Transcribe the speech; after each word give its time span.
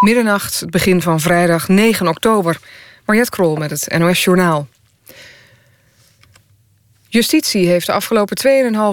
Middernacht, 0.00 0.60
het 0.60 0.70
begin 0.70 1.02
van 1.02 1.20
vrijdag 1.20 1.68
9 1.68 2.08
oktober. 2.08 2.58
Mariette 3.04 3.30
Krol 3.30 3.56
met 3.56 3.70
het 3.70 3.98
NOS 3.98 4.24
Journaal. 4.24 4.66
Justitie 7.08 7.66
heeft 7.66 7.86
de 7.86 7.92
afgelopen 7.92 8.36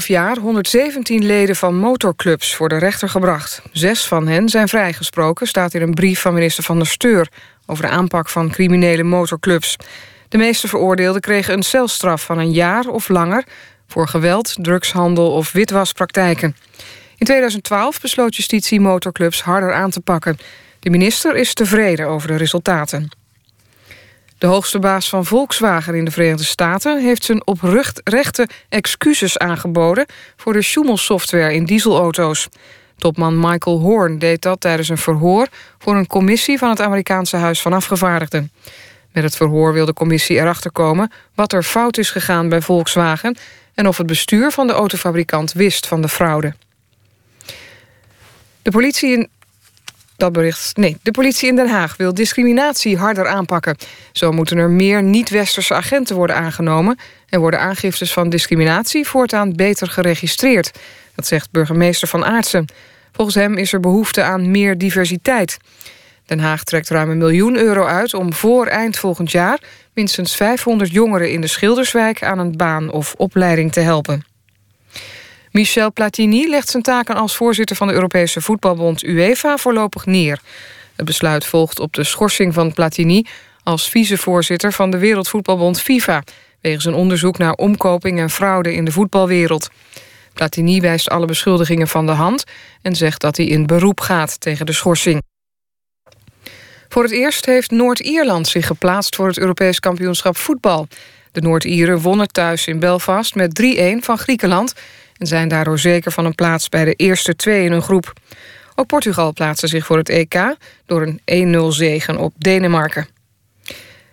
2,5 0.01 0.07
jaar 0.07 0.37
117 0.37 1.25
leden 1.25 1.55
van 1.55 1.75
motorclubs 1.75 2.55
voor 2.55 2.69
de 2.69 2.77
rechter 2.77 3.09
gebracht. 3.09 3.61
Zes 3.71 4.07
van 4.07 4.27
hen 4.27 4.49
zijn 4.49 4.67
vrijgesproken, 4.67 5.47
staat 5.47 5.73
in 5.73 5.81
een 5.81 5.93
brief 5.93 6.21
van 6.21 6.33
minister 6.33 6.63
Van 6.63 6.77
der 6.77 6.87
Steur... 6.87 7.27
over 7.65 7.83
de 7.83 7.89
aanpak 7.89 8.29
van 8.29 8.51
criminele 8.51 9.03
motorclubs. 9.03 9.75
De 10.29 10.37
meeste 10.37 10.67
veroordeelden 10.67 11.21
kregen 11.21 11.53
een 11.53 11.63
celstraf 11.63 12.23
van 12.23 12.37
een 12.37 12.51
jaar 12.51 12.87
of 12.87 13.09
langer... 13.09 13.43
voor 13.87 14.07
geweld, 14.07 14.55
drugshandel 14.61 15.31
of 15.31 15.51
witwaspraktijken. 15.51 16.55
In 17.17 17.25
2012 17.25 18.01
besloot 18.01 18.35
justitie 18.35 18.79
motorclubs 18.79 19.41
harder 19.41 19.73
aan 19.73 19.89
te 19.89 20.01
pakken. 20.01 20.37
De 20.87 20.93
minister 20.93 21.35
is 21.35 21.53
tevreden 21.53 22.07
over 22.07 22.27
de 22.27 22.35
resultaten. 22.35 23.09
De 24.37 24.47
hoogste 24.47 24.79
baas 24.79 25.09
van 25.09 25.25
Volkswagen 25.25 25.95
in 25.95 26.05
de 26.05 26.11
Verenigde 26.11 26.43
Staten... 26.43 27.01
heeft 27.01 27.23
zijn 27.23 27.47
oprechte 27.47 28.47
excuses 28.69 29.37
aangeboden... 29.37 30.05
voor 30.35 30.53
de 30.53 30.61
Schumel-software 30.61 31.53
in 31.53 31.65
dieselauto's. 31.65 32.47
Topman 32.97 33.39
Michael 33.39 33.79
Horn 33.79 34.19
deed 34.19 34.41
dat 34.41 34.61
tijdens 34.61 34.89
een 34.89 34.97
verhoor... 34.97 35.47
voor 35.77 35.95
een 35.95 36.07
commissie 36.07 36.57
van 36.57 36.69
het 36.69 36.81
Amerikaanse 36.81 37.37
Huis 37.37 37.61
van 37.61 37.73
Afgevaardigden. 37.73 38.51
Met 39.11 39.23
het 39.23 39.35
verhoor 39.35 39.73
wil 39.73 39.85
de 39.85 39.93
commissie 39.93 40.37
erachter 40.37 40.71
komen... 40.71 41.11
wat 41.35 41.53
er 41.53 41.63
fout 41.63 41.97
is 41.97 42.11
gegaan 42.11 42.49
bij 42.49 42.61
Volkswagen... 42.61 43.37
en 43.73 43.87
of 43.87 43.97
het 43.97 44.07
bestuur 44.07 44.51
van 44.51 44.67
de 44.67 44.73
autofabrikant 44.73 45.53
wist 45.53 45.87
van 45.87 46.01
de 46.01 46.09
fraude. 46.09 46.53
De 48.61 48.71
politie 48.71 49.11
in 49.11 49.29
dat 50.17 50.31
bericht. 50.31 50.77
Nee, 50.77 50.97
de 51.03 51.11
politie 51.11 51.49
in 51.49 51.55
Den 51.55 51.69
Haag 51.69 51.97
wil 51.97 52.13
discriminatie 52.13 52.97
harder 52.97 53.27
aanpakken. 53.27 53.77
Zo 54.11 54.31
moeten 54.31 54.57
er 54.57 54.69
meer 54.69 55.03
niet-westerse 55.03 55.73
agenten 55.73 56.15
worden 56.15 56.35
aangenomen... 56.35 56.97
en 57.29 57.39
worden 57.39 57.59
aangiftes 57.59 58.13
van 58.13 58.29
discriminatie 58.29 59.07
voortaan 59.07 59.55
beter 59.55 59.87
geregistreerd. 59.87 60.71
Dat 61.15 61.27
zegt 61.27 61.51
burgemeester 61.51 62.07
Van 62.07 62.25
Aartsen. 62.25 62.65
Volgens 63.11 63.35
hem 63.35 63.53
is 63.57 63.73
er 63.73 63.79
behoefte 63.79 64.23
aan 64.23 64.51
meer 64.51 64.77
diversiteit. 64.77 65.57
Den 66.25 66.39
Haag 66.39 66.63
trekt 66.63 66.89
ruim 66.89 67.09
een 67.09 67.17
miljoen 67.17 67.57
euro 67.57 67.85
uit 67.85 68.13
om 68.13 68.33
voor 68.33 68.65
eind 68.65 68.97
volgend 68.97 69.31
jaar... 69.31 69.59
minstens 69.93 70.35
500 70.35 70.91
jongeren 70.91 71.31
in 71.31 71.41
de 71.41 71.47
Schilderswijk 71.47 72.23
aan 72.23 72.39
een 72.39 72.57
baan 72.57 72.91
of 72.91 73.13
opleiding 73.17 73.71
te 73.71 73.79
helpen. 73.79 74.26
Michel 75.57 75.93
Platini 75.93 76.49
legt 76.49 76.69
zijn 76.69 76.83
taken 76.83 77.15
als 77.15 77.35
voorzitter 77.35 77.75
van 77.75 77.87
de 77.87 77.93
Europese 77.93 78.41
voetbalbond 78.41 79.03
UEFA 79.03 79.57
voorlopig 79.57 80.05
neer. 80.05 80.39
Het 80.95 81.05
besluit 81.05 81.45
volgt 81.45 81.79
op 81.79 81.93
de 81.93 82.03
schorsing 82.03 82.53
van 82.53 82.73
Platini 82.73 83.25
als 83.63 83.89
vicevoorzitter 83.89 84.73
van 84.73 84.89
de 84.89 84.97
Wereldvoetbalbond 84.97 85.81
FIFA... 85.81 86.23
wegens 86.61 86.85
een 86.85 86.93
onderzoek 86.93 87.37
naar 87.37 87.53
omkoping 87.53 88.19
en 88.19 88.29
fraude 88.29 88.73
in 88.73 88.85
de 88.85 88.91
voetbalwereld. 88.91 89.69
Platini 90.33 90.81
wijst 90.81 91.09
alle 91.09 91.25
beschuldigingen 91.25 91.87
van 91.87 92.05
de 92.05 92.11
hand... 92.11 92.43
en 92.81 92.95
zegt 92.95 93.21
dat 93.21 93.37
hij 93.37 93.45
in 93.45 93.65
beroep 93.65 93.99
gaat 93.99 94.41
tegen 94.41 94.65
de 94.65 94.73
schorsing. 94.73 95.21
Voor 96.87 97.03
het 97.03 97.11
eerst 97.11 97.45
heeft 97.45 97.71
Noord-Ierland 97.71 98.47
zich 98.47 98.67
geplaatst... 98.67 99.15
voor 99.15 99.27
het 99.27 99.37
Europees 99.37 99.79
kampioenschap 99.79 100.37
voetbal. 100.37 100.87
De 101.31 101.41
Noord-Ieren 101.41 101.99
wonnen 101.99 102.27
thuis 102.27 102.67
in 102.67 102.79
Belfast 102.79 103.35
met 103.35 103.61
3-1 103.61 103.97
van 103.99 104.17
Griekenland 104.17 104.73
en 105.17 105.27
zijn 105.27 105.47
daardoor 105.47 105.79
zeker 105.79 106.11
van 106.11 106.25
een 106.25 106.35
plaats 106.35 106.69
bij 106.69 106.85
de 106.85 106.93
eerste 106.93 107.35
twee 107.35 107.65
in 107.65 107.71
hun 107.71 107.81
groep. 107.81 108.13
Ook 108.75 108.87
Portugal 108.87 109.33
plaatste 109.33 109.67
zich 109.67 109.85
voor 109.85 109.97
het 109.97 110.09
EK 110.09 110.55
door 110.85 111.17
een 111.25 111.55
1-0 111.55 111.67
zegen 111.67 112.17
op 112.17 112.33
Denemarken. 112.37 113.07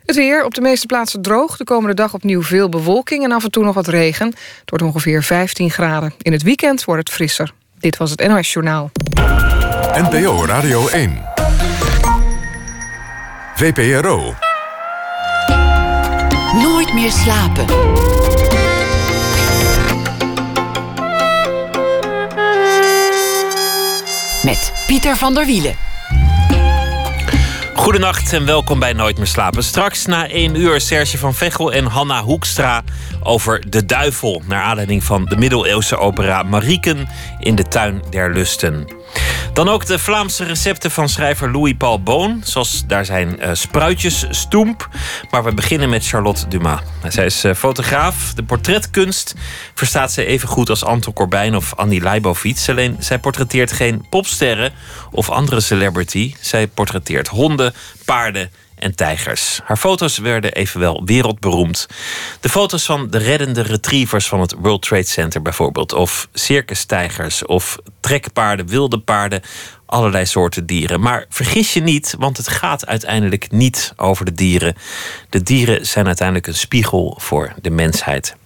Het 0.04 0.16
weer 0.16 0.44
op 0.44 0.54
de 0.54 0.60
meeste 0.60 0.86
plaatsen 0.86 1.22
droog. 1.22 1.56
De 1.56 1.64
komende 1.64 1.94
dag 1.94 2.14
opnieuw 2.14 2.42
veel 2.42 2.68
bewolking 2.68 3.24
en 3.24 3.32
af 3.32 3.44
en 3.44 3.50
toe 3.50 3.64
nog 3.64 3.74
wat 3.74 3.86
regen. 3.86 4.26
Het 4.26 4.70
wordt 4.70 4.84
ongeveer 4.84 5.22
15 5.22 5.70
graden. 5.70 6.14
In 6.18 6.32
het 6.32 6.42
weekend 6.42 6.84
wordt 6.84 7.00
het 7.00 7.16
frisser. 7.16 7.52
Dit 7.78 7.96
was 7.96 8.10
het 8.10 8.26
NOS 8.26 8.52
Journaal. 8.52 8.90
NPO 9.94 10.44
Radio 10.46 10.88
1. 10.88 11.22
VPRO. 13.54 14.34
Nooit 16.62 16.94
meer 16.94 17.10
slapen. 17.10 17.66
Met 24.44 24.72
Pieter 24.86 25.16
van 25.16 25.34
der 25.34 25.46
Wielen. 25.46 25.76
Goedenacht 27.74 28.32
en 28.32 28.46
welkom 28.46 28.78
bij 28.78 28.92
Nooit 28.92 29.16
meer 29.16 29.26
slapen. 29.26 29.64
Straks 29.64 30.06
na 30.06 30.28
één 30.28 30.54
uur 30.54 30.80
Serge 30.80 31.18
van 31.18 31.34
Vechel 31.34 31.72
en 31.72 31.84
Hanna 31.84 32.22
Hoekstra 32.22 32.84
over 33.24 33.70
de 33.70 33.86
duivel. 33.86 34.42
Naar 34.46 34.62
aanleiding 34.62 35.04
van 35.04 35.24
de 35.24 35.36
middeleeuwse 35.36 35.96
opera 35.96 36.42
Marieken 36.42 37.08
in 37.38 37.54
de 37.54 37.68
tuin 37.68 38.02
der 38.10 38.32
lusten. 38.32 38.86
Dan 39.52 39.68
ook 39.68 39.86
de 39.86 39.98
Vlaamse 39.98 40.44
recepten 40.44 40.90
van 40.90 41.08
schrijver 41.08 41.50
Louis 41.50 41.74
Paul 41.78 42.02
Boon. 42.02 42.40
Zoals 42.44 42.86
daar 42.86 43.04
zijn 43.04 43.36
uh, 43.40 43.50
spruitjes, 43.52 44.26
stoemp. 44.30 44.88
Maar 45.30 45.44
we 45.44 45.54
beginnen 45.54 45.88
met 45.88 46.06
Charlotte 46.06 46.48
Dumas. 46.48 46.80
Zij 47.08 47.24
is 47.24 47.44
uh, 47.44 47.54
fotograaf. 47.54 48.34
De 48.34 48.42
portretkunst 48.42 49.34
verstaat 49.74 50.12
zij 50.12 50.26
even 50.26 50.48
goed 50.48 50.70
als 50.70 50.84
Anton 50.84 51.12
Corbijn 51.12 51.56
of 51.56 51.74
Annie 51.74 52.00
Leibovitz. 52.00 52.68
Alleen 52.68 52.96
zij 52.98 53.18
portretteert 53.18 53.72
geen 53.72 54.06
popsterren 54.10 54.72
of 55.10 55.30
andere 55.30 55.60
celebrity. 55.60 56.34
Zij 56.40 56.66
portretteert 56.66 57.28
honden, 57.28 57.74
paarden 58.04 58.50
en 58.84 58.94
tijgers. 58.94 59.60
Haar 59.64 59.76
foto's 59.76 60.18
werden 60.18 60.52
evenwel 60.52 61.02
wereldberoemd. 61.04 61.86
De 62.40 62.48
foto's 62.48 62.84
van 62.84 63.10
de 63.10 63.18
reddende 63.18 63.62
retrievers 63.62 64.28
van 64.28 64.40
het 64.40 64.54
World 64.58 64.82
Trade 64.82 65.06
Center 65.06 65.42
bijvoorbeeld. 65.42 65.92
Of 65.92 66.28
circustijgers 66.32 67.46
of 67.46 67.78
trekpaarden, 68.00 68.66
wilde 68.66 68.98
paarden. 68.98 69.42
Allerlei 69.86 70.26
soorten 70.26 70.66
dieren. 70.66 71.00
Maar 71.00 71.26
vergis 71.28 71.72
je 71.72 71.80
niet, 71.80 72.14
want 72.18 72.36
het 72.36 72.48
gaat 72.48 72.86
uiteindelijk 72.86 73.50
niet 73.50 73.92
over 73.96 74.24
de 74.24 74.32
dieren. 74.32 74.74
De 75.30 75.42
dieren 75.42 75.86
zijn 75.86 76.06
uiteindelijk 76.06 76.46
een 76.46 76.54
spiegel 76.54 77.18
voor 77.20 77.52
de 77.62 77.70
mensheid. 77.70 78.36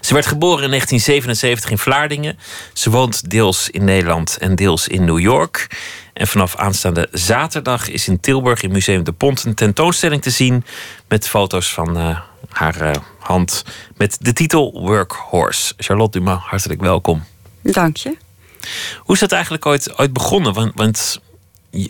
Ze 0.00 0.14
werd 0.14 0.26
geboren 0.26 0.64
in 0.64 0.70
1977 0.70 1.70
in 1.70 1.78
Vlaardingen. 1.78 2.38
Ze 2.72 2.90
woont 2.90 3.30
deels 3.30 3.70
in 3.70 3.84
Nederland 3.84 4.36
en 4.40 4.54
deels 4.54 4.88
in 4.88 5.04
New 5.04 5.18
York. 5.18 5.66
En 6.12 6.26
vanaf 6.26 6.56
aanstaande 6.56 7.08
zaterdag 7.12 7.88
is 7.88 8.08
in 8.08 8.20
Tilburg 8.20 8.62
in 8.62 8.72
Museum 8.72 9.04
de 9.04 9.12
Pont 9.12 9.44
een 9.44 9.54
tentoonstelling 9.54 10.22
te 10.22 10.30
zien 10.30 10.64
met 11.08 11.28
foto's 11.28 11.72
van 11.72 11.98
uh, 11.98 12.18
haar 12.48 12.82
uh, 12.82 12.90
hand 13.18 13.64
met 13.96 14.16
de 14.20 14.32
titel 14.32 14.80
Workhorse. 14.80 15.74
Charlotte 15.76 16.18
Dumas, 16.18 16.42
hartelijk 16.42 16.80
welkom. 16.80 17.24
Dank 17.62 17.96
je. 17.96 18.16
Hoe 18.98 19.14
is 19.14 19.20
dat 19.20 19.32
eigenlijk 19.32 19.66
ooit, 19.66 19.98
ooit 19.98 20.12
begonnen? 20.12 20.52
Want, 20.52 20.72
want 20.74 21.20
je, 21.70 21.88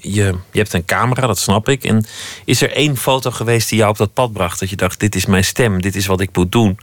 je 0.50 0.58
hebt 0.58 0.72
een 0.72 0.84
camera, 0.84 1.26
dat 1.26 1.38
snap 1.38 1.68
ik. 1.68 1.84
En 1.84 2.04
is 2.44 2.62
er 2.62 2.72
één 2.72 2.96
foto 2.96 3.30
geweest 3.30 3.68
die 3.68 3.78
jou 3.78 3.90
op 3.90 3.96
dat 3.96 4.12
pad 4.12 4.32
bracht? 4.32 4.60
Dat 4.60 4.70
je 4.70 4.76
dacht, 4.76 5.00
dit 5.00 5.14
is 5.14 5.26
mijn 5.26 5.44
stem, 5.44 5.82
dit 5.82 5.96
is 5.96 6.06
wat 6.06 6.20
ik 6.20 6.36
moet 6.36 6.52
doen. 6.52 6.78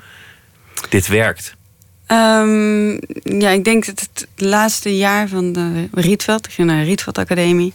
Dit 0.89 1.07
werkt. 1.07 1.57
Um, 2.11 2.91
ja, 3.23 3.49
ik 3.49 3.63
denk 3.63 3.85
dat 3.85 3.99
het 3.99 4.27
laatste 4.35 4.97
jaar 4.97 5.27
van 5.27 5.53
de 5.53 5.87
Rietveld, 5.91 6.45
ik 6.45 6.51
ging 6.51 6.67
naar 6.67 6.79
de 6.79 6.85
Rietveld 6.85 7.17
Academie, 7.17 7.73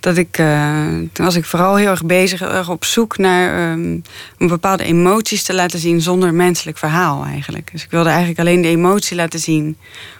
dat 0.00 0.16
ik, 0.16 0.38
uh, 0.38 0.86
toen 1.12 1.24
was 1.24 1.34
ik 1.34 1.44
vooral 1.44 1.76
heel 1.76 1.90
erg 1.90 2.04
bezig, 2.04 2.42
erg 2.42 2.68
op 2.68 2.84
zoek 2.84 3.18
naar 3.18 3.72
um, 3.72 4.02
bepaalde 4.38 4.84
emoties 4.84 5.42
te 5.42 5.54
laten 5.54 5.78
zien 5.78 6.00
zonder 6.00 6.34
menselijk 6.34 6.78
verhaal 6.78 7.24
eigenlijk. 7.24 7.72
Dus 7.72 7.84
ik 7.84 7.90
wilde 7.90 8.08
eigenlijk 8.08 8.38
alleen 8.38 8.62
de 8.62 8.68
emotie 8.68 9.16
laten 9.16 9.40
zien. 9.40 9.76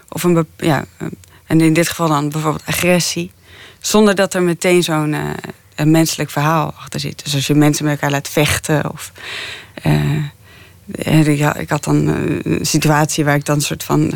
Of 0.09 0.23
een, 0.23 0.47
ja, 0.57 0.85
en 1.47 1.61
in 1.61 1.73
dit 1.73 1.89
geval 1.89 2.07
dan 2.07 2.29
bijvoorbeeld 2.29 2.65
agressie. 2.65 3.31
Zonder 3.79 4.15
dat 4.15 4.33
er 4.33 4.41
meteen 4.41 4.83
zo'n 4.83 5.13
uh, 5.13 5.29
een 5.75 5.91
menselijk 5.91 6.29
verhaal 6.29 6.73
achter 6.77 6.99
zit. 6.99 7.23
Dus 7.23 7.35
als 7.35 7.47
je 7.47 7.55
mensen 7.55 7.85
met 7.85 7.93
elkaar 7.93 8.11
laat 8.11 8.29
vechten 8.29 8.91
of. 8.91 9.11
Ik 11.57 11.69
had 11.69 11.83
dan 11.83 12.07
een 12.07 12.65
situatie 12.65 13.25
waar 13.25 13.35
ik 13.35 13.45
dan 13.45 13.55
een 13.55 13.61
soort 13.61 13.83
van 13.83 14.13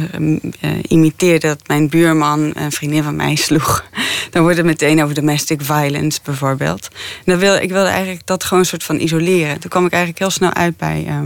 uh, 0.62 0.72
imiteerde 0.88 1.48
dat 1.48 1.68
mijn 1.68 1.90
buurman 1.90 2.52
een 2.54 2.72
vriendin 2.72 3.04
van 3.04 3.16
mij 3.16 3.36
sloeg. 3.36 3.86
Dan 4.31 4.42
wordt 4.42 4.58
het 4.58 4.66
meteen 4.66 5.04
over 5.04 5.16
domestic 5.16 5.62
violence 5.62 6.19
bijvoorbeeld. 6.24 6.88
Dan 7.25 7.38
wil, 7.38 7.56
ik 7.56 7.69
wilde 7.69 7.90
eigenlijk 7.90 8.25
dat 8.25 8.44
gewoon 8.44 8.60
een 8.60 8.69
soort 8.69 8.84
van 8.84 9.00
isoleren. 9.00 9.60
Toen 9.60 9.69
kwam 9.69 9.86
ik 9.86 9.92
eigenlijk 9.92 10.22
heel 10.22 10.31
snel 10.31 10.54
uit 10.54 10.78
bij, 10.78 11.06
uh, 11.08 11.19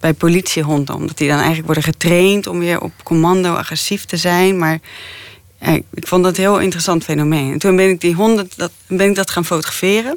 bij 0.00 0.12
politiehonden. 0.12 0.94
Omdat 0.94 1.18
die 1.18 1.28
dan 1.28 1.36
eigenlijk 1.36 1.66
worden 1.66 1.84
getraind 1.84 2.46
om 2.46 2.58
weer 2.58 2.80
op 2.80 2.92
commando 3.02 3.54
agressief 3.54 4.04
te 4.04 4.16
zijn. 4.16 4.58
Maar 4.58 4.78
ik 5.94 6.06
vond 6.06 6.24
dat 6.24 6.36
een 6.36 6.42
heel 6.42 6.58
interessant 6.58 7.04
fenomeen. 7.04 7.52
En 7.52 7.58
toen 7.58 7.76
ben 7.76 7.88
ik 7.88 8.00
die 8.00 8.14
honden 8.14 8.50
dat, 8.56 8.70
ben 8.86 9.08
ik 9.08 9.14
dat 9.14 9.30
gaan 9.30 9.44
fotograferen. 9.44 10.16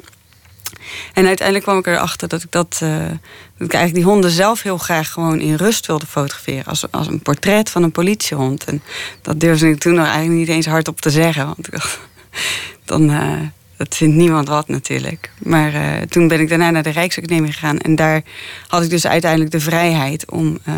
En 1.12 1.26
uiteindelijk 1.26 1.66
kwam 1.66 1.78
ik 1.78 1.86
erachter 1.86 2.28
dat 2.28 2.42
ik 2.42 2.50
dat. 2.50 2.82
Ik 3.64 3.74
eigenlijk 3.74 4.04
die 4.04 4.12
honden 4.12 4.30
zelf 4.30 4.62
heel 4.62 4.78
graag 4.78 5.10
gewoon 5.10 5.40
in 5.40 5.54
rust 5.54 5.86
wilde 5.86 6.06
fotograferen. 6.06 6.64
Als, 6.64 6.90
als 6.90 7.06
een 7.06 7.20
portret 7.20 7.70
van 7.70 7.82
een 7.82 7.92
politiehond. 7.92 8.64
En 8.64 8.82
dat 9.22 9.40
durfde 9.40 9.68
ik 9.68 9.78
toen 9.78 9.94
nog 9.94 10.06
eigenlijk 10.06 10.38
niet 10.38 10.48
eens 10.48 10.66
hardop 10.66 11.00
te 11.00 11.10
zeggen. 11.10 11.46
Want 11.46 11.68
dan, 12.84 13.10
uh, 13.10 13.40
dat 13.76 13.94
vindt 13.96 14.16
niemand 14.16 14.48
wat 14.48 14.68
natuurlijk. 14.68 15.30
Maar 15.38 15.74
uh, 15.74 16.00
toen 16.08 16.28
ben 16.28 16.40
ik 16.40 16.48
daarna 16.48 16.70
naar 16.70 16.82
de 16.82 16.90
Rijksacademie 16.90 17.52
gegaan. 17.52 17.78
En 17.78 17.96
daar 17.96 18.22
had 18.68 18.82
ik 18.82 18.90
dus 18.90 19.06
uiteindelijk 19.06 19.50
de 19.50 19.60
vrijheid 19.60 20.30
om. 20.30 20.58
Uh, 20.68 20.74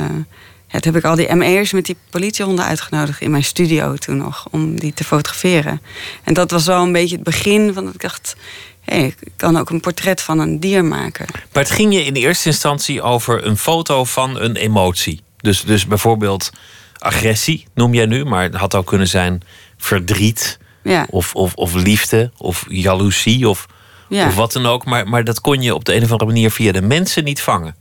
ja, 0.69 0.81
toen 0.81 0.93
heb 0.93 1.05
ik 1.05 1.11
al 1.11 1.17
die 1.17 1.35
ME'ers 1.35 1.73
met 1.73 1.87
die 1.87 1.97
politiehonden 2.11 2.65
uitgenodigd 2.65 3.21
in 3.21 3.31
mijn 3.31 3.45
studio 3.45 3.95
toen 3.95 4.17
nog. 4.17 4.47
Om 4.51 4.79
die 4.79 4.93
te 4.93 5.05
fotograferen. 5.05 5.81
En 6.25 6.35
dat 6.35 6.51
was 6.51 6.67
wel 6.67 6.83
een 6.83 6.93
beetje 6.93 7.15
het 7.15 7.25
begin 7.25 7.75
van 7.75 7.85
dat 7.85 7.95
ik 7.95 8.01
dacht. 8.01 8.37
Hey, 8.85 9.15
ik 9.21 9.33
kan 9.37 9.57
ook 9.57 9.71
een 9.71 9.81
portret 9.81 10.21
van 10.23 10.39
een 10.39 10.61
dier 10.61 10.85
maken. 10.85 11.27
Maar 11.53 11.63
het 11.63 11.73
ging 11.73 11.95
je 11.95 12.05
in 12.05 12.15
eerste 12.15 12.49
instantie 12.49 13.03
over 13.03 13.47
een 13.47 13.57
foto 13.57 14.05
van 14.05 14.41
een 14.41 14.57
emotie. 14.57 15.21
Dus, 15.37 15.63
dus 15.63 15.87
bijvoorbeeld 15.87 16.51
agressie 16.99 17.67
noem 17.75 17.95
jij 17.95 18.07
nu, 18.07 18.25
maar 18.25 18.43
het 18.43 18.55
had 18.55 18.75
ook 18.75 18.87
kunnen 18.87 19.09
zijn 19.09 19.43
verdriet. 19.77 20.59
Ja. 20.83 21.07
Of, 21.11 21.35
of, 21.35 21.55
of 21.55 21.75
liefde, 21.75 22.31
of 22.37 22.65
jaloezie, 22.69 23.49
of, 23.49 23.67
Ja. 24.09 24.27
of 24.27 24.35
wat 24.35 24.53
dan 24.53 24.67
ook. 24.67 24.85
Maar, 24.85 25.09
maar 25.09 25.25
dat 25.25 25.41
kon 25.41 25.63
je 25.63 25.75
op 25.75 25.85
de 25.85 25.95
een 25.95 26.03
of 26.03 26.11
andere 26.11 26.31
manier 26.31 26.51
via 26.51 26.73
de 26.73 26.83
mensen 26.83 27.25
niet 27.25 27.41
vangen. 27.43 27.77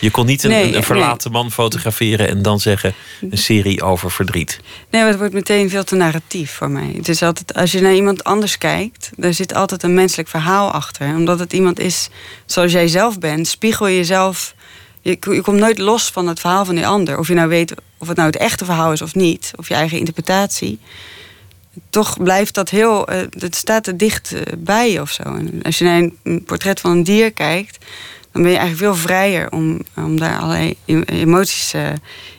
Je 0.00 0.10
kon 0.10 0.26
niet 0.26 0.42
een, 0.44 0.50
Nee, 0.50 0.76
een 0.76 0.82
verlaten 0.82 1.30
man 1.30 1.52
fotograferen 1.52 2.28
en 2.28 2.42
dan 2.42 2.60
zeggen 2.60 2.94
een 3.30 3.38
serie 3.38 3.82
over 3.82 4.10
verdriet. 4.10 4.60
Nee, 4.90 5.00
maar 5.00 5.10
het 5.10 5.18
wordt 5.18 5.34
meteen 5.34 5.70
veel 5.70 5.84
te 5.84 5.94
narratief 5.94 6.50
voor 6.52 6.70
mij. 6.70 6.92
Het 6.96 7.08
is 7.08 7.22
altijd, 7.22 7.54
als 7.54 7.72
je 7.72 7.80
naar 7.80 7.94
iemand 7.94 8.24
anders 8.24 8.58
kijkt, 8.58 9.10
daar 9.16 9.34
zit 9.34 9.54
altijd 9.54 9.82
een 9.82 9.94
menselijk 9.94 10.28
verhaal 10.28 10.70
achter. 10.70 11.06
Omdat 11.14 11.38
het 11.38 11.52
iemand 11.52 11.78
is 11.78 12.08
zoals 12.46 12.72
jij 12.72 12.88
zelf 12.88 13.18
bent, 13.18 13.46
spiegel 13.48 13.86
je 13.86 13.96
jezelf. 13.96 14.54
Je, 15.00 15.10
je 15.20 15.40
komt 15.40 15.58
nooit 15.58 15.78
los 15.78 16.10
van 16.10 16.26
het 16.26 16.40
verhaal 16.40 16.64
van 16.64 16.74
die 16.74 16.86
ander. 16.86 17.18
Of 17.18 17.28
je 17.28 17.34
nou 17.34 17.48
weet 17.48 17.74
of 17.98 18.08
het 18.08 18.16
nou 18.16 18.28
het 18.30 18.38
echte 18.38 18.64
verhaal 18.64 18.92
is 18.92 19.02
of 19.02 19.14
niet, 19.14 19.50
of 19.56 19.68
je 19.68 19.74
eigen 19.74 19.98
interpretatie. 19.98 20.78
Toch 21.90 22.22
blijft 22.22 22.54
dat 22.54 22.68
heel. 22.70 23.06
eh, 23.08 23.20
Het 23.38 23.56
staat 23.56 23.86
er 23.86 23.96
dicht 23.96 24.32
eh, 24.32 24.40
bij 24.58 24.92
je 24.92 25.00
of 25.00 25.10
zo. 25.10 25.22
En 25.22 25.60
als 25.62 25.78
je 25.78 25.84
naar 25.84 26.10
een 26.22 26.42
portret 26.46 26.80
van 26.80 26.90
een 26.90 27.02
dier 27.04 27.32
kijkt, 27.32 27.84
dan 28.38 28.46
ben 28.46 28.56
je 28.56 28.58
eigenlijk 28.58 28.94
veel 28.94 29.08
vrijer 29.08 29.50
om, 29.50 29.80
om 29.96 30.18
daar 30.18 30.38
allerlei 30.38 30.76
em- 30.84 31.02
emoties 31.02 31.72
eh, 31.72 31.88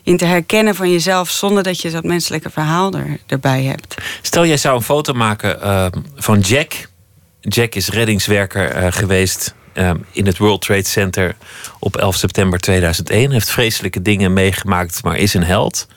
in 0.03 0.17
te 0.17 0.25
herkennen 0.25 0.75
van 0.75 0.91
jezelf, 0.91 1.29
zonder 1.29 1.63
dat 1.63 1.81
je 1.81 1.91
dat 1.91 2.03
menselijke 2.03 2.49
verhaal 2.49 2.93
er, 2.93 3.19
erbij 3.27 3.63
hebt. 3.63 3.95
Stel, 4.21 4.45
jij 4.45 4.57
zou 4.57 4.75
een 4.75 4.81
foto 4.81 5.13
maken 5.13 5.61
eh, 5.61 5.85
van 6.15 6.39
Jack. 6.39 6.73
Jack 7.39 7.75
is 7.75 7.89
reddingswerker 7.89 8.69
eh, 8.69 8.91
geweest 8.91 9.55
eh, 9.73 9.91
in 10.11 10.25
het 10.25 10.37
World 10.37 10.61
Trade 10.61 10.87
Center 10.87 11.35
op 11.79 11.97
11 11.97 12.15
september 12.15 12.59
2001. 12.59 13.31
Heeft 13.31 13.49
vreselijke 13.49 14.01
dingen 14.01 14.33
meegemaakt, 14.33 15.03
maar 15.03 15.17
is 15.17 15.33
een 15.33 15.43
held. 15.43 15.87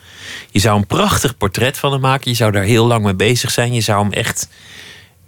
Je 0.51 0.59
zou 0.59 0.77
een 0.77 0.87
prachtig 0.87 1.37
portret 1.37 1.77
van 1.77 1.91
hem 1.91 2.01
maken. 2.01 2.31
Je 2.31 2.37
zou 2.37 2.51
daar 2.51 2.63
heel 2.63 2.85
lang 2.85 3.03
mee 3.03 3.15
bezig 3.15 3.51
zijn. 3.51 3.73
Je 3.73 3.81
zou 3.81 4.03
hem 4.03 4.13
echt 4.13 4.49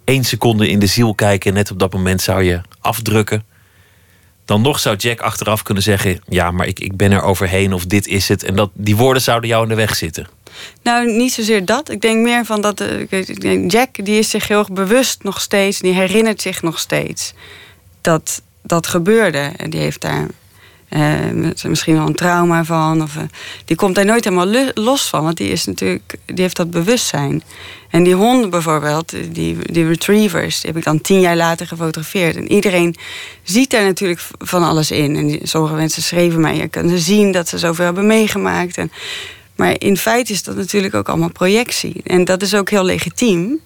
één 0.04 0.24
seconde 0.24 0.68
in 0.68 0.78
de 0.78 0.86
ziel 0.86 1.14
kijken. 1.14 1.50
En 1.50 1.56
net 1.56 1.70
op 1.70 1.78
dat 1.78 1.92
moment 1.92 2.22
zou 2.22 2.42
je 2.42 2.60
afdrukken. 2.80 3.44
Dan 4.46 4.62
nog 4.62 4.78
zou 4.78 4.96
Jack 4.96 5.20
achteraf 5.20 5.62
kunnen 5.62 5.82
zeggen: 5.82 6.20
Ja, 6.28 6.50
maar 6.50 6.66
ik, 6.66 6.80
ik 6.80 6.96
ben 6.96 7.12
er 7.12 7.22
overheen 7.22 7.72
of 7.72 7.86
dit 7.86 8.06
is 8.06 8.28
het. 8.28 8.42
En 8.42 8.56
dat, 8.56 8.70
die 8.72 8.96
woorden 8.96 9.22
zouden 9.22 9.48
jou 9.48 9.62
in 9.62 9.68
de 9.68 9.74
weg 9.74 9.96
zitten. 9.96 10.26
Nou, 10.82 11.12
niet 11.12 11.32
zozeer 11.32 11.64
dat. 11.64 11.90
Ik 11.90 12.00
denk 12.00 12.22
meer 12.22 12.44
van 12.44 12.60
dat. 12.60 12.80
eh, 12.80 13.68
Jack 13.68 14.04
die 14.04 14.18
is 14.18 14.30
zich 14.30 14.48
heel 14.48 14.58
erg 14.58 14.72
bewust 14.72 15.22
nog 15.22 15.40
steeds. 15.40 15.80
Die 15.80 15.92
herinnert 15.92 16.42
zich 16.42 16.62
nog 16.62 16.78
steeds 16.78 17.34
dat 18.00 18.42
dat 18.62 18.86
gebeurde. 18.86 19.52
En 19.56 19.70
die 19.70 19.80
heeft 19.80 20.00
daar 20.00 20.26
eh, 20.88 21.68
misschien 21.68 21.94
wel 21.94 22.06
een 22.06 22.14
trauma 22.14 22.64
van. 22.64 23.02
Of, 23.02 23.16
eh, 23.16 23.22
die 23.64 23.76
komt 23.76 23.94
daar 23.94 24.04
nooit 24.04 24.24
helemaal 24.24 24.72
los 24.74 25.08
van. 25.08 25.22
Want 25.22 25.36
die, 25.36 25.48
is 25.48 25.64
natuurlijk, 25.64 26.16
die 26.24 26.42
heeft 26.42 26.56
dat 26.56 26.70
bewustzijn. 26.70 27.42
En 27.90 28.02
die 28.02 28.14
honden 28.14 28.50
bijvoorbeeld, 28.50 29.10
die, 29.30 29.56
die 29.72 29.86
retrievers, 29.86 30.60
die 30.60 30.70
heb 30.70 30.78
ik 30.78 30.84
dan 30.84 31.00
tien 31.00 31.20
jaar 31.20 31.36
later 31.36 31.66
gefotografeerd. 31.66 32.36
En 32.36 32.52
iedereen 32.52 32.96
ziet 33.42 33.70
daar 33.70 33.84
natuurlijk 33.84 34.20
van 34.38 34.62
alles 34.62 34.90
in. 34.90 35.16
En 35.16 35.48
sommige 35.48 35.74
mensen 35.74 36.02
schreven 36.02 36.40
mij, 36.40 36.56
je 36.56 36.68
kan 36.68 36.98
zien 36.98 37.32
dat 37.32 37.48
ze 37.48 37.58
zoveel 37.58 37.84
hebben 37.84 38.06
meegemaakt. 38.06 38.78
En, 38.78 38.92
maar 39.56 39.74
in 39.78 39.96
feite 39.96 40.32
is 40.32 40.42
dat 40.42 40.56
natuurlijk 40.56 40.94
ook 40.94 41.08
allemaal 41.08 41.32
projectie. 41.32 42.00
En 42.04 42.24
dat 42.24 42.42
is 42.42 42.54
ook 42.54 42.70
heel 42.70 42.84
legitiem 42.84 43.60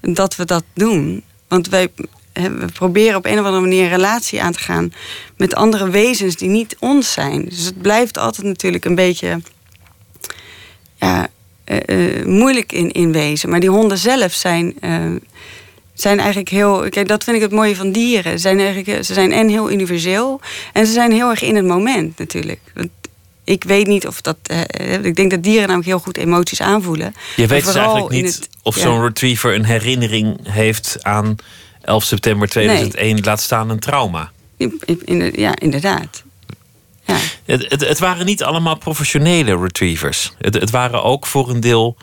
dat 0.00 0.36
we 0.36 0.44
dat 0.44 0.64
doen. 0.74 1.22
Want 1.48 1.68
wij 1.68 1.88
we 2.32 2.64
proberen 2.72 3.16
op 3.16 3.24
een 3.26 3.38
of 3.38 3.44
andere 3.44 3.60
manier 3.62 3.82
een 3.82 3.88
relatie 3.90 4.42
aan 4.42 4.52
te 4.52 4.58
gaan 4.58 4.92
met 5.36 5.54
andere 5.54 5.90
wezens 5.90 6.36
die 6.36 6.48
niet 6.48 6.76
ons 6.78 7.12
zijn. 7.12 7.44
Dus 7.44 7.64
het 7.64 7.82
blijft 7.82 8.18
altijd 8.18 8.46
natuurlijk 8.46 8.84
een 8.84 8.94
beetje 8.94 9.40
ja, 10.96 11.28
eh, 11.64 12.18
eh, 12.18 12.26
moeilijk 12.26 12.72
in, 12.72 12.90
in 12.90 13.12
wezen. 13.12 13.50
Maar 13.50 13.60
die 13.60 13.70
honden 13.70 13.98
zelf 13.98 14.32
zijn, 14.32 14.74
eh, 14.80 15.04
zijn 15.94 16.18
eigenlijk 16.18 16.48
heel. 16.48 16.88
Kijk, 16.88 17.08
dat 17.08 17.24
vind 17.24 17.36
ik 17.36 17.42
het 17.42 17.52
mooie 17.52 17.76
van 17.76 17.92
dieren. 17.92 18.32
Ze 18.32 18.38
zijn, 18.38 18.58
eigenlijk, 18.60 19.04
ze 19.04 19.14
zijn 19.14 19.32
en 19.32 19.48
heel 19.48 19.70
universeel 19.70 20.40
en 20.72 20.86
ze 20.86 20.92
zijn 20.92 21.12
heel 21.12 21.30
erg 21.30 21.42
in 21.42 21.56
het 21.56 21.66
moment 21.66 22.18
natuurlijk. 22.18 22.60
Want 22.74 22.88
ik 23.44 23.64
weet 23.64 23.86
niet 23.86 24.06
of 24.06 24.20
dat. 24.20 24.36
eh, 24.42 25.04
ik 25.04 25.16
denk 25.16 25.30
dat 25.30 25.42
dieren 25.42 25.60
namelijk 25.62 25.88
heel 25.88 25.98
goed 25.98 26.16
emoties 26.16 26.60
aanvoelen. 26.60 27.14
Je 27.36 27.46
weet 27.46 27.64
dus 27.64 27.74
eigenlijk 27.74 28.10
niet 28.10 28.34
het- 28.34 28.48
of 28.62 28.76
ja. 28.76 28.82
zo'n 28.82 29.02
retriever 29.02 29.54
een 29.54 29.64
herinnering 29.64 30.36
heeft 30.42 30.98
aan 31.02 31.36
11 31.82 32.04
september 32.04 32.48
2001, 32.48 33.20
laat 33.22 33.40
staan 33.40 33.70
een 33.70 33.78
trauma. 33.78 34.30
Ja, 35.32 35.58
inderdaad. 35.58 36.22
Ja. 37.04 37.16
Het, 37.44 37.66
het, 37.68 37.88
het 37.88 37.98
waren 37.98 38.26
niet 38.26 38.42
allemaal 38.42 38.76
professionele 38.76 39.58
retrievers. 39.58 40.32
Het, 40.38 40.54
het 40.54 40.70
waren 40.70 41.02
ook 41.02 41.26
voor 41.26 41.50
een 41.50 41.60
deel 41.60 41.96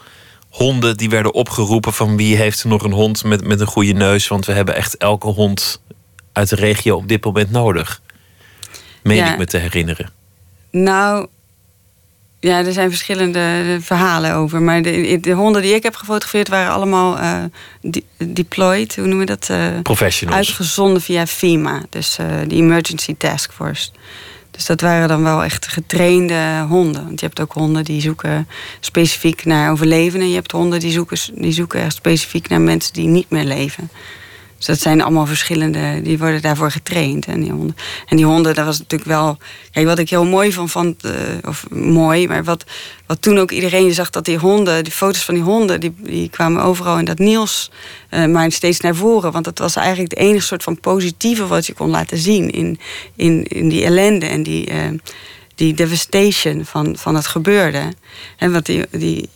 honden 0.49 0.97
die 0.97 1.09
werden 1.09 1.33
opgeroepen 1.33 1.93
van 1.93 2.17
wie 2.17 2.35
heeft 2.35 2.63
er 2.63 2.69
nog 2.69 2.83
een 2.83 2.91
hond 2.91 3.23
met, 3.23 3.47
met 3.47 3.59
een 3.59 3.67
goede 3.67 3.93
neus. 3.93 4.27
Want 4.27 4.45
we 4.45 4.51
hebben 4.51 4.75
echt 4.75 4.97
elke 4.97 5.27
hond 5.27 5.81
uit 6.33 6.49
de 6.49 6.55
regio 6.55 6.95
op 6.95 7.07
dit 7.07 7.23
moment 7.23 7.51
nodig. 7.51 8.01
Meen 9.03 9.17
Ja. 9.17 9.31
ik 9.31 9.37
me 9.37 9.45
te 9.45 9.57
herinneren. 9.57 10.09
Nou, 10.71 11.27
ja, 12.39 12.65
er 12.65 12.73
zijn 12.73 12.89
verschillende 12.89 13.39
eh, 13.39 13.81
verhalen 13.81 14.33
over. 14.33 14.61
Maar 14.61 14.81
de, 14.81 15.17
de 15.21 15.31
honden 15.31 15.61
die 15.61 15.73
ik 15.75 15.83
heb 15.83 15.95
gefotografeerd 15.95 16.47
waren 16.47 16.71
allemaal 16.73 17.17
eh, 17.17 17.43
de- 17.81 18.03
deployed, 18.17 18.95
hoe 18.95 19.07
noemen 19.07 19.25
we 19.27 19.35
dat? 19.35 19.49
Eh, 19.49 19.81
Professionals. 19.83 20.37
uitgezonden 20.37 21.01
via 21.01 21.27
FEMA, 21.27 21.81
dus 21.89 22.15
de 22.47 22.55
Emergency 22.55 23.15
Task 23.17 23.51
Force. 23.53 23.89
Dus 24.51 24.65
dat 24.65 24.81
waren 24.81 25.07
dan 25.07 25.23
wel 25.23 25.43
echt 25.43 25.67
getrainde 25.67 26.65
honden. 26.69 27.03
Want 27.05 27.19
je 27.19 27.25
hebt 27.25 27.39
ook 27.39 27.51
honden 27.53 27.83
die 27.83 28.01
zoeken 28.01 28.47
specifiek 28.79 29.45
naar 29.45 29.71
overlevenden. 29.71 30.21
En 30.21 30.29
je 30.29 30.35
hebt 30.35 30.51
honden 30.51 30.79
die 30.79 30.91
zoeken, 30.91 31.17
die 31.33 31.51
zoeken 31.51 31.81
echt 31.81 31.93
specifiek 31.95 32.49
naar 32.49 32.61
mensen 32.61 32.93
die 32.93 33.07
niet 33.07 33.29
meer 33.29 33.43
leven. 33.43 33.89
Dus 34.57 34.65
dat 34.65 34.79
zijn 34.79 35.01
allemaal 35.01 35.25
verschillende, 35.25 36.01
die 36.01 36.17
worden 36.17 36.41
daarvoor 36.41 36.71
getraind. 36.71 37.25
En 37.25 37.41
die 37.41 37.51
honden, 37.51 37.75
en 38.05 38.17
die 38.17 38.25
honden 38.25 38.55
dat 38.55 38.65
was 38.65 38.79
natuurlijk 38.79 39.09
wel. 39.09 39.37
Kijk, 39.71 39.85
wat 39.85 39.99
ik 39.99 40.09
heel 40.09 40.25
mooi 40.25 40.53
van 40.53 40.69
vond, 40.69 41.03
eh, 41.03 41.11
of 41.47 41.69
mooi, 41.69 42.27
maar 42.27 42.43
wat, 42.43 42.63
wat 43.05 43.21
toen 43.21 43.37
ook 43.37 43.51
iedereen 43.51 43.93
zag 43.93 44.09
dat 44.09 44.25
die 44.25 44.37
honden, 44.37 44.83
die 44.83 44.93
foto's 44.93 45.25
van 45.25 45.33
die 45.33 45.43
honden, 45.43 45.79
die, 45.79 45.93
die 45.97 46.29
kwamen 46.29 46.63
overal 46.63 46.97
in 46.97 47.05
dat 47.05 47.19
eh, 47.19 48.25
maar 48.25 48.51
steeds 48.51 48.79
naar 48.79 48.95
voren. 48.95 49.31
Want 49.31 49.45
dat 49.45 49.59
was 49.59 49.75
eigenlijk 49.75 50.11
het 50.11 50.19
enige 50.19 50.45
soort 50.45 50.63
van 50.63 50.79
positieve 50.79 51.47
wat 51.47 51.65
je 51.65 51.73
kon 51.73 51.89
laten 51.89 52.17
zien 52.17 52.49
in, 52.49 52.79
in, 53.15 53.43
in 53.43 53.69
die 53.69 53.83
ellende 53.83 54.25
en 54.25 54.43
die, 54.43 54.65
eh, 54.65 54.79
die 55.55 55.73
devastation 55.73 56.65
van, 56.65 56.97
van 56.97 57.15
het 57.15 57.27
gebeurde. 57.27 57.93
En 58.37 58.51
wat 58.51 58.65
die, 58.65 58.85
die, 58.91 59.29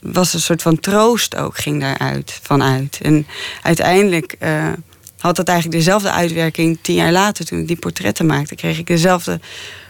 was 0.00 0.34
een 0.34 0.40
soort 0.40 0.62
van 0.62 0.80
troost 0.80 1.36
ook, 1.36 1.58
ging 1.58 1.80
daaruit 1.80 2.38
vanuit. 2.42 2.98
En 3.02 3.26
uiteindelijk 3.62 4.36
eh, 4.38 4.72
had 5.18 5.36
dat 5.36 5.48
eigenlijk 5.48 5.78
dezelfde 5.78 6.10
uitwerking 6.10 6.78
tien 6.80 6.94
jaar 6.94 7.12
later, 7.12 7.44
toen 7.44 7.58
ik 7.58 7.66
die 7.66 7.76
portretten 7.76 8.26
maakte, 8.26 8.54
kreeg 8.54 8.78
ik 8.78 8.86
dezelfde, 8.86 9.40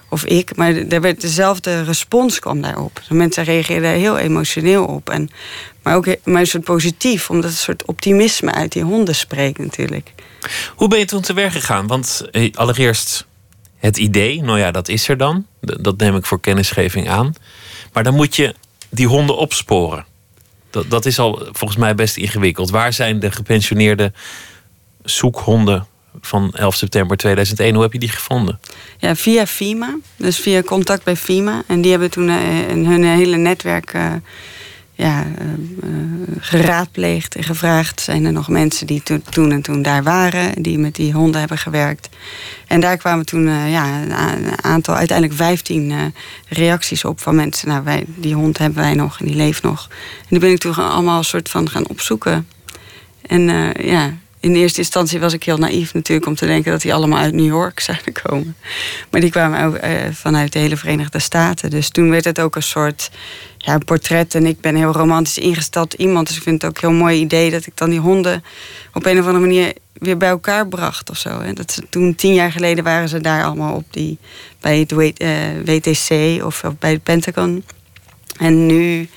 of 0.08 0.24
ik, 0.24 0.56
maar 0.56 0.74
er 0.74 1.00
werd 1.00 1.20
dezelfde 1.20 1.82
respons 1.82 2.38
kwam 2.38 2.60
daarop. 2.60 3.02
De 3.08 3.14
mensen 3.14 3.44
reageerden 3.44 3.90
heel 3.90 4.18
emotioneel 4.18 4.84
op. 4.84 5.10
En, 5.10 5.30
maar 5.82 5.96
ook 5.96 6.06
maar 6.24 6.40
een 6.40 6.46
soort 6.46 6.64
positief, 6.64 7.30
omdat 7.30 7.50
een 7.50 7.56
soort 7.56 7.86
optimisme 7.86 8.52
uit 8.52 8.72
die 8.72 8.82
honden 8.82 9.14
spreekt 9.14 9.58
natuurlijk. 9.58 10.12
Hoe 10.74 10.88
ben 10.88 10.98
je 10.98 11.04
toen 11.04 11.20
te 11.20 11.32
werk 11.32 11.52
gegaan? 11.52 11.86
Want 11.86 12.28
eh, 12.30 12.52
allereerst 12.54 13.26
het 13.76 13.96
idee, 13.96 14.42
nou 14.42 14.58
ja, 14.58 14.70
dat 14.70 14.88
is 14.88 15.08
er 15.08 15.16
dan. 15.16 15.46
Dat 15.60 15.96
neem 15.96 16.16
ik 16.16 16.26
voor 16.26 16.40
kennisgeving 16.40 17.08
aan. 17.08 17.34
Maar 17.92 18.04
dan 18.04 18.14
moet 18.14 18.36
je 18.36 18.54
die 18.90 19.06
honden 19.06 19.36
opsporen. 19.36 20.04
Dat, 20.70 20.90
dat 20.90 21.06
is 21.06 21.18
al 21.18 21.48
volgens 21.52 21.80
mij 21.80 21.94
best 21.94 22.16
ingewikkeld. 22.16 22.70
Waar 22.70 22.92
zijn 22.92 23.20
de 23.20 23.30
gepensioneerde 23.30 24.12
zoekhonden 25.04 25.86
van 26.20 26.52
11 26.52 26.74
september 26.74 27.16
2001? 27.16 27.74
Hoe 27.74 27.82
heb 27.82 27.92
je 27.92 27.98
die 27.98 28.08
gevonden? 28.08 28.60
Ja, 28.98 29.16
via 29.16 29.46
FIMA. 29.46 29.96
Dus 30.16 30.38
via 30.38 30.62
contact 30.62 31.04
bij 31.04 31.16
FIMA. 31.16 31.62
En 31.66 31.80
die 31.80 31.90
hebben 31.90 32.10
toen 32.10 32.30
in 32.68 32.86
hun 32.86 33.04
hele 33.04 33.36
netwerk 33.36 33.92
eh, 33.92 34.12
ja, 35.00 35.26
eh, 35.38 35.46
eh, 35.82 35.90
geraadpleegd 36.38 37.34
en 37.34 37.42
gevraagd... 37.42 38.00
zijn 38.00 38.24
er 38.24 38.32
nog 38.32 38.48
mensen 38.48 38.86
die 38.86 39.02
to- 39.02 39.20
toen 39.30 39.52
en 39.52 39.62
toen 39.62 39.82
daar 39.82 40.02
waren... 40.02 40.62
die 40.62 40.78
met 40.78 40.94
die 40.94 41.12
honden 41.12 41.40
hebben 41.40 41.58
gewerkt. 41.58 42.08
En 42.66 42.80
daar 42.80 42.96
kwamen 42.96 43.26
toen 43.26 43.48
eh, 43.48 43.70
ja, 43.70 44.02
een 44.02 44.64
aantal, 44.64 44.94
uiteindelijk 44.94 45.38
15 45.38 45.90
eh, 45.90 45.98
reacties 46.48 47.04
op 47.04 47.20
van 47.20 47.34
mensen. 47.34 47.68
Nou, 47.68 47.84
wij, 47.84 48.04
die 48.06 48.34
hond 48.34 48.58
hebben 48.58 48.82
wij 48.82 48.94
nog 48.94 49.20
en 49.20 49.26
die 49.26 49.36
leeft 49.36 49.62
nog. 49.62 49.88
En 50.20 50.26
die 50.28 50.38
ben 50.38 50.50
ik 50.50 50.58
toen 50.58 50.74
allemaal 50.74 51.18
een 51.18 51.24
soort 51.24 51.48
van 51.48 51.70
gaan 51.70 51.88
opzoeken. 51.88 52.48
En 53.26 53.72
ja, 53.84 54.14
in 54.40 54.54
eerste 54.54 54.78
instantie 54.78 55.20
was 55.20 55.32
ik 55.32 55.44
heel 55.44 55.58
naïef 55.58 55.94
natuurlijk 55.94 56.26
om 56.26 56.34
te 56.34 56.46
denken 56.46 56.72
dat 56.72 56.80
die 56.80 56.94
allemaal 56.94 57.18
uit 57.18 57.34
New 57.34 57.46
York 57.46 57.80
zouden 57.80 58.12
komen. 58.22 58.56
Maar 59.10 59.20
die 59.20 59.30
kwamen 59.30 59.64
ook 59.64 59.84
uh, 59.84 59.90
vanuit 60.12 60.52
de 60.52 60.58
hele 60.58 60.76
Verenigde 60.76 61.18
Staten. 61.18 61.70
Dus 61.70 61.88
toen 61.88 62.10
werd 62.10 62.24
het 62.24 62.40
ook 62.40 62.56
een 62.56 62.62
soort 62.62 63.10
ja, 63.58 63.78
portret. 63.78 64.34
En 64.34 64.46
ik 64.46 64.60
ben 64.60 64.76
heel 64.76 64.92
romantisch 64.92 65.38
ingesteld 65.38 65.92
iemand. 65.92 66.26
Dus 66.26 66.36
ik 66.36 66.42
vind 66.42 66.62
het 66.62 66.70
ook 66.70 66.82
een 66.82 66.88
heel 66.88 66.98
mooi 66.98 67.20
idee 67.20 67.50
dat 67.50 67.66
ik 67.66 67.76
dan 67.76 67.90
die 67.90 68.00
honden 68.00 68.44
op 68.92 69.06
een 69.06 69.18
of 69.18 69.26
andere 69.26 69.46
manier 69.46 69.72
weer 69.92 70.16
bij 70.16 70.28
elkaar 70.28 70.68
bracht 70.68 71.10
of 71.10 71.16
zo. 71.16 71.40
En 71.40 71.54
dat 71.54 71.72
ze, 71.72 71.82
toen 71.90 72.14
tien 72.14 72.34
jaar 72.34 72.52
geleden 72.52 72.84
waren 72.84 73.08
ze 73.08 73.20
daar 73.20 73.44
allemaal 73.44 73.74
op 73.74 73.84
die, 73.90 74.18
bij 74.60 74.78
het 74.78 74.92
WTC 75.64 76.08
eh, 76.08 76.46
of, 76.46 76.64
of 76.64 76.78
bij 76.78 76.92
het 76.92 77.02
Pentagon. 77.02 77.64
En 78.38 78.66
nu 78.66 79.08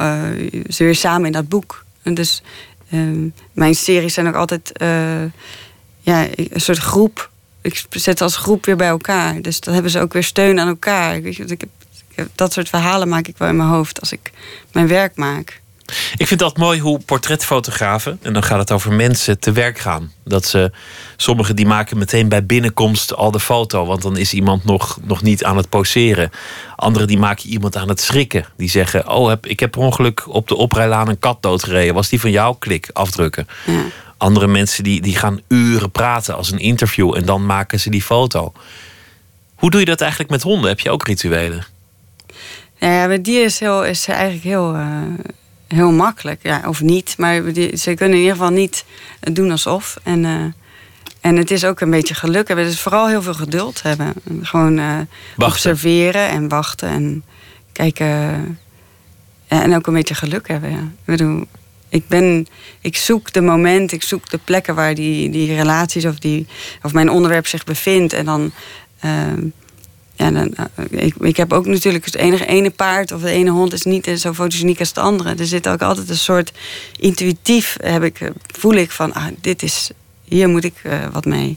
uh, 0.00 0.22
ze 0.68 0.84
weer 0.84 0.94
samen 0.94 1.26
in 1.26 1.32
dat 1.32 1.48
boek. 1.48 1.84
En 2.02 2.14
dus 2.14 2.42
Ehm, 2.92 3.28
mijn 3.52 3.74
series 3.74 4.14
zijn 4.14 4.28
ook 4.28 4.34
altijd 4.34 4.72
uh, 4.82 5.22
ja, 6.00 6.26
een 6.34 6.60
soort 6.60 6.78
groep. 6.78 7.30
Ik 7.60 7.84
zet 7.90 8.20
als 8.20 8.36
groep 8.36 8.64
weer 8.64 8.76
bij 8.76 8.88
elkaar. 8.88 9.42
Dus 9.42 9.60
dan 9.60 9.74
hebben 9.74 9.90
ze 9.92 10.00
ook 10.00 10.12
weer 10.12 10.24
steun 10.24 10.60
aan 10.60 10.68
elkaar. 10.68 11.16
Ik, 11.16 11.36
heb, 11.36 11.50
ik 11.50 11.64
heb, 12.14 12.28
dat 12.34 12.52
soort 12.52 12.68
verhalen 12.68 13.08
maak 13.08 13.26
ik 13.28 13.38
wel 13.38 13.48
in 13.48 13.56
mijn 13.56 13.68
hoofd 13.68 14.00
als 14.00 14.12
ik 14.12 14.32
mijn 14.72 14.88
werk 14.88 15.16
maak. 15.16 15.61
Ik 16.16 16.26
vind 16.26 16.40
dat 16.40 16.56
mooi 16.56 16.80
hoe 16.80 16.98
portretfotografen, 16.98 18.18
en 18.22 18.32
dan 18.32 18.42
gaat 18.42 18.58
het 18.58 18.70
over 18.70 18.92
mensen, 18.92 19.38
te 19.38 19.52
werk 19.52 19.78
gaan. 19.78 20.12
Dat 20.24 20.44
ze, 20.44 20.70
sommigen 21.16 21.56
die 21.56 21.66
maken 21.66 21.98
meteen 21.98 22.28
bij 22.28 22.46
binnenkomst 22.46 23.14
al 23.14 23.30
de 23.30 23.40
foto, 23.40 23.86
want 23.86 24.02
dan 24.02 24.16
is 24.16 24.32
iemand 24.32 24.64
nog, 24.64 24.98
nog 25.02 25.22
niet 25.22 25.44
aan 25.44 25.56
het 25.56 25.68
poseren. 25.68 26.30
Anderen 26.76 27.08
die 27.08 27.18
maken 27.18 27.48
iemand 27.48 27.76
aan 27.76 27.88
het 27.88 28.00
schrikken. 28.00 28.46
Die 28.56 28.70
zeggen, 28.70 29.08
oh 29.08 29.28
heb, 29.28 29.46
ik 29.46 29.60
heb 29.60 29.70
per 29.70 29.80
ongeluk 29.80 30.24
op 30.28 30.48
de 30.48 30.56
oprijlaan 30.56 31.08
een 31.08 31.18
kat 31.18 31.42
doodgereden. 31.42 31.94
Was 31.94 32.08
die 32.08 32.20
van 32.20 32.30
jou? 32.30 32.56
Klik, 32.58 32.90
afdrukken. 32.92 33.48
Ja. 33.66 33.82
Andere 34.16 34.46
mensen 34.46 34.84
die, 34.84 35.00
die 35.00 35.16
gaan 35.16 35.40
uren 35.48 35.90
praten 35.90 36.36
als 36.36 36.52
een 36.52 36.58
interview 36.58 37.16
en 37.16 37.24
dan 37.24 37.46
maken 37.46 37.80
ze 37.80 37.90
die 37.90 38.02
foto. 38.02 38.52
Hoe 39.54 39.70
doe 39.70 39.80
je 39.80 39.86
dat 39.86 40.00
eigenlijk 40.00 40.30
met 40.30 40.42
honden? 40.42 40.68
Heb 40.68 40.80
je 40.80 40.90
ook 40.90 41.06
rituelen? 41.06 41.64
Ja, 42.78 43.06
met 43.06 43.24
die 43.24 43.38
is, 43.38 43.58
heel, 43.60 43.84
is 43.84 44.08
eigenlijk 44.08 44.42
heel... 44.44 44.74
Uh 44.74 45.02
heel 45.72 45.92
makkelijk. 45.92 46.40
Ja, 46.42 46.62
of 46.66 46.80
niet, 46.80 47.14
maar 47.18 47.42
ze 47.74 47.94
kunnen 47.94 48.16
in 48.16 48.22
ieder 48.22 48.36
geval 48.36 48.50
niet 48.50 48.84
doen 49.20 49.50
alsof. 49.50 49.96
En, 50.02 50.24
uh, 50.24 50.44
en 51.20 51.36
het 51.36 51.50
is 51.50 51.64
ook 51.64 51.80
een 51.80 51.90
beetje 51.90 52.14
geluk 52.14 52.48
hebben. 52.48 52.66
Dus 52.66 52.80
vooral 52.80 53.08
heel 53.08 53.22
veel 53.22 53.34
geduld 53.34 53.82
hebben. 53.82 54.12
Gewoon 54.42 54.78
uh, 54.78 54.98
observeren 55.36 56.28
en 56.28 56.48
wachten 56.48 56.88
en 56.88 57.24
kijken. 57.72 58.06
Ja, 59.46 59.62
en 59.62 59.74
ook 59.74 59.86
een 59.86 59.94
beetje 59.94 60.14
geluk 60.14 60.48
hebben. 60.48 60.70
Ja. 60.70 60.80
Ik 60.80 61.04
bedoel, 61.04 61.46
ik, 61.88 62.08
ben, 62.08 62.46
ik 62.80 62.96
zoek 62.96 63.32
de 63.32 63.40
moment, 63.40 63.92
ik 63.92 64.02
zoek 64.02 64.30
de 64.30 64.38
plekken 64.44 64.74
waar 64.74 64.94
die, 64.94 65.30
die 65.30 65.54
relaties 65.54 66.06
of, 66.06 66.18
die, 66.18 66.46
of 66.82 66.92
mijn 66.92 67.10
onderwerp 67.10 67.46
zich 67.46 67.64
bevindt. 67.64 68.12
En 68.12 68.24
dan. 68.24 68.52
Uh, 69.04 69.50
ja, 70.22 70.30
dan, 70.30 70.54
eh, 70.54 71.04
ik, 71.04 71.14
ik 71.20 71.36
heb 71.36 71.52
ook 71.52 71.66
natuurlijk 71.66 72.04
het 72.04 72.16
enige 72.16 72.46
ene 72.46 72.70
paard 72.70 73.12
of 73.12 73.20
de 73.20 73.30
ene 73.30 73.50
hond 73.50 73.72
is 73.72 73.82
niet 73.82 74.10
zo 74.16 74.32
fotogeniek 74.32 74.78
als 74.78 74.92
de 74.92 75.00
andere. 75.00 75.34
Er 75.34 75.46
zit 75.46 75.68
ook 75.68 75.82
altijd 75.82 76.08
een 76.08 76.16
soort 76.16 76.52
intuïtief 76.96 77.76
heb 77.82 78.02
ik, 78.02 78.30
voel 78.46 78.74
ik 78.74 78.90
van 78.90 79.12
ah, 79.12 79.26
dit 79.40 79.62
is, 79.62 79.90
hier 80.24 80.48
moet 80.48 80.64
ik 80.64 80.74
wat 81.12 81.24
mee. 81.24 81.56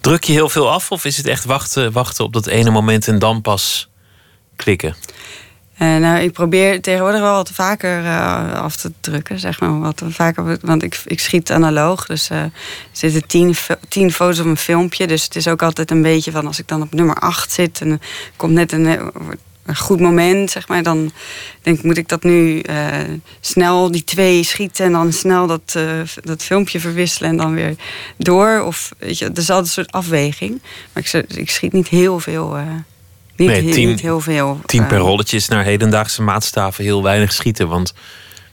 Druk 0.00 0.24
je 0.24 0.32
heel 0.32 0.48
veel 0.48 0.70
af 0.70 0.90
of 0.90 1.04
is 1.04 1.16
het 1.16 1.26
echt 1.26 1.44
wachten, 1.44 1.92
wachten 1.92 2.24
op 2.24 2.32
dat 2.32 2.46
ene 2.46 2.70
moment 2.70 3.08
en 3.08 3.18
dan 3.18 3.40
pas 3.40 3.88
klikken? 4.56 4.94
Uh, 5.82 5.96
nou, 5.96 6.22
ik 6.22 6.32
probeer 6.32 6.80
tegenwoordig 6.80 7.20
wel 7.20 7.34
wat 7.34 7.50
vaker 7.50 8.02
uh, 8.02 8.52
af 8.52 8.76
te 8.76 8.92
drukken, 9.00 9.38
zeg 9.38 9.60
maar. 9.60 9.78
Wat 9.78 10.02
vaker, 10.08 10.58
want 10.60 10.82
ik, 10.82 11.02
ik 11.04 11.20
schiet 11.20 11.50
analoog. 11.50 12.06
Dus 12.06 12.30
uh, 12.30 12.38
er 12.38 12.50
zitten 12.92 13.26
tien, 13.88 14.12
foto's 14.12 14.38
op 14.38 14.46
een 14.46 14.56
filmpje. 14.56 15.06
Dus 15.06 15.24
het 15.24 15.36
is 15.36 15.48
ook 15.48 15.62
altijd 15.62 15.90
een 15.90 16.02
beetje 16.02 16.30
van 16.30 16.46
als 16.46 16.58
ik 16.58 16.68
dan 16.68 16.82
op 16.82 16.92
nummer 16.92 17.14
acht 17.14 17.52
zit 17.52 17.80
en 17.80 18.00
komt 18.36 18.52
net 18.52 18.72
een, 18.72 18.84
een, 18.84 19.76
goed 19.76 20.00
moment, 20.00 20.50
zeg 20.50 20.68
maar. 20.68 20.82
Dan 20.82 21.12
denk 21.62 21.78
ik, 21.78 21.84
moet 21.84 21.98
ik 21.98 22.08
dat 22.08 22.22
nu 22.22 22.62
snel 23.40 23.90
die 23.90 24.04
twee 24.04 24.42
schieten 24.42 24.84
en 24.84 24.92
dan 24.92 25.12
snel 25.12 25.46
dat, 25.46 25.78
dat 26.22 26.42
filmpje 26.42 26.80
verwisselen 26.80 27.30
en 27.30 27.36
dan 27.36 27.54
weer 27.54 27.74
door. 28.16 28.62
Of 28.62 28.92
weet 28.98 29.18
je, 29.18 29.24
er 29.24 29.38
is 29.38 29.50
altijd 29.50 29.66
een 29.66 29.72
soort 29.72 29.92
afweging. 29.92 30.62
Maar 30.92 31.02
ik, 31.02 31.36
ik 31.36 31.50
schiet 31.50 31.72
niet 31.72 31.88
heel 31.88 32.20
veel 32.20 32.56
niet, 33.40 33.48
nee, 33.48 33.72
tien, 33.72 33.88
niet 33.88 34.00
heel 34.00 34.20
veel. 34.20 34.60
Tien 34.66 34.86
per 34.86 34.96
eh, 34.96 35.02
rolletje 35.02 35.36
is 35.36 35.48
naar 35.48 35.64
hedendaagse 35.64 36.22
maatstaven 36.22 36.84
heel 36.84 37.02
weinig 37.02 37.32
schieten. 37.32 37.68
Want 37.68 37.94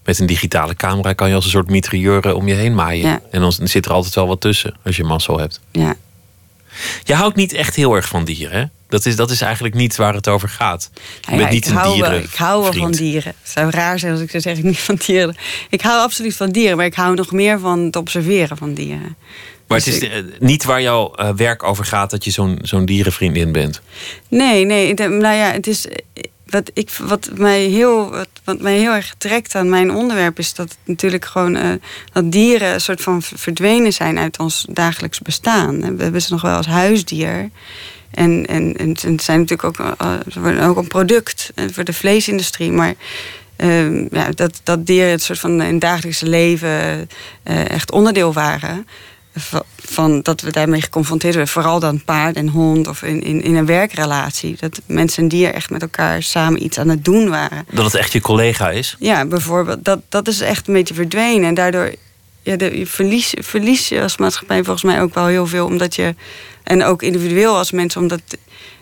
met 0.03 0.19
een 0.19 0.25
digitale 0.25 0.75
camera 0.75 1.13
kan 1.13 1.29
je 1.29 1.35
als 1.35 1.45
een 1.45 1.51
soort 1.51 1.69
mitrailleur 1.69 2.35
om 2.35 2.47
je 2.47 2.53
heen 2.53 2.75
maaien. 2.75 3.21
En 3.31 3.41
dan 3.41 3.51
zit 3.51 3.85
er 3.85 3.91
altijd 3.91 4.15
wel 4.15 4.27
wat 4.27 4.41
tussen 4.41 4.75
als 4.83 4.97
je 4.97 5.03
mazzel 5.03 5.39
hebt. 5.39 5.59
Ja. 5.71 5.95
Je 7.03 7.13
houdt 7.13 7.35
niet 7.35 7.53
echt 7.53 7.75
heel 7.75 7.95
erg 7.95 8.07
van 8.07 8.25
dieren, 8.25 8.59
hè? 8.59 8.65
Dat 8.89 9.05
is, 9.05 9.15
dat 9.15 9.31
is 9.31 9.41
eigenlijk 9.41 9.75
niet 9.75 9.95
waar 9.95 10.13
het 10.13 10.27
over 10.27 10.49
gaat. 10.49 10.89
Je 11.29 11.35
bent 11.35 11.49
niet 11.49 11.65
ik, 11.65 11.71
een 11.71 11.77
hou 11.77 11.99
wel, 11.99 12.11
ik 12.11 12.33
hou 12.33 12.63
wel 12.63 12.73
van 12.73 12.91
dieren. 12.91 13.33
Het 13.41 13.51
zou 13.51 13.69
raar 13.69 13.99
zijn 13.99 14.11
als 14.11 14.21
ik 14.21 14.29
zou 14.29 14.41
zeggen, 14.41 14.63
ik 14.63 14.69
niet 14.69 14.79
van 14.79 14.99
dieren. 15.05 15.35
Ik 15.69 15.81
hou 15.81 16.01
absoluut 16.01 16.35
van 16.35 16.49
dieren, 16.49 16.77
maar 16.77 16.85
ik 16.85 16.95
hou 16.95 17.15
nog 17.15 17.31
meer 17.31 17.59
van 17.59 17.79
het 17.79 17.95
observeren 17.95 18.57
van 18.57 18.73
dieren. 18.73 19.15
Maar 19.67 19.77
het 19.77 19.87
is 19.87 19.99
dus 19.99 20.09
niet 20.39 20.63
waar 20.63 20.81
jouw 20.81 21.13
eh, 21.13 21.29
werk 21.29 21.63
over 21.63 21.85
gaat 21.85 22.09
dat 22.09 22.23
je 22.23 22.31
zo'n 22.31 22.59
zo'n 22.61 22.85
dierenvriendin 22.85 23.51
bent. 23.51 23.81
Nee, 24.27 24.65
nee. 24.65 24.93
Nou 24.93 25.35
ja, 25.35 25.51
het 25.51 25.67
is. 25.67 25.87
Wat, 26.45 26.71
ik, 26.73 26.91
wat, 26.91 27.29
mij 27.35 27.63
heel, 27.63 28.09
wat, 28.09 28.27
wat 28.43 28.61
mij 28.61 28.77
heel 28.77 28.93
erg 28.93 29.15
trekt 29.17 29.55
aan 29.55 29.69
mijn 29.69 29.91
onderwerp 29.91 30.39
is 30.39 30.53
dat 30.53 30.69
het 30.69 30.77
natuurlijk 30.85 31.25
gewoon 31.25 31.55
uh, 31.55 31.71
dat 32.13 32.31
dieren 32.31 32.73
een 32.73 32.81
soort 32.81 33.01
van 33.01 33.21
verdwenen 33.21 33.93
zijn 33.93 34.17
uit 34.17 34.39
ons 34.39 34.65
dagelijks 34.69 35.19
bestaan. 35.19 35.97
We 35.97 36.03
hebben 36.03 36.21
ze 36.21 36.31
nog 36.31 36.41
wel 36.41 36.55
als 36.55 36.65
huisdier. 36.65 37.49
En, 38.11 38.45
en, 38.45 38.75
en 38.77 38.89
het 38.89 39.23
zijn 39.23 39.39
natuurlijk 39.39 39.63
ook, 39.63 39.95
uh, 40.37 40.69
ook 40.69 40.77
een 40.77 40.87
product 40.87 41.51
voor 41.71 41.83
de 41.83 41.93
vleesindustrie. 41.93 42.71
Maar 42.71 42.93
uh, 43.57 44.09
ja, 44.09 44.29
dat, 44.35 44.61
dat 44.63 44.85
dieren 44.85 45.11
het 45.11 45.23
soort 45.23 45.39
van 45.39 45.61
in 45.61 45.73
het 45.73 45.81
dagelijkse 45.81 46.27
leven 46.27 47.09
echt 47.43 47.91
onderdeel 47.91 48.33
waren 48.33 48.85
van 49.75 50.21
dat 50.21 50.41
we 50.41 50.51
daarmee 50.51 50.81
geconfronteerd 50.81 51.35
werden. 51.35 51.53
Vooral 51.53 51.79
dan 51.79 52.03
paard 52.03 52.35
en 52.35 52.47
hond 52.47 52.87
of 52.87 53.03
in, 53.03 53.21
in, 53.21 53.41
in 53.41 53.55
een 53.55 53.65
werkrelatie. 53.65 54.57
Dat 54.59 54.81
mensen 54.85 55.23
en 55.23 55.29
dier 55.29 55.53
echt 55.53 55.69
met 55.69 55.81
elkaar 55.81 56.23
samen 56.23 56.63
iets 56.63 56.79
aan 56.79 56.89
het 56.89 57.05
doen 57.05 57.29
waren. 57.29 57.65
Dat 57.71 57.85
het 57.85 57.95
echt 57.95 58.11
je 58.11 58.21
collega 58.21 58.69
is? 58.69 58.95
Ja, 58.99 59.25
bijvoorbeeld. 59.25 59.85
Dat, 59.85 59.99
dat 60.09 60.27
is 60.27 60.41
echt 60.41 60.67
een 60.67 60.73
beetje 60.73 60.93
verdwenen. 60.93 61.47
En 61.47 61.53
daardoor 61.53 61.93
ja, 62.41 62.55
de, 62.55 62.77
je 62.77 62.87
verlies, 62.87 63.33
verlies 63.37 63.89
je 63.89 64.01
als 64.01 64.17
maatschappij 64.17 64.63
volgens 64.63 64.83
mij 64.83 65.01
ook 65.01 65.13
wel 65.13 65.25
heel 65.25 65.47
veel. 65.47 65.65
Omdat 65.65 65.95
je, 65.95 66.15
en 66.63 66.83
ook 66.83 67.01
individueel 67.01 67.57
als 67.57 67.71
mensen, 67.71 68.01
omdat 68.01 68.21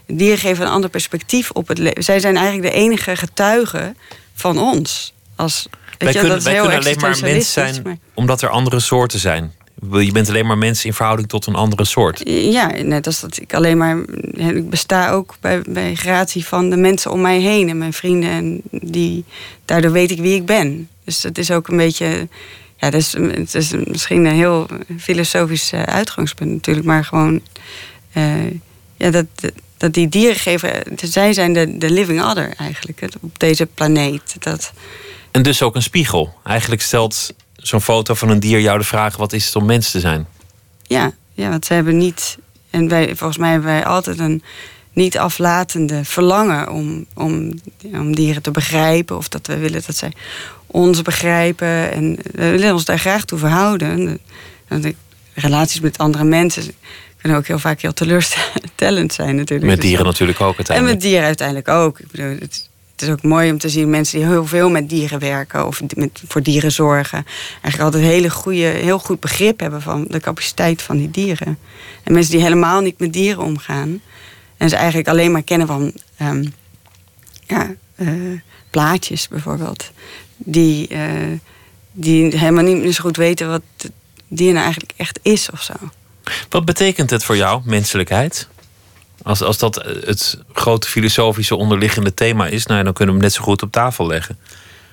dieren 0.08 0.38
geven 0.38 0.66
een 0.66 0.72
ander 0.72 0.90
perspectief 0.90 1.52
op 1.52 1.68
het 1.68 1.78
leven. 1.78 2.04
Zij 2.04 2.20
zijn 2.20 2.38
eigenlijk 2.38 2.74
de 2.74 2.80
enige 2.80 3.16
getuigen 3.16 3.98
van 4.34 4.60
ons. 4.60 5.14
Als, 5.36 5.68
wij 5.98 6.14
je, 6.14 6.20
kunnen, 6.20 6.44
wij 6.44 6.56
kunnen 6.56 6.78
alleen 6.78 7.00
maar 7.00 7.18
mens 7.22 7.54
zijn 7.54 8.00
omdat 8.14 8.42
er 8.42 8.50
andere 8.50 8.80
soorten 8.80 9.20
zijn. 9.20 9.54
Je 9.92 10.12
bent 10.12 10.30
alleen 10.30 10.46
maar 10.46 10.58
mensen 10.58 10.86
in 10.86 10.94
verhouding 10.94 11.30
tot 11.30 11.46
een 11.46 11.56
andere 11.56 11.86
soort. 11.86 12.22
Ja, 12.26 12.72
net 12.82 13.06
als 13.06 13.20
dat 13.20 13.42
ik 13.42 13.54
alleen 13.54 13.78
maar. 13.78 13.98
Ik 14.38 14.70
besta 14.70 15.10
ook 15.10 15.36
bij, 15.40 15.62
bij 15.70 15.96
gratie 15.96 16.46
van 16.46 16.70
de 16.70 16.78
mensen 16.78 17.12
om 17.12 17.22
mij 17.22 17.40
heen 17.40 17.70
en 17.70 17.78
mijn 17.78 17.94
vrienden. 17.94 18.30
En 18.30 18.62
die, 18.72 19.24
daardoor 19.66 19.92
weet 19.92 20.12
ik 20.12 20.20
wie 20.20 20.36
ik 20.36 20.46
ben. 20.46 20.90
Dus 21.04 21.24
het 21.24 21.38
is 21.38 21.52
ook 21.52 21.68
een 21.68 21.78
beetje. 21.78 22.28
Ja, 22.78 22.90
dat 22.90 23.02
is, 23.02 23.14
het 23.14 23.56
is 23.56 23.72
misschien 23.86 24.26
een 24.26 24.36
heel 24.36 24.68
filosofisch 25.00 25.72
eh, 25.72 25.84
uitgangspunt 25.84 26.52
natuurlijk. 26.52 26.86
Maar 26.86 27.06
gewoon. 27.06 27.42
Uh, 28.14 28.52
ja, 28.98 29.12
dat, 29.12 29.26
dat 29.78 29.94
die 29.94 30.10
dieren 30.10 30.36
geven. 30.36 30.84
Zij 30.96 31.34
zijn 31.34 31.54
de, 31.54 31.78
de 31.78 31.90
living 31.90 32.24
other 32.24 32.54
eigenlijk 32.58 33.02
op 33.22 33.40
deze 33.40 33.66
planeet. 33.66 34.36
Dat... 34.40 34.74
En 35.32 35.44
dus 35.44 35.62
ook 35.62 35.76
een 35.76 35.82
spiegel. 35.82 36.34
Eigenlijk 36.44 36.82
stelt 36.82 37.34
zo'n 37.68 37.82
foto 37.82 38.14
van 38.14 38.30
een 38.30 38.40
dier 38.40 38.60
jou 38.60 38.78
de 38.78 38.84
vraag: 38.84 39.18
wat 39.18 39.34
is 39.34 39.46
het 39.46 39.56
om 39.56 39.66
mens 39.66 39.92
te 39.92 40.00
zijn? 40.00 40.28
Ja, 40.84 41.12
ja 41.34 41.50
want 41.50 41.66
ze 41.66 41.74
hebben 41.74 41.98
niet. 41.98 42.38
En 42.70 42.88
wij, 42.88 43.16
volgens 43.16 43.38
mij 43.38 43.52
hebben 43.52 43.70
wij 43.70 43.86
altijd 43.86 44.20
een 44.20 44.44
niet 44.94 45.18
aflatende 45.18 46.04
verlangen 46.04 46.72
om, 46.72 47.06
om, 47.14 47.54
om 47.94 48.16
dieren 48.16 48.42
te 48.42 48.52
begrijpen. 48.52 49.18
Of 49.18 49.28
dat 49.28 49.48
we 49.48 49.58
willen 49.58 49.82
dat 49.86 49.96
zij 49.96 50.12
ons 50.68 51.02
begrijpen. 51.02 51.92
En 51.92 52.18
we 52.32 52.50
willen 52.50 52.74
ons 52.74 52.86
daar 52.86 53.00
graag 53.00 53.26
toe 53.26 53.40
verhouden. 53.40 54.20
De 54.68 54.96
relaties 55.34 55.80
met 55.80 55.98
andere 55.98 56.24
mensen 56.24 56.64
kunnen 57.18 57.38
ook 57.38 57.48
heel 57.48 57.60
vaak 57.60 57.82
heel 57.82 57.94
teleurstellend 57.94 59.14
zijn 59.14 59.36
natuurlijk. 59.36 59.70
Met 59.70 59.82
dieren 59.82 60.06
natuurlijk 60.06 60.42
ook 60.42 60.56
uiteindelijk. 60.56 60.88
En 60.88 60.94
met 60.94 61.02
dieren 61.02 61.26
uiteindelijk 61.26 61.68
ook. 61.68 62.00
Ik 62.00 62.12
bedoel, 62.12 62.36
het, 62.40 62.70
het 62.96 63.04
is 63.04 63.10
ook 63.10 63.24
mooi 63.24 63.52
om 63.52 63.58
te 63.58 63.70
zien 63.70 63.90
mensen 63.90 64.20
die 64.20 64.28
heel 64.28 64.46
veel 64.46 64.70
met 64.70 64.90
dieren 64.90 65.20
werken 65.20 65.68
of 65.68 65.82
met, 65.96 66.22
voor 66.28 66.42
dieren 66.44 66.72
zorgen. 66.72 67.26
Eigenlijk 67.52 67.84
altijd 67.84 68.04
een 68.04 68.10
hele 68.10 68.30
goede, 68.30 68.66
heel 68.66 69.00
goed 69.00 69.20
begrip 69.20 69.60
hebben 69.60 69.82
van 69.82 70.06
de 70.08 70.20
capaciteit 70.20 70.82
van 70.82 70.98
die 70.98 71.12
dieren. 71.12 71.58
En 72.04 72.14
mensen 72.14 72.32
die 72.32 72.42
helemaal 72.42 72.82
niet 72.82 73.00
met 73.00 73.14
dieren 73.14 73.44
omgaan. 73.44 74.02
En 74.58 74.70
ze 74.70 74.76
eigenlijk 74.76 75.08
alleen 75.08 75.32
maar 75.32 75.44
kennen 75.44 75.68
van 75.68 75.94
um, 76.22 76.54
ja, 77.48 77.74
uh, 77.96 78.40
plaatjes 78.70 79.28
bijvoorbeeld. 79.28 79.92
Die, 80.38 80.90
uh, 80.90 81.40
die 81.92 82.38
helemaal 82.38 82.64
niet 82.64 82.96
zo 82.96 83.04
goed 83.04 83.18
weten 83.18 83.50
wat, 83.50 83.62
dier 84.28 84.52
nou 84.52 84.64
eigenlijk 84.64 84.94
echt 84.96 85.20
is 85.22 85.50
of 85.52 85.62
zo. 85.62 85.74
Wat 86.50 86.66
betekent 86.66 87.10
het 87.10 87.24
voor 87.24 87.38
jou, 87.38 87.62
menselijkheid? 87.66 88.48
Als, 89.26 89.42
als 89.42 89.58
dat 89.58 89.76
het 90.06 90.38
grote 90.54 90.88
filosofische 90.88 91.56
onderliggende 91.56 92.14
thema 92.14 92.48
is, 92.48 92.66
nou, 92.66 92.84
dan 92.84 92.94
kunnen 92.94 93.16
we 93.16 93.22
hem 93.22 93.30
net 93.30 93.38
zo 93.38 93.44
goed 93.44 93.62
op 93.62 93.72
tafel 93.72 94.08
leggen. 94.08 94.38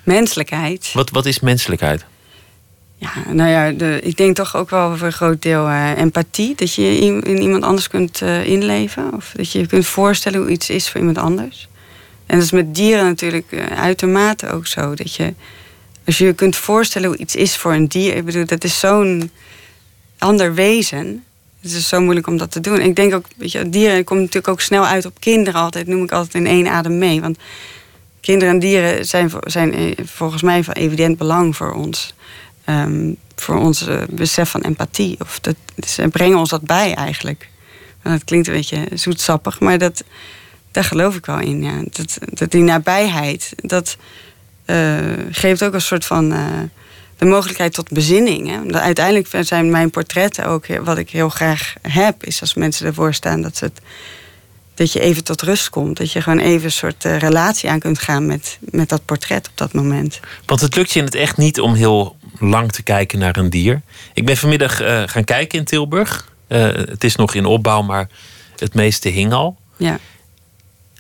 Menselijkheid. 0.03 0.91
Wat, 0.93 1.11
wat 1.11 1.27
is 1.27 1.41
menselijkheid? 1.41 2.05
Ja, 2.97 3.11
nou 3.33 3.51
ja, 3.51 3.71
de, 3.71 4.01
ik 4.03 4.17
denk 4.17 4.37
toch 4.37 4.57
ook 4.57 4.71
wel 4.71 4.97
voor 4.97 5.07
een 5.07 5.12
groot 5.12 5.43
deel 5.43 5.69
uh, 5.69 5.99
empathie. 5.99 6.55
Dat 6.55 6.75
je 6.75 6.99
in, 6.99 7.23
in 7.23 7.43
iemand 7.43 7.65
anders 7.65 7.89
kunt 7.89 8.21
uh, 8.21 8.47
inleven. 8.47 9.15
Of 9.15 9.33
dat 9.37 9.53
je 9.53 9.59
je 9.59 9.67
kunt 9.67 9.87
voorstellen 9.87 10.41
hoe 10.41 10.51
iets 10.51 10.71
is 10.71 10.91
voor 10.91 11.01
iemand 11.01 11.19
anders. 11.19 11.69
En 12.27 12.37
dat 12.37 12.45
is 12.45 12.53
met 12.53 12.75
dieren 12.75 13.05
natuurlijk 13.05 13.47
uh, 13.51 13.65
uitermate 13.67 14.49
ook 14.49 14.67
zo. 14.67 14.95
Dat 14.95 15.15
je, 15.15 15.35
als 16.07 16.19
je 16.19 16.25
je 16.25 16.33
kunt 16.33 16.57
voorstellen 16.57 17.09
hoe 17.09 17.19
iets 17.19 17.37
is 17.37 17.57
voor 17.57 17.73
een 17.73 17.89
dier. 17.89 18.17
Ik 18.17 18.25
bedoel, 18.25 18.47
dat 18.47 18.65
is 18.65 18.79
zo'n 18.79 19.31
ander 20.19 20.55
wezen. 20.55 21.25
Het 21.62 21.73
is 21.73 21.88
zo 21.88 22.00
moeilijk 22.00 22.26
om 22.26 22.37
dat 22.37 22.50
te 22.50 22.61
doen. 22.61 22.81
Ik 22.81 22.97
denk 22.97 23.14
ook, 23.14 23.26
weet 23.37 23.52
je, 23.52 23.69
dieren 23.69 24.04
komt 24.04 24.21
natuurlijk 24.21 24.49
ook 24.49 24.61
snel 24.61 24.87
uit 24.87 25.07
op 25.07 25.21
kinderen 25.21 25.61
altijd. 25.61 25.87
Noem 25.87 26.02
ik 26.02 26.12
altijd 26.12 26.35
in 26.35 26.47
één 26.47 26.69
adem 26.69 26.99
mee. 26.99 27.21
Want 27.21 27.38
kinderen 28.21 28.54
en 28.54 28.61
dieren 28.61 29.07
zijn, 29.07 29.31
zijn 29.40 29.95
volgens 30.04 30.42
mij 30.42 30.64
van 30.64 30.75
evident 30.75 31.19
belang 31.19 31.57
voor 31.57 31.73
ons. 31.73 32.14
Um, 32.66 33.16
voor 33.37 33.57
ons 33.57 33.87
besef 34.11 34.50
van 34.50 34.61
empathie. 34.61 35.16
Of 35.21 35.40
ze 35.87 36.09
brengen 36.09 36.38
ons 36.38 36.50
dat 36.50 36.62
bij 36.62 36.95
eigenlijk. 36.95 37.49
Dat 38.02 38.25
klinkt 38.25 38.47
een 38.47 38.54
beetje 38.54 38.87
zoetsappig, 38.95 39.61
maar 39.61 39.78
dat, 39.78 40.04
daar 40.71 40.85
geloof 40.85 41.16
ik 41.16 41.26
wel 41.26 41.38
in. 41.38 41.62
Ja. 41.62 41.83
Dat, 42.33 42.50
die 42.50 42.62
nabijheid, 42.62 43.52
dat 43.57 43.97
uh, 44.66 44.99
geeft 45.31 45.64
ook 45.64 45.75
een 45.75 45.81
soort 45.81 46.04
van 46.04 46.35
de 47.23 47.29
mogelijkheid 47.29 47.75
tot 47.75 47.91
bezinning. 47.91 48.49
Hè. 48.49 48.81
Uiteindelijk 48.81 49.29
zijn 49.41 49.71
mijn 49.71 49.91
portretten 49.91 50.47
ook 50.47 50.67
wat 50.67 50.99
ik 50.99 51.11
heel 51.11 51.29
graag 51.29 51.75
heb, 51.88 52.25
is 52.25 52.41
als 52.41 52.55
mensen 52.55 52.87
ervoor 52.87 53.14
staan 53.14 53.43
dat, 53.43 53.57
ze 53.57 53.64
het, 53.64 53.81
dat 54.75 54.93
je 54.93 55.00
even 55.00 55.25
tot 55.25 55.43
rust 55.43 55.71
komt. 55.71 55.97
Dat 55.97 56.12
je 56.12 56.23
gewoon 56.23 56.38
even 56.38 56.64
een 56.64 56.73
soort 56.73 57.05
uh, 57.05 57.19
relatie 57.19 57.71
aan 57.71 57.79
kunt 57.79 57.99
gaan 57.99 58.26
met, 58.26 58.59
met 58.61 58.88
dat 58.88 59.05
portret 59.05 59.49
op 59.49 59.57
dat 59.57 59.73
moment. 59.73 60.21
Want 60.47 60.61
het 60.61 60.76
lukt 60.76 60.93
je 60.93 60.99
in 60.99 61.05
het 61.05 61.14
echt 61.14 61.37
niet 61.37 61.61
om 61.61 61.75
heel 61.75 62.17
lang 62.38 62.73
te 62.73 62.83
kijken 62.83 63.19
naar 63.19 63.37
een 63.37 63.50
dier. 63.50 63.81
Ik 64.14 64.26
ben 64.26 64.37
vanmiddag 64.37 64.83
uh, 64.83 65.02
gaan 65.07 65.25
kijken 65.25 65.59
in 65.59 65.64
Tilburg. 65.64 66.31
Uh, 66.49 66.59
het 66.64 67.05
is 67.05 67.17
nog 67.17 67.35
in 67.35 67.45
opbouw, 67.45 67.83
maar 67.83 68.09
het 68.57 68.75
meeste 68.75 69.09
hing 69.09 69.33
al. 69.33 69.57
Ja. 69.76 69.99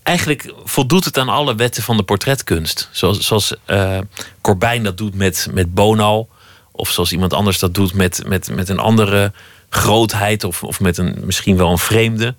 Eigenlijk 0.02 0.52
voldoet 0.64 1.04
het 1.04 1.18
aan 1.18 1.28
alle 1.28 1.54
wetten 1.54 1.82
van 1.82 1.96
de 1.96 2.02
portretkunst. 2.02 2.88
Zoals, 2.92 3.26
zoals 3.26 3.54
uh, 3.66 3.98
Corbijn 4.40 4.82
dat 4.82 4.98
doet 4.98 5.14
met, 5.14 5.48
met 5.52 5.74
Bono. 5.74 6.28
Of 6.70 6.90
zoals 6.90 7.12
iemand 7.12 7.32
anders 7.32 7.58
dat 7.58 7.74
doet 7.74 7.94
met, 7.94 8.22
met, 8.26 8.50
met 8.54 8.68
een 8.68 8.78
andere 8.78 9.32
grootheid. 9.68 10.44
Of, 10.44 10.62
of 10.62 10.80
met 10.80 10.98
een, 10.98 11.16
misschien 11.24 11.56
wel 11.56 11.70
een 11.70 11.78
vreemde. 11.78 12.34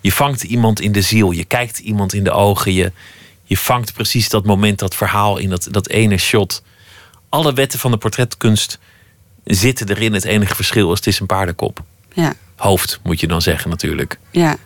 Je 0.00 0.12
vangt 0.12 0.42
iemand 0.42 0.80
in 0.80 0.92
de 0.92 1.02
ziel. 1.02 1.30
Je 1.30 1.44
kijkt 1.44 1.78
iemand 1.78 2.12
in 2.12 2.24
de 2.24 2.32
ogen. 2.32 2.72
Je, 2.72 2.92
je 3.44 3.56
vangt 3.56 3.92
precies 3.92 4.28
dat 4.28 4.44
moment, 4.44 4.78
dat 4.78 4.94
verhaal 4.94 5.36
in 5.36 5.50
dat, 5.50 5.68
dat 5.70 5.88
ene 5.88 6.16
shot 6.16 6.62
alle 7.28 7.52
wetten 7.52 7.78
van 7.78 7.90
de 7.90 7.96
portretkunst 7.96 8.78
zitten 9.44 9.88
erin. 9.88 10.12
Het 10.12 10.24
enige 10.24 10.54
verschil 10.54 10.92
is, 10.92 10.98
het 10.98 11.06
is 11.06 11.20
een 11.20 11.26
paardenkop. 11.26 11.82
Ja. 12.12 12.32
Hoofd, 12.56 13.00
moet 13.02 13.20
je 13.20 13.26
dan 13.26 13.42
zeggen 13.42 13.70
natuurlijk. 13.70 14.18
Ja. 14.30 14.56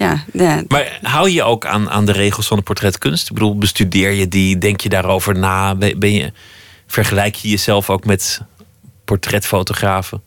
Ja, 0.00 0.24
ja. 0.32 0.62
Maar 0.68 0.98
hou 1.02 1.30
je 1.30 1.42
ook 1.42 1.66
aan, 1.66 1.90
aan 1.90 2.06
de 2.06 2.12
regels 2.12 2.46
van 2.46 2.56
de 2.56 2.62
portretkunst? 2.62 3.28
Ik 3.28 3.34
bedoel, 3.34 3.58
bestudeer 3.58 4.10
je 4.10 4.28
die? 4.28 4.58
Denk 4.58 4.80
je 4.80 4.88
daarover 4.88 5.38
na? 5.38 5.74
Ben 5.74 6.12
je, 6.12 6.32
vergelijk 6.86 7.34
je 7.34 7.48
jezelf 7.48 7.90
ook 7.90 8.04
met 8.04 8.40
portretfotografen? 9.04 10.22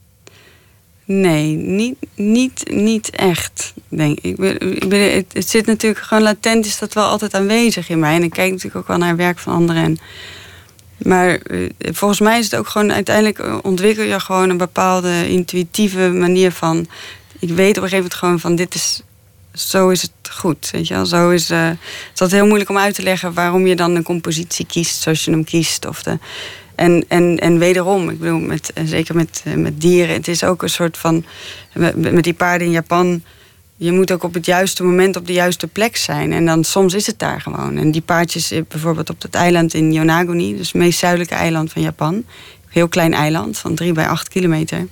Nee, 1.06 1.56
niet, 1.56 1.96
niet, 2.15 2.72
niet 2.72 3.10
echt, 3.10 3.74
denk 3.88 4.19
ik. 4.19 4.38
ik 4.60 4.89
ben, 4.89 5.13
het, 5.13 5.26
het, 5.34 5.50
zit 5.50 5.65
natuurlijk 5.65 6.04
gewoon 6.04 6.24
latent, 6.24 6.65
is 6.65 6.80
dat 6.80 6.93
wel 6.93 7.08
altijd 7.08 7.34
aanwezig 7.34 7.89
in 7.89 8.00
mij. 8.00 8.15
En 8.15 8.24
ik 8.24 8.32
kijk 8.32 8.50
natuurlijk 8.50 8.76
ook 8.76 8.88
wel 8.88 8.97
naar 8.97 9.15
werk 9.15 9.39
van 9.39 9.54
anderen. 9.54 9.84
En 9.84 10.00
maar 10.97 11.39
uh, 11.52 11.69
volgens 11.80 12.19
mij 12.19 12.39
is 12.39 12.45
het 12.45 12.56
ook 12.56 12.67
gewoon 12.67 12.91
uiteindelijk 12.91 13.65
ontwikkel 13.65 14.04
je 14.04 14.19
gewoon 14.19 14.50
een 14.50 14.58
bepaalde 14.58 15.30
intuïtieve 15.30 16.10
manier 16.10 16.52
van. 16.52 16.88
Ik 17.39 17.50
weet 17.50 17.78
op 17.78 17.84
een 17.84 17.89
gegeven 17.89 17.95
moment 17.95 18.13
gewoon 18.13 18.39
van 18.39 18.56
dit 18.56 18.76
is. 18.76 19.02
Zo 19.54 19.89
is 19.89 20.02
het 20.02 20.12
goed. 20.32 20.70
Weet 20.72 20.88
je 20.88 20.94
wel? 20.94 21.06
Zo 21.06 21.30
is, 21.30 21.52
uh, 21.52 21.68
het 21.68 21.78
is 22.13 22.22
altijd 22.22 22.32
heel 22.32 22.46
moeilijk 22.48 22.70
om 22.70 22.78
uit 22.78 22.96
te 22.96 23.04
leggen 23.04 23.34
waarom 23.34 23.68
je 23.68 23.76
dan 23.76 23.96
een 23.96 24.04
compositie 24.04 24.66
kiest 24.66 25.02
zoals 25.02 25.26
je 25.26 25.32
hem 25.32 25.44
kiest. 25.44 25.86
Of 25.86 26.04
de, 26.04 26.20
en, 26.76 27.06
en, 27.08 27.39
en 27.39 27.60
wederom, 27.60 28.10
ik 28.10 28.20
bedoel, 28.20 28.39
met, 28.39 28.74
zeker 28.86 29.16
met, 29.16 29.44
met 29.56 29.82
dieren, 29.82 30.16
het 30.16 30.28
is 30.28 30.44
ook 30.44 30.62
een 30.62 30.70
soort 30.70 30.98
van. 30.98 31.26
Met, 31.74 32.12
met 32.12 32.24
die 32.24 32.34
paarden 32.34 32.68
in 32.68 32.74
Japan 32.74 33.24
je 33.84 33.92
moet 33.92 34.12
ook 34.12 34.24
op 34.24 34.34
het 34.34 34.46
juiste 34.46 34.84
moment 34.84 35.16
op 35.16 35.28
de 35.28 35.34
juiste 35.34 35.68
plek 35.68 35.98
zijn. 35.98 36.32
En 36.32 36.46
dan 36.46 36.63
soms 36.63 36.94
is 36.94 37.08
het 37.08 37.20
daar 37.20 37.42
gewoon. 37.42 37.78
En 37.78 37.92
die 37.92 38.02
paardjes, 38.02 38.52
eh, 38.52 38.62
bijvoorbeeld 38.68 39.10
op 39.10 39.22
dat 39.22 39.34
eiland 39.34 39.74
in 39.74 39.94
Yonaguni, 39.94 40.58
dus 40.58 40.68
het 40.68 40.82
meest 40.82 41.00
zuidelijke 41.00 41.36
eiland 41.36 41.72
van 41.72 41.82
Japan. 41.82 42.24
Heel 42.68 42.88
klein 42.88 43.13
eiland 43.13 43.58
van 43.58 43.76
3 43.76 43.94
bij 43.94 44.08
8 44.08 44.30
kilometer. 44.30 44.88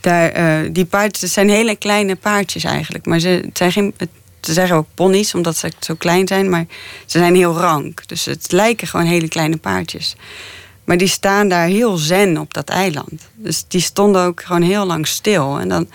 Daar, 0.00 0.38
uh, 0.64 0.70
die 0.72 0.84
paardjes, 0.84 1.32
zijn 1.32 1.48
hele 1.48 1.76
kleine 1.76 2.16
paardjes 2.16 2.64
eigenlijk. 2.64 3.06
Maar 3.06 3.18
ze, 3.18 3.28
het 3.28 3.58
zijn 3.58 3.72
geen, 3.72 3.94
ze 4.40 4.52
zeggen 4.52 4.76
ook 4.76 4.86
ponies, 4.94 5.34
omdat 5.34 5.56
ze 5.56 5.72
zo 5.80 5.94
klein 5.94 6.26
zijn. 6.26 6.50
Maar 6.50 6.66
ze 7.06 7.18
zijn 7.18 7.34
heel 7.34 7.56
rank. 7.58 8.08
Dus 8.08 8.24
het 8.24 8.52
lijken 8.52 8.86
gewoon 8.86 9.06
hele 9.06 9.28
kleine 9.28 9.56
paardjes. 9.56 10.16
Maar 10.84 10.96
die 10.96 11.08
staan 11.08 11.48
daar 11.48 11.66
heel 11.66 11.96
zen 11.96 12.38
op 12.38 12.54
dat 12.54 12.68
eiland. 12.68 13.28
Dus 13.34 13.64
die 13.68 13.80
stonden 13.80 14.22
ook 14.22 14.42
gewoon 14.42 14.62
heel 14.62 14.86
lang 14.86 15.06
stil. 15.06 15.58
En 15.58 15.68
dan 15.68 15.88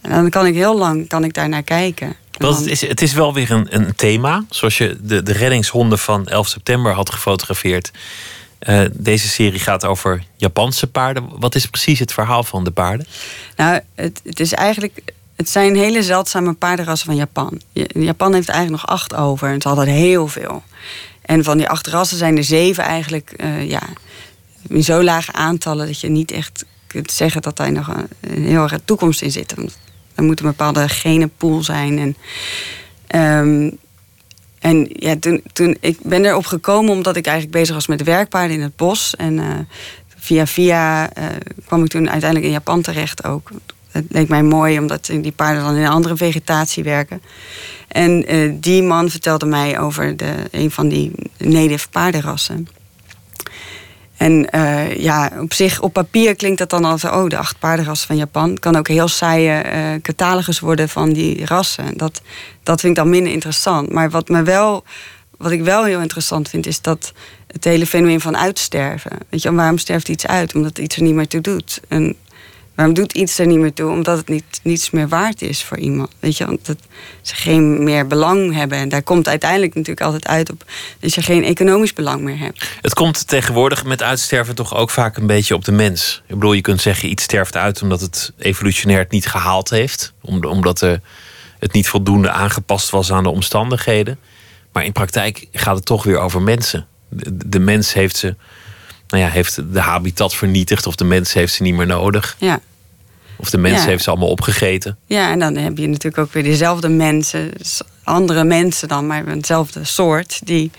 en 0.00 0.10
dan 0.10 0.30
kan 0.30 0.46
ik 0.46 0.54
heel 0.54 0.78
lang 0.78 1.08
kan 1.08 1.24
ik 1.24 1.34
daar 1.34 1.48
naar 1.48 1.62
kijken. 1.62 2.16
Want 2.38 2.56
het 2.58 2.66
is, 2.66 2.80
het 2.80 3.02
is 3.02 3.12
wel 3.12 3.34
weer 3.34 3.50
een, 3.50 3.66
een 3.70 3.94
thema. 3.94 4.44
Zoals 4.50 4.78
je 4.78 4.96
de, 5.00 5.22
de 5.22 5.32
reddingshonden 5.32 5.98
van 5.98 6.26
11 6.26 6.48
september 6.48 6.92
had 6.92 7.10
gefotografeerd. 7.10 7.90
Uh, 8.68 8.84
deze 8.92 9.28
serie 9.28 9.60
gaat 9.60 9.84
over 9.84 10.24
Japanse 10.36 10.86
paarden. 10.86 11.28
Wat 11.38 11.54
is 11.54 11.66
precies 11.66 11.98
het 11.98 12.12
verhaal 12.12 12.44
van 12.44 12.64
de 12.64 12.70
paarden? 12.70 13.06
Nou, 13.56 13.80
het, 13.94 14.20
het 14.24 14.40
is 14.40 14.52
eigenlijk. 14.52 15.00
Het 15.36 15.50
zijn 15.50 15.76
hele 15.76 16.02
zeldzame 16.02 16.52
paardenrassen 16.52 17.06
van 17.06 17.16
Japan. 17.16 17.60
Japan 17.92 18.34
heeft 18.34 18.48
eigenlijk 18.48 18.82
nog 18.82 18.94
acht 18.94 19.14
over. 19.14 19.48
En 19.48 19.54
het 19.54 19.64
hadden 19.64 19.86
heel 19.86 20.28
veel. 20.28 20.62
En 21.22 21.44
van 21.44 21.56
die 21.56 21.68
acht 21.68 21.86
rassen 21.86 22.18
zijn 22.18 22.36
er 22.36 22.44
zeven 22.44 22.84
eigenlijk. 22.84 23.34
Uh, 23.36 23.68
ja, 23.68 23.82
in 24.68 24.84
zo 24.84 25.02
lage 25.02 25.32
aantallen 25.32 25.86
dat 25.86 26.00
je 26.00 26.08
niet 26.08 26.30
echt 26.30 26.64
kunt 26.86 27.10
zeggen 27.10 27.42
dat 27.42 27.56
daar 27.56 27.72
nog 27.72 27.88
een, 27.88 28.08
een 28.20 28.44
heel 28.44 28.62
erg 28.62 28.78
toekomst 28.84 29.22
in 29.22 29.30
zit. 29.30 29.54
Er 30.14 30.22
moet 30.22 30.40
een 30.40 30.46
bepaalde 30.46 30.88
genenpool 30.88 31.62
zijn. 31.62 32.16
En, 33.06 33.40
um, 33.46 33.78
en 34.60 34.88
ja, 34.92 35.16
toen, 35.16 35.42
toen, 35.52 35.76
ik 35.80 35.98
ben 36.02 36.24
erop 36.24 36.46
gekomen 36.46 36.92
omdat 36.92 37.16
ik 37.16 37.26
eigenlijk 37.26 37.56
bezig 37.56 37.74
was 37.74 37.86
met 37.86 38.02
werkpaarden 38.02 38.56
in 38.56 38.62
het 38.62 38.76
bos. 38.76 39.16
En 39.16 39.38
uh, 39.38 39.44
via 40.16 40.46
via 40.46 41.02
uh, 41.18 41.24
kwam 41.66 41.82
ik 41.84 41.88
toen 41.88 42.10
uiteindelijk 42.10 42.44
in 42.44 42.56
Japan 42.56 42.82
terecht 42.82 43.24
ook. 43.24 43.50
Het 43.90 44.04
leek 44.08 44.28
mij 44.28 44.42
mooi, 44.42 44.78
omdat 44.78 45.06
die 45.06 45.32
paarden 45.32 45.62
dan 45.62 45.74
in 45.74 45.82
een 45.82 45.90
andere 45.90 46.16
vegetatie 46.16 46.84
werken. 46.84 47.22
En 47.88 48.34
uh, 48.34 48.52
die 48.54 48.82
man 48.82 49.10
vertelde 49.10 49.46
mij 49.46 49.78
over 49.78 50.16
de, 50.16 50.34
een 50.50 50.70
van 50.70 50.88
die 50.88 51.12
native 51.36 51.88
paardenrassen. 51.88 52.68
En 54.18 54.48
uh, 54.54 54.96
ja, 54.96 55.32
op 55.40 55.52
zich, 55.52 55.80
op 55.80 55.92
papier 55.92 56.36
klinkt 56.36 56.58
dat 56.58 56.70
dan 56.70 56.84
als... 56.84 57.04
oh, 57.04 57.28
de 57.28 57.36
acht 57.36 57.58
paardenrassen 57.58 58.06
van 58.06 58.16
Japan. 58.16 58.58
Kan 58.58 58.76
ook 58.76 58.88
heel 58.88 59.08
saaie 59.08 59.64
uh, 59.64 60.02
catalogus 60.02 60.60
worden 60.60 60.88
van 60.88 61.12
die 61.12 61.46
rassen. 61.46 61.96
Dat, 61.96 62.20
dat 62.62 62.80
vind 62.80 62.92
ik 62.92 62.98
dan 62.98 63.10
minder 63.10 63.32
interessant. 63.32 63.92
Maar 63.92 64.10
wat, 64.10 64.28
me 64.28 64.42
wel, 64.42 64.84
wat 65.36 65.50
ik 65.50 65.62
wel 65.62 65.84
heel 65.84 66.00
interessant 66.00 66.48
vind... 66.48 66.66
is 66.66 66.80
dat 66.80 67.12
het 67.46 67.64
hele 67.64 67.86
fenomeen 67.86 68.20
van 68.20 68.36
uitsterven. 68.36 69.12
Weet 69.28 69.42
je, 69.42 69.52
waarom 69.52 69.78
sterft 69.78 70.08
iets 70.08 70.26
uit? 70.26 70.54
Omdat 70.54 70.78
iets 70.78 70.96
er 70.96 71.02
niet 71.02 71.14
meer 71.14 71.28
toe 71.28 71.40
doet. 71.40 71.80
Waarom 72.78 72.96
doet 72.96 73.12
iets 73.12 73.38
er 73.38 73.46
niet 73.46 73.58
meer 73.58 73.72
toe? 73.72 73.90
Omdat 73.90 74.16
het 74.16 74.28
niet, 74.28 74.60
niets 74.62 74.90
meer 74.90 75.08
waard 75.08 75.42
is 75.42 75.64
voor 75.64 75.78
iemand. 75.78 76.10
Weet 76.20 76.36
je, 76.36 76.48
omdat 76.48 76.76
ze 77.22 77.34
geen 77.34 77.84
meer 77.84 78.06
belang 78.06 78.54
hebben. 78.54 78.78
En 78.78 78.88
daar 78.88 79.02
komt 79.02 79.28
uiteindelijk 79.28 79.74
natuurlijk 79.74 80.06
altijd 80.06 80.26
uit 80.26 80.50
op 80.50 80.64
dat 81.00 81.14
je 81.14 81.22
geen 81.22 81.44
economisch 81.44 81.92
belang 81.92 82.20
meer 82.20 82.38
hebt. 82.38 82.70
Het 82.80 82.94
komt 82.94 83.28
tegenwoordig 83.28 83.84
met 83.84 84.02
uitsterven 84.02 84.54
toch 84.54 84.74
ook 84.74 84.90
vaak 84.90 85.16
een 85.16 85.26
beetje 85.26 85.54
op 85.54 85.64
de 85.64 85.72
mens. 85.72 86.22
Ik 86.26 86.34
bedoel, 86.34 86.52
je 86.52 86.60
kunt 86.60 86.80
zeggen 86.80 87.10
iets 87.10 87.22
sterft 87.22 87.56
uit 87.56 87.82
omdat 87.82 88.00
het 88.00 88.32
evolutionair 88.38 88.98
het 88.98 89.10
niet 89.10 89.26
gehaald 89.26 89.70
heeft. 89.70 90.12
Omdat 90.22 90.80
het 91.58 91.72
niet 91.72 91.88
voldoende 91.88 92.30
aangepast 92.30 92.90
was 92.90 93.12
aan 93.12 93.22
de 93.22 93.30
omstandigheden. 93.30 94.18
Maar 94.72 94.84
in 94.84 94.92
praktijk 94.92 95.46
gaat 95.52 95.76
het 95.76 95.84
toch 95.84 96.04
weer 96.04 96.18
over 96.18 96.42
mensen. 96.42 96.86
De 97.44 97.58
mens 97.58 97.92
heeft 97.92 98.16
ze 98.16 98.36
nou 99.08 99.22
ja, 99.22 99.28
heeft 99.28 99.72
de 99.72 99.80
habitat 99.80 100.34
vernietigd 100.34 100.86
of 100.86 100.94
de 100.94 101.04
mens 101.04 101.32
heeft 101.32 101.54
ze 101.54 101.62
niet 101.62 101.74
meer 101.74 101.86
nodig. 101.86 102.36
Ja. 102.38 102.60
Of 103.36 103.50
de 103.50 103.58
mens 103.58 103.84
heeft 103.84 104.04
ze 104.04 104.10
allemaal 104.10 104.28
opgegeten. 104.28 104.98
Ja, 105.06 105.30
en 105.30 105.38
dan 105.38 105.56
heb 105.56 105.78
je 105.78 105.86
natuurlijk 105.86 106.18
ook 106.18 106.32
weer 106.32 106.42
dezelfde 106.42 106.88
mensen. 106.88 107.52
andere 108.02 108.44
mensen 108.44 108.88
dan, 108.88 109.06
maar 109.06 109.26
hetzelfde 109.26 109.84
soort, 109.84 110.40
die, 110.44 110.70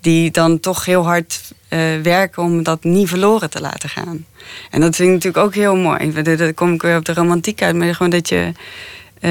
die 0.00 0.30
dan 0.30 0.60
toch 0.60 0.84
heel 0.84 1.04
hard 1.04 1.40
uh, 1.68 2.00
werken 2.02 2.42
om 2.42 2.62
dat 2.62 2.84
niet 2.84 3.08
verloren 3.08 3.50
te 3.50 3.60
laten 3.60 3.88
gaan. 3.88 4.26
En 4.70 4.80
dat 4.80 4.96
vind 4.96 5.08
ik 5.08 5.14
natuurlijk 5.14 5.44
ook 5.44 5.54
heel 5.54 5.76
mooi. 5.76 6.36
Dan 6.36 6.54
kom 6.54 6.72
ik 6.72 6.82
weer 6.82 6.96
op 6.96 7.04
de 7.04 7.14
romantiek 7.14 7.62
uit, 7.62 7.76
maar 7.76 7.94
gewoon 7.94 8.10
dat 8.10 8.28
je. 8.28 8.52
Uh, 9.20 9.30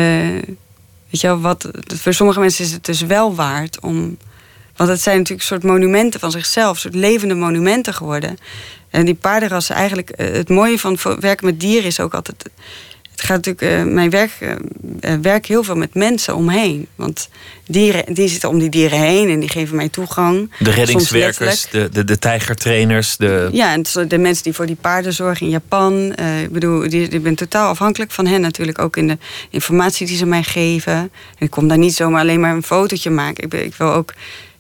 weet 1.10 1.22
je 1.22 1.28
wel, 1.28 1.40
wat, 1.40 1.70
voor 1.86 2.14
sommige 2.14 2.40
mensen 2.40 2.66
is 2.66 2.72
het 2.72 2.86
dus 2.86 3.02
wel 3.02 3.36
waard 3.36 3.80
om. 3.80 4.18
Want 4.80 4.92
het 4.92 5.02
zijn 5.02 5.18
natuurlijk 5.18 5.48
soort 5.48 5.64
monumenten 5.64 6.20
van 6.20 6.32
zichzelf, 6.32 6.78
soort 6.78 6.96
levende 6.96 7.36
monumenten 7.36 7.94
geworden. 7.94 8.38
En 8.90 9.06
die 9.06 9.16
paardenrassen, 9.16 9.76
eigenlijk, 9.76 10.10
eh, 10.10 10.32
het 10.32 10.50
mooie 10.50 10.80
van 10.80 10.98
werken 11.20 11.46
met 11.46 11.60
dieren 11.60 11.86
is 11.86 12.00
ook 12.00 12.14
altijd 12.14 12.50
het 13.20 13.28
gaat 13.28 13.46
natuurlijk, 13.46 13.88
uh, 13.88 13.94
mijn 13.94 14.10
werk, 14.10 14.32
uh, 14.40 15.14
werk 15.22 15.46
heel 15.46 15.64
veel 15.64 15.76
met 15.76 15.94
mensen 15.94 16.36
omheen. 16.36 16.88
Want 16.96 17.30
dieren, 17.66 18.14
die 18.14 18.28
zitten 18.28 18.50
om 18.50 18.60
die 18.60 18.70
dieren 18.70 19.00
heen 19.00 19.30
en 19.30 19.40
die 19.40 19.50
geven 19.50 19.76
mij 19.76 19.90
toegang. 19.90 20.52
De 20.60 20.72
reddingswerkers, 20.72 21.70
de, 21.72 21.90
de, 21.92 22.04
de 22.04 22.20
tijgertrainers. 22.20 23.18
De... 23.18 23.50
Ja, 23.52 23.74
en 23.74 23.86
de 24.08 24.18
mensen 24.18 24.44
die 24.44 24.54
voor 24.54 24.66
die 24.66 24.76
paarden 24.76 25.14
zorgen 25.14 25.46
in 25.46 25.52
Japan. 25.52 26.14
Uh, 26.20 26.42
ik 26.42 26.52
bedoel, 26.52 26.90
die, 26.90 27.08
ik 27.08 27.24
ben 27.24 27.36
totaal 27.36 27.70
afhankelijk 27.70 28.12
van 28.12 28.26
hen 28.26 28.42
natuurlijk. 28.42 28.80
Ook 28.80 28.98
in 28.98 29.08
de 29.08 29.18
informatie 29.50 30.08
die 30.08 30.18
ze 30.18 30.26
mij 30.26 30.44
geven. 30.44 30.94
En 30.94 31.10
ik 31.38 31.50
kom 31.50 31.68
daar 31.68 31.78
niet 31.78 31.96
zomaar 31.96 32.22
alleen 32.22 32.40
maar 32.40 32.56
een 32.56 32.64
fotootje 32.64 33.10
maken. 33.10 33.44
Ik, 33.44 33.54
ik 33.54 33.76
wil 33.76 33.94
ook 33.94 34.14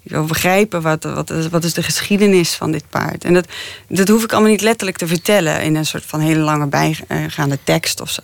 ik 0.09 0.15
wil 0.15 0.25
begrijpen 0.25 0.81
wat, 0.81 1.03
wat, 1.03 1.31
wat 1.49 1.63
is 1.63 1.73
de 1.73 1.83
geschiedenis 1.83 2.53
van 2.53 2.71
dit 2.71 2.83
paard. 2.89 3.23
En 3.23 3.33
dat, 3.33 3.47
dat 3.87 4.07
hoef 4.07 4.23
ik 4.23 4.31
allemaal 4.31 4.51
niet 4.51 4.61
letterlijk 4.61 4.97
te 4.97 5.07
vertellen 5.07 5.61
in 5.61 5.75
een 5.75 5.85
soort 5.85 6.05
van 6.05 6.19
hele 6.19 6.39
lange 6.39 6.67
bijgaande 6.67 7.59
tekst 7.63 8.01
of 8.01 8.09
zo. 8.09 8.21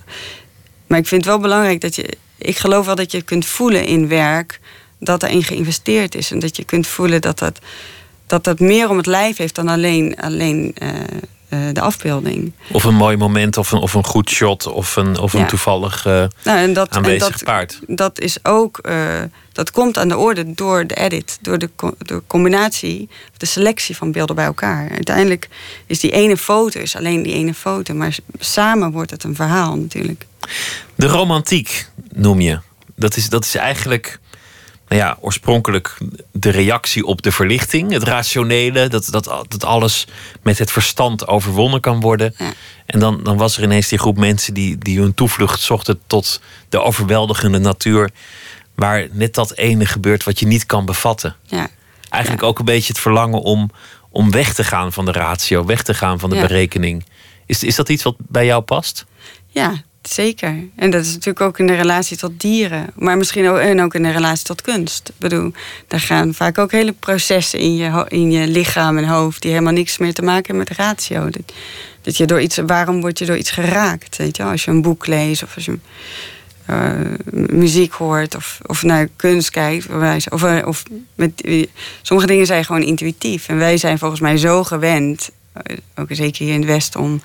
Maar 0.88 1.00
ik 1.00 1.08
vind 1.08 1.21
het 1.21 1.30
wel 1.30 1.41
belangrijk 1.41 1.82
dat 1.82 1.95
je. 1.95 2.17
Ik 2.38 2.58
geloof 2.58 2.86
wel 2.86 2.95
dat 2.95 3.12
je 3.12 3.21
kunt 3.21 3.45
voelen 3.45 3.86
in 3.86 4.08
werk 4.08 4.60
dat 5.00 5.24
erin 5.24 5.43
geïnvesteerd 5.43 6.15
is. 6.15 6.32
En 6.32 6.39
dat 6.39 6.56
je 6.56 6.63
kunt 6.63 6.88
voelen 6.88 7.21
dat 7.21 7.39
dat, 7.39 7.60
dat, 8.28 8.43
dat 8.43 8.60
meer 8.60 8.89
om 8.89 8.98
het 8.98 9.06
lijf 9.06 9.38
heeft 9.38 9.56
dan 9.56 9.67
alleen, 9.67 10.15
alleen 10.19 10.76
uh, 10.84 10.89
uh, 11.56 11.74
de 11.74 11.82
afbeelding. 11.82 12.52
Of 12.72 12.84
een 12.84 12.96
mooi 12.96 13.18
moment, 13.18 13.58
of 13.58 13.72
een, 13.72 13.80
of 13.80 13.94
een 13.94 14.06
goed 14.06 14.30
shot, 14.30 14.68
of 14.68 14.96
een, 14.96 15.20
of 15.20 15.34
een 15.34 15.39
ja. 15.39 15.46
toevallig 15.46 16.06
uh, 16.06 16.13
nou, 16.44 16.58
en 16.58 16.74
dat, 16.74 16.89
aanwezig 16.89 17.24
en 17.24 17.32
dat, 17.32 17.44
paard. 17.44 17.80
Dat 17.88 18.20
is 18.20 18.38
ook 18.44 18.82
dat 19.56 19.72
komt 19.72 19.98
aan 19.98 20.08
de 20.08 20.18
orde 20.18 20.54
door 20.54 20.88
de 20.88 20.96
edit, 20.96 21.38
door 21.41 21.58
de, 21.58 21.70
de 21.98 22.22
combinatie, 22.28 23.10
de 23.38 23.46
selectie 23.46 23.98
van 23.98 24.12
beelden 24.12 24.36
bij 24.36 24.46
elkaar. 24.46 24.89
Uiteindelijk 24.89 25.50
is 25.86 26.00
die 26.00 26.12
ene 26.12 26.38
foto 26.38 26.80
is 26.80 26.96
alleen 26.96 27.24
die 27.24 27.34
ene 27.34 27.54
foto, 27.54 27.94
maar 27.94 28.18
samen 28.39 28.91
wordt 28.91 29.12
het 29.12 29.24
een 29.24 29.36
verhaal 29.36 29.76
natuurlijk. 29.76 30.26
De 30.96 31.08
romantiek 31.08 31.89
noem 32.13 32.41
je. 32.41 32.60
Dat 32.96 33.15
is, 33.15 33.30
dat 33.30 33.46
is 33.46 33.56
eigenlijk 33.56 34.20
nou 34.88 35.02
ja, 35.02 35.17
oorspronkelijk 35.19 35.98
de 36.32 36.50
reactie 36.50 37.06
op 37.06 37.21
de 37.21 37.32
verlichting, 37.32 37.91
het 37.91 38.04
rationele, 38.04 38.88
dat, 38.88 39.08
dat, 39.12 39.45
dat 39.48 39.63
alles 39.63 40.08
met 40.41 40.60
het 40.60 40.71
verstand 40.71 41.28
overwonnen 41.28 41.82
kan 41.82 42.00
worden. 42.00 42.34
Ja. 42.38 42.54
En 42.86 43.00
dan, 43.00 43.24
dan 43.24 43.38
was 43.38 43.58
er 43.58 43.63
ineens 43.63 43.88
die 43.88 44.00
groep 44.00 44.17
mensen 44.17 44.54
die, 44.54 44.78
die 44.78 45.00
hun 45.00 45.13
toevlucht 45.13 45.62
zochten 45.62 46.00
tot 46.08 46.41
de 46.69 46.82
overweldigende 46.82 47.60
natuur 47.60 48.10
waar 48.76 49.08
net 49.12 49.34
dat 49.34 49.54
ene 49.54 49.86
gebeurt 49.86 50.24
wat 50.24 50.39
je 50.39 50.48
niet 50.48 50.65
kan 50.65 50.86
bevatten. 50.86 51.36
Ja. 51.43 51.67
Eigenlijk 52.10 52.43
ook 52.43 52.60
een 52.60 52.65
beetje 52.65 52.93
het 52.93 53.02
verlangen 53.02 53.41
om, 53.41 53.71
om 54.10 54.32
weg 54.32 54.54
te 54.54 54.63
gaan 54.63 54.93
van 54.93 55.06
de 55.06 55.12
ratio, 55.12 55.65
weg 55.65 55.84
te 55.84 55.93
gaan 55.93 56.19
van 56.19 56.30
de 56.30 56.39
berekening. 56.39 57.06
Is, 57.45 57.63
is 57.63 57.76
dat 57.76 57.89
iets 57.89 58.04
wat 58.04 58.15
bij 58.17 58.45
jou 58.45 58.62
past? 58.62 59.06
Ja, 59.48 59.84
zeker. 60.10 60.56
En 60.76 60.89
dat 60.89 61.02
is 61.02 61.08
natuurlijk 61.13 61.41
ook 61.41 61.60
in 61.60 61.68
de 61.68 61.76
relatie 61.76 62.18
tot 62.18 62.39
dieren. 62.39 62.88
Maar 62.96 63.18
misschien 63.18 63.48
ook, 63.48 63.58
en 63.58 63.82
ook 63.82 63.96
in 63.96 64.04
de 64.04 64.12
relatie 64.12 64.46
tot 64.46 64.62
kunst. 64.62 65.10
Ik 65.10 65.15
bedoel, 65.18 65.52
daar 65.88 66.00
gaan 66.00 66.34
vaak 66.34 66.58
ook 66.58 66.72
hele 66.72 66.94
processen 66.94 67.60
in 67.60 67.76
je, 67.76 68.06
in 68.08 68.32
je 68.32 68.48
lichaam 68.48 68.98
en 68.98 69.08
hoofd... 69.08 69.41
die 69.41 69.52
helemaal 69.52 69.74
niks 69.74 69.98
meer 69.98 70.13
te 70.13 70.22
maken 70.22 70.46
hebben 70.46 70.65
met 70.68 70.78
ratio. 70.78 71.30
Dat, 71.30 71.54
dat 72.02 72.18
je 72.18 72.26
door 72.26 72.41
iets, 72.41 72.58
waarom 72.58 73.02
word 73.02 73.20
je 73.20 73.26
door 73.26 73.38
iets 73.38 73.52
geraakt? 73.52 74.18
Weet 74.18 74.38
je? 74.38 74.44
Als 74.44 74.65
je 74.65 74.72
een 74.72 74.82
boek 74.82 75.08
leest 75.08 75.44
of 75.44 75.56
als 75.56 75.65
je 75.65 75.78
uh, 76.70 76.91
muziek 77.50 77.94
hoort 77.94 78.36
of, 78.36 78.60
of 78.65 78.84
naar 78.84 79.08
kunst 79.15 79.50
kijkt. 79.50 79.88
Of, 80.30 80.44
eh, 80.44 80.68
of 80.68 80.84
met, 81.15 81.68
sommige 82.02 82.28
dingen 82.28 82.46
zijn 82.46 82.65
gewoon 82.65 82.84
intuïtief. 82.84 83.48
En 83.48 83.58
wij 83.58 83.78
zijn 83.78 83.98
volgens 83.98 84.22
mij 84.22 84.38
zo 84.38 84.63
gewend, 84.63 85.30
eh, 85.30 85.34
ook 85.96 86.08
zeker 86.10 86.46
hier 86.46 86.54
in 86.54 86.60
het 86.60 86.70
Westen, 86.70 87.00
om 87.00 87.22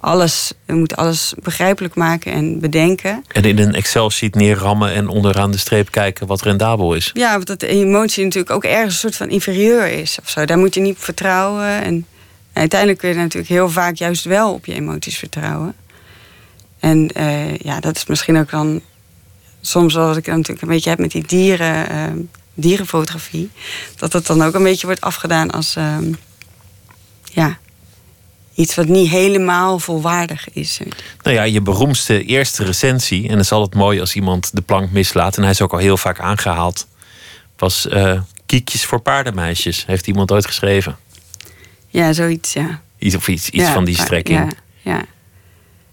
alles, 0.00 0.52
we 0.64 0.74
moeten 0.74 0.96
alles 0.96 1.34
begrijpelijk 1.42 1.94
maken 1.94 2.32
en 2.32 2.60
bedenken. 2.60 3.24
En 3.28 3.44
in 3.44 3.58
een 3.58 3.74
Excel-sheet 3.74 4.34
neerrammen 4.34 4.92
en 4.92 5.08
onderaan 5.08 5.50
de 5.50 5.58
streep 5.58 5.90
kijken 5.90 6.26
wat 6.26 6.42
rendabel 6.42 6.94
is. 6.94 7.10
Ja, 7.14 7.32
want 7.32 7.46
dat 7.46 7.62
emotie 7.62 8.24
natuurlijk 8.24 8.52
ook 8.52 8.64
ergens 8.64 8.92
een 8.94 9.00
soort 9.00 9.16
van 9.16 9.28
inferieur 9.28 9.86
is 9.86 10.18
of 10.22 10.28
zo. 10.28 10.44
Daar 10.44 10.58
moet 10.58 10.74
je 10.74 10.80
niet 10.80 10.96
op 10.96 11.02
vertrouwen. 11.02 11.82
En, 11.82 12.06
uiteindelijk 12.52 13.00
kun 13.00 13.08
je 13.08 13.14
natuurlijk 13.14 13.52
heel 13.52 13.70
vaak 13.70 13.96
juist 13.96 14.24
wel 14.24 14.52
op 14.52 14.66
je 14.66 14.74
emoties 14.74 15.18
vertrouwen. 15.18 15.74
En 16.78 17.10
uh, 17.16 17.56
ja, 17.56 17.80
dat 17.80 17.96
is 17.96 18.06
misschien 18.06 18.38
ook 18.38 18.50
dan 18.50 18.80
soms 19.60 19.94
wat 19.94 20.16
ik 20.16 20.26
natuurlijk 20.26 20.62
een 20.62 20.68
beetje 20.68 20.90
heb 20.90 20.98
met 20.98 21.10
die 21.10 21.24
dieren, 21.26 21.92
uh, 21.92 22.24
dierenfotografie. 22.54 23.50
Dat 23.96 24.12
het 24.12 24.26
dan 24.26 24.42
ook 24.42 24.54
een 24.54 24.62
beetje 24.62 24.86
wordt 24.86 25.00
afgedaan 25.00 25.50
als 25.50 25.76
uh, 25.76 25.96
ja, 27.24 27.58
iets 28.60 28.74
wat 28.74 28.86
niet 28.86 29.10
helemaal 29.10 29.78
volwaardig 29.78 30.52
is. 30.52 30.80
Nou 31.22 31.36
ja, 31.36 31.42
je 31.42 31.60
beroemdste 31.60 32.24
eerste 32.24 32.64
recensie, 32.64 33.24
en 33.28 33.32
het 33.32 33.44
is 33.44 33.52
altijd 33.52 33.74
mooi 33.74 34.00
als 34.00 34.14
iemand 34.14 34.50
de 34.54 34.60
plank 34.60 34.90
mislaat, 34.90 35.36
en 35.36 35.42
hij 35.42 35.50
is 35.50 35.60
ook 35.60 35.72
al 35.72 35.78
heel 35.78 35.96
vaak 35.96 36.20
aangehaald, 36.20 36.86
was 37.56 37.86
uh, 37.90 38.20
Kiekjes 38.46 38.84
voor 38.84 39.00
paardenmeisjes. 39.00 39.86
Heeft 39.86 40.06
iemand 40.06 40.32
ooit 40.32 40.46
geschreven? 40.46 40.96
Ja, 41.88 42.12
zoiets, 42.12 42.52
ja. 42.52 42.80
Iets, 42.98 43.14
of 43.14 43.28
iets, 43.28 43.50
iets 43.50 43.68
van 43.68 43.84
die 43.84 43.96
strekking. 43.96 44.38
Ja, 44.38 44.92
ja. 44.92 45.04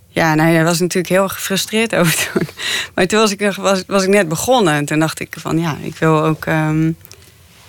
Ja, 0.07 0.35
nou, 0.35 0.53
daar 0.53 0.63
was 0.63 0.79
natuurlijk 0.79 1.13
heel 1.13 1.27
gefrustreerd 1.27 1.95
over 1.99 2.29
toen. 2.31 2.47
Maar 2.93 3.07
toen 3.07 3.19
was 3.19 3.31
ik, 3.31 3.51
was, 3.55 3.83
was 3.87 4.03
ik 4.03 4.09
net 4.09 4.29
begonnen. 4.29 4.73
En 4.73 4.85
toen 4.85 4.99
dacht 4.99 5.19
ik 5.19 5.35
van 5.39 5.59
ja, 5.59 5.77
ik 5.81 5.95
wil 5.95 6.23
ook. 6.23 6.45
Um, 6.45 6.97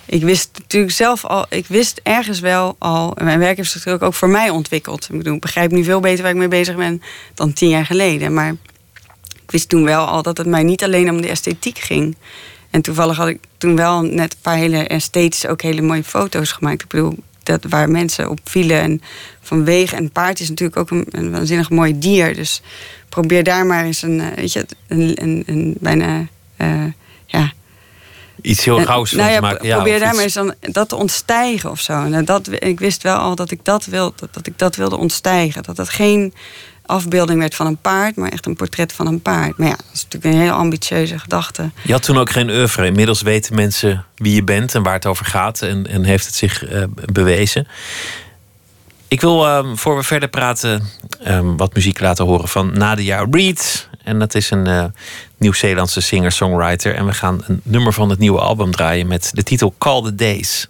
ik 0.08 0.22
wist 0.22 0.50
natuurlijk 0.58 0.92
zelf 0.92 1.24
al, 1.24 1.46
ik 1.48 1.66
wist 1.66 2.00
ergens 2.02 2.40
wel 2.40 2.76
al. 2.78 3.16
Mijn 3.22 3.38
werk 3.38 3.56
heeft 3.56 3.70
zich 3.70 3.78
natuurlijk 3.78 4.04
ook 4.04 4.14
voor 4.14 4.28
mij 4.28 4.50
ontwikkeld. 4.50 5.08
Ik 5.10 5.16
bedoel, 5.16 5.34
ik 5.34 5.40
begrijp 5.40 5.70
nu 5.70 5.84
veel 5.84 6.00
beter 6.00 6.22
waar 6.22 6.32
ik 6.32 6.38
mee 6.38 6.48
bezig 6.48 6.76
ben 6.76 7.02
dan 7.34 7.52
tien 7.52 7.68
jaar 7.68 7.86
geleden. 7.86 8.34
Maar 8.34 8.50
ik 9.42 9.50
wist 9.50 9.68
toen 9.68 9.84
wel 9.84 10.06
al 10.06 10.22
dat 10.22 10.38
het 10.38 10.46
mij 10.46 10.62
niet 10.62 10.84
alleen 10.84 11.10
om 11.10 11.20
de 11.20 11.28
esthetiek 11.28 11.78
ging. 11.78 12.16
En 12.70 12.82
toevallig 12.82 13.16
had 13.16 13.28
ik 13.28 13.38
toen 13.58 13.76
wel 13.76 14.02
net 14.02 14.32
een 14.32 14.40
paar 14.42 14.56
hele 14.56 14.86
esthetische, 14.86 15.48
ook 15.48 15.62
hele 15.62 15.82
mooie 15.82 16.04
foto's 16.04 16.52
gemaakt. 16.52 16.82
Ik 16.82 16.88
bedoel, 16.88 17.16
dat, 17.42 17.64
waar 17.68 17.90
mensen 17.90 18.30
op 18.30 18.38
vielen. 18.44 18.80
En 18.80 19.02
vanwege 19.40 19.96
een 19.96 20.10
paard 20.10 20.40
is 20.40 20.48
natuurlijk 20.48 20.78
ook 20.78 20.90
een, 20.90 21.06
een 21.10 21.30
waanzinnig 21.30 21.70
mooi 21.70 21.98
dier. 21.98 22.34
Dus 22.34 22.62
probeer 23.08 23.44
daar 23.44 23.66
maar 23.66 23.84
eens 23.84 24.02
een, 24.02 24.20
eh, 24.20 24.36
weet 24.36 24.52
je, 24.52 24.66
een, 24.86 25.22
een, 25.22 25.42
een 25.46 25.76
bijna, 25.80 26.26
uh, 26.60 26.84
ja... 27.26 27.52
Iets 28.42 28.64
heel 28.64 28.82
rauws 28.82 29.12
nou 29.12 29.30
ja, 29.30 29.40
maken. 29.40 29.66
Ja, 29.66 29.74
probeer 29.74 29.98
daar 29.98 30.14
maar 30.14 30.22
eens 30.22 30.34
dan, 30.34 30.54
dat 30.60 30.88
te 30.88 30.96
ontstijgen 30.96 31.70
of 31.70 31.80
zo. 31.80 31.92
En 31.92 32.24
dat, 32.24 32.48
ik 32.52 32.78
wist 32.78 33.02
wel 33.02 33.16
al 33.16 33.34
dat 33.34 33.50
ik 33.50 33.64
dat, 33.64 33.84
wilde, 33.84 34.28
dat 34.30 34.46
ik 34.46 34.58
dat 34.58 34.76
wilde 34.76 34.96
ontstijgen. 34.96 35.62
Dat 35.62 35.76
dat 35.76 35.88
geen 35.88 36.34
afbeelding 36.86 37.38
werd 37.38 37.54
van 37.54 37.66
een 37.66 37.76
paard, 37.76 38.16
maar 38.16 38.30
echt 38.30 38.46
een 38.46 38.56
portret 38.56 38.92
van 38.92 39.06
een 39.06 39.22
paard. 39.22 39.58
Maar 39.58 39.68
ja, 39.68 39.76
dat 39.76 39.92
is 39.92 40.02
natuurlijk 40.02 40.34
een 40.34 40.40
heel 40.40 40.52
ambitieuze 40.52 41.18
gedachte. 41.18 41.70
Je 41.82 41.92
had 41.92 42.02
toen 42.02 42.18
ook 42.18 42.30
geen 42.30 42.50
oeuvre. 42.50 42.86
Inmiddels 42.86 43.22
weten 43.22 43.54
mensen 43.54 44.04
wie 44.16 44.34
je 44.34 44.44
bent 44.44 44.74
en 44.74 44.82
waar 44.82 44.94
het 44.94 45.06
over 45.06 45.24
gaat 45.24 45.62
en, 45.62 45.86
en 45.86 46.04
heeft 46.04 46.26
het 46.26 46.34
zich 46.34 46.70
uh, 46.72 46.84
bewezen. 47.12 47.66
Ik 49.08 49.20
wil, 49.20 49.46
uh, 49.46 49.74
voor 49.74 49.96
we 49.96 50.02
verder 50.02 50.28
praten, 50.28 50.88
um, 51.26 51.56
wat 51.56 51.74
muziek 51.74 52.00
laten 52.00 52.24
horen 52.24 52.48
van 52.48 52.72
Nadia 52.72 53.26
Reid. 53.30 53.88
En 54.04 54.18
dat 54.18 54.34
is 54.34 54.50
een 54.50 54.68
uh, 54.68 54.84
Nieuw-Zeelandse 55.38 56.00
singer-songwriter. 56.00 56.94
En 56.94 57.06
we 57.06 57.12
gaan 57.12 57.40
een 57.46 57.60
nummer 57.64 57.92
van 57.92 58.10
het 58.10 58.18
nieuwe 58.18 58.40
album 58.40 58.70
draaien 58.70 59.06
met 59.06 59.30
de 59.34 59.42
titel 59.42 59.74
Call 59.78 60.02
the 60.02 60.14
Days. 60.14 60.68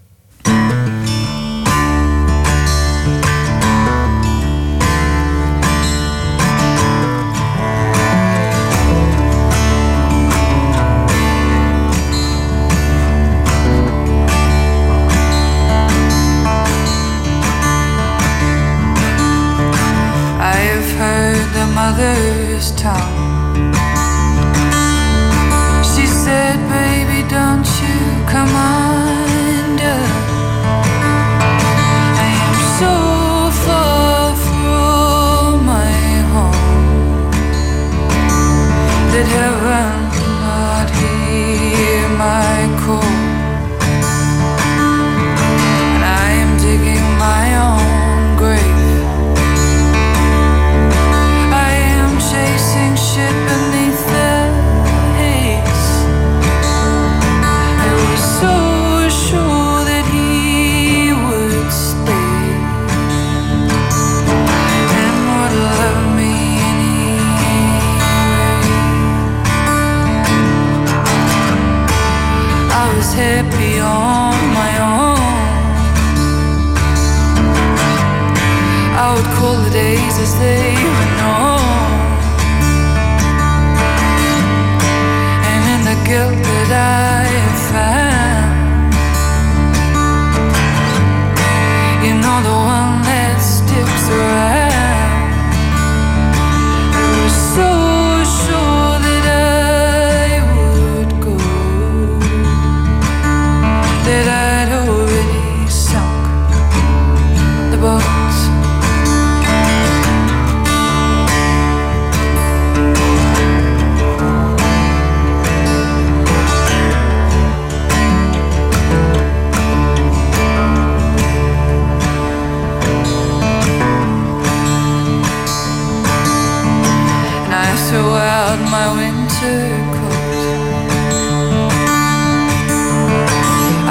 Throw 127.89 128.13
out 128.17 128.59
my 128.71 128.87
winter 129.01 129.61
coat. 129.97 130.41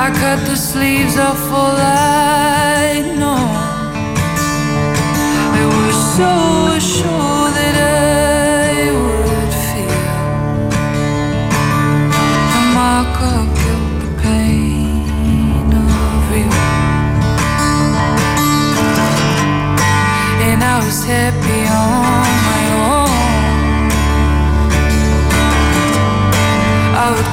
I 0.05 0.07
cut 0.21 0.45
the 0.45 0.55
sleeves 0.55 1.17
off 1.17 1.51
all 1.51 1.75
I 1.75 3.01
know. 3.17 3.43
I 5.59 5.63
was 5.77 5.97
so 6.17 6.76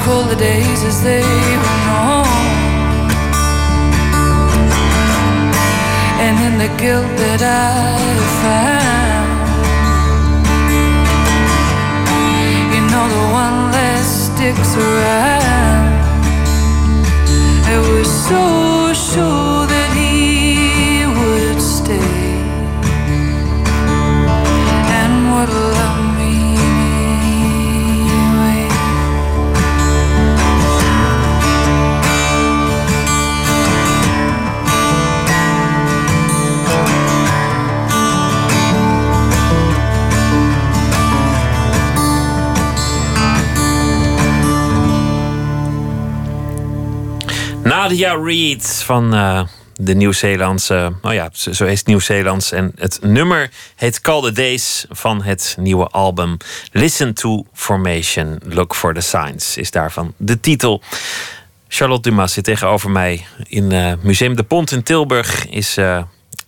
I 0.04 0.06
would 0.06 0.16
call 0.16 0.24
the 0.28 0.36
days 0.36 0.82
as 0.84 1.02
they 1.02 1.22
were 1.62 1.80
known. 1.88 2.26
And 6.24 6.36
in 6.46 6.58
the 6.58 6.68
guilt 6.76 7.16
that 7.16 7.42
I 7.42 7.96
found, 8.42 9.30
you 12.74 12.80
know, 12.90 13.06
the 13.16 13.24
one 13.32 13.70
that 13.72 14.04
sticks 14.04 14.76
around. 14.76 15.92
I 17.66 17.78
was 17.78 18.08
so 18.28 18.92
sure 18.92 19.43
Nadia 47.84 48.14
Reid 48.14 48.82
van 48.84 49.14
eh, 49.14 49.42
de 49.74 49.94
Nieuw-Zeelandse. 49.94 50.92
Oh 51.02 51.12
ja, 51.12 51.28
zo 51.32 51.64
heet 51.64 51.86
Nieuw-Zeelands. 51.86 52.52
En 52.52 52.72
het 52.76 52.98
nummer 53.02 53.50
heet 53.76 54.00
Call 54.00 54.22
the 54.22 54.32
Days 54.32 54.84
van 54.90 55.22
het 55.22 55.56
nieuwe 55.58 55.86
album 55.88 56.36
Listen 56.72 57.14
to 57.14 57.46
Formation. 57.52 58.40
Look 58.44 58.74
for 58.74 58.94
the 58.94 59.00
Signs 59.00 59.56
is 59.56 59.70
daarvan 59.70 60.14
de 60.16 60.40
titel. 60.40 60.82
Charlotte 61.68 62.08
Dumas 62.08 62.32
zit 62.32 62.44
tegenover 62.44 62.90
mij 62.90 63.26
in 63.42 63.72
eh, 63.72 63.92
Museum 64.00 64.36
de 64.36 64.42
Pont 64.42 64.70
in 64.70 64.82
Tilburg. 64.82 65.48
Is 65.48 65.76
eh, 65.76 66.02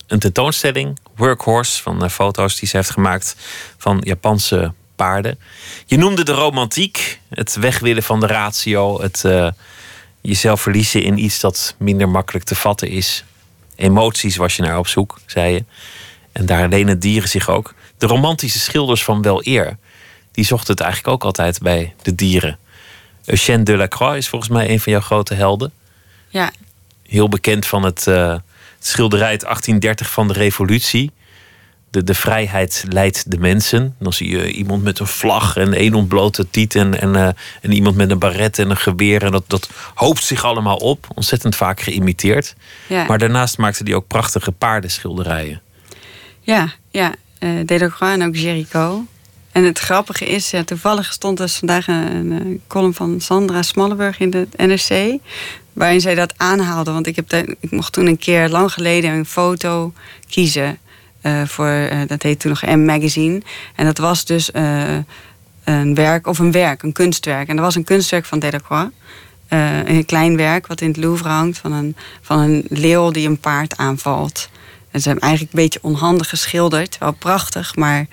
een 0.07 0.19
tentoonstelling, 0.19 0.97
Workhorse, 1.15 1.81
van 1.81 2.09
foto's 2.09 2.59
die 2.59 2.67
ze 2.67 2.77
heeft 2.77 2.91
gemaakt 2.91 3.35
van 3.77 4.01
Japanse 4.03 4.73
paarden. 4.95 5.39
Je 5.85 5.97
noemde 5.97 6.23
de 6.23 6.31
romantiek, 6.31 7.19
het 7.29 7.55
wegwillen 7.55 8.03
van 8.03 8.19
de 8.19 8.27
ratio, 8.27 9.01
het 9.01 9.23
jezelf 10.21 10.61
verliezen 10.61 11.03
in 11.03 11.23
iets 11.23 11.39
dat 11.39 11.75
minder 11.79 12.09
makkelijk 12.09 12.45
te 12.45 12.55
vatten 12.55 12.89
is. 12.89 13.23
Emoties 13.75 14.35
was 14.35 14.55
je 14.55 14.61
naar 14.61 14.77
op 14.77 14.87
zoek, 14.87 15.19
zei 15.25 15.53
je. 15.53 15.65
En 16.31 16.45
daar 16.45 16.69
lenen 16.69 16.99
dieren 16.99 17.29
zich 17.29 17.49
ook. 17.49 17.73
De 17.97 18.05
romantische 18.05 18.59
schilders 18.59 19.03
van 19.03 19.21
wel 19.21 19.41
eer, 19.43 19.77
die 20.31 20.45
zochten 20.45 20.73
het 20.73 20.83
eigenlijk 20.83 21.13
ook 21.13 21.23
altijd 21.23 21.59
bij 21.61 21.93
de 22.01 22.15
dieren. 22.15 22.57
Eugène 23.25 23.63
Delacroix 23.63 24.17
is 24.17 24.27
volgens 24.27 24.51
mij 24.51 24.69
een 24.69 24.79
van 24.79 24.91
jouw 24.91 25.01
grote 25.01 25.33
helden. 25.33 25.71
Ja, 26.29 26.51
Heel 27.07 27.29
bekend 27.29 27.65
van 27.65 27.83
het, 27.83 28.07
eh, 28.07 28.29
het 28.29 28.87
schilderij 28.87 29.27
uit 29.27 29.45
1830 29.45 30.11
van 30.11 30.27
de 30.27 30.33
revolutie. 30.33 31.11
De, 31.89 32.03
de 32.03 32.13
vrijheid 32.13 32.83
leidt 32.89 33.31
de 33.31 33.37
mensen. 33.37 33.95
Dan 33.99 34.13
zie 34.13 34.29
je 34.29 34.51
iemand 34.51 34.83
met 34.83 34.99
een 34.99 35.07
vlag 35.07 35.57
en 35.57 35.73
één 35.73 35.93
ontblote 35.93 36.49
tiet 36.49 36.75
en, 36.75 37.01
en, 37.01 37.15
eh, 37.15 37.27
en 37.61 37.71
iemand 37.71 37.95
met 37.95 38.11
een 38.11 38.19
baret 38.19 38.59
en 38.59 38.69
een 38.69 38.77
geweer. 38.77 39.23
En 39.23 39.31
dat, 39.31 39.43
dat 39.47 39.69
hoopt 39.93 40.23
zich 40.23 40.43
allemaal 40.43 40.77
op. 40.77 41.07
Ontzettend 41.15 41.55
vaak 41.55 41.81
geïmiteerd. 41.81 42.55
ja. 42.87 43.05
Maar 43.05 43.17
daarnaast 43.17 43.57
maakte 43.57 43.83
hij 43.83 43.93
ook 43.93 44.07
prachtige 44.07 44.51
paardenschilderijen. 44.51 45.61
Ja, 46.41 46.73
ja. 46.91 47.13
eh 47.39 47.49
Delacroix 47.65 48.13
en 48.13 48.27
ook 48.27 48.35
Jericho. 48.35 49.05
En 49.57 49.63
het 49.63 49.79
grappige 49.79 50.25
is, 50.25 50.49
ja, 50.49 50.63
toevallig 50.63 51.13
stond 51.13 51.37
dus 51.37 51.55
vandaag 51.55 51.87
een, 51.87 52.15
een 52.15 52.31
eh, 52.31 52.59
column 52.67 52.93
van 52.93 53.21
Sandra 53.21 53.61
Smallenburg 53.61 54.19
in 54.19 54.29
de 54.29 54.47
NRC. 54.55 55.19
Waarin 55.73 56.01
zij 56.01 56.15
dat 56.15 56.33
aanhaalde. 56.37 56.91
Want 56.91 57.07
ik, 57.07 57.15
heb 57.15 57.29
de, 57.29 57.55
ik 57.59 57.71
mocht 57.71 57.93
toen 57.93 58.05
een 58.05 58.17
keer 58.17 58.49
lang 58.49 58.73
geleden 58.73 59.11
een 59.11 59.25
foto 59.25 59.93
kiezen. 60.29 60.77
Eh, 61.27 61.47
voor, 61.47 61.67
eh, 61.67 61.99
dat 62.07 62.23
heet 62.23 62.39
toen 62.39 62.51
nog 62.51 62.61
M 62.61 62.85
Magazine. 62.85 63.41
En 63.75 63.85
dat 63.85 63.97
was 63.97 64.25
dus 64.25 64.51
eh, 64.51 64.97
een 65.63 65.95
werk, 65.95 66.27
of 66.27 66.39
een 66.39 66.51
werk, 66.51 66.83
een 66.83 66.91
kunstwerk. 66.91 67.47
En 67.47 67.55
dat 67.55 67.65
was 67.65 67.75
een 67.75 67.83
kunstwerk 67.83 68.25
van 68.25 68.39
Delacroix. 68.39 68.91
Een 69.47 70.05
klein 70.05 70.37
werk 70.37 70.67
wat 70.67 70.81
in 70.81 70.87
het 70.87 70.97
Louvre 70.97 71.29
hangt 71.29 71.57
van 71.57 71.71
een, 71.71 71.95
van 72.21 72.39
een 72.39 72.65
leeuw 72.69 73.11
die 73.11 73.27
een 73.27 73.39
paard 73.39 73.77
aanvalt. 73.77 74.49
En 74.91 75.01
ze 75.01 75.07
hebben 75.07 75.27
eigenlijk 75.27 75.57
een 75.57 75.63
beetje 75.63 75.79
onhandig 75.81 76.29
geschilderd. 76.29 76.97
Wel 76.99 77.11
prachtig, 77.11 77.75
maar 77.75 78.05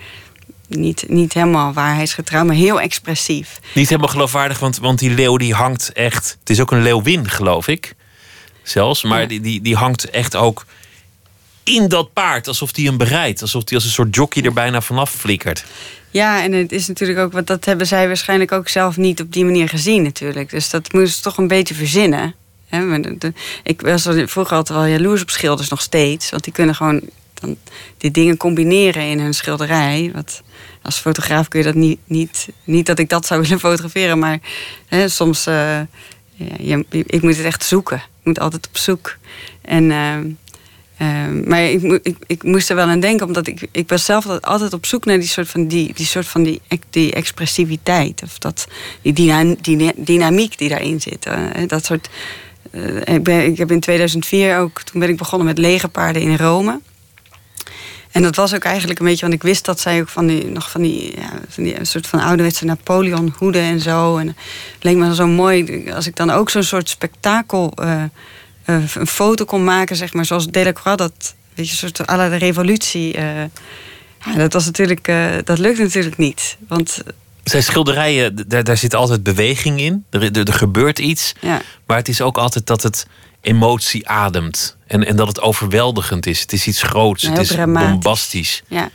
niet, 0.67 1.05
niet 1.07 1.33
helemaal 1.33 1.73
waarheidsgetrouw, 1.73 2.45
maar 2.45 2.55
heel 2.55 2.81
expressief. 2.81 3.59
Niet 3.73 3.89
helemaal 3.89 4.09
geloofwaardig, 4.09 4.59
want, 4.59 4.77
want 4.77 4.99
die 4.99 5.11
leeuw 5.11 5.37
die 5.37 5.53
hangt 5.53 5.91
echt. 5.93 6.37
Het 6.39 6.49
is 6.49 6.59
ook 6.61 6.71
een 6.71 6.81
leeuwin, 6.81 7.29
geloof 7.29 7.67
ik. 7.67 7.93
Zelfs. 8.63 9.03
Maar 9.03 9.21
Ja. 9.21 9.27
die, 9.27 9.41
die, 9.41 9.61
die 9.61 9.75
hangt 9.75 10.09
echt 10.09 10.35
ook 10.35 10.65
in 11.65 11.87
dat 11.87 12.13
paard. 12.13 12.47
Alsof 12.47 12.71
die 12.71 12.87
hem 12.87 12.97
bereidt. 12.97 13.41
Alsof 13.41 13.63
die 13.63 13.75
als 13.75 13.85
een 13.85 13.91
soort 13.91 14.15
jockey 14.15 14.43
er 14.43 14.53
bijna 14.53 14.81
vanaf 14.81 15.11
flikkert. 15.11 15.65
Ja, 16.09 16.43
en 16.43 16.51
het 16.51 16.71
is 16.71 16.87
natuurlijk 16.87 17.19
ook, 17.19 17.31
want 17.31 17.47
dat 17.47 17.65
hebben 17.65 17.87
zij 17.87 18.07
waarschijnlijk 18.07 18.51
ook 18.51 18.67
zelf 18.67 18.97
niet 18.97 19.21
op 19.21 19.33
die 19.33 19.45
manier 19.45 19.69
gezien 19.69 20.03
natuurlijk. 20.03 20.49
Dus 20.49 20.69
dat 20.69 20.93
moesten 20.93 21.15
ze 21.15 21.21
toch 21.21 21.37
een 21.37 21.47
beetje 21.47 21.73
verzinnen. 21.73 22.35
Ik 23.63 23.81
was 23.81 24.05
er 24.05 24.29
vroeger 24.29 24.55
altijd 24.55 24.77
wel 24.79 24.87
jaloers 24.87 25.21
op 25.21 25.29
schilders 25.29 25.69
nog 25.69 25.81
steeds. 25.81 26.29
Want 26.29 26.43
die 26.43 26.53
kunnen 26.53 26.75
gewoon 26.75 27.01
dan 27.33 27.57
die 27.97 28.11
dingen 28.11 28.37
combineren 28.37 29.03
in 29.03 29.19
hun 29.19 29.33
schilderij. 29.33 30.11
Wat, 30.13 30.41
als 30.81 30.97
fotograaf 30.97 31.47
kun 31.47 31.59
je 31.59 31.65
dat 31.65 31.75
niet, 31.75 31.99
niet, 32.05 32.47
niet 32.63 32.85
dat 32.85 32.99
ik 32.99 33.09
dat 33.09 33.25
zou 33.25 33.41
willen 33.41 33.59
fotograferen, 33.59 34.19
maar 34.19 34.39
hè, 34.87 35.09
soms, 35.09 35.43
ja, 35.43 35.87
je, 36.59 36.85
ik 36.89 37.21
moet 37.21 37.37
het 37.37 37.45
echt 37.45 37.63
zoeken. 37.63 37.97
Ik 37.97 38.23
moet 38.23 38.39
altijd 38.39 38.67
op 38.67 38.77
zoek. 38.77 39.17
En, 39.61 39.91
eh, 39.91 40.17
eh, 40.97 41.07
maar 41.45 41.63
ik, 41.63 41.81
ik, 42.03 42.17
ik 42.27 42.43
moest 42.43 42.69
er 42.69 42.75
wel 42.75 42.87
aan 42.87 42.99
denken, 42.99 43.27
omdat 43.27 43.47
ik, 43.47 43.67
ik 43.71 43.89
was 43.89 44.05
zelf 44.05 44.25
altijd- 44.41 44.73
op 44.73 44.85
zoek 44.85 45.05
naar 45.05 45.19
die 45.19 45.27
soort 45.27 45.47
van 45.47 45.67
die, 45.67 45.93
die, 45.93 46.05
soort 46.05 46.27
van 46.27 46.43
die, 46.43 46.61
die 46.89 47.13
expressiviteit. 47.13 48.21
Of 48.23 48.37
dat, 48.39 48.67
die, 49.01 49.13
die 49.61 49.91
dynamiek 49.95 50.57
die 50.57 50.69
daarin 50.69 51.01
zit. 51.01 51.25
eh, 51.25 51.37
dat 51.67 51.85
soort, 51.85 52.09
eh, 52.71 53.15
ik, 53.15 53.23
ben, 53.23 53.45
ik 53.45 53.57
heb 53.57 53.71
in 53.71 53.79
2004 53.79 54.57
ook, 54.57 54.81
toen 54.81 54.99
ben 54.99 55.09
ik 55.09 55.17
begonnen 55.17 55.47
met 55.47 55.57
legerpaarden 55.57 56.21
in 56.21 56.37
Rome. 56.37 56.79
En 58.11 58.21
dat 58.21 58.35
was 58.35 58.55
ook 58.55 58.63
eigenlijk 58.63 58.99
een 58.99 59.05
beetje, 59.05 59.21
want 59.21 59.33
ik 59.33 59.43
wist 59.43 59.65
dat 59.65 59.79
zij 59.79 60.01
ook 60.01 60.09
van 60.09 60.27
die, 60.27 60.45
nog 60.45 60.71
van 60.71 60.81
die, 60.81 61.13
ja, 61.19 61.31
van 61.49 61.63
die 61.63 61.79
een 61.79 61.85
soort 61.85 62.07
van 62.07 62.19
ouderwetse 62.19 62.65
Napoleon 62.65 63.33
hoeden 63.37 63.61
en 63.61 63.79
zo. 63.79 64.17
En 64.17 64.27
het 64.27 64.35
leek 64.83 64.95
me 64.95 65.15
zo 65.15 65.27
mooi 65.27 65.83
als 65.91 66.07
ik 66.07 66.15
dan 66.15 66.29
ook 66.29 66.49
zo'n 66.49 66.63
soort 66.63 66.89
spektakel, 66.89 67.71
eh, 67.75 68.03
een 68.65 69.07
foto 69.07 69.45
kon 69.45 69.63
maken, 69.63 69.95
zeg 69.95 70.13
maar, 70.13 70.25
zoals 70.25 70.47
Delacroix 70.47 70.97
dat, 70.97 71.35
weet 71.53 71.65
je, 71.65 71.71
een 71.71 71.77
soort 71.77 72.09
à 72.09 72.15
la 72.17 72.29
de 72.29 72.35
revolutie. 72.35 73.13
eh, 73.13 73.43
ja, 74.25 74.33
dat 74.35 74.53
was 74.53 74.65
natuurlijk, 74.65 75.07
eh, 75.07 75.25
dat 75.43 75.57
lukt 75.57 75.77
natuurlijk 75.79 76.17
niet. 76.17 76.57
Want 76.67 77.01
Zijn 77.43 77.63
schilderijen, 77.63 78.47
daar, 78.47 78.63
daar 78.63 78.77
zit 78.77 78.95
altijd 78.95 79.23
beweging 79.23 79.79
in. 79.79 80.05
Er, 80.09 80.23
er, 80.37 80.47
er 80.47 80.53
gebeurt 80.53 80.99
iets. 80.99 81.33
ja, 81.41 81.61
Maar 81.85 81.97
het 81.97 82.07
is 82.07 82.21
ook 82.21 82.37
altijd 82.37 82.67
dat 82.67 82.83
het 82.83 83.07
emotie 83.41 84.09
ademt. 84.09 84.77
En, 84.87 85.05
en 85.05 85.15
dat 85.15 85.27
het 85.27 85.41
overweldigend 85.41 86.25
is. 86.25 86.41
Het 86.41 86.53
is 86.53 86.67
iets 86.67 86.81
groots. 86.81 87.23
Ja, 87.23 87.29
het 87.29 87.39
is 87.39 87.47
dramatisch. 87.47 87.89
bombastisch. 87.89 88.63
ja, 88.67 88.89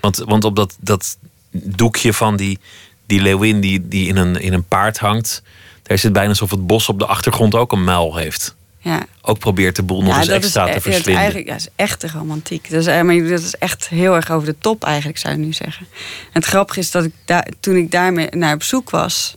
Want, 0.00 0.16
want 0.16 0.44
op 0.44 0.56
dat, 0.56 0.76
dat 0.80 1.16
doekje 1.50 2.12
van 2.12 2.36
die, 2.36 2.58
die 3.06 3.20
leeuwin 3.20 3.60
die, 3.60 3.88
die 3.88 4.08
in, 4.08 4.16
een, 4.16 4.36
in 4.40 4.52
een 4.52 4.64
paard 4.64 4.98
hangt... 4.98 5.42
daar 5.82 5.98
het 6.02 6.12
bijna 6.12 6.28
alsof 6.28 6.50
het 6.50 6.66
bos 6.66 6.88
op 6.88 6.98
de 6.98 7.06
achtergrond 7.06 7.54
ook 7.54 7.72
een 7.72 7.84
muil 7.84 8.16
heeft. 8.16 8.56
Ja. 8.86 9.06
Ook 9.22 9.38
probeert 9.38 9.76
de 9.76 9.82
boel 9.82 10.02
nog 10.02 10.14
ja, 10.14 10.18
eens 10.18 10.28
extra 10.28 10.44
is, 10.46 10.52
te 10.52 10.60
e- 10.60 10.74
dat 10.74 10.76
is 10.76 10.82
verslinden. 10.82 11.22
eigenlijk 11.22 11.48
ja, 11.48 11.54
is 11.54 11.68
echte 11.76 12.10
romantiek. 12.10 12.70
Dat 12.70 12.80
is, 12.80 12.86
eh, 12.86 13.02
maar 13.02 13.18
dat 13.18 13.40
is 13.40 13.54
echt 13.56 13.88
heel 13.88 14.14
erg 14.14 14.30
over 14.30 14.46
de 14.48 14.58
top, 14.58 14.84
eigenlijk, 14.84 15.18
zou 15.18 15.34
je 15.34 15.44
nu 15.44 15.52
zeggen. 15.52 15.86
En 15.92 16.32
het 16.32 16.44
grappige 16.44 16.78
is 16.78 16.90
dat 16.90 17.04
ik 17.04 17.12
daar, 17.24 17.48
toen 17.60 17.76
ik 17.76 17.90
daarmee 17.90 18.28
naar 18.30 18.54
op 18.54 18.62
zoek 18.62 18.90
was. 18.90 19.36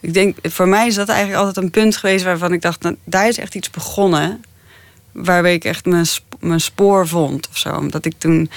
Ik 0.00 0.14
denk, 0.14 0.36
voor 0.42 0.68
mij 0.68 0.86
is 0.86 0.94
dat 0.94 1.08
eigenlijk 1.08 1.38
altijd 1.38 1.64
een 1.64 1.70
punt 1.70 1.96
geweest 1.96 2.24
waarvan 2.24 2.52
ik 2.52 2.62
dacht, 2.62 2.82
nou, 2.82 2.96
daar 3.04 3.28
is 3.28 3.38
echt 3.38 3.54
iets 3.54 3.70
begonnen. 3.70 4.44
Waarbij 5.12 5.54
ik 5.54 5.64
echt 5.64 5.84
mijn, 5.84 6.06
mijn 6.40 6.60
spoor 6.60 7.08
vond 7.08 7.48
of 7.48 7.58
zo. 7.58 7.74
Omdat 7.74 8.04
ik 8.04 8.14
toen 8.18 8.50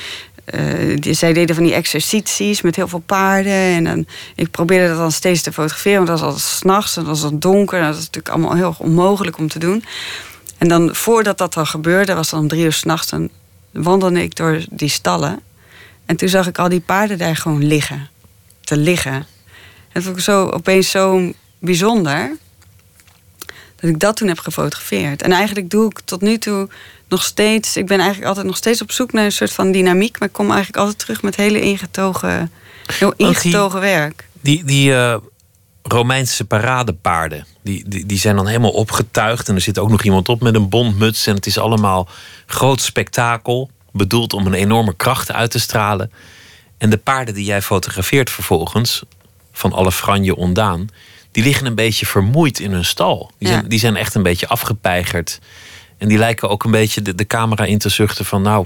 eh, 0.46 0.98
die, 1.00 1.14
zij 1.14 1.34
deden 1.34 1.56
van 1.56 1.64
die 1.64 1.74
exercities 1.74 2.62
met 2.62 2.76
heel 2.76 2.88
veel 2.88 3.04
paarden. 3.06 3.54
En 3.54 3.84
dan, 3.84 4.06
ik 4.36 4.52
probeerde 4.52 4.88
dat 4.88 4.98
dan 4.98 5.12
steeds 5.12 5.42
te 5.42 5.52
fotograferen. 5.52 6.06
Want 6.06 6.08
dat 6.08 6.20
was 6.20 6.28
altijd 6.28 6.48
s'nachts 6.50 6.98
en 6.98 7.04
dat 7.04 7.12
was 7.12 7.22
dan 7.30 7.40
donker. 7.40 7.80
En 7.80 7.86
dat 7.86 7.94
is 7.96 8.06
natuurlijk 8.06 8.30
allemaal 8.30 8.56
heel 8.56 8.76
onmogelijk 8.78 9.38
om 9.38 9.48
te 9.48 9.60
doen. 9.60 9.84
En 10.58 10.68
dan 10.68 10.96
voordat 10.96 11.38
dat 11.38 11.54
dan 11.54 11.68
gebeurde, 11.68 12.14
was 12.14 12.30
dan 12.30 12.48
drie 12.48 12.64
uur 12.64 12.74
s'nachts... 12.74 13.10
dan 13.10 13.30
wandelde 13.72 14.22
ik 14.22 14.36
door 14.36 14.66
die 14.70 14.90
stallen. 14.90 15.40
En 16.06 16.16
toen 16.16 16.30
zag 16.30 16.48
ik 16.48 16.60
al 16.60 16.70
die 16.70 16.80
paarden 16.80 17.18
daar 17.18 17.36
gewoon 17.36 17.66
liggen. 17.66 18.10
Te 18.64 18.78
liggen. 18.78 19.14
En 19.14 19.26
dat 19.94 20.04
vond 20.04 20.18
ik 20.18 20.24
zo, 20.24 20.48
opeens 20.48 20.90
zo 20.90 21.32
bijzonder... 21.60 22.38
dat 23.76 23.90
ik 23.90 24.00
dat 24.00 24.16
toen 24.16 24.28
heb 24.28 24.40
gefotografeerd. 24.40 25.22
En 25.22 25.32
eigenlijk 25.32 25.70
doe 25.70 25.86
ik 25.90 26.00
tot 26.06 26.22
nu 26.22 26.38
toe 26.38 26.70
nog 27.12 27.24
steeds... 27.24 27.78
ik 27.78 27.86
ben 27.88 27.98
eigenlijk 27.98 28.28
altijd 28.28 28.46
nog 28.46 28.58
steeds 28.58 28.82
op 28.82 28.92
zoek 28.92 29.12
naar 29.14 29.26
een 29.26 29.32
soort 29.32 29.54
van 29.54 29.72
dynamiek... 29.72 30.20
maar 30.20 30.28
ik 30.28 30.34
kom 30.34 30.46
eigenlijk 30.46 30.78
altijd 30.78 30.98
terug 31.00 31.22
met 31.22 31.36
hele 31.36 31.62
ingetogen, 31.62 32.52
heel 32.94 33.14
die- 33.18 33.28
ingetogen 33.28 33.80
werk. 33.80 34.28
Die, 34.42 34.64
die 34.64 34.96
eh, 34.96 35.18
Romeinse 35.84 36.46
paradepaarden, 36.46 37.46
die, 37.64 37.84
die, 37.90 38.06
die 38.06 38.18
zijn 38.18 38.36
dan 38.36 38.48
helemaal 38.48 38.72
opgetuigd. 38.72 39.50
En 39.50 39.56
er 39.56 39.62
zit 39.62 39.80
ook 39.80 39.90
nog 39.90 40.04
iemand 40.04 40.30
op 40.30 40.42
met 40.42 40.56
een 40.56 40.70
bondmuts. 40.70 41.28
En 41.28 41.36
het 41.36 41.46
is 41.46 41.58
allemaal 41.58 42.08
groot 42.46 42.82
spektakel. 42.82 43.70
Bedoeld 43.92 44.34
om 44.34 44.46
een 44.46 44.54
enorme 44.54 44.94
kracht 44.96 45.32
uit 45.32 45.52
te 45.52 45.60
stralen. 45.60 46.12
En 46.78 46.90
de 46.90 46.98
paarden 46.98 47.34
die 47.34 47.46
jij 47.46 47.62
fotografeert 47.62 48.30
vervolgens, 48.30 49.04
van 49.52 49.74
alle 49.74 49.92
franje 49.92 50.36
ondaan, 50.36 50.88
die 51.32 51.44
liggen 51.44 51.66
een 51.66 51.76
beetje 51.76 52.06
vermoeid 52.06 52.60
in 52.60 52.72
hun 52.72 52.86
stal. 52.86 53.32
Die, 53.38 53.48
Ja. 53.48 53.54
zijn, 53.54 53.70
die 53.70 53.80
zijn 53.80 53.96
echt 53.96 54.16
een 54.16 54.24
beetje 54.24 54.48
afgepeigerd. 54.48 55.40
En 56.02 56.08
die 56.08 56.18
lijken 56.18 56.50
ook 56.50 56.64
een 56.64 56.72
beetje 56.72 57.02
de, 57.02 57.16
de 57.16 57.28
camera 57.28 57.64
in 57.66 57.78
te 57.78 57.90
zuchten 57.90 58.26
van 58.26 58.42
nou, 58.42 58.66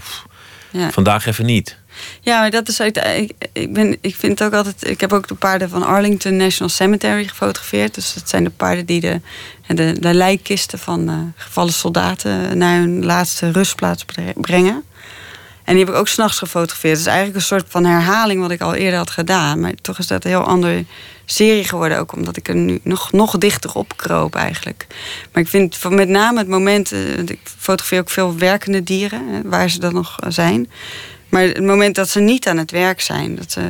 Ja. 0.71 0.91
vandaag 0.91 1.25
even 1.25 1.45
niet. 1.45 1.77
Ja, 2.21 2.39
maar 2.39 2.49
dat 2.51 2.67
is 2.67 2.81
uit. 2.81 2.97
Ik, 2.97 3.31
ik, 3.53 3.73
ben, 3.73 3.97
ik 4.01 4.15
vind 4.15 4.43
ook 4.43 4.53
altijd. 4.53 4.87
Ik 4.87 4.99
heb 5.01 5.13
ook 5.13 5.27
de 5.27 5.33
paarden 5.35 5.69
van 5.69 5.83
Arlington 5.83 6.37
National 6.37 6.69
Cemetery 6.69 7.27
gefotografeerd. 7.27 7.95
Dus 7.95 8.13
dat 8.13 8.29
zijn 8.29 8.43
de 8.43 8.49
paarden 8.49 8.85
die 8.85 8.99
de, 8.99 9.21
de, 9.67 9.97
de 9.99 10.13
lijkkisten 10.13 10.79
van 10.79 11.09
eh, 11.09 11.15
gevallen 11.35 11.73
soldaten 11.73 12.57
naar 12.57 12.79
hun 12.79 13.05
laatste 13.05 13.51
rustplaats 13.51 14.05
bre- 14.05 14.33
brengen. 14.35 14.83
En 15.63 15.75
die 15.75 15.83
heb 15.85 15.93
ik 15.93 15.99
ook 15.99 16.07
s'nachts 16.07 16.37
gefotografeerd. 16.37 16.91
Het 16.97 17.01
is 17.05 17.11
eigenlijk 17.13 17.37
een 17.37 17.45
soort 17.45 17.65
van 17.69 17.85
herhaling 17.85 18.41
wat 18.41 18.51
ik 18.51 18.61
al 18.61 18.73
eerder 18.73 18.97
had 18.99 19.09
gedaan. 19.09 19.59
Maar 19.59 19.73
toch 19.81 19.97
is 19.99 20.07
dat 20.07 20.23
een 20.23 20.29
heel 20.29 20.43
andere 20.43 20.85
serie 21.25 21.63
geworden. 21.63 21.99
Ook 21.99 22.13
omdat 22.13 22.37
ik 22.37 22.47
er 22.47 22.55
nu 22.55 22.79
nog, 22.83 23.11
nog 23.11 23.37
dichter 23.37 23.73
op 23.73 23.97
kroop 23.97 24.35
eigenlijk. 24.35 24.87
Maar 25.31 25.43
ik 25.43 25.49
vind 25.49 25.89
met 25.89 26.09
name 26.09 26.39
het 26.39 26.47
moment... 26.47 26.91
eh, 26.91 27.17
ik 27.17 27.39
fotografeer 27.57 27.99
ook 27.99 28.09
veel 28.09 28.37
werkende 28.37 28.83
dieren, 28.83 29.49
waar 29.49 29.69
ze 29.69 29.79
dan 29.79 29.93
nog 29.93 30.15
zijn. 30.27 30.69
Maar 31.29 31.43
het 31.43 31.63
moment 31.63 31.95
dat 31.95 32.09
ze 32.09 32.19
niet 32.19 32.47
aan 32.47 32.57
het 32.57 32.71
werk 32.71 33.01
zijn... 33.01 33.35
dat 33.35 33.51
ze, 33.51 33.61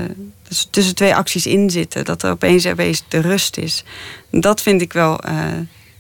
dat 0.44 0.58
ze 0.58 0.70
tussen 0.70 0.96
twee 0.96 1.15
acties 1.15 1.46
in 1.46 1.70
zitten... 1.70 2.06
dat 2.06 2.24
er 2.24 2.32
opeens 2.32 2.65
opeens 2.68 3.04
de 3.08 3.20
rust 3.20 3.58
is. 3.58 3.84
Dat 4.32 4.62
vind 4.62 4.82
ik 4.82 4.94
wel... 4.94 5.20
eh, 5.20 5.34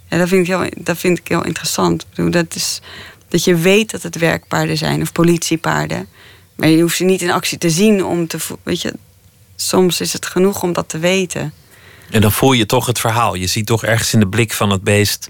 ja, 0.09 0.17
dat, 0.17 0.27
vind 0.27 0.47
ik 0.47 0.47
heel, 0.47 0.69
dat 0.77 0.97
vind 0.97 1.17
ik 1.17 1.27
heel 1.27 1.45
interessant. 1.45 2.05
Dat 2.29 2.55
is 2.55 2.81
dat 3.27 3.43
je 3.43 3.55
weet 3.55 3.91
dat 3.91 4.03
het 4.03 4.17
werkpaarden 4.17 4.77
zijn 4.77 5.01
of 5.01 5.11
politiepaarden. 5.11 6.07
Maar 6.55 6.67
je 6.69 6.81
hoeft 6.81 6.97
ze 6.97 7.03
niet 7.03 7.21
in 7.21 7.31
actie 7.31 7.57
te 7.57 7.69
zien 7.69 8.05
om 8.05 8.27
te. 8.27 8.37
Weet 8.63 8.81
je, 8.81 8.93
soms 9.55 10.01
is 10.01 10.13
het 10.13 10.25
genoeg 10.25 10.63
om 10.63 10.73
dat 10.73 10.89
te 10.89 10.99
weten. 10.99 11.53
En 12.09 12.21
dan 12.21 12.31
voel 12.31 12.53
je 12.53 12.65
toch 12.65 12.85
het 12.85 12.99
verhaal. 12.99 13.35
Je 13.35 13.47
ziet 13.47 13.65
toch 13.65 13.83
ergens 13.83 14.13
in 14.13 14.19
de 14.19 14.27
blik 14.27 14.53
van 14.53 14.69
het 14.69 14.83
beest 14.83 15.29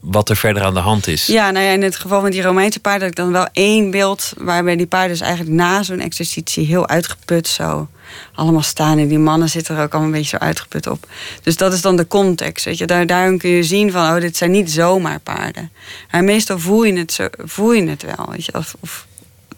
wat 0.00 0.28
er 0.28 0.36
verder 0.36 0.62
aan 0.62 0.74
de 0.74 0.80
hand 0.80 1.06
is. 1.06 1.26
Ja, 1.26 1.50
nou 1.50 1.64
ja, 1.64 1.72
in 1.72 1.82
het 1.82 1.96
geval 1.96 2.20
van 2.20 2.30
die 2.30 2.42
Romeinse 2.42 2.80
paarden 2.80 3.00
had 3.00 3.10
ik 3.10 3.16
dan 3.16 3.32
wel 3.32 3.48
één 3.52 3.90
beeld 3.90 4.32
waarbij 4.36 4.76
die 4.76 4.86
paarden 4.86 5.10
dus 5.10 5.20
eigenlijk 5.20 5.56
na 5.56 5.82
zo'n 5.82 6.00
exercitie 6.00 6.66
heel 6.66 6.88
uitgeput 6.88 7.48
zo 7.48 7.88
allemaal 8.34 8.62
staan. 8.62 8.98
En 8.98 9.08
die 9.08 9.18
mannen 9.18 9.48
zitten 9.48 9.76
er 9.76 9.82
ook 9.82 9.92
allemaal 9.92 10.12
een 10.12 10.18
beetje 10.18 10.36
zo 10.38 10.44
uitgeput 10.44 10.86
op. 10.86 11.06
Dus 11.42 11.56
dat 11.56 11.72
is 11.72 11.80
dan 11.80 11.96
de 11.96 12.06
context. 12.06 12.64
Weet 12.64 12.78
je. 12.78 12.86
Daar, 12.86 13.06
daarin 13.06 13.38
kun 13.38 13.50
je 13.50 13.62
zien 13.62 13.92
van, 13.92 14.14
oh, 14.14 14.20
dit 14.20 14.36
zijn 14.36 14.50
niet 14.50 14.70
zomaar 14.70 15.20
paarden. 15.20 15.70
Maar 16.10 16.24
meestal 16.24 16.58
voel 16.58 16.84
je 16.84 16.98
het, 16.98 17.12
zo, 17.12 17.28
voel 17.38 17.72
je 17.72 17.88
het 17.88 18.02
wel. 18.02 18.26
Weet 18.30 18.44
je. 18.44 18.54
Of, 18.54 18.74
of 18.80 19.06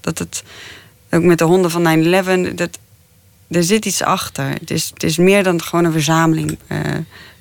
dat 0.01 0.19
het, 0.19 0.43
ook 1.11 1.23
met 1.23 1.39
de 1.39 1.45
honden 1.45 1.71
van 1.71 2.15
9-11, 2.53 2.55
dat, 2.55 2.79
er 3.51 3.65
zit 3.65 3.85
iets 3.85 4.03
achter. 4.03 4.49
Het 4.49 4.71
is, 4.71 4.91
het 4.93 5.03
is 5.03 5.17
meer 5.17 5.43
dan 5.43 5.63
gewoon 5.63 5.85
een 5.85 5.93
verzameling 5.93 6.59
eh, 6.67 6.81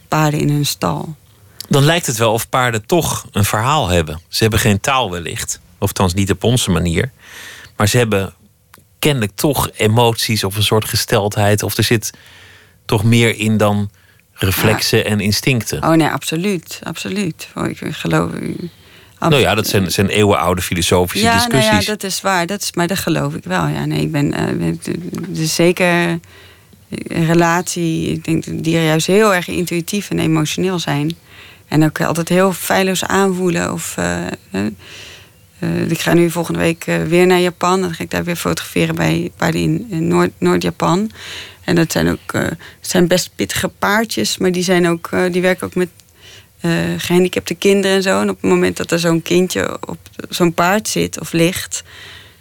paarden 0.08 0.39
in 0.39 0.50
hun 0.50 0.65
stal. 0.65 1.15
Dan 1.69 1.84
lijkt 1.84 2.06
het 2.06 2.17
wel 2.17 2.34
of 2.34 2.50
paarden 2.50 2.86
toch 2.86 3.28
een 3.32 3.45
verhaal 3.45 3.88
hebben. 3.88 4.22
Ze 4.28 4.41
hebben 4.41 4.60
geen 4.60 4.80
taal 4.80 5.12
wellicht. 5.12 5.60
Of 5.78 5.88
althans 5.88 6.13
niet 6.13 6.32
op 6.32 6.43
onze 6.43 6.72
manier. 6.72 7.12
Maar 7.76 7.88
ze 7.88 7.98
hebben 7.98 8.34
kennelijk 9.00 9.32
toch 9.36 9.69
emoties 9.76 10.43
of 10.43 10.56
een 10.56 10.63
soort 10.63 10.86
gesteldheid. 10.86 11.63
Of 11.63 11.78
er 11.78 11.84
zit 11.84 12.12
toch 12.86 13.04
meer 13.04 13.36
in 13.36 13.58
dan 13.58 13.89
reflexen 14.34 15.06
en 15.06 15.19
instincten. 15.19 15.84
Oh 15.84 15.91
nee, 15.91 16.08
absoluut. 16.08 16.80
Absoluut. 16.84 17.48
Oh, 17.56 17.67
ik 17.67 17.78
geloof. 17.80 18.32
Nou 19.19 19.36
ja, 19.36 19.55
dat 19.55 19.67
zijn, 19.67 19.91
zijn 19.91 20.08
eeuwenoude 20.08 20.62
filosofische 20.62 21.25
ja, 21.25 21.36
nou 21.36 21.49
discussies. 21.49 21.86
ja, 21.86 21.91
dat 21.91 22.03
is 22.03 22.21
waar. 22.21 22.45
Dat 22.45 22.62
is, 22.62 22.73
maar 22.73 22.88
dat 22.88 22.97
geloof 22.97 23.34
ik 23.36 23.43
wel. 23.43 23.67
Ja, 23.67 23.86
nee, 23.86 24.01
ik 24.01 24.12
ben. 24.12 24.34
dus 25.27 25.55
zeker 25.55 26.19
een 26.89 27.25
relatie. 27.25 28.12
Ik 28.12 28.23
denk 28.23 28.45
dat 28.45 28.63
die 28.63 28.82
juist 28.84 29.08
heel 29.08 29.34
erg 29.34 29.47
intuïtief 29.47 30.10
en 30.10 30.19
emotioneel 30.19 30.79
zijn. 30.79 31.17
En 31.67 31.84
ook 31.84 32.01
altijd 32.01 32.29
heel 32.29 32.53
feilloos 32.53 33.03
aanvoelen. 33.03 33.73
Of, 33.73 33.97
eh, 33.97 34.28
eh, 34.51 35.89
ik 35.89 35.99
ga 35.99 36.13
nu 36.13 36.30
volgende 36.30 36.59
week 36.59 36.86
weer 37.07 37.28
naar 37.28 37.39
Japan. 37.39 37.82
Dan 37.82 37.93
ga 37.93 38.03
ik 38.03 38.11
daar 38.11 38.24
weer 38.24 38.36
fotograferen 38.36 38.95
bij 38.95 39.32
paarden 39.38 39.61
in, 39.61 39.88
in 39.89 40.07
Noord- 40.07 40.32
Noord-Japan. 40.38 41.11
en 41.63 41.76
dat 41.76 41.91
zijn 41.91 42.09
ook 42.09 42.41
zijn 42.82 43.07
best 43.07 43.30
pittige 43.36 43.67
paardjes. 43.67 44.38
Maar 44.38 44.51
die, 44.51 44.63
zijn 44.63 44.88
ook, 44.88 45.09
die 45.32 45.41
werken 45.41 45.65
ook 45.67 45.76
met 45.76 45.89
gehandicapte 46.97 47.53
kinderen 47.53 47.95
en 47.95 48.03
zo. 48.03 48.22
En 48.22 48.30
op 48.30 48.41
het 48.41 48.49
moment 48.49 48.78
dat 48.78 48.91
er 48.91 48.99
zo'n 48.99 49.22
kindje 49.22 49.78
op 49.88 49.97
zo'n 50.30 50.53
paard 50.53 50.88
zit 50.88 51.20
of 51.20 51.32
ligt, 51.32 51.84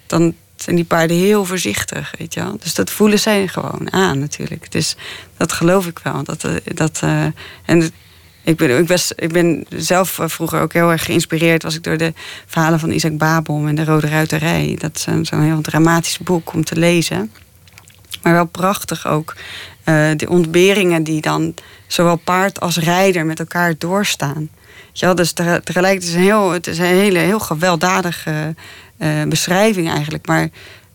dan 0.07 0.35
zijn 0.63 0.77
die 0.77 0.85
paarden 0.85 1.17
heel 1.17 1.45
voorzichtig, 1.45 2.15
weet 2.19 2.35
je 2.35 2.41
wel. 2.41 2.57
Dus 2.61 2.75
dat 2.75 2.91
voelen 2.91 3.19
zij 3.19 3.49
gewoon 3.49 3.93
aan 3.93 4.19
natuurlijk. 4.19 4.73
Dus 4.73 4.97
dat 5.37 5.53
geloof 5.53 5.87
ik 5.87 5.99
wel. 6.03 6.25
Dat, 6.25 6.45
eh, 6.45 6.53
dat, 6.65 7.01
eh, 7.03 7.25
en 7.65 7.91
ik 8.43 8.57
ben, 8.57 8.79
ik, 8.79 9.11
ik 9.17 9.33
ben 9.33 9.67
zelf 9.69 10.19
eh, 10.19 10.29
vroeger 10.29 10.61
ook 10.61 10.73
heel 10.73 10.91
erg 10.91 11.05
geïnspireerd... 11.05 11.63
was 11.63 11.75
ik 11.75 11.83
door 11.83 11.97
de 11.97 12.13
verhalen 12.47 12.81
van 12.81 12.91
Isaac 12.91 13.17
Babel 13.17 13.67
en 13.67 13.75
de 13.75 13.85
Rode 13.85 14.09
Ruiterij. 14.09 14.77
Dat 14.79 14.97
is 14.97 15.29
zo'n 15.29 15.43
heel 15.43 15.61
dramatisch 15.61 16.19
boek 16.19 16.53
om 16.53 16.65
te 16.65 16.77
lezen. 16.77 17.33
Maar 18.23 18.33
wel 18.33 18.47
prachtig 18.47 19.07
ook. 19.07 19.35
Eh, 19.89 20.11
de 20.17 20.29
ontberingen 20.29 21.03
die 21.03 21.21
dan 21.21 21.55
zowel 21.87 22.17
paard 22.17 22.61
als 22.61 22.77
rijder 22.77 23.27
met 23.27 23.39
elkaar 23.39 23.75
doorstaan. 23.79 24.49
Wel, 24.93 25.15
dus 25.15 25.33
te- 25.33 25.61
tegelijk 25.65 25.95
het 25.95 26.03
is 26.03 26.15
een 26.15 26.21
heel, 26.21 26.51
het 26.51 26.67
is 26.67 26.79
een 26.79 26.85
hele 26.85 27.19
heel 27.19 27.39
gewelddadige 27.41 28.55
eh, 28.97 29.23
beschrijving 29.29 29.91
eigenlijk. 29.91 30.27
Maar 30.27 30.49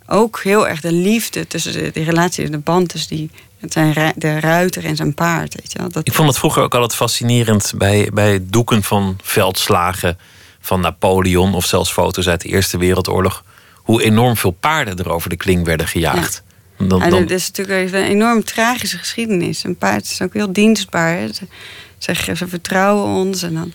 ook 0.07 0.39
heel 0.43 0.67
erg 0.67 0.81
de 0.81 0.91
liefde 0.91 1.47
tussen 1.47 1.73
de, 1.73 1.91
die 1.93 2.03
relatie, 2.03 2.49
de 2.49 2.57
band 2.57 2.89
tussen 2.89 3.15
die, 3.15 3.29
zijn 3.69 4.13
de 4.15 4.39
ruiter 4.39 4.85
en 4.85 4.95
zijn 4.95 5.13
paard. 5.13 5.55
Weet 5.55 5.71
je 5.71 5.79
wel. 5.79 5.89
Dat, 5.89 6.07
Ik 6.07 6.13
vond 6.13 6.27
het 6.27 6.37
vroeger 6.37 6.63
ook 6.63 6.73
altijd 6.73 6.95
fascinerend 6.95 7.73
bij, 7.75 8.09
bij 8.13 8.39
doeken 8.43 8.83
van 8.83 9.17
veldslagen 9.21 10.17
van 10.59 10.79
Napoleon 10.81 11.53
of 11.53 11.65
zelfs 11.65 11.91
foto's 11.91 12.27
uit 12.27 12.41
de 12.41 12.47
Eerste 12.47 12.77
Wereldoorlog. 12.77 13.43
Hoe 13.75 14.03
enorm 14.03 14.37
veel 14.37 14.51
paarden 14.51 14.97
er 14.97 15.11
over 15.11 15.29
de 15.29 15.35
kling 15.37 15.65
werden 15.65 15.87
gejaagd. 15.87 16.43
Ja, 16.45 16.53
dan, 16.88 17.09
dat 17.09 17.29
is 17.29 17.47
natuurlijk 17.47 17.93
een 17.93 18.03
enorm 18.03 18.43
tragische 18.43 18.97
geschiedenis. 18.97 19.63
Een 19.63 19.77
paard 19.77 20.05
is 20.05 20.21
ook 20.21 20.34
heel 20.34 20.53
dienstbaar. 20.53 21.27
Ze, 21.34 21.45
ze, 21.97 22.36
ze 22.36 22.47
vertrouwen 22.47 23.05
ons. 23.05 23.43
En 23.43 23.53
dan, 23.53 23.73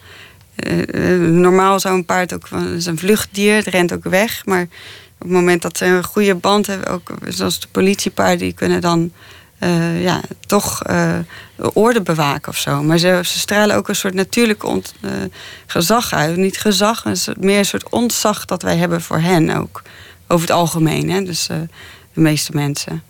eh, 0.58 1.12
eh, 1.14 1.20
normaal 1.20 1.80
zou 1.80 1.94
een 1.94 2.04
paard 2.04 2.34
ook 2.34 2.48
het 2.50 2.76
is 2.76 2.86
een 2.86 2.98
vluchtdier, 2.98 3.54
het 3.54 3.66
rent 3.66 3.92
ook 3.92 4.04
weg. 4.04 4.46
Maar 4.46 4.62
op 4.62 4.68
het 5.18 5.30
moment 5.30 5.62
dat 5.62 5.78
ze 5.78 5.84
een 5.84 6.04
goede 6.04 6.34
band 6.34 6.66
hebben, 6.66 6.88
ook 6.88 7.14
zoals 7.28 7.60
de 7.60 7.66
politiepaarden, 7.70 8.38
die 8.38 8.52
kunnen 8.52 8.80
dan 8.80 9.12
eh, 9.58 10.02
ja, 10.02 10.20
toch 10.46 10.82
orde 11.56 12.02
bewaken 12.02 12.52
of 12.52 12.58
zo. 12.58 12.82
Maar 12.82 12.98
ze, 12.98 13.20
ze 13.24 13.38
stralen 13.38 13.76
ook 13.76 13.88
een 13.88 13.96
soort 13.96 14.14
natuurlijk 14.14 14.64
ont, 14.64 14.94
gezag 15.66 16.12
uit. 16.12 16.36
Niet 16.36 16.58
gezag, 16.60 17.04
soort- 17.12 17.40
meer 17.40 17.58
een 17.58 17.64
soort 17.64 17.88
ontzag 17.88 18.44
dat 18.44 18.62
wij 18.62 18.76
hebben 18.76 19.00
voor 19.00 19.18
hen 19.18 19.56
ook. 19.56 19.82
Over 20.28 20.48
het 20.48 20.56
algemeen, 20.56 21.10
hè? 21.10 21.22
dus 21.22 21.48
de 22.18 22.24
meeste 22.24 22.52
mensen. 22.54 23.02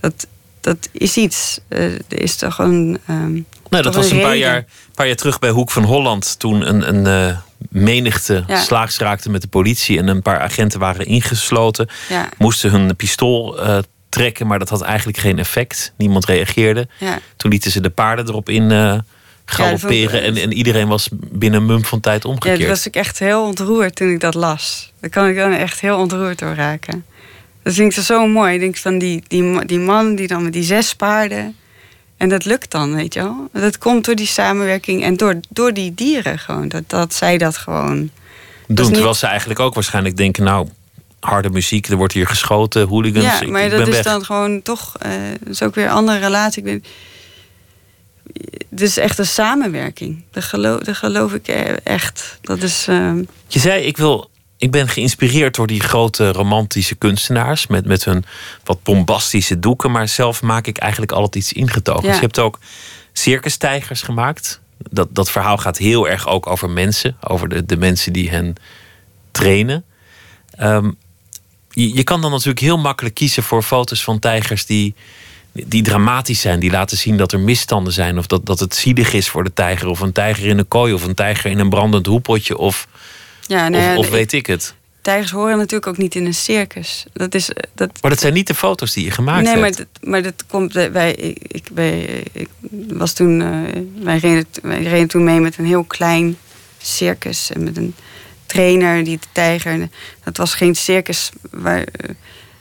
Dat, 0.00 0.26
dat 0.60 0.88
is 0.92 1.16
iets. 1.16 1.60
Eh, 1.68 1.84
er 1.84 2.20
is 2.22 2.36
toch 2.36 2.58
een. 2.58 2.98
ehm, 3.06 3.32
nou, 3.70 3.82
dat 3.82 3.94
was 3.94 4.10
een 4.10 4.20
paar 4.20 4.36
jaar, 4.36 4.64
paar 4.94 5.06
jaar 5.06 5.16
terug 5.16 5.38
bij 5.38 5.50
Hoek 5.50 5.70
van 5.70 5.82
Holland. 5.84 6.38
Toen 6.38 6.68
een, 6.68 6.88
een 6.94 7.06
eh, 7.30 7.38
menigte 7.70 8.44
Ja. 8.46 8.60
slaags 8.60 8.98
raakte 8.98 9.30
met 9.30 9.42
de 9.42 9.48
politie. 9.48 9.98
En 9.98 10.08
een 10.08 10.22
paar 10.22 10.40
agenten 10.40 10.80
waren 10.80 11.06
ingesloten. 11.06 11.88
Ja, 12.08 12.28
Moesten 12.38 12.70
hun 12.70 12.96
pistool 12.96 13.60
eh, 13.62 13.78
trekken, 14.08 14.46
maar 14.46 14.58
dat 14.58 14.68
had 14.68 14.82
eigenlijk 14.82 15.18
geen 15.18 15.38
effect. 15.38 15.92
Niemand 15.96 16.24
reageerde. 16.24 16.88
ja. 16.98 17.18
Toen 17.36 17.50
lieten 17.50 17.70
ze 17.70 17.80
de 17.80 17.90
paarden 17.90 18.28
erop 18.28 18.48
in 18.48 19.02
galopperen. 19.44 20.22
en, 20.22 20.36
en 20.36 20.52
iedereen 20.52 20.88
was 20.88 21.08
binnen 21.12 21.60
een 21.60 21.66
mum 21.66 21.84
van 21.84 22.00
tijd 22.00 22.22
ja, 22.22 22.28
omgekeerd. 22.28 22.58
toen 22.58 22.68
was 22.68 22.86
ik 22.86 22.94
echt 22.94 23.18
heel 23.18 23.44
ontroerd 23.44 23.96
toen 23.96 24.10
ik 24.10 24.20
dat 24.20 24.34
las. 24.34 24.92
Daar 25.00 25.10
kan 25.10 25.28
ik 25.28 25.36
dan 25.36 25.52
echt 25.52 25.80
heel 25.80 25.98
ontroerd 25.98 26.38
door 26.38 26.54
raken. 26.54 27.04
Dat 27.66 27.74
vind 27.74 27.96
ik 27.96 28.02
zo 28.02 28.26
mooi. 28.26 28.54
Ik 28.54 28.60
denk 28.60 28.76
van 28.76 28.98
die, 28.98 29.22
die, 29.28 29.64
die 29.64 29.78
man 29.78 30.14
die 30.14 30.26
dan 30.26 30.42
met 30.42 30.52
die 30.52 30.62
zes 30.62 30.94
paarden. 30.94 31.56
En 32.16 32.28
dat 32.28 32.44
lukt 32.44 32.70
dan, 32.70 32.94
weet 32.94 33.14
je 33.14 33.20
wel. 33.22 33.48
Dat 33.52 33.78
komt 33.78 34.04
door 34.04 34.14
die 34.14 34.26
samenwerking 34.26 35.02
en 35.02 35.16
door, 35.16 35.40
door 35.48 35.72
die 35.72 35.94
dieren 35.94 36.38
gewoon. 36.38 36.68
Dat, 36.68 36.82
dat 36.86 37.14
zij 37.14 37.38
dat 37.38 37.56
gewoon. 37.56 38.10
Doen, 38.66 38.84
niet- 38.84 38.92
terwijl 38.94 39.14
ze 39.14 39.26
eigenlijk 39.26 39.60
ook 39.60 39.74
waarschijnlijk 39.74 40.16
denken... 40.16 40.44
nou, 40.44 40.68
harde 41.20 41.50
muziek, 41.50 41.86
er 41.86 41.96
wordt 41.96 42.12
hier 42.12 42.26
geschoten, 42.26 42.88
hooligans. 42.88 43.38
Ja, 43.40 43.46
maar 43.50 43.62
ik 43.64 43.70
dat 43.70 43.80
is 43.88 43.94
weg. 43.94 44.04
dan 44.04 44.24
gewoon 44.24 44.62
toch. 44.62 44.96
eh 44.98 45.10
dat 45.40 45.48
is 45.48 45.62
ook 45.62 45.74
weer 45.74 45.84
een 45.84 45.90
andere 45.90 46.18
relatie. 46.18 46.64
Ik 46.64 46.64
ben, 46.64 46.84
het 48.70 48.80
is 48.80 48.96
echt 48.96 49.18
een 49.18 49.26
samenwerking. 49.26 50.22
Dat 50.30 50.44
geloof, 50.44 50.80
dat 50.80 50.96
geloof 50.96 51.32
ik 51.32 51.48
e- 51.48 51.76
echt. 51.84 52.38
Dat 52.40 52.62
is. 52.62 52.86
ehm, 52.88 53.22
Je 53.48 53.58
zei, 53.58 53.82
ik, 53.84 53.96
wil, 53.96 54.30
ik 54.58 54.70
ben 54.70 54.88
geïnspireerd 54.88 55.54
door 55.54 55.66
die 55.66 55.80
grote 55.80 56.32
romantische 56.32 56.94
kunstenaars... 56.94 57.66
met, 57.66 57.86
met 57.86 58.04
hun 58.04 58.24
wat 58.64 58.82
bombastische 58.82 59.58
doeken... 59.58 59.90
maar 59.90 60.08
zelf 60.08 60.42
maak 60.42 60.66
ik 60.66 60.78
eigenlijk 60.78 61.12
altijd 61.12 61.34
iets 61.34 61.52
ingetogen. 61.52 62.08
Ja. 62.08 62.14
Je 62.14 62.20
hebt 62.20 62.38
ook 62.38 62.58
circustijgers 63.12 64.02
gemaakt. 64.02 64.60
Dat, 64.90 65.08
dat 65.10 65.30
verhaal 65.30 65.56
gaat 65.56 65.78
heel 65.78 66.08
erg 66.08 66.28
ook 66.28 66.46
over 66.46 66.70
mensen. 66.70 67.16
Over 67.20 67.48
de, 67.48 67.66
de 67.66 67.76
mensen 67.76 68.12
die 68.12 68.30
hen 68.30 68.54
trainen. 69.30 69.84
Ehm, 70.50 70.90
je, 71.70 71.94
je 71.94 72.04
kan 72.04 72.20
dan 72.20 72.30
natuurlijk 72.30 72.60
heel 72.60 72.78
makkelijk 72.78 73.14
kiezen 73.14 73.42
voor 73.42 73.62
foto's 73.62 74.04
van 74.04 74.18
tijgers... 74.18 74.66
die, 74.66 74.94
die 75.52 75.82
dramatisch 75.82 76.40
zijn, 76.40 76.60
die 76.60 76.70
laten 76.70 76.96
zien 76.96 77.16
dat 77.16 77.32
er 77.32 77.40
misstanden 77.40 77.92
zijn... 77.92 78.18
of 78.18 78.26
dat, 78.26 78.46
dat 78.46 78.60
het 78.60 78.74
zielig 78.74 79.12
is 79.12 79.28
voor 79.28 79.44
de 79.44 79.52
tijger... 79.52 79.88
of 79.88 80.00
een 80.00 80.12
tijger 80.12 80.46
in 80.46 80.58
een 80.58 80.68
kooi... 80.68 80.92
of 80.92 81.04
een 81.04 81.14
tijger 81.14 81.50
in 81.50 81.58
een 81.58 81.70
brandend 81.70 82.06
hoepeltje... 82.06 82.58
of 82.58 82.88
ja, 83.46 83.68
nou 83.68 83.82
of, 83.82 83.90
ja, 83.90 83.96
of 83.96 84.08
weet 84.10 84.32
ik 84.32 84.46
het. 84.46 84.74
Tijgers 85.00 85.30
horen 85.30 85.56
natuurlijk 85.56 85.86
ook 85.86 85.96
niet 85.96 86.14
in 86.14 86.26
een 86.26 86.34
circus. 86.34 87.04
Dat 87.12 87.34
is. 87.34 87.52
eh, 87.52 87.62
Dat, 87.74 87.90
Maar 88.02 88.10
dat 88.10 88.20
zijn 88.20 88.32
niet 88.32 88.46
de 88.46 88.54
foto's 88.54 88.92
die 88.92 89.04
je 89.04 89.10
gemaakt 89.10 89.44
nee, 89.44 89.54
maar 89.56 89.64
hebt. 89.64 89.76
dat, 89.76 89.86
maar 90.00 90.22
dat 90.22 90.44
komt. 90.46 90.76
eh, 90.76 90.86
Wij, 90.90 91.12
ik, 91.12 91.38
ik, 91.46 91.66
wij, 91.74 92.22
ik 92.32 92.48
was 92.88 93.12
toen. 93.12 93.42
eh, 93.42 93.80
wij, 94.04 94.18
reden, 94.18 94.46
wij 94.62 94.82
reden 94.82 95.08
toen 95.08 95.24
mee 95.24 95.40
met 95.40 95.58
een 95.58 95.66
heel 95.66 95.84
klein 95.84 96.38
circus. 96.78 97.50
En 97.52 97.64
met 97.64 97.76
een 97.76 97.94
trainer 98.46 99.04
die 99.04 99.18
de 99.20 99.26
tijger. 99.32 99.88
Dat 100.24 100.36
was 100.36 100.54
geen 100.54 100.74
circus 100.74 101.30
waar 101.50 101.84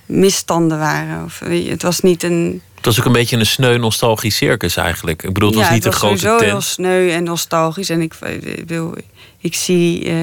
misstanden 0.05 0.77
waren. 0.79 1.23
Of, 1.23 1.39
het 1.69 1.81
was 1.81 1.99
niet 1.99 2.23
een. 2.23 2.61
Het 2.75 2.86
was 2.86 2.99
ook 2.99 3.05
een 3.05 3.11
beetje 3.21 3.38
een 3.38 3.45
sneu 3.45 3.77
nostalgisch 3.77 4.36
circus 4.36 4.75
eigenlijk. 4.77 5.23
Ik 5.23 5.33
bedoel, 5.33 5.49
het 5.49 5.57
was 5.57 5.67
ja, 5.67 5.73
niet 5.73 5.83
het 5.83 5.93
een 5.93 5.99
was 5.99 6.09
grote 6.09 6.25
sowieso 6.25 6.45
heel 6.45 6.53
tent. 6.59 6.63
sneu 6.71 7.09
en 7.11 7.23
nostalgisch. 7.23 7.89
En 7.89 8.01
ik, 8.01 8.13
ik, 8.41 8.63
wil, 8.67 8.95
ik 9.39 9.55
zie 9.55 10.13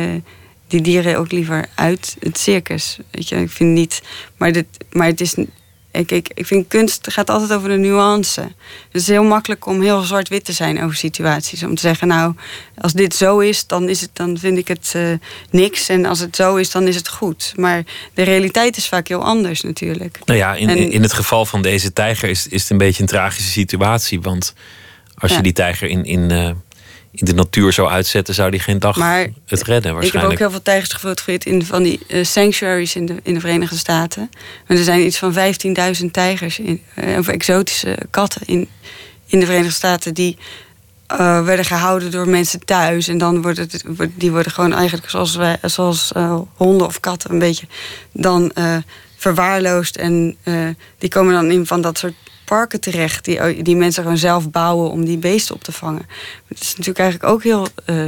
die 0.73 0.81
dieren 0.81 1.19
ook 1.19 1.33
liever 1.33 1.65
uit 1.75 2.17
het 2.21 2.39
circus. 2.39 2.99
Weet 3.11 3.29
je, 3.29 3.37
ik 3.37 3.51
vind 3.51 3.71
niet. 3.71 4.03
Maar, 4.37 4.53
dit, 4.53 4.67
maar 4.91 5.07
het 5.07 5.21
is. 5.21 5.35
Ik, 5.93 6.11
ik, 6.11 6.31
ik 6.35 6.47
vind 6.47 6.69
kunst 6.69 7.13
gaat 7.13 7.31
altijd 7.31 7.53
over 7.53 7.69
de 7.69 7.77
nuance. 7.77 8.41
Het 8.41 9.03
is 9.03 9.07
heel 9.07 9.25
makkelijk 9.25 9.67
om 9.67 9.83
heel 9.83 10.01
zwart-wit 10.01 10.45
te 10.45 10.53
zijn 10.53 10.83
over 10.83 10.97
situaties. 10.97 11.63
Om 11.63 11.75
te 11.75 11.81
zeggen, 11.81 12.09
nou, 12.09 12.35
als 12.79 12.93
dit 12.93 13.15
zo 13.15 13.39
is, 13.39 13.67
dan, 13.67 13.89
is 13.89 14.01
het, 14.01 14.11
dan 14.13 14.39
vind 14.39 14.59
ik 14.59 14.69
het 14.69 14.93
eh, 14.95 15.03
niks. 15.51 15.89
En 15.89 16.05
als 16.05 16.19
het 16.19 16.37
zo 16.37 16.57
is, 16.57 16.71
dan 16.71 16.87
is 16.89 16.97
het 16.97 17.09
goed. 17.09 17.53
Maar 17.57 17.83
de 18.15 18.23
realiteit 18.23 18.77
is 18.77 18.89
vaak 18.89 19.09
heel 19.09 19.25
anders 19.25 19.61
natuurlijk. 19.61 20.19
Nou 20.25 20.39
ja, 20.39 20.55
in, 20.55 20.69
En- 20.69 20.91
in 20.93 21.03
het 21.03 21.13
geval 21.13 21.47
van 21.47 21.63
deze 21.63 21.93
tijger 21.93 22.29
is, 22.29 22.47
is 22.47 22.63
het 22.63 22.71
een 22.71 22.79
beetje 22.79 23.03
een 23.03 23.09
tragische 23.09 23.51
situatie. 23.51 24.21
Want 24.21 24.55
als 25.15 25.35
je 25.35 25.43
die 25.43 25.53
tijger 25.53 25.89
in, 25.89 26.05
in, 26.05 26.31
eh, 26.31 26.45
in 26.47 26.55
de 27.13 27.35
natuur 27.35 27.73
zou 27.73 27.89
uitzetten, 27.89 28.35
zou 28.35 28.51
die 28.51 28.61
geen 28.61 28.79
dag 28.79 28.97
Maar 28.97 29.29
het 29.47 29.63
redden 29.63 29.77
Ik 29.77 29.83
heb 29.83 29.95
ook 29.95 30.01
waarschijnlijk. 30.01 30.39
heel 30.39 30.51
veel 30.51 30.63
tijgers 30.63 30.93
gefotografeerd 30.93 31.45
in 31.45 31.65
van 31.65 31.83
die 31.83 32.01
eh, 32.09 32.25
sanctuaries 32.25 32.95
in 32.95 33.07
de, 33.07 33.17
in 33.23 33.35
de 33.35 33.41
Verenigde 33.41 33.77
Staten. 33.77 34.31
En 34.67 34.77
er 34.77 34.85
zijn 34.85 35.07
iets 35.07 35.19
van 35.19 35.35
15.000 35.35 36.11
tijgers, 36.11 36.59
in, 36.59 36.83
eh, 36.95 37.19
of 37.19 37.29
exotische 37.29 37.99
katten 38.11 38.41
in, 38.47 38.69
in 39.27 39.41
de 39.41 39.47
Verenigde 39.47 39.73
Staten 39.73 40.15
die 40.15 40.37
eh, 41.07 41.45
werden 41.45 41.65
gehouden 41.65 42.11
door 42.11 42.29
mensen 42.29 42.65
thuis. 42.65 43.09
En 43.09 43.19
dan 43.19 43.43
worden 43.43 43.69
die 44.15 44.31
worden 44.31 44.53
gewoon 44.53 44.73
eigenlijk 44.73 45.11
zoals, 45.11 45.37
wij, 45.37 45.59
zoals 45.63 46.13
honden 46.57 46.87
of 46.87 47.01
katten 47.01 47.31
een 47.31 47.39
beetje 47.39 47.67
dan 48.13 48.53
verwaarloosd. 49.17 49.97
En 49.97 50.37
die 50.99 51.09
komen 51.09 51.35
dan 51.35 51.51
in 51.51 51.67
van 51.67 51.81
dat 51.81 51.99
soort 51.99 52.15
parken 52.53 52.81
terecht 52.81 53.25
die, 53.25 53.63
die 53.63 53.77
mensen 53.77 54.03
gewoon 54.03 54.19
zelf 54.19 54.51
bouwen 54.51 54.91
om 54.91 55.05
die 55.05 55.17
beesten 55.19 55.55
op 55.55 55.65
te 55.65 55.73
vangen. 55.73 56.07
Het 56.49 56.61
is 56.61 56.69
natuurlijk 56.71 56.99
eigenlijk 56.99 57.33
ook 57.33 57.43
heel 57.43 57.67
eh, 57.85 58.07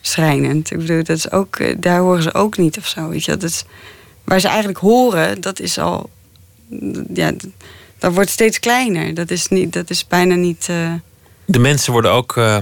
schrijnend. 0.00 0.70
Ik 0.70 0.78
bedoel, 0.78 0.96
dat 0.96 1.16
is 1.16 1.30
ook, 1.30 1.56
eh, 1.56 1.74
daar 1.78 1.98
horen 2.00 2.22
ze 2.22 2.34
ook 2.34 2.56
niet 2.56 2.78
of 2.78 2.86
zo. 2.86 3.12
Dat 3.24 3.42
is, 3.42 3.64
waar 4.24 4.40
ze 4.40 4.48
eigenlijk 4.48 4.78
horen, 4.78 5.40
dat 5.40 5.60
is 5.60 5.78
al. 5.78 6.10
Ja, 7.14 7.30
dat, 7.30 7.46
dat 7.98 8.14
wordt 8.14 8.30
steeds 8.30 8.58
kleiner. 8.60 9.14
Dat 9.14 9.30
is, 9.30 9.48
niet, 9.48 9.72
dat 9.72 9.90
is 9.90 10.06
bijna 10.06 10.34
niet. 10.34 10.66
eh, 10.68 10.92
De 11.46 11.58
mensen 11.58 11.92
worden 11.92 12.10
ook. 12.10 12.36
eh, 12.36 12.56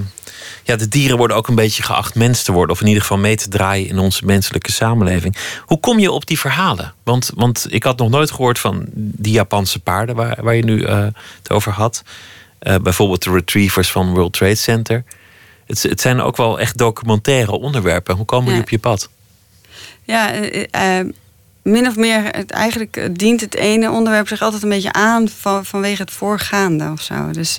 ja, 0.65 0.77
de 0.77 0.89
dieren 0.89 1.17
worden 1.17 1.37
ook 1.37 1.49
een 1.49 1.55
beetje 1.55 1.83
geacht 1.83 2.15
mens 2.15 2.43
te 2.43 2.53
worden. 2.53 2.75
Of 2.75 2.81
in 2.81 2.87
ieder 2.87 3.03
geval 3.03 3.19
mee 3.19 3.37
te 3.37 3.49
draaien 3.49 3.89
in 3.89 3.99
onze 3.99 4.25
menselijke 4.25 4.73
samenleving. 4.73 5.37
Hoe 5.65 5.81
kom 5.81 5.99
je 5.99 6.11
op 6.13 6.27
die 6.27 6.39
verhalen? 6.39 6.95
Want, 7.05 7.31
want 7.35 7.67
ik 7.69 7.83
had 7.83 7.99
nog 7.99 8.09
nooit 8.11 8.31
gehoord 8.31 8.59
van 8.59 8.85
die 8.95 9.33
Japanse 9.33 9.79
paarden 9.81 10.15
waar, 10.15 10.39
waar 10.43 10.55
je 10.55 10.65
nu 10.65 10.83
eh, 10.83 11.07
het 11.39 11.51
over 11.51 11.73
had. 11.73 12.03
Eh, 12.59 12.77
bijvoorbeeld 12.77 13.23
de 13.23 13.31
retrievers 13.33 13.91
van 13.91 14.11
World 14.15 14.33
Trade 14.33 14.55
Center. 14.55 15.05
Het, 15.67 15.83
het 15.83 16.01
zijn 16.01 16.21
ook 16.21 16.37
wel 16.37 16.61
echt 16.61 16.79
documentaire 16.79 17.53
onderwerpen. 17.53 18.17
Hoe 18.17 18.25
komen 18.25 18.47
die 18.47 18.55
Ja. 18.57 18.61
op 18.61 18.69
je 18.71 18.79
pad? 18.79 19.09
Ja, 20.05 20.31
min 21.63 21.87
of 21.87 21.97
meer, 21.97 22.25
het, 22.25 22.51
eigenlijk 22.51 23.09
dient 23.19 23.41
het 23.41 23.55
ene 23.55 23.91
onderwerp 23.91 24.29
zich 24.29 24.43
altijd 24.43 24.63
een 24.63 24.69
beetje 24.69 24.93
aan 24.93 25.29
van, 25.29 25.65
vanwege 25.65 26.03
het 26.03 26.11
voorgaande 26.11 26.91
of 26.93 27.01
zo. 27.03 27.31
Dus 27.31 27.59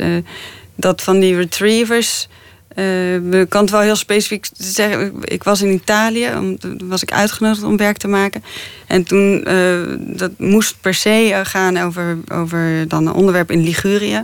dat 0.75 1.01
van 1.01 1.19
die 1.19 1.35
retrievers. 1.35 2.27
eh, 2.75 3.15
ik 3.15 3.49
kan 3.49 3.61
het 3.61 3.69
wel 3.69 3.81
heel 3.81 3.95
specifiek 3.95 4.47
zeggen. 4.57 5.13
Ik- 5.23 5.43
was 5.43 5.61
in 5.61 5.71
Italië, 5.73 6.29
om, 6.37 6.57
toen 6.59 6.79
was 6.83 7.01
ik 7.01 7.11
uitgenodigd 7.11 7.63
om 7.63 7.77
werk 7.77 7.97
te 7.97 8.07
maken. 8.07 8.43
En 8.87 9.03
toen, 9.03 9.43
eh, 9.43 9.79
dat 9.99 10.31
moest 10.37 10.75
per 10.81 10.93
se 10.93 11.29
eh, 11.33 11.39
gaan 11.43 11.77
over, 11.77 12.17
over 12.31 12.87
dan 12.87 13.07
een 13.07 13.13
onderwerp 13.13 13.51
in 13.51 13.63
Ligurië. 13.63 14.23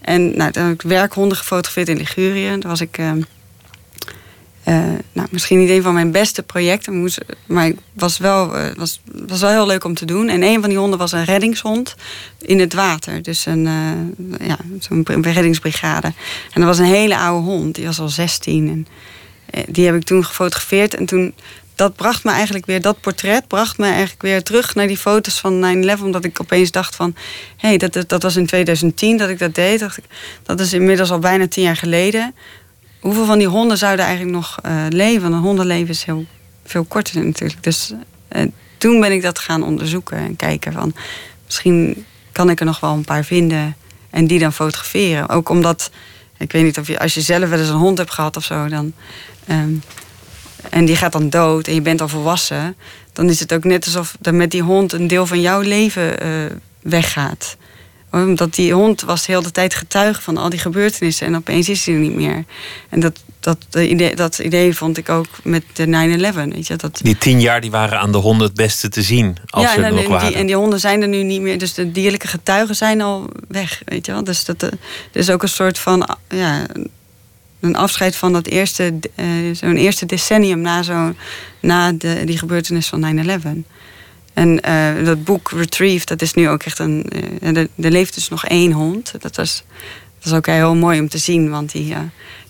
En 0.00 0.36
nou, 0.36 0.52
toen 0.52 0.62
heb 0.62 0.72
ik 0.72 0.82
werkhonden 0.82 1.36
gefotografeerd 1.36 1.88
in 1.88 1.96
Ligurië. 1.96 2.48
Daar 2.48 2.70
was 2.70 2.80
ik 2.80 2.98
eh, 4.64 4.74
nou, 5.12 5.28
misschien 5.30 5.58
niet 5.58 5.68
een 5.68 5.82
van 5.82 5.94
mijn 5.94 6.10
beste 6.10 6.42
projecten, 6.42 7.10
maar 7.46 7.66
het 7.66 7.76
was 7.92 8.18
wel, 8.18 8.56
eh, 8.56 8.74
was, 8.76 9.00
was 9.26 9.40
wel 9.40 9.50
heel 9.50 9.66
leuk 9.66 9.84
om 9.84 9.94
te 9.94 10.04
doen. 10.04 10.28
En 10.28 10.42
een 10.42 10.60
van 10.60 10.68
die 10.68 10.78
honden 10.78 10.98
was 10.98 11.12
een 11.12 11.24
reddingshond 11.24 11.96
in 12.38 12.60
het 12.60 12.74
water. 12.74 13.22
Dus 13.22 13.46
een, 13.46 13.66
eh, 13.66 14.48
ja, 14.48 14.56
zo'n 14.78 15.02
br- 15.02 15.28
reddingsbrigade. 15.28 16.06
En 16.52 16.60
dat 16.60 16.64
was 16.64 16.78
een 16.78 16.84
hele 16.84 17.16
oude 17.16 17.46
hond, 17.46 17.74
die 17.74 17.86
was 17.86 17.98
al 18.00 18.08
16. 18.08 18.68
En, 18.68 18.86
die 19.68 19.86
heb 19.86 19.94
ik 19.94 20.04
toen 20.04 20.24
gefotografeerd. 20.24 20.94
En 20.94 21.06
toen, 21.06 21.34
dat 21.74 21.96
bracht 21.96 22.24
me 22.24 22.30
eigenlijk 22.30 22.66
weer, 22.66 22.80
dat 22.80 23.00
portret 23.00 23.46
bracht 23.46 23.78
me 23.78 23.86
eigenlijk 23.86 24.22
weer 24.22 24.42
terug 24.42 24.74
naar 24.74 24.86
die 24.86 24.96
foto's 24.96 25.40
van 25.40 25.84
9-11. 25.98 26.02
Omdat 26.02 26.24
ik 26.24 26.40
opeens 26.40 26.70
dacht 26.70 26.96
van, 26.96 27.14
hé, 27.56 27.68
hey, 27.68 27.76
dat, 27.76 27.92
dat, 27.92 28.08
dat 28.08 28.22
was 28.22 28.36
in 28.36 28.46
2010 28.46 29.16
dat 29.16 29.28
ik 29.28 29.38
dat 29.38 29.54
deed. 29.54 29.80
Ik, 29.80 29.94
dat 30.42 30.60
is 30.60 30.72
inmiddels 30.72 31.10
al 31.10 31.18
bijna 31.18 31.48
tien 31.48 31.64
jaar 31.64 31.76
geleden 31.76 32.34
hoeveel 33.00 33.24
van 33.24 33.38
die 33.38 33.48
honden 33.48 33.78
zouden 33.78 34.04
eigenlijk 34.04 34.36
nog 34.36 34.58
eh, 34.62 34.86
leven? 34.88 35.32
Een 35.32 35.40
hondenleven 35.40 35.88
is 35.88 36.04
heel 36.04 36.24
veel 36.64 36.84
korter 36.84 37.24
natuurlijk. 37.24 37.62
Dus 37.62 37.92
eh, 38.28 38.46
toen 38.78 39.00
ben 39.00 39.12
ik 39.12 39.22
dat 39.22 39.38
gaan 39.38 39.62
onderzoeken 39.62 40.18
en 40.18 40.36
kijken 40.36 40.72
van... 40.72 40.94
misschien 41.44 42.04
kan 42.32 42.50
ik 42.50 42.60
er 42.60 42.66
nog 42.66 42.80
wel 42.80 42.92
een 42.92 43.04
paar 43.04 43.24
vinden 43.24 43.76
en 44.10 44.26
die 44.26 44.38
dan 44.38 44.52
fotograferen. 44.52 45.28
Ook 45.28 45.48
omdat, 45.48 45.90
ik 46.38 46.52
weet 46.52 46.64
niet 46.64 46.78
of 46.78 46.86
je, 46.86 46.98
als 46.98 47.14
je 47.14 47.20
zelf 47.20 47.48
wel 47.48 47.58
eens 47.58 47.68
een 47.68 47.74
hond 47.74 47.98
hebt 47.98 48.12
gehad 48.12 48.36
of 48.36 48.44
zo... 48.44 48.68
Dan, 48.68 48.92
ehm, 49.46 49.72
en 50.70 50.84
die 50.84 50.96
gaat 50.96 51.12
dan 51.12 51.30
dood 51.30 51.66
en 51.66 51.74
je 51.74 51.82
bent 51.82 52.00
al 52.00 52.08
volwassen... 52.08 52.76
dan 53.12 53.28
is 53.28 53.40
het 53.40 53.52
ook 53.52 53.64
net 53.64 53.84
alsof 53.84 54.16
er 54.22 54.34
met 54.34 54.50
die 54.50 54.62
hond 54.62 54.92
een 54.92 55.06
deel 55.06 55.26
van 55.26 55.40
jouw 55.40 55.60
leven 55.60 56.20
eh, 56.20 56.30
weggaat 56.82 57.56
omdat 58.10 58.54
die 58.54 58.72
hond 58.72 59.00
was 59.00 59.26
de 59.26 59.32
hele 59.32 59.50
tijd 59.50 59.74
getuige 59.74 60.22
van 60.22 60.36
al 60.36 60.48
die 60.48 60.58
gebeurtenissen. 60.58 61.26
En 61.26 61.36
opeens 61.36 61.68
is 61.68 61.86
hij 61.86 61.94
er 61.94 62.00
niet 62.00 62.14
meer. 62.14 62.44
En 62.88 63.00
dat, 63.00 63.20
dat, 63.40 63.58
eh, 63.70 63.90
idee, 63.90 64.16
dat 64.16 64.38
idee 64.38 64.76
vond 64.76 64.96
ik 64.96 65.08
ook 65.08 65.26
met 65.42 65.62
de 65.72 65.86
9-11. 65.86 66.52
Weet 66.52 66.66
je, 66.66 66.76
dat, 66.76 67.00
Die 67.02 67.18
tien 67.18 67.40
jaar 67.40 67.60
die 67.60 67.70
waren 67.70 68.00
aan 68.00 68.12
de 68.12 68.18
honden 68.18 68.46
het 68.46 68.56
beste 68.56 68.88
te 68.88 69.02
zien. 69.02 69.36
Als 69.46 69.64
ja, 69.64 69.72
ze 69.72 69.78
er 69.78 69.84
en, 69.84 69.94
nog 69.94 70.04
en 70.04 70.10
waren. 70.10 70.28
die, 70.28 70.36
en 70.36 70.46
die 70.46 70.56
honden 70.56 70.80
zijn 70.80 71.02
er 71.02 71.08
nu 71.08 71.22
niet 71.22 71.40
meer. 71.40 71.58
Dus 71.58 71.74
de 71.74 71.92
dierlijke 71.92 72.28
getuigen 72.28 72.76
zijn 72.76 73.00
al 73.00 73.30
weg. 73.48 73.82
Weet 73.84 74.06
je 74.06 74.12
wel? 74.12 74.24
Dus 74.24 74.44
dat 74.44 74.62
eh, 74.62 74.70
er 75.12 75.20
is 75.20 75.30
ook 75.30 75.42
een 75.42 75.48
soort 75.48 75.78
van. 75.78 76.08
Ja, 76.28 76.66
een 77.60 77.76
afscheid 77.76 78.16
van 78.16 78.32
dat 78.32 78.46
eerste, 78.46 78.94
eh, 79.14 79.26
zo'n 79.52 79.76
eerste 79.76 80.06
decennium 80.06 80.60
na, 80.60 80.82
zo, 80.82 81.14
na 81.60 81.92
de, 81.92 82.22
die 82.24 82.38
gebeurtenis 82.38 82.86
van 82.86 83.26
9-11. 83.64 83.64
En 84.34 84.60
eh, 84.60 85.04
dat 85.04 85.24
boek 85.24 85.50
Retrieve, 85.50 86.06
dat 86.06 86.22
is 86.22 86.34
nu 86.34 86.48
ook 86.48 86.62
echt 86.62 86.78
een. 86.78 87.04
eh, 87.40 87.56
er, 87.56 87.68
leeft 87.76 88.14
dus 88.14 88.28
nog 88.28 88.46
één 88.46 88.72
hond. 88.72 89.12
Dat 89.20 89.36
was, 89.36 89.64
dat 90.20 90.30
was 90.30 90.32
ook 90.32 90.46
heel 90.46 90.74
mooi 90.74 91.00
om 91.00 91.08
te 91.08 91.18
zien, 91.18 91.50
want 91.50 91.72
die, 91.72 91.94
eh, 91.94 92.00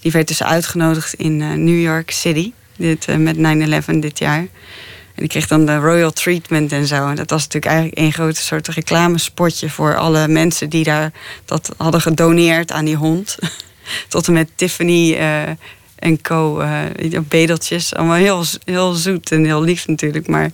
die 0.00 0.12
werd 0.12 0.28
dus 0.28 0.42
uitgenodigd 0.42 1.14
in 1.14 1.64
New 1.64 1.80
York 1.80 2.10
City 2.10 2.52
dit, 2.76 3.18
met 3.18 3.36
9-11 3.36 4.00
dit 4.00 4.18
jaar. 4.18 4.46
die 5.14 5.28
kreeg 5.28 5.46
dan 5.46 5.66
de 5.66 5.76
Royal 5.76 6.10
Treatment 6.10 6.72
en 6.72 6.86
zo. 6.86 7.08
En 7.08 7.14
dat 7.14 7.30
was 7.30 7.42
natuurlijk 7.42 7.72
eigenlijk 7.72 7.98
één 7.98 8.12
grote 8.12 8.40
soort 8.40 8.68
reclamespotje 8.68 9.70
voor 9.70 9.96
alle 9.96 10.28
mensen 10.28 10.68
die 10.68 10.84
daar 10.84 11.12
dat 11.44 11.74
hadden 11.76 12.00
gedoneerd 12.00 12.72
aan 12.72 12.84
die 12.84 12.96
hond. 12.96 13.38
Tot 14.08 14.26
en 14.26 14.32
met 14.32 14.50
Tiffany 14.54 15.16
en 16.00 16.20
co. 16.20 16.60
Uh, 16.60 17.20
bedeltjes. 17.28 17.94
Allemaal 17.94 18.16
heel, 18.16 18.44
heel 18.64 18.92
zoet 18.92 19.32
en 19.32 19.44
heel 19.44 19.62
lief 19.62 19.86
natuurlijk. 19.86 20.28
Maar, 20.28 20.50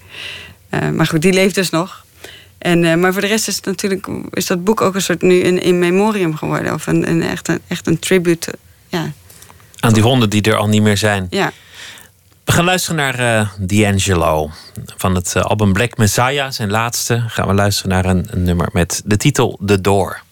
uh, 0.83 0.91
maar 0.91 1.07
goed, 1.07 1.23
die 1.23 1.33
leeft 1.33 1.55
dus 1.55 1.71
nog. 1.71 2.05
En, 2.59 3.01
maar 3.01 3.13
voor 3.13 3.23
de 3.23 3.29
rest 3.29 3.49
is, 3.49 3.57
het 3.57 3.65
natuurlijk, 3.65 4.09
is 4.31 4.47
dat 4.47 4.65
boek 4.65 4.81
ook 4.81 4.95
een 4.95 5.03
soort 5.03 5.23
nu 5.23 5.45
een 5.45 5.63
in 5.63 5.79
memoriam 5.79 6.37
geworden. 6.37 6.75
Of 6.75 6.87
een, 6.87 7.09
een, 7.11 7.23
echt, 7.23 7.49
een, 7.49 7.61
echt 7.69 7.87
een 7.87 7.99
tribute. 7.99 8.55
Ja. 8.89 9.13
Aan 9.81 9.93
die 9.93 10.03
honden 10.03 10.31
die 10.31 10.43
er 10.43 10.57
al 10.57 10.69
niet 10.69 10.83
meer 10.83 10.97
zijn. 10.97 11.27
Ja. 11.31 11.53
We 12.45 12.53
gaan 12.53 12.65
luisteren 12.65 12.97
naar 12.97 13.21
uh, 13.21 13.49
D'Angelo. 13.59 14.51
Van 14.97 15.15
het 15.15 15.37
album 15.37 15.73
Black 15.73 15.97
Messiah, 15.97 16.51
zijn 16.51 16.71
laatste, 16.71 17.25
gaan 17.27 17.47
we 17.47 17.55
luisteren 17.55 17.91
naar 17.91 18.05
een, 18.05 18.27
een 18.31 18.43
nummer 18.43 18.69
met 18.73 19.03
de 19.05 19.17
titel 19.17 19.59
The 19.67 19.81
Door. 19.81 20.23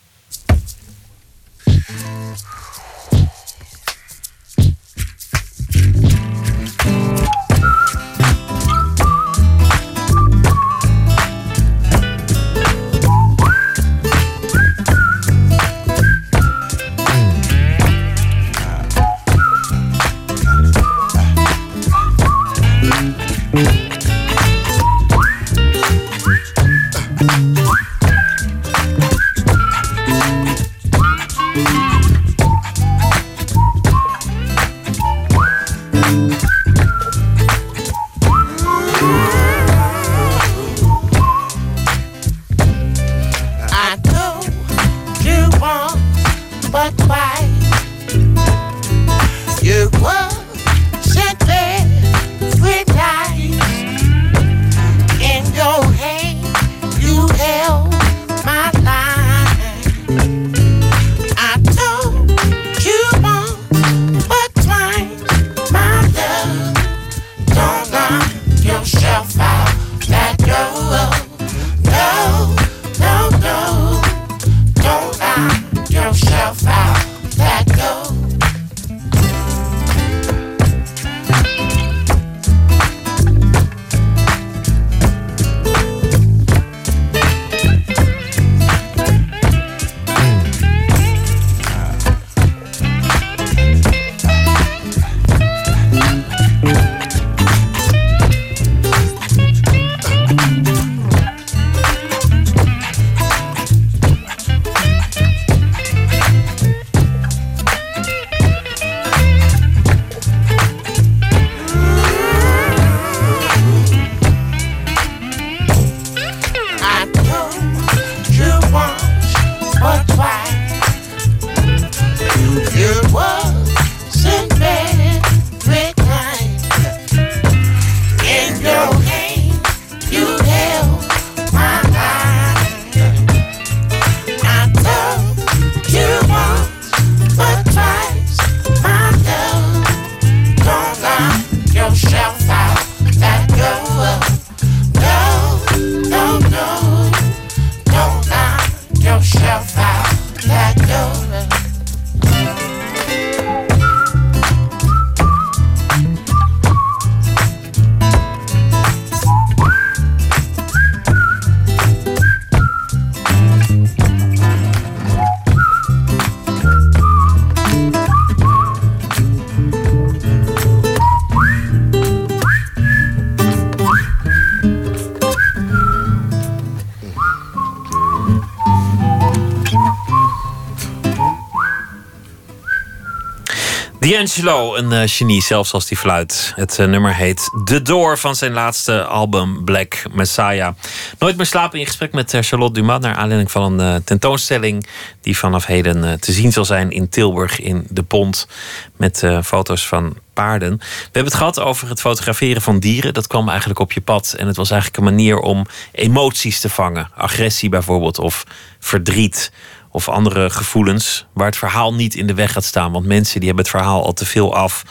D'Angelo, 184.11 184.75
een 184.77 184.93
uh, 184.93 185.03
genie, 185.05 185.43
zelfs 185.43 185.73
als 185.73 185.87
die 185.87 185.97
fluit. 185.97 186.53
Het 186.57 186.79
uh, 186.79 186.87
nummer 186.87 187.15
heet 187.15 187.51
The 187.65 187.83
Door 187.83 188.19
van 188.19 188.37
zijn 188.37 188.53
laatste 188.53 189.05
album 189.05 189.65
Black 189.65 190.03
Messiah. 190.13 190.75
Nooit 191.19 191.37
meer 191.37 191.47
slapen 191.47 191.79
in 191.79 191.87
gesprek 191.87 192.13
met 192.13 192.35
uh, 192.35 192.41
Charlotte 192.43 192.81
Dumas... 192.81 193.01
naar 193.01 193.15
aanleiding 193.15 193.51
van 193.51 193.79
een 193.79 194.05
tentoonstelling... 194.05 194.87
die 195.21 195.39
vanaf 195.39 195.67
heden 195.67 196.21
te 196.21 196.33
zien 196.33 196.53
zal 196.53 196.65
zijn 196.65 196.91
in 196.91 197.09
Tilburg 197.09 197.61
in 197.61 197.87
De 197.91 198.03
Pont... 198.03 198.49
met 198.97 199.27
foto's 199.45 199.87
van 199.87 200.17
paarden. 200.33 200.77
We 200.79 200.85
hebben 201.03 201.25
het 201.25 201.35
gehad 201.35 201.61
over 201.61 201.89
het 201.89 202.01
fotograferen 202.01 202.63
van 202.63 202.79
dieren. 202.79 203.15
Dat 203.15 203.27
kwam 203.27 203.49
eigenlijk 203.49 203.79
op 203.79 203.93
je 203.93 204.01
pad. 204.01 204.35
En 204.39 204.47
het 204.47 204.57
was 204.57 204.71
eigenlijk 204.71 205.01
een 205.01 205.15
manier 205.15 205.39
om 205.39 205.67
emoties 205.93 206.61
te 206.61 206.69
vangen. 206.69 207.11
Agressie 207.15 207.69
bijvoorbeeld, 207.69 208.19
of 208.19 208.45
verdriet 208.79 209.53
of 209.95 210.09
andere 210.09 210.51
gevoelens 210.51 211.27
waar 211.33 211.47
het 211.47 211.57
verhaal 211.57 211.95
niet 211.95 212.15
in 212.15 212.27
de 212.27 212.35
weg 212.35 212.53
gaat 212.53 212.65
staan. 212.65 212.93
Want 212.93 213.07
mensen 213.07 213.39
die 213.41 213.49
hebben 213.49 213.65
het 213.65 213.75
verhaal 213.75 214.05
al 214.05 214.13
te 214.13 214.27
veel 214.27 214.55
af. 214.55 214.85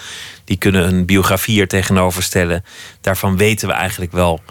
Die 0.45 0.57
kunnen 0.57 0.87
een 0.87 1.05
biografie 1.05 1.61
er 1.61 1.67
tegenover 1.67 2.23
stellen. 2.23 2.63
Daarvan 3.01 3.37
weten 3.37 3.67
we 3.67 3.73
eigenlijk 3.73 4.11
wel 4.11 4.41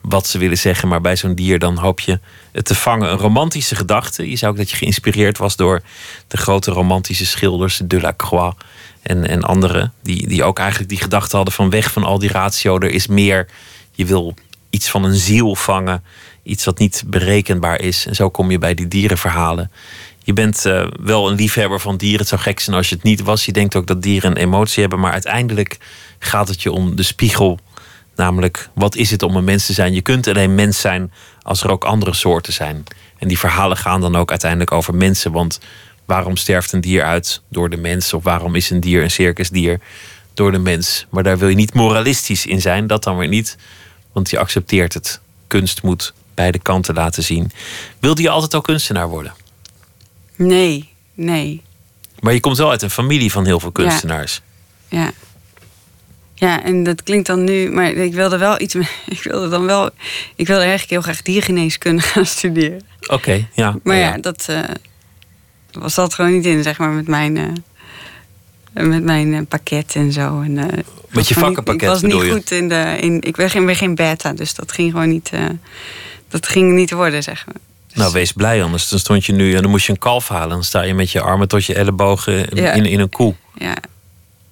wat 0.00 0.26
ze 0.26 0.38
willen 0.38 0.58
zeggen. 0.58 0.88
Maar 0.88 1.00
bij 1.00 1.16
zo'n 1.16 1.34
dier 1.34 1.58
dan 1.58 1.76
hoop 1.76 2.00
je 2.00 2.20
het 2.52 2.64
te 2.64 2.74
vangen. 2.74 3.10
Een 3.10 3.18
romantische 3.18 3.74
gedachte. 3.74 4.30
Je 4.30 4.36
zou 4.36 4.52
ook 4.52 4.58
dat 4.58 4.70
je 4.70 4.76
geïnspireerd 4.76 5.38
was 5.38 5.56
door 5.56 5.82
de 6.28 6.36
grote 6.36 6.70
romantische 6.70 7.26
schilders 7.26 7.80
Delacroix 7.84 8.56
en, 9.02 9.28
en 9.28 9.42
anderen. 9.42 9.92
Die, 10.02 10.28
die 10.28 10.44
ook 10.44 10.58
eigenlijk 10.58 10.90
die 10.90 11.00
gedachte 11.00 11.36
hadden 11.36 11.54
van 11.54 11.70
weg 11.70 11.92
van 11.92 12.04
al 12.04 12.18
die 12.18 12.32
ratio. 12.32 12.78
Er 12.78 12.90
is 12.90 13.06
meer. 13.06 13.48
Je 13.92 14.04
wil 14.04 14.34
iets 14.70 14.88
van 14.88 15.04
een 15.04 15.14
ziel 15.14 15.54
vangen 15.54 16.04
iets 16.44 16.64
wat 16.64 16.78
niet 16.78 17.04
berekenbaar 17.06 17.80
is. 17.80 18.06
En 18.06 18.14
zo 18.14 18.30
kom 18.30 18.50
je 18.50 18.58
bij 18.58 18.74
die 18.74 18.88
dierenverhalen. 18.88 19.70
Je 20.24 20.32
bent 20.32 20.66
uh, 20.66 20.86
wel 21.00 21.30
een 21.30 21.36
liefhebber 21.36 21.80
van 21.80 21.96
dieren. 21.96 22.18
Het 22.18 22.28
zou 22.28 22.40
gek 22.40 22.60
zijn 22.60 22.76
als 22.76 22.88
je 22.88 22.94
het 22.94 23.04
niet 23.04 23.22
was. 23.22 23.44
Je 23.44 23.52
denkt 23.52 23.76
ook 23.76 23.86
dat 23.86 24.02
dieren 24.02 24.30
een 24.30 24.36
emotie 24.36 24.80
hebben. 24.80 25.00
Maar 25.00 25.12
uiteindelijk 25.12 25.78
gaat 26.18 26.48
het 26.48 26.62
je 26.62 26.72
om 26.72 26.96
de 26.96 27.02
spiegel. 27.02 27.58
Namelijk, 28.16 28.68
wat 28.74 28.96
is 28.96 29.10
het 29.10 29.22
om 29.22 29.36
een 29.36 29.44
mens 29.44 29.66
te 29.66 29.72
zijn? 29.72 29.94
Je 29.94 30.00
kunt 30.00 30.26
alleen 30.26 30.54
mens 30.54 30.80
zijn 30.80 31.12
als 31.42 31.62
er 31.62 31.70
ook 31.70 31.84
andere 31.84 32.14
soorten 32.14 32.52
zijn. 32.52 32.84
En 33.18 33.28
die 33.28 33.38
verhalen 33.38 33.76
gaan 33.76 34.00
dan 34.00 34.16
ook 34.16 34.30
uiteindelijk 34.30 34.72
over 34.72 34.94
mensen. 34.94 35.32
Want 35.32 35.60
waarom 36.04 36.36
sterft 36.36 36.72
een 36.72 36.80
dier 36.80 37.02
uit 37.02 37.42
door 37.48 37.70
de 37.70 37.76
mens? 37.76 38.12
Of 38.12 38.22
waarom 38.22 38.54
is 38.54 38.70
een 38.70 38.80
dier 38.80 39.02
een 39.02 39.10
circusdier 39.10 39.80
door 40.34 40.52
de 40.52 40.58
mens? 40.58 41.06
Maar 41.10 41.22
daar 41.22 41.38
wil 41.38 41.48
je 41.48 41.54
niet 41.54 41.74
moralistisch 41.74 42.46
in 42.46 42.60
zijn, 42.60 42.86
dat 42.86 43.02
dan 43.04 43.16
weer 43.16 43.28
niet. 43.28 43.56
Want 44.12 44.30
je 44.30 44.38
accepteert 44.38 44.94
het. 44.94 45.20
Kunst 45.46 45.82
moet 45.82 46.14
beide 46.34 46.58
kanten 46.58 46.94
laten 46.94 47.22
zien. 47.22 47.50
Wilde 48.00 48.22
je 48.22 48.28
altijd 48.30 48.54
al 48.54 48.60
kunstenaar 48.60 49.08
worden? 49.08 49.32
Nee, 50.36 50.88
nee. 51.14 51.62
Maar 52.20 52.32
je 52.32 52.40
komt 52.40 52.56
wel 52.56 52.70
uit 52.70 52.82
een 52.82 52.90
familie 52.90 53.32
van 53.32 53.44
heel 53.46 53.60
veel 53.60 53.70
kunstenaars. 53.72 54.40
Ja. 54.88 55.10
Ja, 56.34 56.62
en 56.64 56.82
dat 56.82 57.02
klinkt 57.02 57.26
dan 57.26 57.44
nu, 57.44 57.70
maar 57.70 57.90
ik 57.92 58.12
wilde 58.14 58.38
wel 58.38 58.60
iets. 58.60 58.74
Ik 59.16 59.22
wilde 59.22 59.48
dan 59.48 59.66
wel. 59.66 59.90
Ik 60.36 60.46
wilde 60.46 60.62
eigenlijk 60.62 60.90
heel 60.90 61.02
graag 61.02 61.22
diergeneeskunde 61.22 62.02
gaan 62.12 62.26
studeren. 62.26 62.80
Oké, 63.06 63.46
ja. 63.54 63.76
Maar 63.82 63.96
ja, 63.96 64.18
dat 64.18 64.44
eh, 64.48 64.58
was 65.72 65.94
dat 65.94 66.14
gewoon 66.14 66.32
niet 66.32 66.44
in, 66.46 66.62
zeg 66.62 66.78
maar, 66.78 66.90
met 66.90 67.08
mijn. 67.08 67.36
eh, 67.36 68.84
met 68.86 69.02
mijn 69.04 69.34
eh, 69.34 69.40
pakket 69.48 69.94
en 69.94 70.12
zo. 70.12 70.40
En, 70.40 70.54
was 70.54 70.64
je 71.28 71.34
niet- 71.34 71.44
vakkenpakket 71.44 71.82
Ik 71.82 71.88
was 71.88 72.02
niet 72.02 72.30
goed 72.32 72.50
in 72.50 72.68
de. 72.68 72.96
In, 73.00 73.20
ik 73.20 73.36
ben 73.36 73.50
geen, 73.50 73.66
ben 73.66 73.76
geen 73.76 73.94
beta, 73.94 74.32
dus 74.32 74.54
dat 74.54 74.72
ging 74.72 74.90
gewoon 74.90 75.08
niet. 75.08 75.30
Dat 76.40 76.48
ging 76.48 76.72
niet 76.72 76.90
worden, 76.90 77.22
zeg 77.22 77.46
maar. 77.46 77.56
Nou, 77.92 78.12
wees 78.12 78.32
blij, 78.32 78.62
anders 78.62 78.88
dan 78.88 78.98
stond 78.98 79.26
je 79.26 79.32
nu 79.32 79.54
en 79.54 79.62
dan 79.62 79.70
moest 79.70 79.86
je 79.86 79.92
een 79.92 79.98
kalf 79.98 80.28
halen. 80.28 80.48
Dan 80.48 80.64
sta 80.64 80.82
je 80.82 80.94
met 80.94 81.10
je 81.10 81.20
armen 81.20 81.48
tot 81.48 81.64
je 81.64 81.74
ellebogen 81.74 82.48
in, 82.48 82.62
Ja. 82.62 82.72
in, 82.72 82.84
in 82.84 83.00
een 83.00 83.08
koe. 83.08 83.34
Ja. 83.54 83.74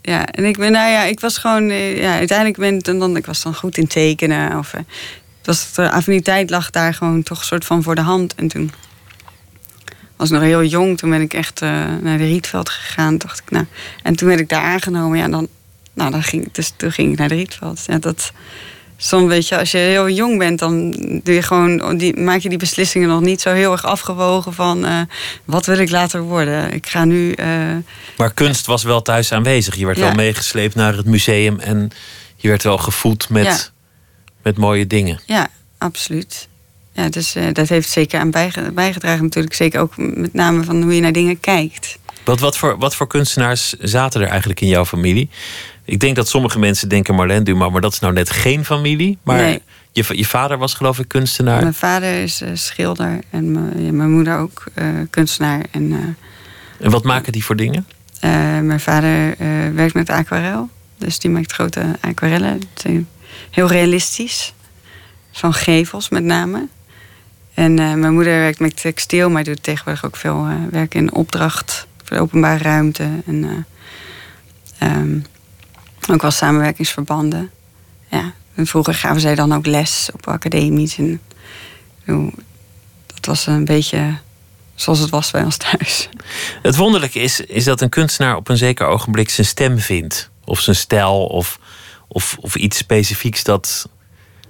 Ja, 0.03 0.27
en 0.27 0.45
ik 0.45 0.57
ben, 0.57 0.73
nou 0.73 0.91
ja, 0.91 1.03
ik 1.03 1.21
was 1.21 1.39
gewoon, 1.39 1.71
eh, 1.71 1.99
ja, 2.03 2.17
uiteindelijk 2.17 2.59
ben 2.59 2.75
ik 2.75 2.85
dan, 2.85 3.17
ik 3.17 3.27
was 3.27 3.43
dan 3.43 3.55
goed 3.55 3.79
in 3.79 3.87
tekenen. 3.87 4.59
Of, 4.59 4.75
eh, 4.75 4.81
was, 5.45 5.73
de 5.73 5.91
affiniteit 5.91 6.51
lag 6.51 6.71
daar 6.71 6.95
gewoon 6.95 7.23
toch 7.23 7.39
een 7.39 7.45
soort 7.45 7.65
van 7.65 7.83
voor 7.83 7.95
de 7.95 8.01
hand. 8.01 8.35
En 8.35 8.49
toen 8.49 8.73
was 10.17 10.29
ik 10.29 10.35
nog 10.35 10.45
heel 10.45 10.65
jong, 10.65 10.99
toen 10.99 11.11
ben 11.11 11.21
ik 11.21 11.35
echt 11.35 11.63
eh, 11.63 11.69
naar 12.01 12.19
de 12.19 12.25
Rietveld 12.25 12.69
gegaan. 12.69 13.19
Dacht 13.19 13.39
ik, 13.39 13.51
nou, 13.51 13.67
en 14.03 14.17
toen 14.17 14.29
werd 14.29 14.41
ik 14.41 14.49
daar 14.49 14.63
aangenomen, 14.63 15.19
ja, 15.19 15.29
dan, 15.29 15.49
nou, 15.95 16.11
dan 16.11 16.23
ging, 16.23 16.53
dus 16.53 16.73
toen 16.77 16.93
ging 16.93 17.13
ik 17.13 17.19
naar 17.19 17.29
de 17.29 17.35
Rietveld. 17.35 17.85
Ja, 17.87 17.99
dat, 17.99 18.33
soms 19.05 19.29
weet 19.29 19.49
je, 19.49 19.59
als 19.59 19.71
je 19.71 19.79
heel 19.79 20.09
jong 20.09 20.39
bent, 20.39 20.59
dan 20.59 20.91
doe 21.23 21.35
je 21.35 21.43
gewoon, 21.43 21.97
die, 21.97 22.17
maak 22.17 22.41
je 22.41 22.49
die 22.49 22.59
beslissingen 22.59 23.09
nog 23.09 23.21
niet 23.21 23.41
zo 23.41 23.53
heel 23.53 23.73
erg 23.73 23.85
afgewogen 23.85 24.53
van 24.53 24.85
eh, 24.85 25.01
wat 25.45 25.67
wil 25.67 25.79
ik 25.79 25.91
later 25.91 26.21
worden. 26.23 26.73
Ik 26.73 26.87
ga 26.87 27.05
nu. 27.05 27.33
eh, 27.33 27.47
Maar 28.17 28.33
kunst 28.35 28.67
was 28.67 28.83
wel 28.83 29.03
thuis 29.03 29.33
aanwezig. 29.33 29.75
Je 29.77 29.87
werd 29.87 29.99
Ja. 29.99 30.05
wel 30.05 30.15
meegesleept 30.15 30.75
naar 30.75 30.97
het 30.97 31.07
museum 31.07 31.59
en 31.59 31.91
je 32.37 32.49
werd 32.49 32.63
wel 32.63 32.79
gevoed 32.79 33.29
met, 33.29 33.45
Ja. 33.45 33.57
met 34.43 34.57
mooie 34.59 34.87
dingen. 34.87 35.21
Ja, 35.27 35.49
absoluut. 35.79 36.49
Ja, 36.93 37.09
dus 37.09 37.35
eh, 37.35 37.45
dat 37.53 37.69
heeft 37.69 37.89
zeker 37.91 38.21
aan 38.21 38.31
bijge- 38.31 38.71
bijgedragen 38.75 39.23
natuurlijk. 39.23 39.55
Zeker 39.55 39.81
ook 39.81 39.93
met 39.97 40.35
name 40.35 40.65
van 40.65 40.83
hoe 40.83 40.95
je 40.95 41.01
naar 41.01 41.13
dingen 41.13 41.41
kijkt. 41.41 41.99
Wat, 42.25 42.41
wat, 42.41 42.57
voor, 42.57 42.79
wat 42.79 42.95
voor 42.97 43.07
kunstenaars 43.07 43.73
zaten 43.79 44.21
er 44.21 44.29
eigenlijk 44.29 44.61
in 44.61 44.69
jouw 44.69 44.85
familie? 44.85 45.31
Ik 45.85 46.01
denk 46.01 46.17
dat 46.17 46.29
sommige 46.29 46.59
mensen 46.59 46.89
denken 46.89 47.15
Marlène 47.15 47.43
Dumas, 47.43 47.71
maar 47.73 47.81
dat 47.81 47.93
is 47.93 47.99
nou 47.99 48.13
net 48.13 48.31
geen 48.31 48.65
familie. 48.65 49.19
Maar 49.23 49.37
Nee. 49.37 49.63
je, 49.93 50.05
je 50.17 50.25
vader 50.27 50.59
was 50.59 50.75
geloof 50.75 50.99
ik 50.99 51.09
kunstenaar. 51.09 51.61
Mijn 51.63 51.75
vader 51.75 52.23
is 52.23 52.41
eh, 52.41 52.51
schilder 52.55 53.19
en 53.31 53.53
mijn- 53.97 54.11
moeder 54.11 54.39
ook 54.39 54.65
eh, 54.75 54.87
kunstenaar. 55.11 55.63
En 55.71 55.93
eh, 55.93 56.85
En 56.87 56.91
wat 56.91 57.05
maken 57.05 57.33
die 57.33 57.45
voor 57.45 57.57
dingen? 57.57 57.87
mijn 58.63 58.81
vader 58.81 59.35
werkt 59.75 59.95
met 59.95 60.11
aquarel. 60.11 60.69
Dus 60.99 61.19
die 61.19 61.31
maakt 61.31 61.53
grote 61.53 61.83
aquarellen. 62.01 62.61
Zijn 62.75 63.09
Heel 63.51 63.67
realistisch. 63.67 64.55
Van 65.33 65.55
gevels 65.55 66.09
met 66.09 66.23
name. 66.25 66.69
En 67.55 67.75
mijn 67.75 68.13
moeder 68.13 68.33
werkt 68.39 68.59
met 68.61 68.81
textiel, 68.81 69.31
maar 69.31 69.45
doet 69.45 69.63
tegenwoordig 69.63 70.05
ook 70.05 70.17
veel 70.17 70.47
werk 70.71 70.95
in 70.95 71.13
opdracht 71.15 71.87
voor 72.05 72.17
de 72.17 72.23
openbare 72.23 72.63
ruimte. 72.63 73.09
En 73.27 73.45
eh, 74.79 74.89
ehm, 74.89 75.19
ook 76.11 76.23
wel 76.23 76.31
samenwerkingsverbanden. 76.31 77.51
Ja. 78.11 78.33
Vroeger 78.57 78.95
gaven 78.95 79.21
zij 79.21 79.35
dan 79.35 79.55
ook 79.55 79.67
les 79.67 80.09
op 80.13 80.29
academies. 80.29 80.99
En, 80.99 81.21
dat 83.07 83.27
was 83.27 83.47
een 83.47 83.65
beetje 83.65 84.19
zoals 84.75 84.99
het 84.99 85.11
was 85.11 85.31
bij 85.31 85.43
ons 85.43 85.57
thuis. 85.57 86.09
Het 86.63 86.77
wonderlijke 86.77 87.19
is, 87.19 87.41
is 87.41 87.65
dat 87.65 87.81
een 87.81 87.89
kunstenaar 87.89 88.37
op 88.37 88.49
een 88.49 88.57
zeker 88.57 88.87
ogenblik 88.87 89.31
zijn 89.31 89.47
stem 89.47 89.79
vindt. 89.79 90.31
Of 90.45 90.61
zijn 90.61 90.77
stijl, 90.77 91.27
of, 91.27 91.59
of, 92.09 92.37
of 92.41 92.57
iets 92.57 92.77
specifieks 92.77 93.45
dat 93.45 93.89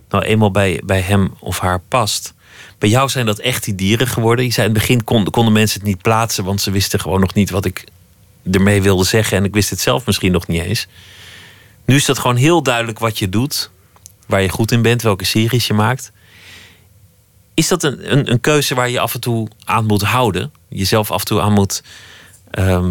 nou 0.09 0.25
eenmaal 0.25 0.51
bij, 0.51 0.83
bij 0.85 1.01
hem 1.01 1.35
of 1.39 1.59
haar 1.59 1.81
past. 1.89 2.35
Bij 2.79 2.89
jou 2.89 3.09
zijn 3.09 3.27
dat 3.27 3.39
echt 3.39 3.65
die 3.65 3.75
dieren 3.75 4.07
geworden. 4.07 4.45
Je 4.45 4.53
zei 4.53 4.67
in 4.67 4.73
het 4.73 4.81
begin 4.81 5.05
konden 5.05 5.53
mensen 5.53 5.81
het 5.81 5.89
niet 5.89 6.03
plaatsen, 6.03 6.45
want 6.45 6.61
ze 6.61 6.71
wisten 6.71 7.01
gewoon 7.01 7.21
nog 7.21 7.35
niet 7.35 7.51
wat 7.51 7.65
ik 7.65 7.85
ermee 8.51 8.83
wilde 8.83 9.05
zeggen. 9.05 9.37
En 9.37 9.45
ik 9.45 9.55
wist 9.55 9.71
het 9.71 9.81
zelf 9.81 10.07
misschien 10.07 10.33
nog 10.33 10.47
niet 10.47 10.63
eens. 10.63 10.87
Nu 11.93 11.99
is 11.99 12.05
dat 12.05 12.19
gewoon 12.19 12.37
heel 12.37 12.63
duidelijk 12.63 12.99
wat 12.99 13.19
je 13.19 13.29
doet, 13.29 13.71
waar 14.27 14.43
je 14.43 14.49
goed 14.49 14.73
in 14.73 14.83
bent, 14.83 15.03
welke 15.03 15.25
series 15.25 15.67
je 15.67 15.75
maakt. 15.75 16.13
Is 17.55 17.69
dat 17.69 17.83
een, 17.83 18.13
een, 18.13 18.31
een 18.31 18.41
keuze 18.41 18.75
waar 18.75 18.91
je 18.91 19.01
af 19.01 19.15
en 19.15 19.21
toe 19.21 19.49
aan 19.65 19.87
moet 19.87 20.03
houden? 20.03 20.53
Jezelf 20.69 21.11
af 21.11 21.21
en 21.21 21.27
toe 21.27 21.41
aan 21.41 21.53
moet 21.53 21.83
ehm, 22.51 22.91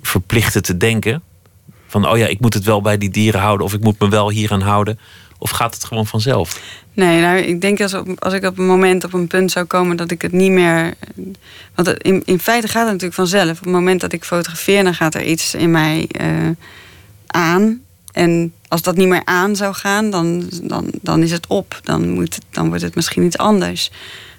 verplichten 0.00 0.62
te 0.62 0.76
denken? 0.76 1.22
Van, 1.86 2.08
oh 2.08 2.18
ja, 2.18 2.26
ik 2.26 2.40
moet 2.40 2.54
het 2.54 2.64
wel 2.64 2.80
bij 2.80 2.98
die 2.98 3.10
dieren 3.10 3.40
houden... 3.40 3.66
of 3.66 3.72
ik 3.72 3.80
moet 3.80 3.98
me 3.98 4.08
wel 4.08 4.30
hier 4.30 4.52
aan 4.52 4.60
houden. 4.60 4.98
Of 5.38 5.50
gaat 5.50 5.74
het 5.74 5.84
gewoon 5.84 6.06
vanzelf? 6.06 6.60
Nee, 6.92 7.20
nou, 7.20 7.36
ik 7.36 7.60
denk 7.60 7.80
als, 7.80 7.94
op, 7.94 8.24
als 8.24 8.34
ik 8.34 8.44
op 8.44 8.58
een 8.58 8.66
moment 8.66 9.04
op 9.04 9.12
een 9.12 9.26
punt 9.26 9.50
zou 9.50 9.66
komen 9.66 9.96
dat 9.96 10.10
ik 10.10 10.22
het 10.22 10.32
niet 10.32 10.50
meer. 10.50 10.94
Want 11.74 11.88
in, 11.88 12.22
in 12.24 12.40
feite 12.40 12.68
gaat 12.68 12.82
het 12.82 12.92
natuurlijk 12.92 13.14
vanzelf. 13.14 13.58
Op 13.58 13.64
het 13.64 13.74
moment 13.74 14.00
dat 14.00 14.12
ik 14.12 14.24
fotografeer, 14.24 14.84
dan 14.84 14.94
gaat 14.94 15.14
er 15.14 15.24
iets 15.24 15.54
in 15.54 15.70
mij 15.70 16.06
eh, 16.08 16.50
aan. 17.26 17.80
En 18.12 18.52
als 18.68 18.82
dat 18.82 18.96
niet 18.96 19.08
meer 19.08 19.24
aan 19.24 19.56
zou 19.56 19.74
gaan, 19.74 20.10
dan, 20.10 20.48
dan, 20.62 20.90
dan 21.02 21.22
is 21.22 21.30
het 21.30 21.46
op. 21.46 21.80
Dan, 21.82 22.08
moet 22.08 22.38
dan 22.50 22.68
wordt 22.68 22.82
het 22.82 22.94
misschien 22.94 23.22
iets 23.22 23.38
anders. 23.38 23.90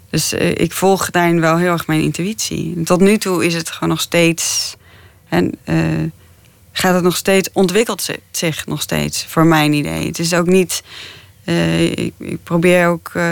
Dus 0.10 0.34
eh, 0.34 0.50
ik 0.50 0.72
volg 0.72 1.10
daarin 1.10 1.40
wel 1.40 1.58
heel 1.58 1.72
erg 1.72 1.88
mijn 1.88 2.02
intuïtie. 2.02 2.84
Tot 2.84 3.00
nu 3.00 3.18
toe 3.18 3.46
is 3.46 3.54
het 3.54 3.70
gewoon 3.70 3.90
nog 3.90 4.02
steeds. 4.02 4.76
En, 5.30 5.52
eh, 5.64 5.78
gaat 6.72 6.94
het 6.94 7.04
nog 7.04 7.18
steeds, 7.18 7.50
ontwikkelt 7.54 8.10
zich 8.32 8.66
nog 8.66 8.82
steeds, 8.82 9.26
voor 9.26 9.46
mijn 9.46 9.74
idee. 9.74 10.08
Het 10.08 10.20
is 10.20 10.34
ook 10.34 10.46
niet. 10.46 10.84
Eh, 11.44 11.84
ik, 11.91 12.14
ik 12.20 12.44
probeer 12.44 12.88
ook 12.88 13.12
eh, 13.14 13.26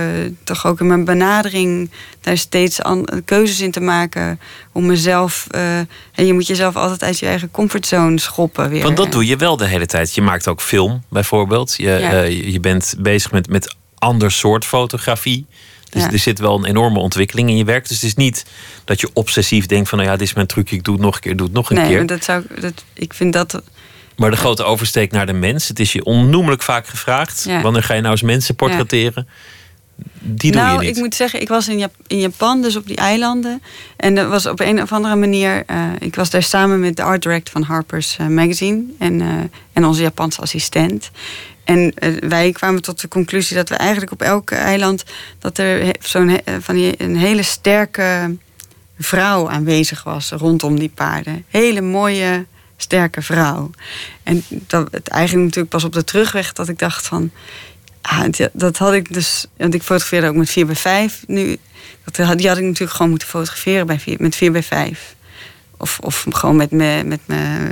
toch 0.43 0.65
ook 0.65 0.79
in 0.79 0.87
mijn 0.87 1.05
benadering 1.05 1.91
daar 2.21 2.37
steeds 2.37 2.81
an- 2.81 3.07
keuzes 3.25 3.59
in 3.61 3.71
te 3.71 3.79
maken 3.79 4.39
om 4.71 4.85
mezelf. 4.85 5.47
eh, 5.49 5.77
en 5.77 6.25
je 6.25 6.33
moet 6.33 6.47
jezelf 6.47 6.75
altijd 6.75 7.03
uit 7.03 7.19
je 7.19 7.25
eigen 7.25 7.51
comfortzone 7.51 8.19
schoppen 8.19 8.69
weer. 8.69 8.83
Want 8.83 8.97
dat 8.97 9.11
doe 9.11 9.25
je 9.25 9.35
wel 9.35 9.57
de 9.57 9.67
hele 9.67 9.85
tijd. 9.85 10.15
Je 10.15 10.21
maakt 10.21 10.47
ook 10.47 10.61
film, 10.61 11.03
bijvoorbeeld. 11.09 11.75
Je, 11.77 11.83
Ja. 11.83 12.21
je- 12.21 12.59
bent 12.59 12.95
bezig 12.99 13.31
met, 13.31 13.49
met 13.49 13.75
ander 13.97 14.31
soort 14.31 14.65
fotografie. 14.65 15.45
Dus 15.89 16.01
Ja. 16.03 16.11
er 16.11 16.19
zit 16.19 16.39
wel 16.39 16.55
een 16.57 16.65
enorme 16.65 16.99
ontwikkeling 16.99 17.49
in 17.49 17.57
je 17.57 17.63
werk. 17.63 17.87
Dus 17.87 17.97
het 18.01 18.05
is 18.05 18.15
niet 18.15 18.45
dat 18.85 18.99
je 19.01 19.09
obsessief 19.13 19.65
denkt 19.65 19.89
van... 19.89 19.97
nou 19.97 20.09
ja, 20.09 20.17
dit 20.17 20.27
is 20.27 20.33
mijn 20.33 20.47
trucje, 20.47 20.75
ik 20.75 20.83
doe 20.83 20.93
het 20.93 21.03
nog 21.03 21.15
een 21.15 21.21
keer, 21.21 21.35
doe 21.35 21.45
het 21.45 21.55
nog 21.55 21.69
een 21.69 21.75
nee, 21.75 21.85
keer. 21.87 21.97
maar 21.97 22.05
dat 22.05 22.23
zou, 22.23 22.43
ik- 22.49 22.61
dat, 22.61 22.83
ik 22.93 23.13
vind 23.13 23.33
dat. 23.33 23.61
Maar 24.21 24.31
de 24.31 24.37
grote 24.37 24.63
oversteek 24.63 25.11
naar 25.11 25.25
de 25.25 25.33
mens, 25.33 25.67
het 25.67 25.79
is 25.79 25.93
je 25.93 26.03
onnoemelijk 26.03 26.61
vaak 26.61 26.87
gevraagd. 26.87 27.43
Ja. 27.47 27.61
Wanneer 27.61 27.83
ga 27.83 27.93
je 27.93 28.01
nou 28.01 28.11
eens 28.11 28.21
mensen 28.21 28.55
portretteren? 28.55 29.27
Die 30.19 30.51
doe 30.51 30.61
nou, 30.61 30.73
je 30.73 30.87
niet. 30.87 30.95
ik 30.95 31.03
moet 31.03 31.15
zeggen, 31.15 31.41
ik 31.41 31.47
was 31.47 31.67
in, 31.67 31.77
Jap- 31.77 31.95
in 32.07 32.19
Japan, 32.19 32.61
dus 32.61 32.75
op 32.75 32.87
die 32.87 32.95
eilanden. 32.95 33.61
En 33.97 34.15
dat 34.15 34.27
was 34.27 34.45
op 34.45 34.59
een 34.59 34.81
of 34.81 34.91
andere 34.91 35.15
manier. 35.15 35.63
eh, 35.65 35.83
ik 35.99 36.15
was 36.15 36.29
daar 36.29 36.43
samen 36.43 36.79
met 36.79 36.95
de 36.95 37.03
art 37.03 37.21
director 37.21 37.51
van 37.51 37.63
Harper's 37.63 38.17
eh, 38.19 38.27
Magazine 38.27 38.83
en, 38.99 39.21
eh, 39.21 39.27
en 39.73 39.85
onze 39.85 40.01
Japanse 40.01 40.41
assistent. 40.41 41.11
En 41.63 41.93
wij 42.19 42.51
kwamen 42.51 42.81
tot 42.81 43.01
de 43.01 43.07
conclusie 43.07 43.55
dat 43.55 43.69
we 43.69 43.75
eigenlijk 43.75 44.11
op 44.11 44.21
elk 44.21 44.51
eiland. 44.51 45.03
dat 45.39 45.57
er 45.57 45.95
zo'n 45.99 46.39
van 46.59 46.75
die, 46.75 46.93
een 46.97 47.17
hele 47.17 47.43
sterke 47.43 48.37
vrouw 48.99 49.49
aanwezig 49.49 50.03
was 50.03 50.31
rondom 50.31 50.79
die 50.79 50.91
paarden. 50.95 51.45
Hele 51.47 51.81
mooie, 51.81 52.45
sterke 52.81 53.21
vrouw. 53.21 53.69
En 54.23 54.43
dat, 54.49 54.87
het 54.91 55.07
eigenlijk 55.07 55.45
natuurlijk 55.45 55.73
pas 55.73 55.83
op 55.83 55.93
de 55.93 56.03
terugweg 56.03 56.53
dat 56.53 56.69
ik 56.69 56.79
dacht 56.79 57.07
van. 57.07 57.31
Ah, 58.01 58.23
dat- 58.53 58.77
had 58.77 58.93
ik 58.93 59.13
dus. 59.13 59.45
Want 59.57 59.73
ik 59.73 59.81
fotografeerde 59.83 60.27
ook 60.27 60.35
met 60.35 60.49
4 60.49 60.65
bij 60.65 60.75
5 60.75 61.23
nu. 61.27 61.57
Dat 62.03 62.27
had, 62.27 62.37
die 62.37 62.47
had 62.47 62.57
ik 62.57 62.63
natuurlijk 62.63 62.91
gewoon 62.91 63.09
moeten 63.09 63.27
fotograferen 63.27 63.87
bij 63.87 63.99
4, 63.99 64.15
met 64.19 64.35
4 64.35 64.51
bij 64.51 64.63
5 64.63 65.15
Of, 65.77 65.99
of 65.99 66.25
gewoon 66.29 66.55
met 66.55 66.71
mijn 66.71 67.07
met 67.07 67.19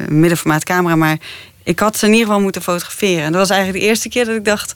middenformaat 0.10 0.64
camera. 0.64 0.96
Maar 0.96 1.18
ik 1.64 1.80
had 1.80 1.98
ze 1.98 2.06
in 2.06 2.12
ieder 2.12 2.28
geval 2.28 2.42
moeten 2.42 2.62
fotograferen. 2.62 3.24
En 3.24 3.32
dat 3.32 3.42
was 3.42 3.50
eigenlijk 3.50 3.80
de 3.84 3.90
eerste 3.90 4.10
keer 4.10 4.26
dat 4.26 4.36
ik 4.36 4.46
dacht. 4.46 4.76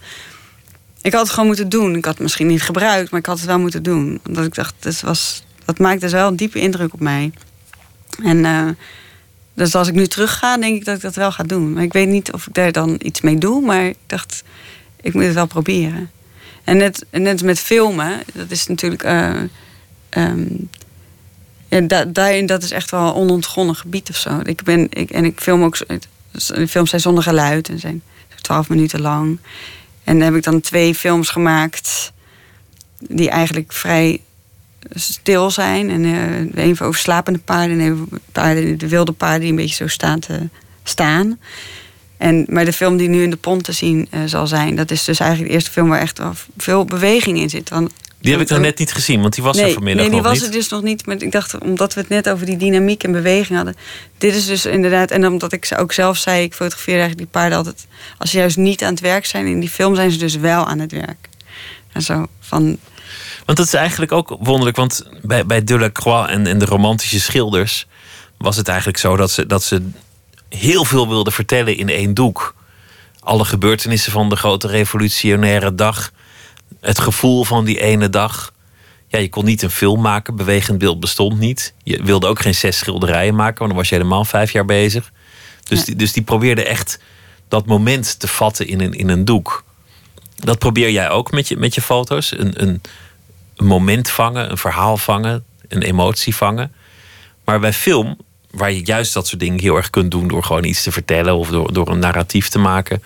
Ik 1.01 1.11
had 1.11 1.21
het 1.21 1.29
gewoon 1.31 1.47
moeten 1.47 1.69
doen. 1.69 1.95
Ik 1.95 2.05
had 2.05 2.13
het 2.13 2.23
misschien 2.23 2.47
niet 2.47 2.61
gebruikt, 2.61 3.11
maar 3.11 3.19
ik 3.19 3.25
had 3.25 3.37
het 3.37 3.45
wel 3.45 3.59
moeten 3.59 3.83
doen. 3.83 4.19
Omdat 4.27 4.45
ik 4.45 4.53
dacht, 4.55 4.73
dat, 4.79 5.01
was, 5.01 5.43
dat 5.65 5.79
maakte 5.79 5.99
dus 5.99 6.11
wel 6.11 6.27
een 6.27 6.35
diepe 6.35 6.59
indruk 6.59 6.93
op 6.93 6.99
mij. 6.99 7.31
En 8.23 8.45
eh, 8.45 8.67
dus 9.53 9.75
als 9.75 9.87
ik 9.87 9.93
nu 9.93 10.07
terug 10.07 10.37
ga, 10.37 10.57
denk 10.57 10.75
ik 10.75 10.85
dat 10.85 10.95
ik 10.95 11.01
dat 11.01 11.15
wel 11.15 11.31
ga 11.31 11.43
doen. 11.43 11.73
Maar 11.73 11.83
ik 11.83 11.93
weet 11.93 12.07
niet 12.07 12.33
of 12.33 12.47
ik 12.47 12.53
daar 12.53 12.71
dan 12.71 12.99
iets 13.03 13.21
mee 13.21 13.37
doe. 13.37 13.61
Maar 13.61 13.85
ik 13.85 13.97
dacht, 14.07 14.43
ik 15.01 15.13
moet 15.13 15.23
het 15.23 15.33
wel 15.33 15.45
proberen. 15.45 16.11
En 16.63 16.77
net, 16.77 17.05
net 17.11 17.43
met 17.43 17.59
filmen, 17.59 18.19
dat 18.33 18.51
is 18.51 18.67
natuurlijk. 18.67 19.03
eh, 19.03 19.41
ehm, 20.09 20.45
ja, 21.67 21.79
da, 21.79 22.05
daarin, 22.05 22.45
dat 22.45 22.63
is 22.63 22.71
echt 22.71 22.91
wel 22.91 23.07
een 23.07 23.13
onontgonnen 23.13 23.75
gebied 23.75 24.09
of 24.09 24.15
zo. 24.15 24.39
Ik 24.43 24.63
ben, 24.63 24.87
ik, 24.89 25.09
en 25.09 25.25
ik 25.25 25.39
film 25.39 25.63
ook. 25.63 25.77
films 26.67 26.89
zijn 26.89 27.01
zonder 27.01 27.23
geluid 27.23 27.69
en 27.69 27.79
zijn 27.79 28.01
12 28.41 28.69
minuten 28.69 29.01
lang. 29.01 29.39
En 30.03 30.17
dan 30.17 30.21
heb 30.27 30.35
ik 30.35 30.43
dan 30.43 30.61
twee 30.61 30.95
films 30.95 31.29
gemaakt 31.29 32.11
die 32.99 33.29
eigenlijk 33.29 33.73
vrij 33.73 34.21
stil 34.93 35.51
zijn. 35.51 35.89
En 35.89 36.03
uh, 36.03 36.65
een 36.65 36.79
over 36.79 36.99
slapende 36.99 37.39
paarden 37.39 37.79
en 37.79 38.09
paarden, 38.31 38.77
de 38.77 38.87
wilde 38.87 39.11
paarden 39.11 39.39
die 39.39 39.49
een 39.49 39.55
beetje 39.55 39.75
zo 39.75 39.87
staan 39.87 40.19
te 40.19 40.49
staan. 40.83 41.39
En, 42.17 42.45
maar 42.49 42.65
de 42.65 42.73
film 42.73 42.97
die 42.97 43.09
nu 43.09 43.23
in 43.23 43.29
de 43.29 43.37
pont 43.37 43.63
te 43.63 43.71
zien 43.71 44.07
uh, 44.13 44.19
zal 44.25 44.47
zijn, 44.47 44.75
dat 44.75 44.91
is 44.91 45.03
dus 45.03 45.19
eigenlijk 45.19 45.49
de 45.49 45.55
eerste 45.55 45.71
film 45.71 45.89
waar 45.89 45.99
echt 45.99 46.19
veel 46.57 46.85
beweging 46.85 47.37
in 47.37 47.49
zit. 47.49 47.69
Want, 47.69 47.91
die 48.23 48.31
heb 48.31 48.41
ik 48.41 48.49
nog 48.49 48.59
net 48.59 48.79
niet 48.79 48.93
gezien, 48.93 49.21
want 49.21 49.33
die 49.33 49.43
was 49.43 49.55
nee, 49.55 49.65
er 49.65 49.73
vanmiddag 49.73 50.05
Nee, 50.05 50.13
die 50.13 50.23
was 50.23 50.33
niet. 50.33 50.43
er 50.43 50.51
dus 50.51 50.69
nog 50.69 50.81
niet. 50.81 51.05
Maar 51.05 51.21
ik 51.21 51.31
dacht, 51.31 51.57
omdat 51.57 51.93
we 51.93 51.99
het 51.99 52.09
net 52.09 52.29
over 52.29 52.45
die 52.45 52.57
dynamiek 52.57 53.03
en 53.03 53.11
beweging 53.11 53.55
hadden. 53.55 53.75
Dit 54.17 54.35
is 54.35 54.45
dus 54.45 54.65
inderdaad, 54.65 55.11
en 55.11 55.27
omdat 55.27 55.53
ik 55.53 55.71
ook 55.77 55.93
zelf 55.93 56.17
zei, 56.17 56.43
ik 56.43 56.53
fotografeer 56.53 56.99
eigenlijk 56.99 57.21
die 57.21 57.41
paarden 57.41 57.57
altijd. 57.57 57.87
Als 58.17 58.31
ze 58.31 58.37
juist 58.37 58.57
niet 58.57 58.83
aan 58.83 58.91
het 58.91 58.99
werk 58.99 59.25
zijn, 59.25 59.45
in 59.45 59.59
die 59.59 59.69
film 59.69 59.95
zijn 59.95 60.11
ze 60.11 60.17
dus 60.17 60.35
wel 60.35 60.65
aan 60.65 60.79
het 60.79 60.91
werk. 60.91 61.29
En 61.91 62.01
zo 62.01 62.25
van. 62.39 62.77
Want 63.45 63.57
dat 63.57 63.67
is 63.67 63.73
eigenlijk 63.73 64.11
ook 64.11 64.35
wonderlijk, 64.39 64.77
want 64.77 65.05
bij, 65.21 65.45
bij 65.45 65.63
Delacroix 65.63 66.29
en, 66.29 66.47
en 66.47 66.59
de 66.59 66.65
romantische 66.65 67.19
schilders 67.19 67.87
was 68.37 68.55
het 68.55 68.67
eigenlijk 68.67 68.97
zo 68.97 69.15
dat 69.15 69.31
ze, 69.31 69.45
dat 69.45 69.63
ze 69.63 69.89
heel 70.49 70.85
veel 70.85 71.07
wilden 71.07 71.33
vertellen 71.33 71.77
in 71.77 71.89
één 71.89 72.13
doek. 72.13 72.55
Alle 73.19 73.45
gebeurtenissen 73.45 74.11
van 74.11 74.29
de 74.29 74.35
grote 74.35 74.67
revolutionaire 74.67 75.75
dag. 75.75 76.11
Het 76.81 76.99
gevoel 76.99 77.43
van 77.43 77.65
die 77.65 77.79
ene 77.81 78.09
dag. 78.09 78.51
Ja, 79.07 79.19
je 79.19 79.29
kon 79.29 79.45
niet 79.45 79.61
een 79.61 79.71
film 79.71 80.01
maken, 80.01 80.35
bewegend 80.35 80.77
beeld 80.77 80.99
bestond 80.99 81.39
niet. 81.39 81.73
Je 81.83 82.03
wilde 82.03 82.27
ook 82.27 82.41
geen 82.41 82.55
zes 82.55 82.77
schilderijen 82.77 83.35
maken, 83.35 83.57
want 83.57 83.69
dan 83.69 83.79
was 83.79 83.89
je 83.89 83.95
helemaal 83.95 84.25
vijf 84.25 84.51
jaar 84.51 84.65
bezig. 84.65 85.11
Dus, 85.63 85.79
Ja. 85.79 85.85
die, 85.85 85.95
dus 85.95 86.13
die 86.13 86.23
probeerde 86.23 86.63
echt 86.63 86.99
dat 87.47 87.65
moment 87.65 88.19
te 88.19 88.27
vatten 88.27 88.67
in 88.67 88.79
een, 88.81 88.93
in 88.93 89.09
een 89.09 89.25
doek. 89.25 89.63
Dat 90.35 90.59
probeer 90.59 90.91
jij 90.91 91.09
ook 91.09 91.31
met 91.31 91.47
je, 91.47 91.57
met 91.57 91.75
je 91.75 91.81
foto's. 91.81 92.31
Een, 92.37 92.61
een, 92.61 92.81
een 93.55 93.65
moment 93.65 94.09
vangen, 94.09 94.51
een 94.51 94.57
verhaal 94.57 94.97
vangen, 94.97 95.43
een 95.67 95.81
emotie 95.81 96.35
vangen. 96.35 96.73
Maar 97.45 97.59
bij 97.59 97.73
film, 97.73 98.17
waar 98.51 98.71
je 98.71 98.85
juist 98.85 99.13
dat 99.13 99.27
soort 99.27 99.39
dingen 99.39 99.59
heel 99.59 99.75
erg 99.75 99.89
kunt 99.89 100.11
doen 100.11 100.27
door 100.27 100.43
gewoon 100.43 100.63
iets 100.63 100.83
te 100.83 100.91
vertellen 100.91 101.35
of 101.35 101.49
door, 101.49 101.73
door 101.73 101.89
een 101.89 101.99
narratief 101.99 102.49
te 102.49 102.59
maken, 102.59 103.03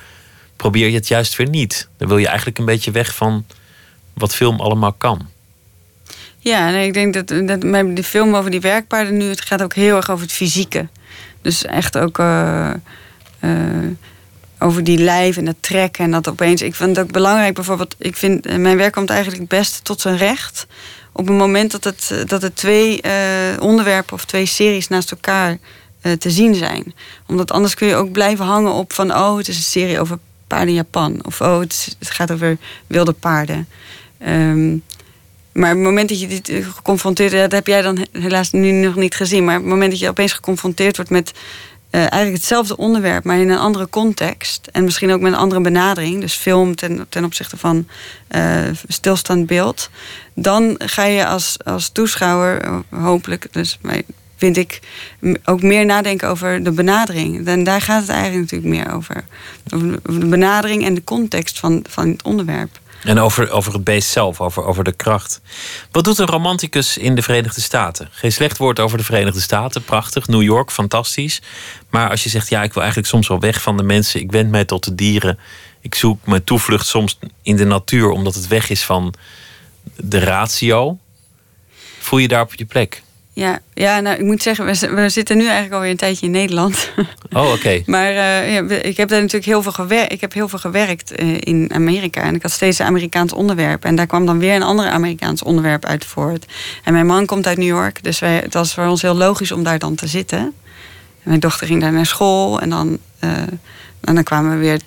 probeer 0.56 0.88
je 0.88 0.96
het 0.96 1.08
juist 1.08 1.36
weer 1.36 1.50
niet. 1.50 1.88
Dan 1.98 2.08
wil 2.08 2.18
je 2.18 2.28
eigenlijk 2.28 2.58
een 2.58 2.66
beetje 2.66 2.92
weg 2.92 3.16
van 3.16 3.46
wat 4.14 4.36
film 4.36 4.60
allemaal 4.60 4.94
kan. 4.94 5.30
Ja, 6.40 6.70
nee, 6.70 6.88
ik 6.88 6.94
denk 6.94 7.14
dat, 7.14 7.48
dat 7.48 7.96
die 7.96 8.04
film 8.04 8.36
over 8.36 8.52
die 8.52 8.62
werkpaarden 8.62 9.18
nu, 9.18 9.30
het 9.30 9.42
gaat 9.42 9.62
ook 9.62 9.74
heel 9.74 9.96
erg 9.96 10.10
over 10.10 10.24
het 10.24 10.34
fysieke. 10.34 10.88
Dus 11.42 11.66
echt 11.66 11.98
ook 11.98 12.20
eh, 12.20 12.74
eh, 13.40 13.88
over 14.60 14.84
die 14.84 14.98
lijf 14.98 15.38
en 15.38 15.46
dat 15.46 15.56
trekken 15.60 16.04
en 16.04 16.12
dat 16.12 16.28
opeens. 16.30 16.62
Ik 16.62 16.76
vind 16.76 16.96
het 16.96 17.06
ook 17.06 17.12
belangrijk, 17.12 17.54
bijvoorbeeld, 17.54 17.96
ik 17.98 18.18
vind 18.18 18.46
eh, 18.46 18.58
mijn 18.58 18.78
werk 18.78 18.94
komt 18.94 19.10
eigenlijk 19.10 19.40
het 19.40 19.50
beste 19.50 19.82
tot 19.82 20.02
zijn 20.02 20.18
recht. 20.18 20.68
Op 21.12 21.28
het 21.28 21.38
moment 21.38 21.72
dat 21.72 21.84
het, 21.84 22.10
eh, 22.12 22.26
dat 22.26 22.42
het 22.42 22.56
twee 22.56 23.02
eh, 23.02 23.14
onderwerpen 23.60 24.14
of 24.14 24.26
twee 24.26 24.46
series 24.46 24.88
naast 24.88 25.12
elkaar 25.12 25.58
te 26.20 26.32
zien 26.32 26.56
zijn. 26.56 26.94
Omdat 27.28 27.52
anders 27.52 27.74
kun 27.74 27.88
je 27.88 27.96
ook 27.96 28.12
blijven 28.12 28.46
hangen 28.46 28.72
op 28.72 28.94
van, 28.94 29.16
oh, 29.16 29.38
het 29.38 29.48
is 29.48 29.58
een 29.58 29.64
serie 29.64 30.00
over 30.00 30.20
paarden 30.48 30.68
in 30.68 30.74
Japan. 30.74 31.20
Of 31.22 31.42
oh, 31.42 31.60
het, 31.60 31.96
gaat 32.00 32.32
over 32.32 32.58
wilde 32.88 33.12
paarden. 33.12 33.68
Ehm, 34.18 34.78
maar 35.54 35.70
het 35.70 35.78
moment 35.78 36.10
dat 36.10 36.20
je 36.20 36.28
dit 36.28 36.52
geconfronteerd 36.76 37.32
dat 37.32 37.52
heb 37.52 37.68
jij 37.68 37.82
dan 37.82 37.98
he- 37.98 38.20
helaas 38.20 38.52
nu 38.52 38.72
nog 38.72 38.96
niet 38.96 39.16
gezien. 39.16 39.44
Maar 39.44 39.56
het 39.56 39.66
moment 39.66 39.92
dat 39.92 40.00
je 40.00 40.10
opeens 40.10 40.34
geconfronteerd 40.34 40.96
wordt 40.96 41.12
met 41.12 41.32
eh, 41.90 42.00
eigenlijk 42.00 42.34
hetzelfde 42.34 42.78
onderwerp, 42.78 43.24
maar 43.24 43.38
in 43.38 43.50
een 43.50 43.58
andere 43.58 43.90
context. 43.90 44.68
En 44.72 44.84
misschien 44.84 45.12
ook 45.12 45.22
met 45.22 45.32
een 45.32 45.38
andere 45.38 45.62
benadering. 45.62 46.22
Dus 46.22 46.34
film 46.34 46.76
ten, 46.76 47.06
ten 47.10 47.24
opzichte 47.24 47.58
van 47.58 47.88
eh, 48.28 48.62
stilstaand 48.88 49.46
beeld. 49.46 49.90
Dan 50.34 50.76
ga 50.78 51.04
je 51.04 51.26
als, 51.26 51.58
als 51.64 51.90
toeschouwer 51.90 52.62
eh, 52.62 52.78
hopelijk, 52.90 53.48
dus 53.52 53.80
vind 54.36 54.58
ik, 54.58 54.80
ook 55.46 55.62
meer 55.62 55.86
nadenken 55.86 56.30
over 56.30 56.64
de 56.64 56.72
benadering. 56.72 57.48
En 57.48 57.64
daar 57.64 57.82
gaat 57.82 58.02
het 58.02 58.10
eigenlijk 58.10 58.42
natuurlijk 58.42 58.84
meer 58.84 58.96
over. 58.96 59.24
Over 59.74 60.20
de 60.20 60.28
benadering 60.28 60.86
en 60.86 60.94
de 60.94 61.04
context 61.04 61.60
van, 61.60 61.86
van 61.90 62.08
het 62.10 62.24
onderwerp. 62.24 62.80
En 63.08 63.20
over, 63.20 63.52
over 63.52 63.74
het 63.74 63.84
beest 63.84 64.10
zelf, 64.10 64.42
over, 64.42 64.64
over 64.64 64.84
de 64.84 64.92
kracht. 64.92 65.42
Wat 65.92 66.04
doet 66.04 66.18
een 66.18 66.28
romanticus 66.28 66.98
in 66.98 67.16
de 67.16 67.22
Verenigde 67.22 67.62
Staten? 67.62 68.10
Geen 68.12 68.32
slecht 68.32 68.58
woord 68.58 68.80
over 68.80 68.98
de 68.98 69.04
Verenigde 69.04 69.40
Staten, 69.40 69.84
prachtig. 69.84 70.28
New 70.28 70.42
York, 70.42 70.72
fantastisch. 70.72 71.42
Maar 71.90 72.10
als 72.10 72.24
je 72.24 72.30
zegt, 72.30 72.50
ja, 72.50 72.64
ik 72.64 72.74
wil 72.74 72.82
eigenlijk 72.82 73.12
soms 73.12 73.28
wel 73.28 73.40
weg 73.40 73.62
van 73.62 73.78
de 73.78 73.84
mensen. 73.84 74.22
Ik 74.22 74.32
wend 74.32 74.50
mij 74.50 74.66
tot 74.66 74.84
de 74.84 74.96
dieren. 74.96 75.40
Ik 75.82 75.96
zoek 75.96 76.26
mijn 76.26 76.44
toevlucht 76.44 76.88
soms 76.88 77.20
in 77.42 77.56
de 77.56 77.66
natuur, 77.66 78.10
omdat 78.10 78.36
het 78.36 78.48
weg 78.48 78.70
is 78.70 78.84
van 78.84 79.14
de 79.96 80.20
ratio. 80.20 80.98
Voel 82.00 82.20
je 82.20 82.28
daar 82.28 82.42
op 82.42 82.54
je 82.54 82.66
plek? 82.66 83.04
Ja, 83.38 83.60
ja, 83.74 84.00
nou, 84.00 84.18
ik 84.18 84.24
moet 84.24 84.42
zeggen, 84.42 84.66
we, 84.66 84.74
zi- 84.74 84.90
we 84.90 85.10
zitten 85.10 85.38
nu 85.38 85.44
eigenlijk 85.44 85.74
alweer 85.74 85.90
een 85.90 85.98
tijdje 85.98 86.26
in 86.26 86.32
Nederland. 86.32 86.92
Oh, 87.32 87.52
oké. 87.52 87.82
maar 87.96 88.10
eh, 88.10 88.54
ja, 88.54 88.70
ik 88.70 88.98
heb 88.98 89.10
daar 89.10 89.20
natuurlijk 89.20 89.46
heel 89.46 89.62
veel 89.62 89.72
gewerkt. 89.72 90.12
Ik 90.12 90.22
heb 90.22 90.34
heel 90.34 90.48
veel 90.48 90.60
gewerkt 90.60 91.12
eh, 91.12 91.38
in 91.40 91.70
Amerika. 91.74 92.22
En 92.22 92.36
ik 92.36 92.42
had 92.42 92.52
steeds 92.52 92.80
een 92.80 92.86
Amerikaans 92.86 93.34
onderwerp. 93.34 93.86
En 93.86 93.96
daar 93.96 94.08
kwam 94.08 94.26
dan 94.26 94.40
weer 94.40 94.56
een 94.56 94.64
ander 94.64 94.90
Amerikaans 94.90 95.44
onderwerp 95.44 95.86
uit 95.86 96.06
voort. 96.06 96.46
En 96.84 96.94
mijn 96.94 97.06
man 97.06 97.26
komt 97.26 97.48
uit 97.48 97.58
New 97.58 97.68
York. 97.68 98.04
Dus 98.04 98.20
wij, 98.20 98.36
het 98.36 98.54
was 98.54 98.74
voor 98.74 98.86
ons 98.86 99.02
heel 99.02 99.16
logisch 99.16 99.52
om 99.52 99.64
daar 99.64 99.80
dan 99.80 99.96
te 99.96 100.08
zitten. 100.08 100.40
En 100.40 100.54
mijn 101.24 101.40
dochter 101.40 101.68
ging 101.68 101.82
daar 101.82 101.94
naar 101.94 102.06
school. 102.06 102.62
En 102.62 102.70
dan, 102.70 102.98
eh, 103.20 103.32
en 104.02 104.16
dan 104.16 104.24
kwamen 104.24 104.52
we 104.52 104.58
weer 104.58 104.80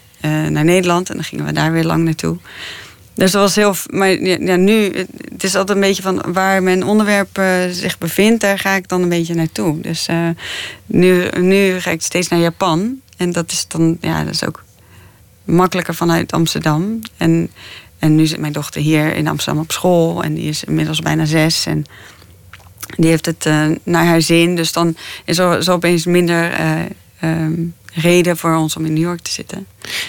naar 0.50 0.64
Nederland. 0.64 1.08
En 1.08 1.14
dan 1.14 1.24
gingen 1.24 1.44
we 1.44 1.52
daar 1.52 1.72
weer 1.72 1.84
lang 1.84 2.04
naartoe. 2.04 2.36
Dus 3.14 3.30
dat 3.30 3.42
was 3.42 3.54
heel. 3.54 3.74
Maar 3.90 4.10
ja, 4.10 4.56
nu, 4.56 4.92
het 5.32 5.44
is 5.44 5.54
altijd 5.54 5.78
een 5.78 5.84
beetje 5.84 6.02
van 6.02 6.22
waar 6.32 6.62
mijn 6.62 6.84
onderwerp 6.84 7.38
eh, 7.38 7.46
zich 7.70 7.98
bevindt, 7.98 8.40
daar 8.40 8.58
ga 8.58 8.74
ik 8.74 8.88
dan 8.88 9.02
een 9.02 9.08
beetje 9.08 9.34
naartoe. 9.34 9.80
Dus 9.80 10.06
eh, 10.06 10.28
nu, 10.86 11.28
nu 11.38 11.80
ga 11.80 11.90
ik 11.90 12.02
steeds 12.02 12.28
naar 12.28 12.40
Japan. 12.40 13.00
En 13.16 13.32
dat 13.32 13.50
is 13.50 13.64
dan, 13.68 13.98
ja, 14.00 14.24
dat 14.24 14.34
is 14.34 14.46
ook 14.46 14.64
makkelijker 15.44 15.94
vanuit 15.94 16.32
Amsterdam. 16.32 17.00
En, 17.16 17.50
en 17.98 18.14
nu 18.14 18.26
zit 18.26 18.40
mijn 18.40 18.52
dochter 18.52 18.80
hier 18.80 19.14
in 19.14 19.28
Amsterdam 19.28 19.62
op 19.62 19.72
school. 19.72 20.22
En 20.22 20.34
die 20.34 20.48
is 20.48 20.64
inmiddels 20.64 21.00
bijna 21.00 21.24
zes. 21.24 21.66
En 21.66 21.86
die 22.96 23.10
heeft 23.10 23.26
het 23.26 23.46
eh, 23.46 23.66
naar 23.82 24.04
haar 24.04 24.22
zin. 24.22 24.56
Dus 24.56 24.72
dan 24.72 24.96
is 25.24 25.38
er 25.38 25.62
zo 25.62 25.72
opeens 25.72 26.04
minder 26.04 26.52
eh, 26.52 26.80
ehm, 27.20 27.52
reden 27.92 28.36
voor 28.36 28.56
ons 28.56 28.76
om 28.76 28.84
in 28.84 28.92
New 28.92 29.02
York 29.02 29.20
te 29.20 29.30
zitten. 29.30 29.66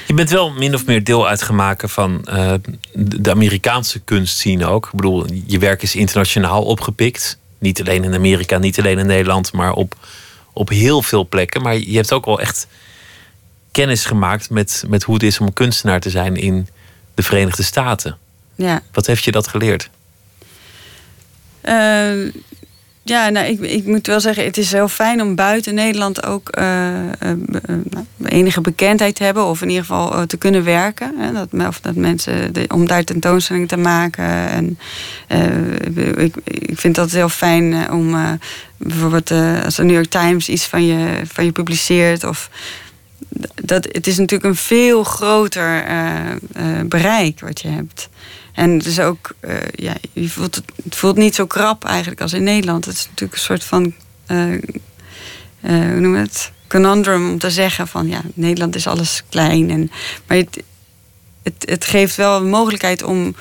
Je 0.07 0.13
bent 0.13 0.29
wel 0.29 0.51
min 0.51 0.73
of 0.73 0.85
meer 0.85 1.03
deel 1.03 1.27
uitgemaakt 1.27 1.91
van 1.91 2.25
eh, 2.25 2.53
de 2.93 3.31
Amerikaanse 3.31 3.99
kunstscene 3.99 4.65
ook. 4.65 4.85
Ik 4.85 4.91
bedoel, 4.91 5.25
je 5.45 5.59
werk 5.59 5.81
is 5.81 5.95
internationaal 5.95 6.63
opgepikt. 6.63 7.37
Niet 7.57 7.79
alleen 7.79 8.03
in 8.03 8.13
Amerika, 8.13 8.57
niet 8.57 8.79
alleen 8.79 8.99
in 8.99 9.05
Nederland, 9.05 9.53
maar 9.53 9.73
op, 9.73 9.95
op 10.53 10.69
heel 10.69 11.01
veel 11.01 11.27
plekken. 11.27 11.61
Maar 11.61 11.77
je 11.77 11.95
hebt 11.95 12.13
ook 12.13 12.25
wel 12.25 12.39
echt 12.39 12.67
kennis 13.71 14.05
gemaakt 14.05 14.49
met, 14.49 14.83
met 14.87 15.03
hoe 15.03 15.13
het 15.13 15.23
is 15.23 15.39
om 15.39 15.53
kunstenaar 15.53 15.99
te 15.99 16.09
zijn 16.09 16.35
in 16.35 16.67
de 17.15 17.23
Verenigde 17.23 17.63
Staten. 17.63 18.17
Ja. 18.55 18.81
Wat 18.91 19.05
heeft 19.05 19.23
je 19.23 19.31
dat 19.31 19.47
geleerd? 19.47 19.89
Eh, 21.61 22.11
ja, 23.03 23.29
nou, 23.29 23.45
ik, 23.47 23.59
ik 23.59 23.85
moet 23.85 24.07
wel 24.07 24.19
zeggen, 24.19 24.43
het 24.43 24.57
is 24.57 24.71
heel 24.71 24.87
fijn 24.87 25.21
om 25.21 25.35
buiten 25.35 25.73
Nederland 25.73 26.25
ook 26.25 26.49
eh, 26.49 26.97
eh, 26.97 27.11
eh, 27.19 27.35
nou, 27.65 28.05
enige 28.25 28.61
bekendheid 28.61 29.15
te 29.15 29.23
hebben. 29.23 29.45
Of 29.45 29.61
in 29.61 29.69
ieder 29.69 29.85
geval 29.85 30.25
te 30.25 30.37
kunnen 30.37 30.63
werken. 30.63 31.13
Hè, 31.17 31.31
dat, 31.31 31.67
of 31.67 31.79
dat 31.79 31.95
mensen, 31.95 32.51
om 32.67 32.87
daar 32.87 33.03
tentoonstellingen 33.03 33.67
te 33.67 33.77
maken. 33.77 34.49
En, 34.49 34.79
ik, 36.17 36.35
ik 36.43 36.79
vind 36.79 36.95
dat 36.95 37.11
heel 37.11 37.29
fijn 37.29 37.91
om 37.91 38.39
bijvoorbeeld 38.77 39.31
als 39.63 39.75
de 39.75 39.83
New 39.83 39.95
York 39.95 40.09
Times 40.09 40.49
iets 40.49 40.65
van 40.65 40.85
je, 40.85 41.21
van 41.25 41.45
je 41.45 41.51
publiceert. 41.51 42.23
Of, 42.23 42.49
dat, 43.55 43.87
het 43.91 44.07
is 44.07 44.17
natuurlijk 44.17 44.49
een 44.49 44.55
veel 44.55 45.03
groter 45.03 45.83
bereik 46.85 47.39
wat 47.39 47.61
je 47.61 47.67
hebt. 47.67 48.09
En 48.53 48.71
het 48.71 48.85
is 48.85 48.99
ook, 48.99 49.31
eh, 49.39 49.55
ja, 49.71 49.95
je 50.13 50.29
voelt 50.29 50.55
het, 50.55 50.95
voelt 50.95 51.15
niet 51.15 51.35
zo 51.35 51.45
krap 51.45 51.85
eigenlijk 51.85 52.21
als 52.21 52.33
in 52.33 52.43
Nederland. 52.43 52.85
Het 52.85 52.95
is 52.95 53.05
natuurlijk 53.05 53.33
een 53.33 53.45
soort 53.45 53.63
van, 53.63 53.93
eh, 54.25 54.53
eh, 54.53 54.61
hoe 55.61 55.99
noem 55.99 56.15
je 56.15 56.21
het? 56.21 56.51
Conundrum 56.67 57.29
om 57.29 57.39
te 57.39 57.51
zeggen 57.51 57.87
van 57.87 58.07
ja, 58.07 58.21
Nederland 58.33 58.75
is 58.75 58.87
alles 58.87 59.23
klein. 59.29 59.69
En, 59.69 59.91
maar 60.27 60.37
het, 60.37 60.63
het, 61.43 61.63
het 61.69 61.85
geeft 61.85 62.15
wel 62.15 62.37
een 62.37 62.49
mogelijkheid 62.49 63.03
om, 63.03 63.35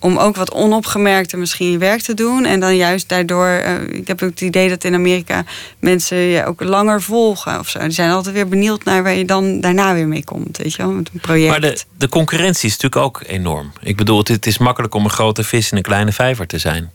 om 0.00 0.16
ook 0.16 0.36
wat 0.36 0.52
onopgemerkter 0.52 1.38
misschien 1.38 1.70
je 1.70 1.78
werk 1.78 2.00
te 2.00 2.14
doen. 2.14 2.44
En 2.44 2.60
dan 2.60 2.76
juist 2.76 3.08
daardoor, 3.08 3.46
eh, 3.46 3.74
ik 3.88 4.06
heb 4.06 4.22
ook 4.22 4.30
het 4.30 4.40
idee 4.40 4.68
dat 4.68 4.84
in 4.84 4.94
Amerika 4.94 5.44
mensen 5.78 6.16
je 6.16 6.46
ook 6.46 6.62
langer 6.62 7.02
volgen 7.02 7.58
of 7.58 7.68
zo. 7.68 7.78
Die 7.78 7.90
zijn 7.90 8.10
altijd 8.10 8.34
weer 8.34 8.48
benieuwd 8.48 8.84
naar 8.84 9.02
waar 9.02 9.14
je 9.14 9.24
dan 9.24 9.60
daarna 9.60 9.94
weer 9.94 10.08
mee 10.08 10.24
komt, 10.24 10.56
weet 10.56 10.74
je 10.74 10.82
wel, 10.82 10.92
met 10.92 11.10
een 11.12 11.20
project. 11.20 11.50
Maar 11.50 11.60
de, 11.60 11.82
de 11.98 12.08
concurrentie 12.08 12.68
is 12.68 12.76
natuurlijk 12.76 13.02
ook 13.02 13.22
enorm. 13.26 13.72
Ik 13.82 13.96
bedoel, 13.96 14.18
het, 14.18 14.28
het 14.28 14.46
is 14.46 14.58
makkelijk 14.58 14.94
om 14.94 15.04
een 15.04 15.10
grote 15.10 15.44
vis 15.44 15.70
in 15.70 15.76
een 15.76 15.82
kleine 15.82 16.12
vijver 16.12 16.46
te 16.46 16.58
zijn. 16.58 16.90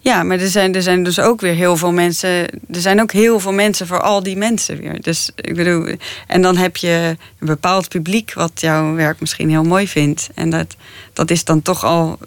Ja, 0.00 0.22
maar 0.22 0.38
er 0.38 0.48
zijn, 0.48 0.74
er 0.74 0.82
zijn 0.82 1.02
dus 1.02 1.20
ook 1.20 1.40
weer 1.40 1.54
heel 1.54 1.76
veel 1.76 1.92
mensen. 1.92 2.28
Er 2.70 2.80
zijn 2.80 3.00
ook 3.00 3.12
heel 3.12 3.40
veel 3.40 3.52
mensen 3.52 3.86
voor 3.86 4.00
al 4.00 4.22
die 4.22 4.36
mensen 4.36 4.76
weer. 4.76 5.00
Dus 5.00 5.30
ik 5.34 5.54
bedoel, 5.54 5.96
en 6.26 6.42
dan 6.42 6.56
heb 6.56 6.76
je 6.76 7.16
een 7.38 7.46
bepaald 7.46 7.88
publiek 7.88 8.32
wat 8.34 8.60
jouw 8.60 8.94
werk 8.94 9.20
misschien 9.20 9.50
heel 9.50 9.64
mooi 9.64 9.88
vindt. 9.88 10.28
En 10.34 10.50
dat, 10.50 10.76
dat 11.12 11.30
is 11.30 11.44
dan 11.44 11.62
toch 11.62 11.84
al 11.84 12.18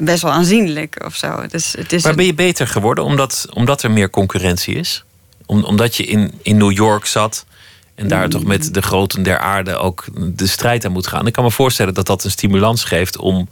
best 0.00 0.22
wel 0.22 0.32
aanzienlijk 0.32 1.04
of 1.04 1.14
zo. 1.14 1.46
Dus 1.46 1.74
het 1.78 1.92
is 1.92 2.02
Maar 2.02 2.14
ben 2.14 2.26
je 2.26 2.34
beter 2.34 2.66
geworden 2.66 3.04
omdat, 3.04 3.46
omdat 3.52 3.82
er 3.82 3.90
meer 3.90 4.10
concurrentie 4.10 4.74
is? 4.74 5.04
Om, 5.46 5.64
omdat 5.64 5.96
je 5.96 6.04
in, 6.04 6.32
in 6.42 6.56
New 6.56 6.72
York 6.72 7.06
zat 7.06 7.46
en 7.94 8.08
daar 8.08 8.28
toch 8.28 8.44
met 8.44 8.74
de 8.74 8.82
groten 8.82 9.22
der 9.22 9.38
aarde 9.38 9.76
ook 9.76 10.04
de 10.14 10.46
strijd 10.46 10.84
aan 10.84 10.92
moet 10.92 11.06
gaan. 11.06 11.26
Ik 11.26 11.32
kan 11.32 11.44
me 11.44 11.50
voorstellen 11.50 11.94
dat 11.94 12.06
dat 12.06 12.24
een 12.24 12.30
stimulans 12.30 12.84
geeft 12.84 13.16
om, 13.18 13.48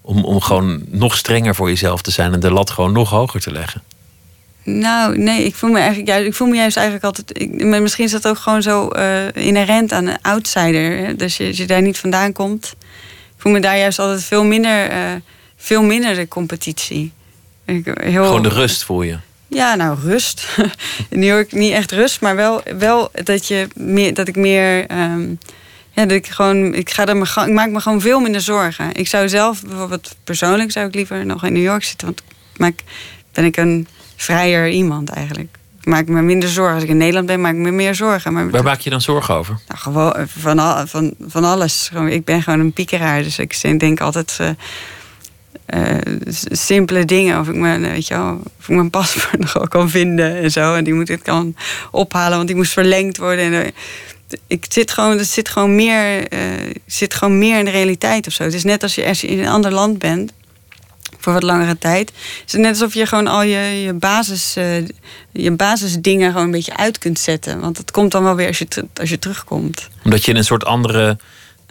om, 0.00 0.24
om 0.24 0.40
gewoon 0.40 0.82
nog 0.88 1.16
strenger 1.16 1.54
voor 1.54 1.68
jezelf 1.68 2.02
te 2.02 2.10
zijn 2.10 2.32
en 2.32 2.40
de 2.40 2.50
lat 2.50 2.70
gewoon 2.70 2.92
nog 2.92 3.10
hoger 3.10 3.40
te 3.40 3.52
leggen. 3.52 3.82
Nou, 4.64 5.18
nee, 5.18 5.44
ik 5.44 5.54
voel 5.54 5.70
me 5.70 5.78
eigenlijk 5.78 6.08
juist, 6.08 6.26
ik 6.26 6.34
voel 6.34 6.48
me 6.48 6.56
juist 6.56 6.76
eigenlijk 6.76 7.06
altijd. 7.06 7.40
Ik, 7.40 7.64
maar 7.64 7.82
misschien 7.82 8.04
is 8.04 8.10
dat 8.10 8.28
ook 8.28 8.38
gewoon 8.38 8.62
zo 8.62 8.88
eh, 8.88 9.32
inherent 9.32 9.92
aan 9.92 10.06
een 10.06 10.22
outsider. 10.22 10.96
Hè? 10.96 11.16
Dus 11.16 11.36
je, 11.36 11.46
als 11.46 11.56
je 11.56 11.66
daar 11.66 11.82
niet 11.82 11.98
vandaan 11.98 12.32
komt. 12.32 12.74
Ik 13.36 13.48
voel 13.48 13.52
me 13.52 13.60
daar 13.60 13.78
juist 13.78 13.98
altijd 13.98 14.24
veel 14.24 14.44
minder, 14.44 14.88
eh, 14.90 14.98
veel 15.62 15.82
minder 15.82 16.14
de 16.14 16.28
competitie. 16.28 17.12
Ik, 17.64 17.84
heel, 18.00 18.24
Gewoon 18.24 18.42
de 18.42 18.48
rust 18.48 18.84
voel 18.84 19.02
je. 19.02 19.18
Ja, 19.48 19.74
nou, 19.74 19.98
rust. 20.00 20.46
In 21.10 21.18
New 21.18 21.28
York 21.28 21.52
niet 21.52 21.72
echt 21.72 21.92
rust, 21.92 22.20
maar 22.20 22.36
wel, 22.36 22.62
wel 22.78 23.10
dat, 23.24 23.46
je 23.48 23.68
meer, 23.74 24.14
dat 24.14 24.28
ik 24.28 24.36
meer. 24.36 24.86
ehm, 24.86 25.28
ja, 25.90 26.02
dat 26.06 26.10
ik 26.10 26.26
gewoon. 26.26 26.74
Ik, 26.74 26.90
ga 26.90 27.06
er 27.06 27.16
me, 27.16 27.24
ik 27.46 27.52
maak 27.52 27.70
me 27.70 27.80
gewoon 27.80 28.00
veel 28.00 28.20
minder 28.20 28.40
zorgen. 28.40 28.94
Ik 28.94 29.08
zou 29.08 29.28
zelf, 29.28 29.62
bijvoorbeeld 29.62 30.16
persoonlijk, 30.24 30.70
zou 30.72 30.86
ik 30.86 30.94
liever 30.94 31.26
nog 31.26 31.44
in 31.44 31.52
New 31.52 31.62
York 31.62 31.84
zitten. 31.84 32.06
Want 32.06 32.22
maak, 32.56 32.80
ben 33.32 33.44
ik 33.44 33.56
een 33.56 33.88
vrijer 34.16 34.68
iemand 34.68 35.08
eigenlijk. 35.10 35.56
Ik 35.80 35.86
maak 35.88 36.06
me 36.08 36.22
minder 36.22 36.48
zorgen. 36.48 36.74
Als 36.74 36.82
ik 36.82 36.88
in 36.88 36.96
Nederland 36.96 37.26
ben, 37.26 37.40
maak 37.40 37.52
ik 37.52 37.58
me 37.58 37.70
meer 37.70 37.94
zorgen. 37.94 38.32
Maar 38.32 38.50
Waar 38.50 38.62
maak 38.62 38.80
je 38.80 38.90
dan 38.90 39.00
zorgen 39.00 39.34
over? 39.34 39.58
nou, 39.68 39.80
gewoon 39.80 40.12
eh, 40.12 40.24
van, 40.26 40.58
al, 40.58 40.86
van, 40.86 41.14
van 41.26 41.44
alles. 41.44 41.90
Ik 42.08 42.24
ben 42.24 42.42
gewoon 42.42 42.60
een 42.60 42.72
piekeraar. 42.72 43.22
Dus 43.22 43.38
ik 43.38 43.80
denk 43.80 44.00
altijd 44.00 44.36
eh, 44.40 44.48
eh, 45.66 45.96
simpele 46.50 47.04
dingen. 47.04 47.40
Of 47.40 47.48
ik, 47.48 47.54
mijn, 47.54 47.80
weet 47.80 48.06
je 48.06 48.36
of 48.58 48.68
mijn 48.68 48.90
paspoort 49.00 49.38
nog 49.38 49.52
wel 49.52 49.68
kan 49.68 49.90
vinden 49.90 50.36
en 50.36 50.50
zo. 50.50 50.74
En 50.74 50.84
die 50.84 50.94
moet 50.94 51.08
ik 51.08 51.22
kan 51.22 51.56
ophalen, 51.90 52.36
want 52.36 52.46
die 52.46 52.56
moest 52.56 52.72
verlengd 52.72 53.16
worden. 53.16 53.44
En, 53.44 53.64
eh, 53.64 53.70
ik 54.46 54.66
zit 54.68 54.90
gewoon, 54.90 55.18
het 55.18 55.26
zit 55.26 55.48
gewoon, 55.48 55.74
meer, 55.74 56.28
eh, 56.28 56.38
zit 56.86 57.14
gewoon 57.14 57.38
meer 57.38 57.58
in 57.58 57.64
de 57.64 57.70
realiteit 57.70 58.26
of 58.26 58.32
zo. 58.32 58.42
Het 58.42 58.54
is 58.54 58.64
net 58.64 58.82
als 58.82 58.94
je, 58.94 59.06
als 59.06 59.20
je 59.20 59.26
in 59.26 59.38
een 59.38 59.48
ander 59.48 59.72
land 59.72 59.98
bent 59.98 60.32
voor 61.18 61.32
wat 61.32 61.42
langere 61.42 61.78
tijd. 61.78 62.12
is 62.46 62.52
het 62.52 62.60
net 62.60 62.70
alsof 62.70 62.94
je 62.94 63.06
gewoon 63.06 63.26
al 63.26 63.42
je, 63.42 63.82
je, 63.82 63.92
basis, 63.92 64.56
eh, 64.56 64.86
je 65.32 65.50
basisdingen 65.50 66.30
gewoon 66.30 66.46
een 66.46 66.50
beetje 66.50 66.76
uit 66.76 66.98
kunt 66.98 67.18
zetten. 67.18 67.60
Want 67.60 67.78
het 67.78 67.90
komt 67.90 68.12
dan 68.12 68.22
wel 68.22 68.34
weer 68.34 68.46
als 68.46 68.58
je, 68.58 68.66
als 68.94 69.10
je 69.10 69.18
terugkomt. 69.18 69.88
Omdat 70.04 70.24
je 70.24 70.30
in 70.30 70.36
een 70.36 70.44
soort 70.44 70.64
andere 70.64 71.18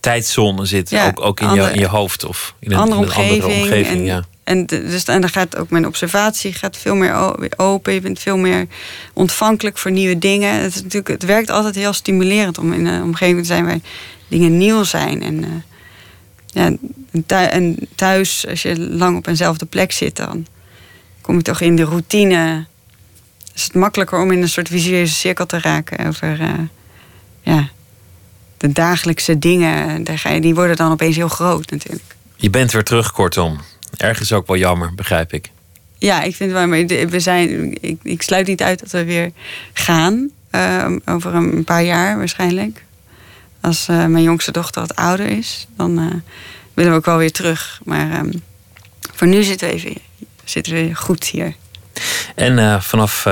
tijdzone 0.01 0.65
zit, 0.65 0.89
Ja, 0.89 1.07
ook, 1.07 1.21
ook 1.21 1.39
in, 1.39 1.45
je, 1.45 1.51
andere- 1.51 1.73
in 1.73 1.79
je 1.79 1.87
hoofd 1.87 2.25
of 2.25 2.55
in 2.59 2.71
een 2.71 2.77
andere 2.77 3.01
in 3.01 3.03
een 3.03 3.09
omgeving. 3.09 3.43
andere 3.43 3.61
omgeving. 3.61 3.99
en, 3.99 4.05
ja. 4.05 4.23
en, 4.43 4.65
dus, 4.65 5.03
en 5.03 5.21
dan 5.21 5.29
gaat 5.29 5.57
ook 5.57 5.69
mijn 5.69 5.87
observatie 5.87 6.53
gaat 6.53 6.77
veel 6.77 6.95
meer 6.95 7.13
open. 7.57 7.93
Je 7.93 8.01
bent 8.01 8.19
veel 8.19 8.37
meer 8.37 8.67
ontvankelijk 9.13 9.77
voor 9.77 9.91
nieuwe 9.91 10.17
dingen. 10.17 10.53
Het, 10.53 10.75
is 10.75 10.81
natuurlijk, 10.81 11.07
het 11.07 11.23
werkt 11.25 11.49
altijd 11.49 11.75
heel 11.75 11.93
stimulerend 11.93 12.57
om 12.57 12.73
in 12.73 12.85
een 12.85 13.03
omgeving 13.03 13.39
te 13.39 13.45
zijn 13.45 13.65
waar 13.65 13.79
dingen 14.27 14.57
nieuw 14.57 14.83
zijn. 14.83 15.23
En, 15.23 15.43
eh, 15.43 15.49
ja, 17.27 17.49
en 17.49 17.77
thuis, 17.95 18.45
als 18.49 18.61
je 18.61 18.79
lang 18.79 19.17
op 19.17 19.27
eenzelfde 19.27 19.65
plek 19.65 19.91
zit, 19.91 20.15
dan 20.15 20.45
kom 21.21 21.35
je 21.35 21.41
toch 21.41 21.61
in 21.61 21.75
de 21.75 21.83
routine. 21.83 22.65
Is 23.55 23.63
het 23.63 23.73
makkelijker 23.73 24.19
om 24.21 24.31
in 24.31 24.41
een 24.41 24.49
soort 24.49 24.67
visueuze 24.67 25.13
cirkel 25.13 25.45
te 25.45 25.59
raken 25.59 26.07
over 26.07 26.39
eh, 26.39 26.53
ja, 27.41 27.69
de 28.61 28.71
dagelijkse 28.71 29.39
dingen. 29.39 30.03
Die 30.39 30.55
worden 30.55 30.75
dan 30.75 30.91
opeens 30.91 31.15
heel 31.15 31.27
groot 31.27 31.71
natuurlijk. 31.71 32.03
Je 32.35 32.49
bent 32.49 32.71
weer 32.71 32.83
terug, 32.83 33.11
kortom. 33.11 33.59
Ergens 33.97 34.33
ook 34.33 34.47
wel 34.47 34.57
jammer, 34.57 34.95
begrijp 34.95 35.33
ik. 35.33 35.49
Ja, 35.97 36.21
ik 36.21 36.35
vind 36.35 36.51
het 36.51 36.59
wel. 36.59 36.67
Maar 36.67 36.85
we 37.09 37.19
zijn, 37.19 37.77
ik, 37.81 37.99
ik 38.03 38.21
sluit 38.21 38.47
niet 38.47 38.61
uit 38.61 38.79
dat 38.79 38.91
we 38.91 39.03
weer 39.03 39.31
gaan. 39.73 40.29
eh, 40.49 40.91
over 41.05 41.33
een 41.35 41.63
paar 41.63 41.83
jaar 41.83 42.17
waarschijnlijk. 42.17 42.83
Als 43.61 43.87
eh, 43.87 44.05
mijn 44.05 44.23
jongste 44.23 44.51
dochter 44.51 44.81
wat 44.81 44.95
ouder 44.95 45.25
is, 45.25 45.67
dan 45.77 45.99
eh, 45.99 46.05
willen 46.73 46.91
we 46.91 46.97
ook 46.97 47.05
wel 47.05 47.17
weer 47.17 47.31
terug. 47.31 47.79
Maar 47.83 48.11
ehm, 48.11 48.31
voor 49.13 49.27
nu 49.27 49.43
zitten 49.43 49.67
we 49.67 49.73
even 49.73 49.93
zitten 50.43 50.73
we 50.73 50.95
goed 50.95 51.25
hier. 51.25 51.55
En 52.35 52.59
eh, 52.59 52.81
vanaf 52.81 53.27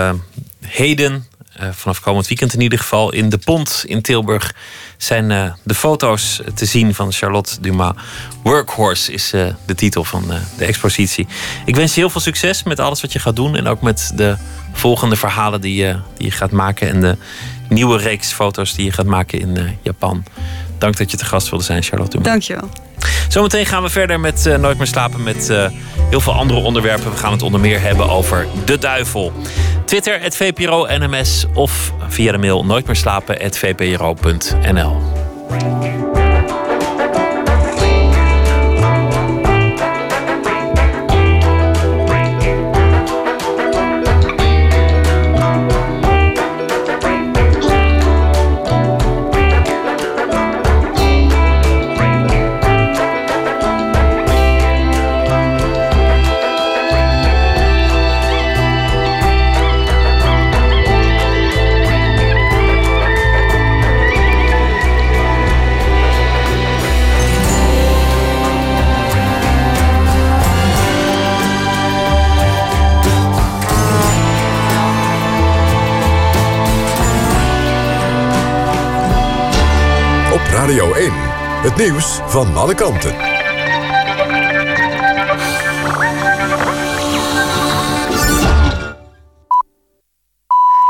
heden, 0.65 1.25
vanaf 1.71 1.99
komend 1.99 2.27
weekend 2.27 2.53
in 2.53 2.61
ieder 2.61 2.79
geval, 2.79 3.13
in 3.13 3.29
de 3.29 3.37
Pont 3.37 3.83
in 3.85 4.01
Tilburg 4.01 4.53
zijn 4.97 5.31
eh, 5.31 5.51
de 5.63 5.73
foto's 5.73 6.41
te 6.55 6.65
zien 6.65 6.95
van 6.95 7.11
Charlotte 7.11 7.61
Dumas. 7.61 7.95
Workhorse 8.43 9.11
is 9.11 9.33
eh, 9.33 9.47
de 9.65 9.75
titel 9.75 10.03
van 10.03 10.31
eh, 10.33 10.39
de 10.57 10.65
expositie. 10.65 11.27
Ik 11.65 11.75
wens 11.75 11.93
je 11.93 11.99
heel 11.99 12.09
veel 12.09 12.21
succes 12.21 12.63
met 12.63 12.79
alles 12.79 13.01
wat 13.01 13.11
je 13.11 13.19
gaat 13.19 13.35
doen 13.35 13.55
en 13.55 13.67
ook 13.67 13.81
met 13.81 14.11
de 14.15 14.37
volgende 14.73 15.15
verhalen 15.15 15.61
die 15.61 15.75
je, 15.75 15.99
die 16.17 16.25
je 16.25 16.31
gaat 16.31 16.51
maken 16.51 16.89
en 16.89 17.01
de 17.01 17.17
nieuwe 17.69 17.97
reeks 17.97 18.31
foto's 18.31 18.73
die 18.73 18.85
je 18.85 18.91
gaat 18.91 19.05
maken 19.05 19.39
in 19.39 19.57
eh, 19.57 19.63
Japan. 19.81 20.23
Dank 20.79 20.97
dat 20.97 21.11
je 21.11 21.17
te 21.17 21.25
gast 21.25 21.49
wilde 21.49 21.65
zijn, 21.65 21.83
Charlotte 21.83 22.11
Dumas. 22.11 22.27
Dankjewel. 22.27 22.69
Zometeen 23.27 23.65
gaan 23.65 23.83
we 23.83 23.89
verder 23.89 24.19
met 24.19 24.45
eh, 24.45 24.57
Nooit 24.57 24.77
meer 24.77 24.87
slapen 24.87 25.23
met 25.23 25.49
eh, 25.49 25.67
heel 26.09 26.21
veel 26.21 26.33
andere 26.33 26.59
onderwerpen. 26.59 27.11
We 27.11 27.17
gaan 27.17 27.31
het 27.31 27.41
onder 27.41 27.59
meer 27.59 27.81
hebben 27.81 28.09
over 28.09 28.47
de 28.65 28.77
duivel. 28.77 29.33
Twitter, 29.85 30.21
het 30.21 30.35
VPRO 30.35 30.87
NMS 30.89 31.45
of 31.53 31.93
via 32.07 32.31
de 32.31 32.37
mail 32.37 32.65
nooitmeerslapen, 32.65 33.37
Radio 80.69 80.93
1. 80.93 81.11
Het 81.61 81.75
nieuws 81.75 82.19
van 82.25 82.55
alle 82.55 82.75
kanten. 82.75 83.15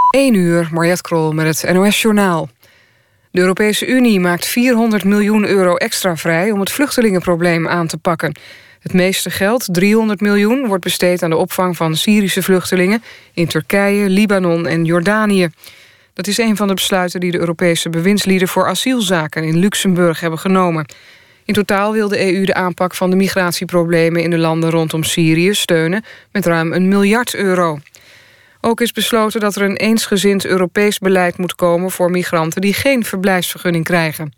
1 0.09 0.33
uur, 0.33 0.69
Mariette 0.71 1.01
Krol 1.01 1.31
met 1.31 1.61
het 1.61 1.73
NOS-journaal. 1.73 2.49
De 3.31 3.39
Europese 3.39 3.87
Unie 3.87 4.19
maakt 4.19 4.45
400 4.45 5.03
miljoen 5.03 5.47
euro 5.47 5.75
extra 5.75 6.17
vrij... 6.17 6.51
om 6.51 6.59
het 6.59 6.71
vluchtelingenprobleem 6.71 7.67
aan 7.67 7.87
te 7.87 7.97
pakken. 7.97 8.35
Het 8.79 8.93
meeste 8.93 9.29
geld, 9.29 9.67
300 9.71 10.21
miljoen, 10.21 10.67
wordt 10.67 10.83
besteed 10.83 11.23
aan 11.23 11.29
de 11.29 11.35
opvang 11.35 11.77
van 11.77 11.95
Syrische 11.95 12.43
vluchtelingen... 12.43 13.03
in 13.33 13.47
Turkije, 13.47 14.09
Libanon 14.09 14.67
en 14.67 14.85
Jordanië. 14.85 15.49
Dat 16.19 16.27
is 16.27 16.37
een 16.37 16.55
van 16.55 16.67
de 16.67 16.73
besluiten 16.73 17.19
die 17.19 17.31
de 17.31 17.39
Europese 17.39 17.89
bewindslieden... 17.89 18.47
voor 18.47 18.67
asielzaken 18.67 19.43
in 19.43 19.57
Luxemburg 19.57 20.19
hebben 20.19 20.39
genomen. 20.39 20.85
In 21.45 21.53
totaal 21.53 21.93
wil 21.93 22.07
de 22.07 22.33
EU 22.33 22.45
de 22.45 22.53
aanpak 22.53 22.95
van 22.95 23.09
de 23.09 23.15
migratieproblemen... 23.15 24.23
in 24.23 24.29
de 24.29 24.37
landen 24.37 24.69
rondom 24.69 25.03
Syrië 25.03 25.53
steunen 25.53 26.03
met 26.31 26.45
ruim 26.45 26.73
een 26.73 26.87
miljard 26.87 27.35
euro. 27.35 27.79
Ook 28.61 28.81
is 28.81 28.91
besloten 28.91 29.39
dat 29.39 29.55
er 29.55 29.61
een 29.61 29.75
eensgezind 29.75 30.45
Europees 30.45 30.97
beleid 30.97 31.37
moet 31.37 31.55
komen... 31.55 31.91
voor 31.91 32.11
migranten 32.11 32.61
die 32.61 32.73
geen 32.73 33.05
verblijfsvergunning 33.05 33.83
krijgen. 33.83 34.33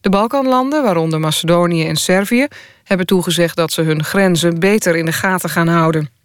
De 0.00 0.08
Balkanlanden, 0.08 0.82
waaronder 0.82 1.20
Macedonië 1.20 1.86
en 1.86 1.96
Servië... 1.96 2.46
hebben 2.84 3.06
toegezegd 3.06 3.56
dat 3.56 3.72
ze 3.72 3.82
hun 3.82 4.04
grenzen 4.04 4.58
beter 4.58 4.96
in 4.96 5.04
de 5.04 5.12
gaten 5.12 5.50
gaan 5.50 5.68
houden. 5.68 6.15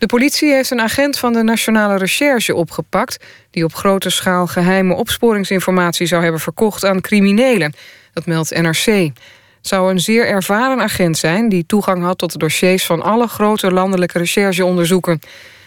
De 0.00 0.06
politie 0.06 0.52
heeft 0.52 0.70
een 0.70 0.80
agent 0.80 1.18
van 1.18 1.32
de 1.32 1.42
Nationale 1.42 1.96
Recherche 1.96 2.54
opgepakt... 2.54 3.24
die 3.50 3.64
op 3.64 3.74
grote 3.74 4.10
schaal 4.10 4.46
geheime 4.46 4.94
opsporingsinformatie 4.94 6.06
zou 6.06 6.22
hebben 6.22 6.40
verkocht 6.40 6.84
aan 6.84 7.00
criminelen. 7.00 7.74
Dat 8.12 8.26
meldt 8.26 8.60
NRC. 8.60 8.84
Het 8.84 9.12
zou 9.60 9.90
een 9.90 10.00
zeer 10.00 10.26
ervaren 10.26 10.80
agent 10.80 11.18
zijn 11.18 11.48
die 11.48 11.66
toegang 11.66 12.02
had 12.02 12.18
tot 12.18 12.32
de 12.32 12.38
dossiers 12.38 12.84
van 12.84 13.02
alle 13.02 13.26
grote 13.26 13.70
landelijke 13.70 14.18
rechercheonderzoeken. 14.18 15.20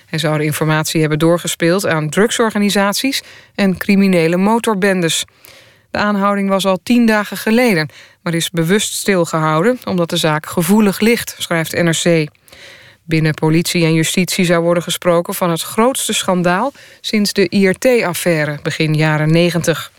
Hij 0.06 0.20
zou 0.20 0.38
de 0.38 0.44
informatie 0.44 1.00
hebben 1.00 1.20
doorgespeeld 1.20 1.86
aan 1.86 2.10
drugsorganisaties 2.10 3.22
en 3.56 3.78
criminele 3.78 4.38
motorbendes. 4.38 5.26
De 5.92 5.98
aanhouding 5.98 6.50
was 6.50 6.66
al 6.66 6.80
tien 6.84 7.06
dagen 7.06 7.38
geleden, 7.38 7.90
maar 8.22 8.34
is 8.34 8.50
bewust 8.50 8.94
stilgehouden 8.94 9.80
omdat 9.86 10.10
de 10.10 10.18
zaak 10.18 10.46
gevoelig 10.46 11.00
ligt, 11.00 11.36
schrijft 11.38 11.72
NRC. 11.72 12.28
Binnen 13.04 13.34
politie 13.34 13.86
en 13.86 13.94
justitie 13.94 14.46
zou 14.46 14.64
worden 14.64 14.84
gesproken 14.84 15.34
van 15.34 15.50
het 15.50 15.62
grootste 15.62 16.14
schandaal 16.14 16.74
sinds 17.02 17.34
de 17.34 17.50
IRT-affaire 17.50 18.60
begin 18.62 18.94
jaren 18.94 19.32
90. 19.32 19.92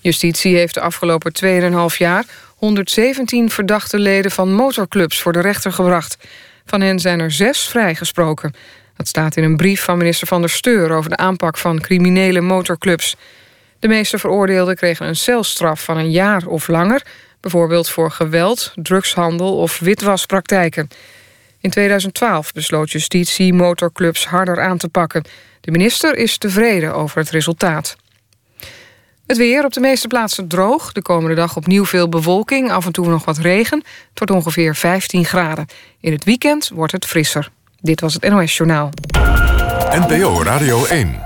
Justitie 0.00 0.56
heeft 0.56 0.74
de 0.74 0.80
afgelopen 0.80 1.32
2,5 1.92 1.96
jaar 1.96 2.24
117 2.56 3.50
verdachte 3.50 3.98
leden 3.98 4.30
van 4.30 4.52
motorclubs 4.54 5.20
voor 5.20 5.32
de 5.32 5.40
rechter 5.40 5.72
gebracht. 5.72 6.16
Van 6.66 6.80
hen 6.80 6.98
zijn 6.98 7.20
er 7.20 7.30
zes 7.30 7.60
vrijgesproken. 7.68 8.54
Dat 8.96 9.08
staat 9.08 9.36
in 9.36 9.44
een 9.44 9.56
brief 9.56 9.82
van 9.82 9.98
minister 9.98 10.26
Van 10.26 10.40
der 10.40 10.50
Steur 10.50 10.90
over 10.90 11.10
de 11.10 11.16
aanpak 11.16 11.58
van 11.58 11.80
criminele 11.80 12.40
motorclubs. 12.40 13.16
De 13.78 13.88
meeste 13.88 14.18
veroordeelden 14.18 14.76
kregen 14.76 15.06
een 15.06 15.16
celstraf 15.16 15.84
van 15.84 15.96
een 15.96 16.10
jaar 16.10 16.46
of 16.46 16.68
langer, 16.68 17.02
bijvoorbeeld 17.40 17.88
voor 17.88 18.10
geweld, 18.10 18.72
drugshandel 18.74 19.56
of 19.56 19.78
witwaspraktijken. 19.78 20.88
In 21.62 21.70
2012 21.70 22.52
besloot 22.52 22.90
justitie 22.90 23.54
motorclubs 23.54 24.26
harder 24.26 24.62
aan 24.62 24.78
te 24.78 24.88
pakken. 24.88 25.24
De 25.60 25.70
minister 25.70 26.16
is 26.16 26.38
tevreden 26.38 26.94
over 26.94 27.18
het 27.18 27.30
resultaat. 27.30 27.96
Het 29.26 29.36
weer 29.36 29.64
op 29.64 29.72
de 29.72 29.80
meeste 29.80 30.06
plaatsen 30.06 30.48
droog. 30.48 30.92
De 30.92 31.02
komende 31.02 31.34
dag 31.34 31.56
opnieuw 31.56 31.84
veel 31.84 32.08
bewolking, 32.08 32.70
af 32.70 32.86
en 32.86 32.92
toe 32.92 33.08
nog 33.08 33.24
wat 33.24 33.38
regen. 33.38 33.78
Het 33.78 34.18
wordt 34.18 34.32
ongeveer 34.32 34.74
15 34.74 35.24
graden. 35.24 35.66
In 36.00 36.12
het 36.12 36.24
weekend 36.24 36.70
wordt 36.74 36.92
het 36.92 37.06
frisser. 37.06 37.50
Dit 37.80 38.00
was 38.00 38.14
het 38.14 38.28
NOS 38.28 38.56
Journaal. 38.56 38.90
NPO 39.90 40.42
Radio 40.42 40.84
1. 40.84 41.20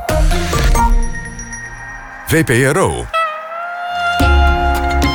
VPRO. 2.27 3.07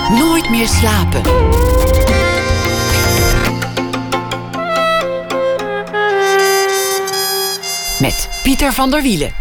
Nooit 0.09 0.49
meer 0.49 0.67
slapen. 0.67 1.80
Met 8.02 8.30
Pieter 8.43 8.74
van 8.74 8.91
der 8.91 9.02
Wielen. 9.02 9.34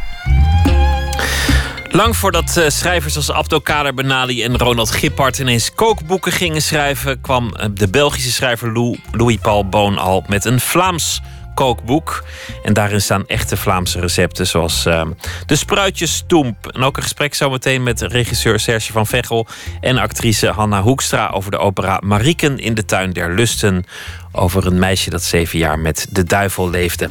Lang 1.89 2.17
voordat 2.17 2.57
uh, 2.59 2.69
schrijvers 2.69 3.17
als 3.17 3.31
Abdelkader 3.31 3.95
Benali 3.95 4.43
en 4.43 4.59
Ronald 4.59 4.91
Gippard 4.91 5.39
ineens 5.39 5.75
kookboeken 5.75 6.33
gingen 6.33 6.63
schrijven, 6.63 7.21
kwam 7.21 7.55
uh, 7.57 7.67
de 7.75 7.89
Belgische 7.89 8.33
schrijver 8.33 8.73
Lou, 8.73 8.99
Louis-Paul 9.13 9.69
Boon 9.69 9.99
al 9.99 10.25
met 10.29 10.45
een 10.45 10.61
Vlaams 10.61 11.21
kookboek. 11.61 12.25
En 12.63 12.73
daarin 12.73 13.01
staan 13.01 13.27
echte 13.27 13.57
Vlaamse 13.57 14.01
recepten, 14.01 14.47
zoals 14.47 14.87
uh, 14.87 15.03
de 15.47 15.57
spruitjesstoemp. 15.57 16.67
En 16.67 16.83
ook 16.83 16.97
een 16.97 17.03
gesprek 17.03 17.35
zometeen 17.35 17.83
met 17.83 18.01
regisseur 18.01 18.61
Serge 18.61 18.93
van 18.93 19.07
Vechel 19.07 19.47
en 19.81 19.99
actrice 19.99 20.49
Hanna 20.49 20.83
Hoekstra 20.83 21.29
over 21.29 21.51
de 21.51 21.59
opera 21.59 22.01
Marieken 22.05 22.59
in 22.59 22.75
de 22.75 22.85
tuin 22.85 23.13
der 23.13 23.35
lusten. 23.35 23.85
Over 24.33 24.67
een 24.67 24.79
meisje 24.79 25.11
dat 25.11 25.23
zeven 25.23 25.59
jaar 25.59 25.79
met 25.79 26.07
de 26.11 26.25
duivel 26.25 26.71
leefde. 26.71 27.11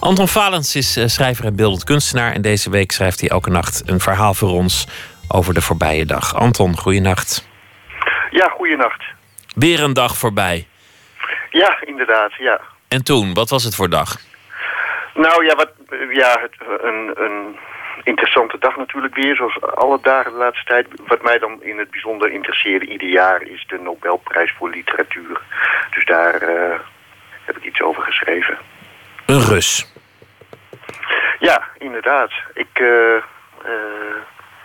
Anton 0.00 0.28
Valens 0.28 0.76
is 0.76 0.96
uh, 0.96 1.06
schrijver 1.06 1.44
en 1.44 1.56
beeldend 1.56 1.84
kunstenaar. 1.84 2.32
En 2.32 2.42
deze 2.42 2.70
week 2.70 2.92
schrijft 2.92 3.20
hij 3.20 3.28
elke 3.28 3.50
nacht 3.50 3.82
een 3.86 4.00
verhaal 4.00 4.34
voor 4.34 4.50
ons 4.50 4.86
over 5.28 5.54
de 5.54 5.62
voorbije 5.62 6.06
dag. 6.06 6.34
Anton, 6.34 6.78
goeienacht. 6.78 7.48
Ja, 8.30 8.48
goeienacht. 8.48 9.04
Weer 9.54 9.82
een 9.82 9.92
dag 9.94 10.16
voorbij. 10.16 10.66
Ja, 11.50 11.78
inderdaad, 11.86 12.32
ja. 12.38 12.60
En 12.88 13.04
toen, 13.04 13.34
wat 13.34 13.50
was 13.50 13.64
het 13.64 13.74
voor 13.74 13.88
dag? 13.88 14.16
Nou 15.14 15.44
ja, 15.44 15.54
wat, 15.54 15.70
ja 16.10 16.40
het, 16.40 16.82
een, 16.82 17.12
een 17.14 17.56
interessante 18.02 18.58
dag 18.58 18.76
natuurlijk 18.76 19.14
weer, 19.14 19.36
zoals 19.36 19.60
alle 19.62 19.98
dagen 20.02 20.32
de 20.32 20.38
laatste 20.38 20.64
tijd. 20.64 20.86
Wat 21.06 21.22
mij 21.22 21.38
dan 21.38 21.62
in 21.62 21.78
het 21.78 21.90
bijzonder 21.90 22.30
interesseerde 22.30 22.86
ieder 22.86 23.08
jaar 23.08 23.42
is 23.42 23.64
de 23.66 23.78
Nobelprijs 23.78 24.54
voor 24.58 24.70
literatuur. 24.70 25.40
Dus 25.90 26.04
daar 26.04 26.42
uh, 26.42 26.78
heb 27.44 27.56
ik 27.56 27.64
iets 27.64 27.80
over 27.80 28.02
geschreven. 28.02 28.58
Een 29.26 29.40
Rus? 29.40 29.92
Ja, 31.38 31.62
inderdaad. 31.78 32.30
Ik, 32.54 32.78
uh, 32.78 32.88
uh, 32.88 34.16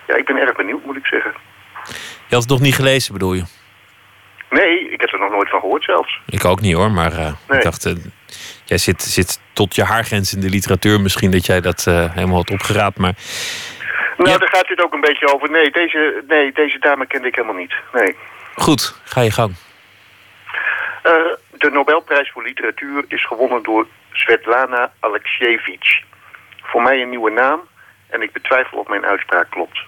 ja, 0.08 0.16
ik 0.16 0.26
ben 0.26 0.38
erg 0.38 0.56
benieuwd, 0.56 0.86
moet 0.86 0.98
ik 0.98 1.06
zeggen. 1.06 1.34
Je 2.28 2.36
had 2.36 2.42
het 2.42 2.52
nog 2.52 2.62
niet 2.62 2.76
gelezen, 2.76 3.14
bedoel 3.14 3.34
je? 3.34 3.44
Nee, 4.52 4.90
ik 4.90 5.02
heb 5.02 5.14
er 5.14 5.20
nog 5.20 5.32
nooit 5.32 5.50
van 5.50 5.60
gehoord 5.60 5.84
zelfs. 5.84 6.20
Ik 6.26 6.46
ook 6.46 6.62
niet 6.62 6.76
hoor, 6.76 6.92
maar 6.92 7.12
uh, 7.12 7.34
nee. 7.48 7.58
ik 7.58 7.64
dacht... 7.64 7.86
Uh, 7.86 7.94
jij 8.66 8.78
zit, 8.78 9.02
zit 9.02 9.42
tot 9.54 9.76
je 9.76 9.84
haargrens 9.84 10.34
in 10.34 10.42
de 10.42 10.50
literatuur. 10.50 11.02
Misschien 11.02 11.32
dat 11.32 11.46
jij 11.46 11.62
dat 11.62 11.86
uh, 11.88 12.14
helemaal 12.14 12.38
had 12.38 12.52
opgeraapt, 12.52 12.98
maar... 12.98 13.14
Nou, 14.18 14.30
ja. 14.30 14.38
daar 14.38 14.50
gaat 14.50 14.68
dit 14.68 14.84
ook 14.84 14.94
een 14.94 15.02
beetje 15.02 15.34
over. 15.34 15.52
Nee 15.52 15.72
deze, 15.72 16.24
nee, 16.28 16.52
deze 16.52 16.80
dame 16.80 17.06
kende 17.06 17.28
ik 17.28 17.36
helemaal 17.36 17.56
niet. 17.56 17.74
Nee. 17.94 18.16
Goed, 18.56 19.02
ga 19.04 19.22
je 19.22 19.32
gang. 19.32 19.56
de 21.52 21.70
Nobelprijs 21.72 22.32
voor 22.32 22.44
literatuur 22.44 23.06
is 23.08 23.26
gewonnen 23.26 23.64
door 23.64 23.88
Svetlana 24.12 24.92
Alexievich. 25.00 26.02
Voor 26.62 26.82
mij 26.82 27.02
een 27.02 27.10
nieuwe 27.10 27.32
naam 27.32 27.60
en 28.10 28.22
ik 28.22 28.32
betwijfel 28.32 28.78
of 28.78 28.88
mijn 28.88 29.06
uitspraak 29.06 29.50
klopt. 29.50 29.80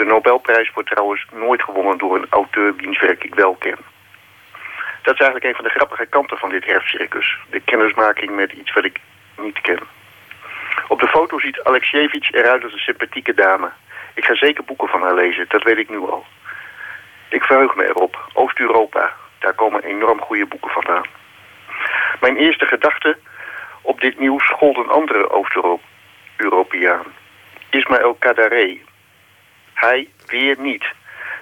De 0.00 0.06
Nobelprijs 0.06 0.70
wordt 0.74 0.90
trouwens 0.90 1.26
nooit 1.32 1.62
gewonnen 1.62 1.98
door 1.98 2.16
een 2.16 2.26
auteur 2.30 2.74
wiens 2.74 3.00
werk 3.00 3.24
ik 3.24 3.34
wel 3.34 3.54
ken. 3.54 3.78
Dat 5.02 5.14
is 5.14 5.20
eigenlijk 5.20 5.44
een 5.44 5.54
van 5.54 5.64
de 5.64 5.70
grappige 5.70 6.06
kanten 6.06 6.38
van 6.38 6.50
dit 6.50 6.64
herfstcircus. 6.64 7.38
De 7.50 7.60
kennismaking 7.60 8.34
met 8.34 8.52
iets 8.52 8.72
wat 8.72 8.84
ik 8.84 9.00
niet 9.38 9.60
ken. 9.60 9.78
Op 10.88 11.00
de 11.00 11.08
foto 11.08 11.38
ziet 11.38 11.62
Alexievich 11.62 12.32
eruit 12.32 12.62
als 12.62 12.72
een 12.72 12.78
sympathieke 12.78 13.34
dame. 13.34 13.70
Ik 14.14 14.24
ga 14.24 14.34
zeker 14.34 14.64
boeken 14.64 14.88
van 14.88 15.02
haar 15.02 15.14
lezen, 15.14 15.44
dat 15.48 15.62
weet 15.62 15.78
ik 15.78 15.88
nu 15.88 15.98
al. 15.98 16.24
Ik 17.28 17.44
verheug 17.44 17.74
me 17.74 17.84
erop. 17.84 18.28
Oost-Europa, 18.32 19.12
daar 19.38 19.54
komen 19.54 19.82
enorm 19.82 20.20
goede 20.20 20.46
boeken 20.46 20.70
vandaan. 20.70 21.04
Mijn 22.20 22.36
eerste 22.36 22.66
gedachte 22.66 23.18
op 23.80 24.00
dit 24.00 24.18
nieuws 24.18 24.48
gold 24.48 24.76
een 24.76 24.90
andere 24.90 25.30
Oost-Europeaan. 25.30 27.06
Ismaël 27.70 28.14
Kadare, 28.14 28.88
hij 29.80 30.08
weer 30.26 30.56
niet. 30.58 30.84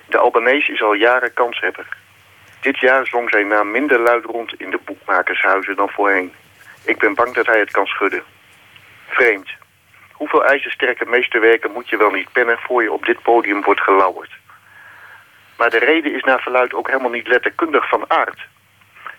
De 0.07 0.19
Albanese 0.19 0.73
is 0.73 0.83
al 0.83 0.93
jaren 0.93 1.33
kanshebber. 1.33 1.87
Dit 2.61 2.79
jaar 2.79 3.07
zong 3.07 3.31
zijn 3.31 3.47
naam 3.47 3.71
minder 3.71 3.99
luid 4.01 4.25
rond 4.25 4.55
in 4.61 4.71
de 4.71 4.81
boekmakershuizen 4.85 5.77
dan 5.77 5.89
voorheen. 5.89 6.33
Ik 6.85 6.99
ben 6.99 7.15
bang 7.15 7.35
dat 7.35 7.47
hij 7.47 7.59
het 7.59 7.71
kan 7.71 7.87
schudden. 7.87 8.23
Vreemd. 9.09 9.51
Hoeveel 10.13 10.45
ijzersterke 10.45 11.05
meesterwerken 11.05 11.73
moet 11.73 11.89
je 11.89 11.97
wel 11.97 12.11
niet 12.11 12.33
pennen... 12.33 12.59
voor 12.59 12.83
je 12.83 12.93
op 12.93 13.05
dit 13.05 13.23
podium 13.23 13.63
wordt 13.63 13.81
gelauwerd? 13.81 14.37
Maar 15.57 15.71
de 15.71 15.79
reden 15.79 16.15
is 16.15 16.23
naar 16.23 16.41
verluid 16.41 16.75
ook 16.75 16.87
helemaal 16.87 17.11
niet 17.11 17.29
letterkundig 17.29 17.89
van 17.89 18.11
aard. 18.11 18.47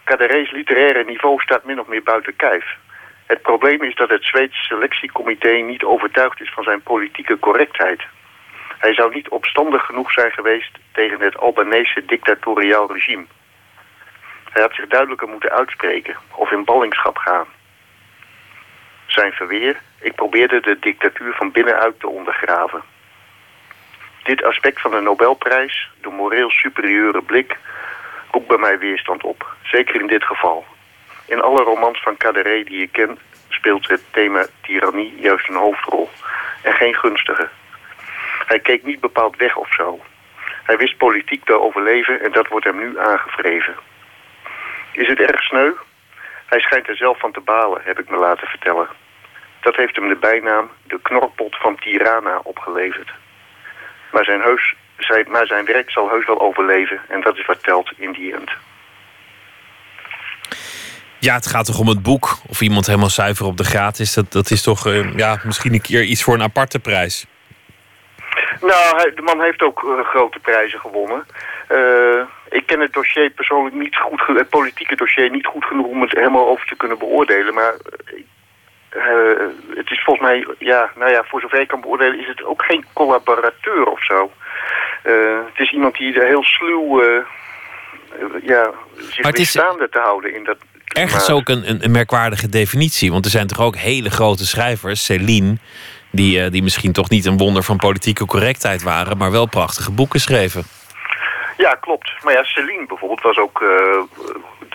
Cadaré's 0.04 0.52
literaire 0.52 1.04
niveau 1.04 1.42
staat 1.42 1.64
min 1.64 1.80
of 1.80 1.88
meer 1.88 2.04
buiten 2.04 2.36
kijf. 2.36 2.66
Het 3.26 3.42
probleem 3.42 3.84
is 3.84 3.96
dat 3.96 4.10
het 4.10 4.24
Zweedse 4.24 4.64
selectiecomité 4.64 5.52
niet 5.52 5.84
overtuigd 5.84 6.42
is 6.42 6.52
van 6.54 6.64
zijn 6.64 6.82
politieke 6.82 7.40
correctheid... 7.40 8.02
Hij 8.80 8.94
zou 8.94 9.14
niet 9.14 9.30
opstandig 9.30 9.86
genoeg 9.86 10.12
zijn 10.12 10.32
geweest 10.32 10.78
tegen 10.92 11.20
het 11.20 11.38
Albanese 11.38 12.06
dictatoriaal 12.06 12.92
regime. 12.94 13.26
Hij 14.50 14.62
had 14.62 14.74
zich 14.74 14.88
duidelijker 14.88 15.28
moeten 15.28 15.52
uitspreken 15.52 16.16
of 16.32 16.52
in 16.52 16.64
ballingschap 16.64 17.18
gaan. 17.18 17.46
Zijn 19.06 19.32
verweer, 19.32 19.82
ik 20.02 20.16
probeerde 20.16 20.60
de 20.60 20.78
dictatuur 20.80 21.34
van 21.34 21.52
binnenuit 21.52 22.00
te 22.00 22.08
ondergraven. 22.08 22.82
Dit 24.24 24.44
aspect 24.44 24.82
van 24.82 24.92
de 24.92 25.00
Nobelprijs, 25.00 25.90
de 26.02 26.10
moreel 26.10 26.50
superieure 26.50 27.22
blik, 27.22 27.58
roept 28.32 28.48
bij 28.48 28.58
mij 28.58 28.80
weerstand 28.80 29.24
op. 29.24 29.56
Zeker 29.64 30.02
in 30.02 30.08
dit 30.08 30.24
geval. 30.24 30.66
In 31.26 31.42
alle 31.42 31.64
romans 31.64 32.02
van 32.02 32.18
Caderet 32.18 32.68
die 32.68 32.82
ik 32.82 32.92
ken 32.92 33.18
speelt 33.48 33.88
het 33.88 34.04
thema 34.12 34.46
tirannie 34.62 35.16
juist 35.20 35.50
een 35.50 35.56
hoofdrol. 35.56 36.10
En 36.64 36.74
geen 36.74 36.96
gunstige. 36.96 37.50
Hij 38.50 38.60
keek 38.60 38.84
niet 38.84 39.00
bepaald 39.00 39.36
weg 39.38 39.56
of 39.56 39.74
zo. 39.74 40.00
Hij 40.64 40.78
wist 40.78 40.98
politiek 40.98 41.46
te 41.46 41.62
overleven 41.62 42.22
en 42.22 42.32
dat 42.32 42.48
wordt 42.48 42.66
hem 42.66 42.80
nu 42.80 43.00
aangevreven. 43.00 43.76
Is 44.92 45.08
het 45.08 45.20
erg 45.20 45.42
sneu? 45.42 45.72
Hij 46.46 46.60
schijnt 46.60 46.88
er 46.88 46.96
zelf 46.96 47.20
van 47.20 47.32
te 47.32 47.40
balen, 47.40 47.82
heb 47.84 48.00
ik 48.00 48.10
me 48.10 48.18
laten 48.18 48.48
vertellen. 48.48 48.88
Dat 49.62 49.76
heeft 49.76 49.96
hem 49.96 50.08
de 50.08 50.16
bijnaam 50.16 50.70
de 50.84 51.00
knorpot 51.02 51.56
van 51.58 51.76
Tirana 51.76 52.40
opgeleverd. 52.44 53.12
Maar 54.12 54.24
zijn, 54.24 54.42
heus, 54.42 54.76
maar 55.28 55.48
zijn 55.48 55.66
werk 55.66 55.92
zal 55.92 56.10
heus 56.10 56.26
wel 56.26 56.42
overleven 56.42 57.02
en 57.08 57.22
dat 57.22 57.38
is 57.38 57.46
wat 57.46 57.64
telt 57.64 57.92
in 57.98 58.12
die 58.12 58.34
end. 58.34 58.52
Ja, 61.20 61.34
het 61.34 61.48
gaat 61.48 61.66
toch 61.66 61.80
om 61.80 61.88
het 61.88 62.02
boek. 62.02 62.38
Of 62.48 62.62
iemand 62.62 62.86
helemaal 62.86 63.10
zuiver 63.10 63.46
op 63.46 63.58
de 63.58 63.64
gratis. 63.64 64.14
Dat, 64.14 64.32
dat 64.32 64.52
is 64.52 64.62
toch 64.64 64.88
uh, 64.88 65.16
ja, 65.16 65.40
misschien 65.44 65.74
een 65.74 65.82
keer 65.82 66.04
iets 66.04 66.24
voor 66.24 66.34
een 66.34 66.44
aparte 66.44 66.80
prijs. 66.80 67.26
Nou, 68.62 69.14
de 69.16 69.22
man 69.22 69.42
heeft 69.42 69.62
ook 69.62 69.84
uh, 69.84 70.06
grote 70.06 70.40
prijzen 70.40 70.80
gewonnen. 70.80 71.26
Uh, 71.70 72.22
ik 72.50 72.66
ken 72.66 72.80
het 72.80 72.94
dossier 72.94 73.30
persoonlijk 73.30 73.76
niet 73.76 73.96
goed, 73.96 74.22
het 74.38 74.50
politieke 74.50 74.96
dossier 74.96 75.30
niet 75.30 75.46
goed 75.46 75.66
genoeg 75.66 75.86
om 75.86 76.02
het 76.02 76.12
helemaal 76.12 76.48
over 76.48 76.68
te 76.68 76.76
kunnen 76.76 76.98
beoordelen. 76.98 77.54
Maar 77.54 77.74
uh, 78.96 79.48
het 79.76 79.92
is 79.92 80.04
volgens 80.04 80.28
mij, 80.28 80.48
ja, 80.58 80.92
nou 80.96 81.12
ja, 81.12 81.24
voor 81.24 81.42
zover 81.42 81.60
ik 81.60 81.68
kan 81.68 81.82
beoordelen, 81.82 82.20
is 82.20 82.28
het 82.28 82.44
ook 82.44 82.64
geen 82.64 82.86
collaborateur 82.94 83.86
of 83.86 84.04
zo. 84.04 84.32
Het 85.46 85.60
is 85.60 85.72
iemand 85.72 85.98
die 85.98 86.20
er 86.20 86.28
heel 86.28 86.44
sluw, 86.44 87.04
ja, 88.42 88.72
zich 88.98 89.24
maar 89.24 89.36
staande 89.36 89.90
te 89.90 90.00
houden 90.00 90.34
in 90.36 90.44
dat. 90.44 90.58
Ergens 90.90 91.30
ook 91.30 91.50
een, 91.50 91.84
een, 91.84 91.92
merkwaardige 91.92 92.50
definitie, 92.50 93.12
want 93.12 93.26
er 93.26 93.32
zijn 93.32 93.48
toch 93.48 93.62
ook 93.62 93.76
hele 93.76 94.10
grote 94.10 94.46
schrijvers, 94.46 95.06
Céline, 95.06 95.58
die, 96.12 96.50
die 96.50 96.64
misschien 96.64 96.94
toch 96.94 97.10
niet 97.10 97.26
een 97.26 97.38
wonder 97.38 97.64
van 97.64 97.78
politieke 97.78 98.26
correctheid 98.26 98.84
waren, 98.84 99.18
maar 99.18 99.32
wel 99.32 99.46
prachtige 99.46 99.92
boeken 99.92 100.20
schreven. 100.20 100.64
Ja, 101.58 101.76
klopt. 101.76 102.12
Maar 102.24 102.34
ja, 102.34 102.44
Celine 102.44 102.86
bijvoorbeeld 102.86 103.22
was 103.22 103.38
ook, 103.38 103.62
uh, 103.62 104.02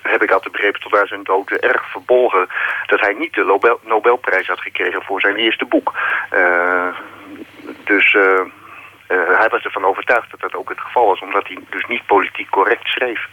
heb 0.03 0.23
ik 0.23 0.31
altijd 0.31 0.53
begrepen 0.53 0.81
tot 0.81 0.97
aan 0.97 1.07
zijn 1.07 1.23
dood, 1.23 1.51
erg 1.51 1.91
verbolgen 1.91 2.47
dat 2.87 3.01
hij 3.01 3.15
niet 3.19 3.35
de 3.35 3.45
Nobel 3.45 3.81
Nobelprijs 3.85 4.47
had 4.47 4.61
gekregen 4.61 5.03
voor 5.03 5.21
zijn 5.21 5.37
eerste 5.37 5.65
boek. 5.65 5.93
Uh, 6.33 6.87
dus 7.85 8.13
uh, 8.13 8.41
hij 9.39 9.49
was 9.51 9.63
ervan 9.63 9.85
overtuigd 9.85 10.31
dat 10.31 10.41
dat 10.41 10.55
ook 10.55 10.69
het 10.69 10.81
geval 10.81 11.07
was, 11.07 11.21
omdat 11.21 11.47
hij 11.47 11.59
dus 11.71 11.85
niet 11.89 12.07
politiek 12.07 12.51
correct 12.51 12.87
schreef. 12.87 13.27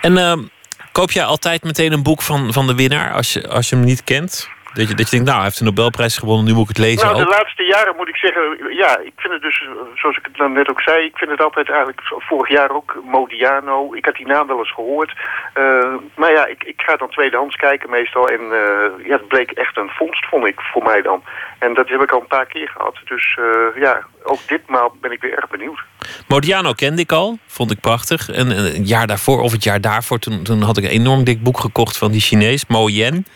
En 0.00 0.50
koop 0.92 1.10
jij 1.10 1.24
altijd 1.24 1.62
meteen 1.62 1.92
een 1.92 2.02
boek 2.02 2.22
van, 2.22 2.52
van 2.52 2.66
de 2.66 2.74
winnaar 2.74 3.12
als 3.12 3.32
je, 3.32 3.48
als 3.48 3.68
je 3.68 3.76
hem 3.76 3.84
niet 3.84 4.04
kent? 4.04 4.50
Dat 4.76 4.88
je, 4.88 4.94
dat 4.94 5.04
je 5.04 5.10
denkt, 5.10 5.26
nou, 5.26 5.36
hij 5.36 5.46
heeft 5.46 5.58
de 5.58 5.64
Nobelprijs 5.64 6.18
gewonnen, 6.18 6.44
nu 6.44 6.52
moet 6.52 6.68
ik 6.70 6.76
het 6.76 6.84
lezen 6.86 7.06
Nou, 7.06 7.18
de 7.24 7.34
laatste 7.38 7.62
jaren 7.62 7.96
moet 7.96 8.08
ik 8.08 8.16
zeggen, 8.16 8.42
ja, 8.82 8.98
ik 8.98 9.12
vind 9.16 9.32
het 9.32 9.42
dus, 9.42 9.64
zoals 9.94 10.16
ik 10.16 10.24
het 10.24 10.36
dan 10.36 10.52
net 10.52 10.70
ook 10.70 10.80
zei, 10.80 11.04
ik 11.04 11.16
vind 11.16 11.30
het 11.30 11.40
altijd 11.40 11.68
eigenlijk, 11.68 12.00
vorig 12.04 12.48
jaar 12.48 12.70
ook, 12.70 12.98
Modiano. 13.04 13.94
Ik 13.94 14.04
had 14.04 14.14
die 14.14 14.26
naam 14.26 14.46
wel 14.46 14.58
eens 14.58 14.74
gehoord. 14.74 15.12
Uh, 15.54 15.94
maar 16.14 16.32
ja, 16.32 16.46
ik, 16.46 16.64
ik 16.64 16.82
ga 16.86 16.96
dan 16.96 17.08
tweedehands 17.08 17.56
kijken 17.56 17.90
meestal. 17.90 18.28
En 18.28 18.40
uh, 18.40 19.06
ja, 19.06 19.16
het 19.16 19.28
bleek 19.28 19.50
echt 19.50 19.76
een 19.76 19.88
vondst, 19.88 20.26
vond 20.26 20.46
ik, 20.46 20.60
voor 20.60 20.82
mij 20.82 21.02
dan. 21.02 21.22
En 21.58 21.74
dat 21.74 21.88
heb 21.88 22.02
ik 22.02 22.10
al 22.10 22.20
een 22.20 22.26
paar 22.26 22.46
keer 22.46 22.68
gehad. 22.68 22.96
Dus 23.04 23.38
uh, 23.40 23.82
ja, 23.82 24.06
ook 24.22 24.48
ditmaal 24.48 24.96
ben 25.00 25.12
ik 25.12 25.20
weer 25.20 25.36
erg 25.36 25.48
benieuwd. 25.48 25.80
Modiano 26.28 26.72
kende 26.72 27.02
ik 27.02 27.12
al, 27.12 27.38
vond 27.46 27.70
ik 27.70 27.80
prachtig. 27.80 28.28
En 28.28 28.50
een 28.50 28.84
jaar 28.84 29.06
daarvoor, 29.06 29.40
of 29.40 29.52
het 29.52 29.64
jaar 29.64 29.80
daarvoor, 29.80 30.18
toen, 30.18 30.42
toen 30.42 30.62
had 30.62 30.76
ik 30.76 30.84
een 30.84 30.90
enorm 30.90 31.24
dik 31.24 31.42
boek 31.42 31.58
gekocht 31.60 31.98
van 31.98 32.10
die 32.10 32.20
Chinees, 32.20 32.66
Mo 32.66 32.88
Yen. 32.88 33.26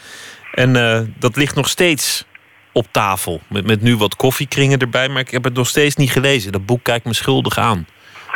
En 0.55 0.75
uh, 0.77 1.01
dat 1.19 1.37
ligt 1.37 1.55
nog 1.55 1.69
steeds 1.69 2.25
op 2.73 2.87
tafel. 2.91 3.41
Met, 3.49 3.67
met 3.67 3.83
nu 3.83 3.97
wat 3.97 4.17
koffiekringen 4.17 4.79
erbij, 4.79 5.09
maar 5.09 5.21
ik 5.21 5.31
heb 5.31 5.45
het 5.45 5.55
nog 5.55 5.69
steeds 5.69 5.97
niet 5.97 6.11
gelezen. 6.11 6.53
Dat 6.53 6.67
boek 6.67 6.83
kijkt 6.83 7.05
me 7.05 7.15
schuldig 7.15 7.59
aan. 7.59 7.87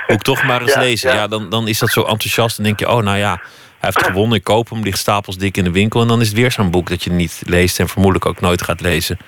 Moet 0.06 0.16
ik 0.16 0.22
toch 0.22 0.44
maar 0.44 0.62
eens 0.62 0.76
lezen. 0.88 1.14
Ja. 1.14 1.26
dan, 1.26 1.50
dan 1.50 1.68
is 1.68 1.78
dat 1.78 1.90
zo 1.90 2.02
enthousiast. 2.02 2.58
En 2.58 2.64
denk 2.64 2.78
je, 2.78 2.88
oh 2.88 3.02
nou 3.02 3.18
ja, 3.18 3.40
hij 3.78 3.90
heeft 3.94 4.04
gewonnen. 4.06 4.38
Ik 4.38 4.44
koop 4.44 4.70
hem, 4.70 4.82
ligt 4.82 4.98
stapels 4.98 5.36
dik 5.36 5.56
in 5.56 5.64
de 5.64 5.70
winkel. 5.70 6.00
En 6.00 6.08
dan 6.08 6.20
is 6.20 6.26
het 6.26 6.36
weer 6.36 6.52
zo'n 6.52 6.70
boek 6.70 6.88
dat 6.88 7.04
je 7.04 7.10
niet 7.10 7.42
leest 7.46 7.80
en 7.80 7.88
vermoedelijk 7.88 8.26
ook 8.26 8.40
nooit 8.40 8.62
gaat 8.62 8.80
lezen. 8.80 9.18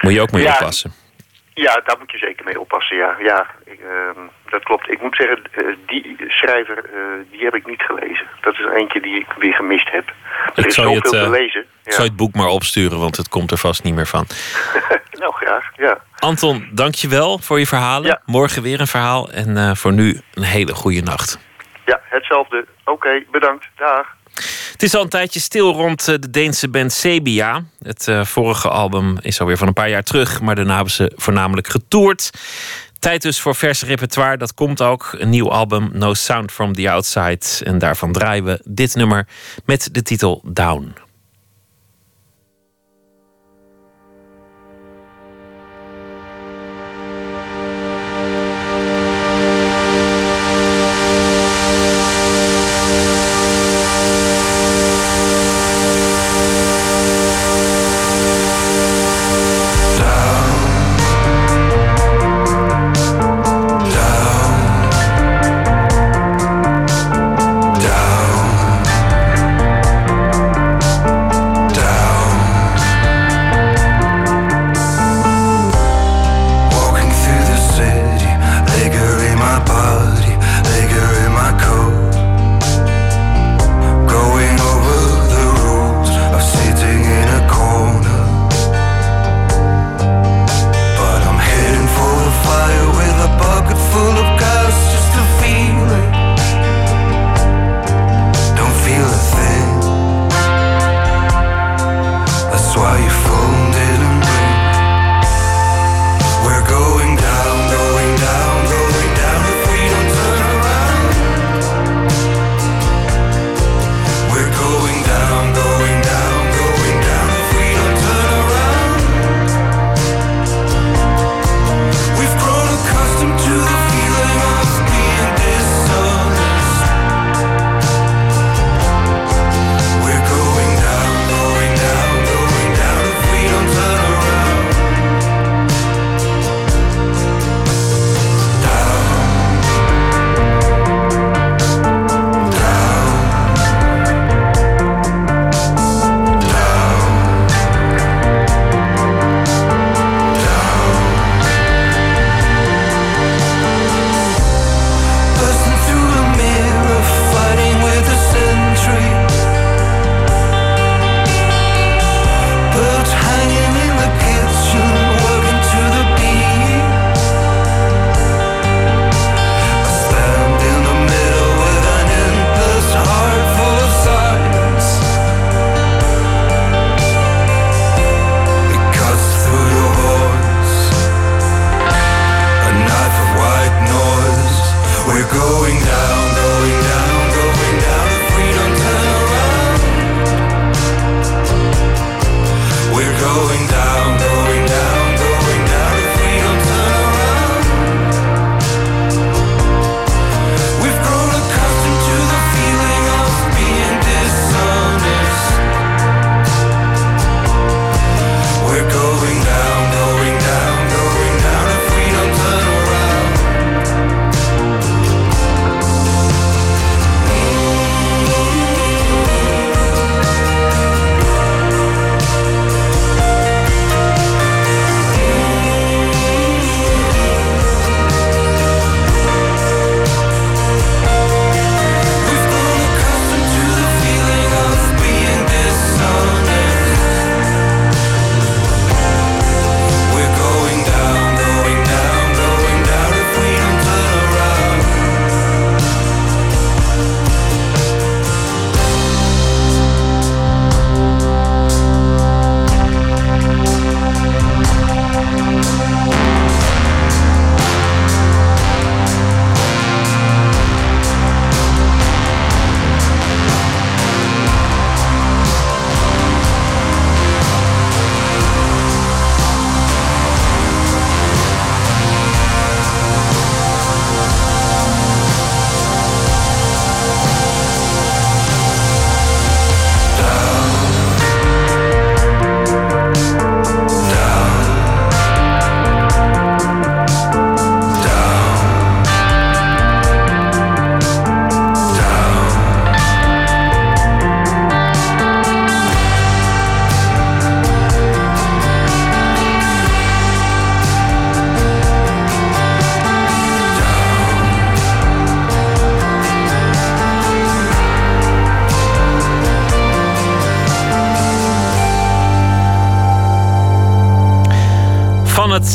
Moet 0.00 0.12
je 0.12 0.20
ook 0.20 0.32
mee 0.32 0.48
oppassen. 0.48 0.92
Ja, 1.54 1.80
daar 1.84 1.96
moet 1.98 2.10
je 2.10 2.18
zeker 2.18 2.44
mee 2.44 2.60
oppassen, 2.60 2.96
ja. 2.96 3.16
ja 3.18 3.46
ik, 3.64 3.80
uh, 3.80 4.22
dat 4.50 4.62
klopt. 4.62 4.90
Ik 4.90 5.02
moet 5.02 5.16
zeggen, 5.16 5.42
eh, 5.52 5.64
die 5.86 6.16
schrijver, 6.28 6.84
uh, 6.94 7.00
die 7.30 7.44
heb 7.44 7.54
ik 7.54 7.66
niet 7.66 7.82
gelezen. 7.82 8.26
Dat 8.40 8.54
is 8.54 8.66
eentje 8.74 9.00
die 9.00 9.16
ik 9.16 9.26
weer 9.38 9.54
gemist 9.54 9.90
heb. 9.90 10.08
Er 10.08 10.58
ik 10.58 10.66
is 10.66 10.74
zoveel 10.74 10.94
het, 10.94 11.04
te 11.04 11.30
lezen. 11.30 11.66
Ja. 11.82 11.90
Zou 11.90 12.02
je 12.02 12.08
het 12.08 12.16
boek 12.16 12.34
maar 12.34 12.48
opsturen, 12.48 12.98
want 12.98 13.16
het 13.16 13.28
komt 13.28 13.50
er 13.50 13.58
vast 13.58 13.82
niet 13.82 13.94
meer 13.94 14.06
van. 14.06 14.26
nou, 15.20 15.32
graag, 15.32 15.70
ja. 15.76 15.98
Anton, 16.18 16.68
dank 16.72 16.94
je 16.94 17.08
wel 17.08 17.38
voor 17.38 17.58
je 17.58 17.66
verhalen. 17.66 18.20
Morgen 18.24 18.62
weer 18.62 18.80
een 18.80 18.86
verhaal. 18.86 19.30
En 19.30 19.76
voor 19.76 19.92
nu 19.92 20.20
een 20.34 20.42
hele 20.42 20.74
goede 20.74 21.02
nacht. 21.02 21.38
Ja, 21.84 22.00
hetzelfde. 22.02 22.66
Oké, 22.84 23.24
bedankt. 23.30 23.68
Dag. 23.76 24.06
Het 24.72 24.82
is 24.82 24.94
al 24.94 25.02
een 25.02 25.08
tijdje 25.08 25.40
stil 25.40 25.72
rond 25.72 26.04
de 26.04 26.30
Deense 26.30 26.68
band 26.68 26.92
Sebia. 26.92 27.64
Het 27.82 28.08
vorige 28.22 28.68
album 28.68 29.18
is 29.20 29.40
alweer 29.40 29.56
van 29.56 29.66
een 29.66 29.72
paar 29.72 29.88
jaar 29.88 30.02
terug, 30.02 30.40
maar 30.40 30.54
daarna 30.54 30.74
hebben 30.74 30.92
ze 30.92 31.12
voornamelijk 31.16 31.68
getoerd. 31.68 32.30
Tijd 32.98 33.22
dus 33.22 33.40
voor 33.40 33.54
vers 33.54 33.82
repertoire. 33.82 34.36
Dat 34.36 34.54
komt 34.54 34.82
ook. 34.82 35.14
Een 35.18 35.30
nieuw 35.30 35.50
album, 35.50 35.90
No 35.92 36.14
Sound 36.14 36.52
from 36.52 36.72
the 36.72 36.90
Outside. 36.90 37.40
En 37.62 37.78
daarvan 37.78 38.12
draaien 38.12 38.44
we 38.44 38.60
dit 38.64 38.94
nummer 38.94 39.26
met 39.64 39.88
de 39.92 40.02
titel 40.02 40.42
Down. 40.44 41.03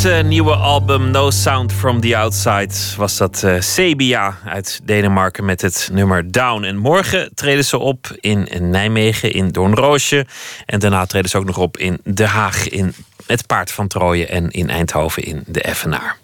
Het 0.03 0.25
nieuwe 0.25 0.55
album 0.55 1.11
No 1.11 1.29
Sound 1.29 1.73
from 1.73 1.99
the 1.99 2.17
Outside 2.17 2.73
was 2.97 3.17
dat 3.17 3.41
uh, 3.45 3.59
Sebia 3.59 4.37
uit 4.45 4.79
Denemarken 4.83 5.45
met 5.45 5.61
het 5.61 5.89
nummer 5.91 6.31
Down. 6.31 6.63
En 6.63 6.77
morgen 6.77 7.29
treden 7.33 7.65
ze 7.65 7.77
op 7.77 8.15
in 8.19 8.47
Nijmegen 8.59 9.33
in 9.33 9.51
Doornroosje. 9.51 10.25
En 10.65 10.79
daarna 10.79 11.05
treden 11.05 11.29
ze 11.29 11.37
ook 11.37 11.45
nog 11.45 11.57
op 11.57 11.77
in 11.77 11.99
Den 12.03 12.27
Haag 12.27 12.69
in 12.69 12.93
het 13.25 13.47
Paard 13.47 13.71
van 13.71 13.87
Trooien 13.87 14.29
en 14.29 14.49
in 14.49 14.69
Eindhoven 14.69 15.23
in 15.23 15.43
de 15.45 15.61
Effenaar. 15.61 16.17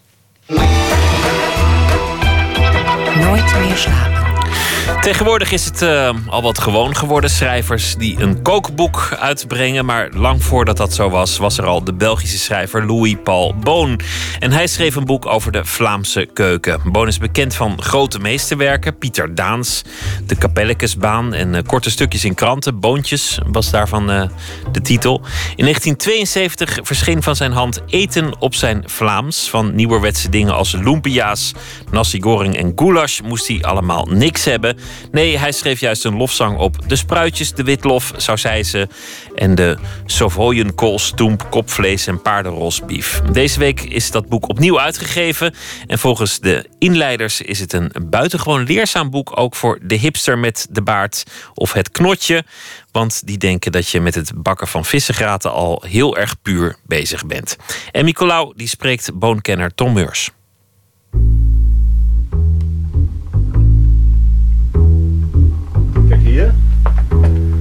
Nooit 3.20 3.54
meer 3.58 3.76
slapen. 3.76 4.25
Tegenwoordig 5.06 5.52
is 5.52 5.64
het 5.64 5.82
uh, 5.82 6.10
al 6.26 6.42
wat 6.42 6.58
gewoon 6.58 6.96
geworden. 6.96 7.30
Schrijvers 7.30 7.96
die 7.96 8.20
een 8.20 8.42
kookboek 8.42 9.16
uitbrengen. 9.18 9.84
Maar 9.84 10.08
lang 10.12 10.42
voordat 10.42 10.76
dat 10.76 10.94
zo 10.94 11.10
was, 11.10 11.38
was 11.38 11.58
er 11.58 11.66
al 11.66 11.84
de 11.84 11.94
Belgische 11.94 12.38
schrijver 12.38 12.86
Louis 12.86 13.16
Paul 13.24 13.54
Boon. 13.54 14.00
En 14.38 14.52
hij 14.52 14.66
schreef 14.66 14.94
een 14.94 15.04
boek 15.04 15.26
over 15.26 15.52
de 15.52 15.64
Vlaamse 15.64 16.28
keuken. 16.32 16.80
Boon 16.84 17.06
is 17.06 17.18
bekend 17.18 17.54
van 17.54 17.82
grote 17.82 18.18
meesterwerken. 18.18 18.98
Pieter 18.98 19.34
Daans, 19.34 19.82
de 20.26 20.36
Kapellekesbaan 20.36 21.34
en 21.34 21.54
uh, 21.54 21.60
korte 21.66 21.90
stukjes 21.90 22.24
in 22.24 22.34
kranten. 22.34 22.80
Boontjes 22.80 23.38
was 23.46 23.70
daarvan 23.70 24.10
uh, 24.10 24.22
de 24.72 24.80
titel. 24.80 25.14
In 25.56 25.64
1972 25.64 26.78
verscheen 26.82 27.22
van 27.22 27.36
zijn 27.36 27.52
hand 27.52 27.82
Eten 27.86 28.40
op 28.40 28.54
zijn 28.54 28.82
Vlaams. 28.86 29.50
Van 29.50 29.74
nieuwerwetse 29.74 30.28
dingen 30.28 30.54
als 30.54 30.72
lumpia's, 30.72 31.52
nasi 31.90 32.20
goreng 32.20 32.56
en 32.56 32.72
goulash 32.76 33.20
moest 33.20 33.48
hij 33.48 33.62
allemaal 33.62 34.06
niks 34.10 34.44
hebben. 34.44 34.76
Nee, 35.10 35.38
hij 35.38 35.52
schreef 35.52 35.80
juist 35.80 36.04
een 36.04 36.16
lofzang 36.16 36.58
op 36.58 36.88
de 36.88 36.96
spruitjes, 36.96 37.52
de 37.52 37.62
witlof, 37.62 38.12
sausijzen 38.16 38.88
en 39.34 39.54
de 39.54 39.76
sovoyenkool, 40.06 40.98
stoemp, 40.98 41.50
kopvlees 41.50 42.06
en 42.06 42.22
paardenrosbief. 42.22 43.20
Deze 43.32 43.58
week 43.58 43.80
is 43.80 44.10
dat 44.10 44.28
boek 44.28 44.48
opnieuw 44.48 44.80
uitgegeven 44.80 45.54
en 45.86 45.98
volgens 45.98 46.40
de 46.40 46.68
inleiders 46.78 47.40
is 47.40 47.60
het 47.60 47.72
een 47.72 47.92
buitengewoon 48.02 48.62
leerzaam 48.62 49.10
boek 49.10 49.38
ook 49.38 49.54
voor 49.54 49.78
de 49.82 49.94
hipster 49.94 50.38
met 50.38 50.66
de 50.70 50.82
baard 50.82 51.24
of 51.54 51.72
het 51.72 51.90
knotje, 51.90 52.44
want 52.92 53.26
die 53.26 53.38
denken 53.38 53.72
dat 53.72 53.88
je 53.88 54.00
met 54.00 54.14
het 54.14 54.32
bakken 54.42 54.68
van 54.68 54.84
vissengraten 54.84 55.52
al 55.52 55.82
heel 55.86 56.16
erg 56.16 56.42
puur 56.42 56.76
bezig 56.86 57.26
bent. 57.26 57.56
En 57.92 58.04
Nicolaou 58.04 58.52
die 58.56 58.68
spreekt 58.68 59.18
boonkenner 59.18 59.74
Tom 59.74 59.92
Meurs. 59.92 60.30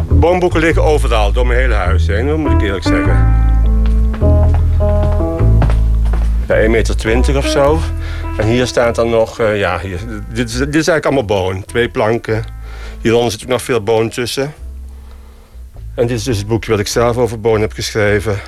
Boomboeken 0.09 0.59
liggen 0.59 0.83
overal, 0.83 1.31
door 1.31 1.47
mijn 1.47 1.59
hele 1.59 1.73
huis 1.73 2.07
heen, 2.07 2.27
dat 2.27 2.37
moet 2.37 2.51
ik 2.51 2.61
eerlijk 2.61 2.83
zeggen. 2.83 3.33
Ja, 6.47 6.55
1,20 6.55 7.05
meter 7.05 7.37
of 7.37 7.47
zo. 7.47 7.79
En 8.37 8.47
hier 8.47 8.67
staat 8.67 8.95
dan 8.95 9.09
nog, 9.09 9.39
uh, 9.39 9.59
ja, 9.59 9.79
hier, 9.79 9.99
dit, 10.33 10.49
is, 10.49 10.55
dit 10.55 10.75
is 10.75 10.87
eigenlijk 10.87 11.05
allemaal 11.05 11.25
boon. 11.25 11.65
Twee 11.65 11.89
planken. 11.89 12.43
Hieronder 13.01 13.31
zit 13.31 13.43
ook 13.43 13.49
nog 13.49 13.61
veel 13.61 13.83
boon 13.83 14.09
tussen. 14.09 14.53
En 15.95 16.07
dit 16.07 16.17
is 16.17 16.23
dus 16.23 16.37
het 16.37 16.47
boekje 16.47 16.71
wat 16.71 16.79
ik 16.79 16.87
zelf 16.87 17.17
over 17.17 17.39
boon 17.39 17.61
heb 17.61 17.73
geschreven. 17.73 18.39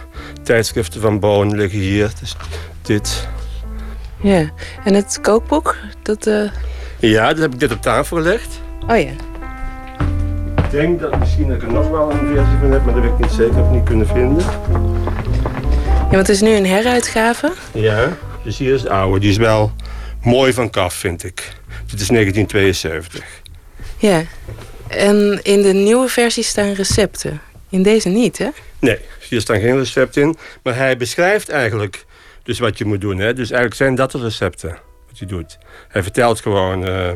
Tijdschriften 0.43 1.01
van 1.01 1.19
boon 1.19 1.55
liggen 1.55 1.79
hier. 1.79 2.11
Dus 2.19 2.35
dit. 2.81 3.27
Ja, 4.21 4.49
en 4.83 4.93
het 4.93 5.19
kookboek? 5.21 5.75
Dat, 6.01 6.27
uh... 6.27 6.49
Ja, 6.99 7.27
dat 7.27 7.37
heb 7.37 7.53
ik 7.53 7.59
dit 7.59 7.71
op 7.71 7.81
tafel 7.81 8.17
gelegd. 8.17 8.61
Oh 8.87 8.99
ja 8.99 9.11
ik 10.67 10.73
denk 10.73 10.99
dat 10.99 11.19
misschien 11.19 11.51
ik 11.51 11.61
er 11.61 11.71
nog 11.71 11.89
wel 11.89 12.11
een 12.11 12.17
versie 12.17 12.57
van 12.59 12.71
heb, 12.71 12.85
maar 12.85 12.93
dat 12.93 13.03
weet 13.03 13.11
ik 13.11 13.19
niet 13.19 13.31
zeker 13.31 13.61
of 13.61 13.69
niet 13.69 13.83
kunnen 13.83 14.07
vinden. 14.07 14.45
Ja, 14.45 16.09
want 16.09 16.27
het 16.27 16.29
is 16.29 16.41
nu 16.41 16.55
een 16.55 16.65
heruitgave. 16.65 17.53
Ja, 17.73 18.17
dus 18.43 18.57
hier 18.57 18.73
is 18.73 18.81
de 18.81 18.89
oude. 18.89 19.19
Die 19.19 19.29
is 19.29 19.37
wel 19.37 19.71
mooi 20.23 20.53
van 20.53 20.69
kaf, 20.69 20.93
vind 20.93 21.23
ik. 21.23 21.51
Dit 21.85 21.99
is 21.99 22.07
1972. 22.07 23.23
Ja, 23.97 24.23
en 24.87 25.39
in 25.43 25.61
de 25.61 25.73
nieuwe 25.73 26.07
versie 26.07 26.43
staan 26.43 26.73
recepten. 26.73 27.41
In 27.69 27.83
deze 27.83 28.09
niet, 28.09 28.37
hè? 28.37 28.47
Nee, 28.79 28.97
hier 29.29 29.41
staan 29.41 29.59
geen 29.59 29.77
recepten 29.77 30.21
in. 30.21 30.35
Maar 30.63 30.75
hij 30.75 30.97
beschrijft 30.97 31.49
eigenlijk 31.49 32.05
dus 32.43 32.59
wat 32.59 32.77
je 32.77 32.85
moet 32.85 33.01
doen. 33.01 33.17
Hè? 33.17 33.33
Dus 33.33 33.49
eigenlijk 33.49 33.75
zijn 33.75 33.95
dat 33.95 34.11
de 34.11 34.19
recepten 34.19 34.69
wat 35.07 35.19
hij 35.19 35.27
doet. 35.27 35.57
Hij 35.87 36.03
vertelt 36.03 36.41
gewoon... 36.41 36.87
Uh, 36.87 37.11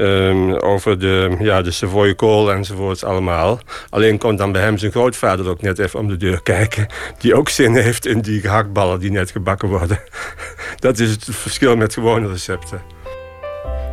Um, 0.00 0.52
over 0.52 0.98
de, 0.98 1.36
ja, 1.38 1.62
de 1.62 1.70
Savoy 1.70 2.14
kool 2.14 2.52
enzovoorts 2.52 3.04
allemaal. 3.04 3.60
Alleen 3.90 4.18
komt 4.18 4.38
dan 4.38 4.52
bij 4.52 4.62
hem 4.62 4.78
zijn 4.78 4.90
grootvader 4.90 5.48
ook 5.48 5.62
net 5.62 5.78
even 5.78 5.98
om 5.98 6.08
de 6.08 6.16
deur 6.16 6.42
kijken. 6.42 6.86
Die 7.18 7.34
ook 7.34 7.48
zin 7.48 7.74
heeft 7.74 8.06
in 8.06 8.20
die 8.20 8.40
gehaktballen 8.40 9.00
die 9.00 9.10
net 9.10 9.30
gebakken 9.30 9.68
worden. 9.68 10.00
Dat 10.76 10.98
is 10.98 11.10
het 11.10 11.24
verschil 11.30 11.76
met 11.76 11.94
gewone 11.94 12.28
recepten. 12.28 12.80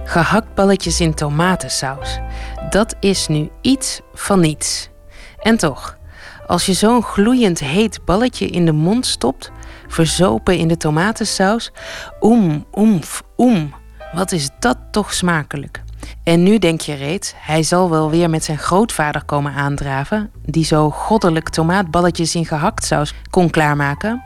Gehaktballetjes 0.04 1.00
in 1.00 1.14
tomatensaus. 1.14 2.20
Dat 2.70 2.96
is 3.00 3.28
nu 3.28 3.50
iets 3.62 4.02
van 4.14 4.40
niets. 4.40 4.90
En 5.40 5.58
toch, 5.58 5.98
als 6.46 6.66
je 6.66 6.74
zo'n 6.74 7.04
gloeiend 7.04 7.60
heet 7.60 8.06
balletje 8.06 8.48
in 8.48 8.66
de 8.66 8.72
mond 8.72 9.06
stopt, 9.06 9.52
verzopen 9.88 10.58
in 10.58 10.68
de 10.68 10.78
tomatensaus, 10.78 11.72
oem, 12.22 12.66
oemf, 12.74 13.24
oem. 13.38 13.74
Wat 14.14 14.32
is 14.32 14.50
dat 14.60 14.78
toch 14.92 15.14
smakelijk? 15.14 15.86
En 16.24 16.44
nu 16.44 16.57
denk 16.57 16.82
je 16.82 16.94
reeds, 16.94 17.34
hij 17.36 17.64
zal 17.64 17.90
wel 17.90 18.10
weer 18.10 18.30
met 18.30 18.44
zijn 18.44 18.57
grootvader 18.57 19.24
komen 19.24 19.53
aandraven, 19.53 20.32
die 20.45 20.65
zo 20.65 20.90
goddelijk 20.90 21.49
tomaatballetjes 21.49 22.36
in 22.36 22.45
gehaktsaus 22.45 23.14
kon 23.30 23.49
klaarmaken. 23.49 24.24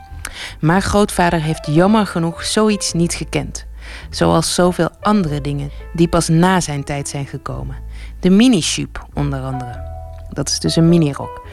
Maar 0.60 0.82
grootvader 0.82 1.42
heeft 1.42 1.66
jammer 1.66 2.06
genoeg 2.06 2.44
zoiets 2.44 2.92
niet 2.92 3.14
gekend. 3.14 3.66
Zoals 4.10 4.54
zoveel 4.54 4.90
andere 5.00 5.40
dingen 5.40 5.70
die 5.92 6.08
pas 6.08 6.28
na 6.28 6.60
zijn 6.60 6.84
tijd 6.84 7.08
zijn 7.08 7.26
gekomen. 7.26 7.76
De 8.20 8.30
mini-shoep 8.30 9.06
onder 9.14 9.40
andere. 9.40 9.90
Dat 10.30 10.48
is 10.48 10.58
dus 10.58 10.76
een 10.76 10.88
minirok. 10.88 11.46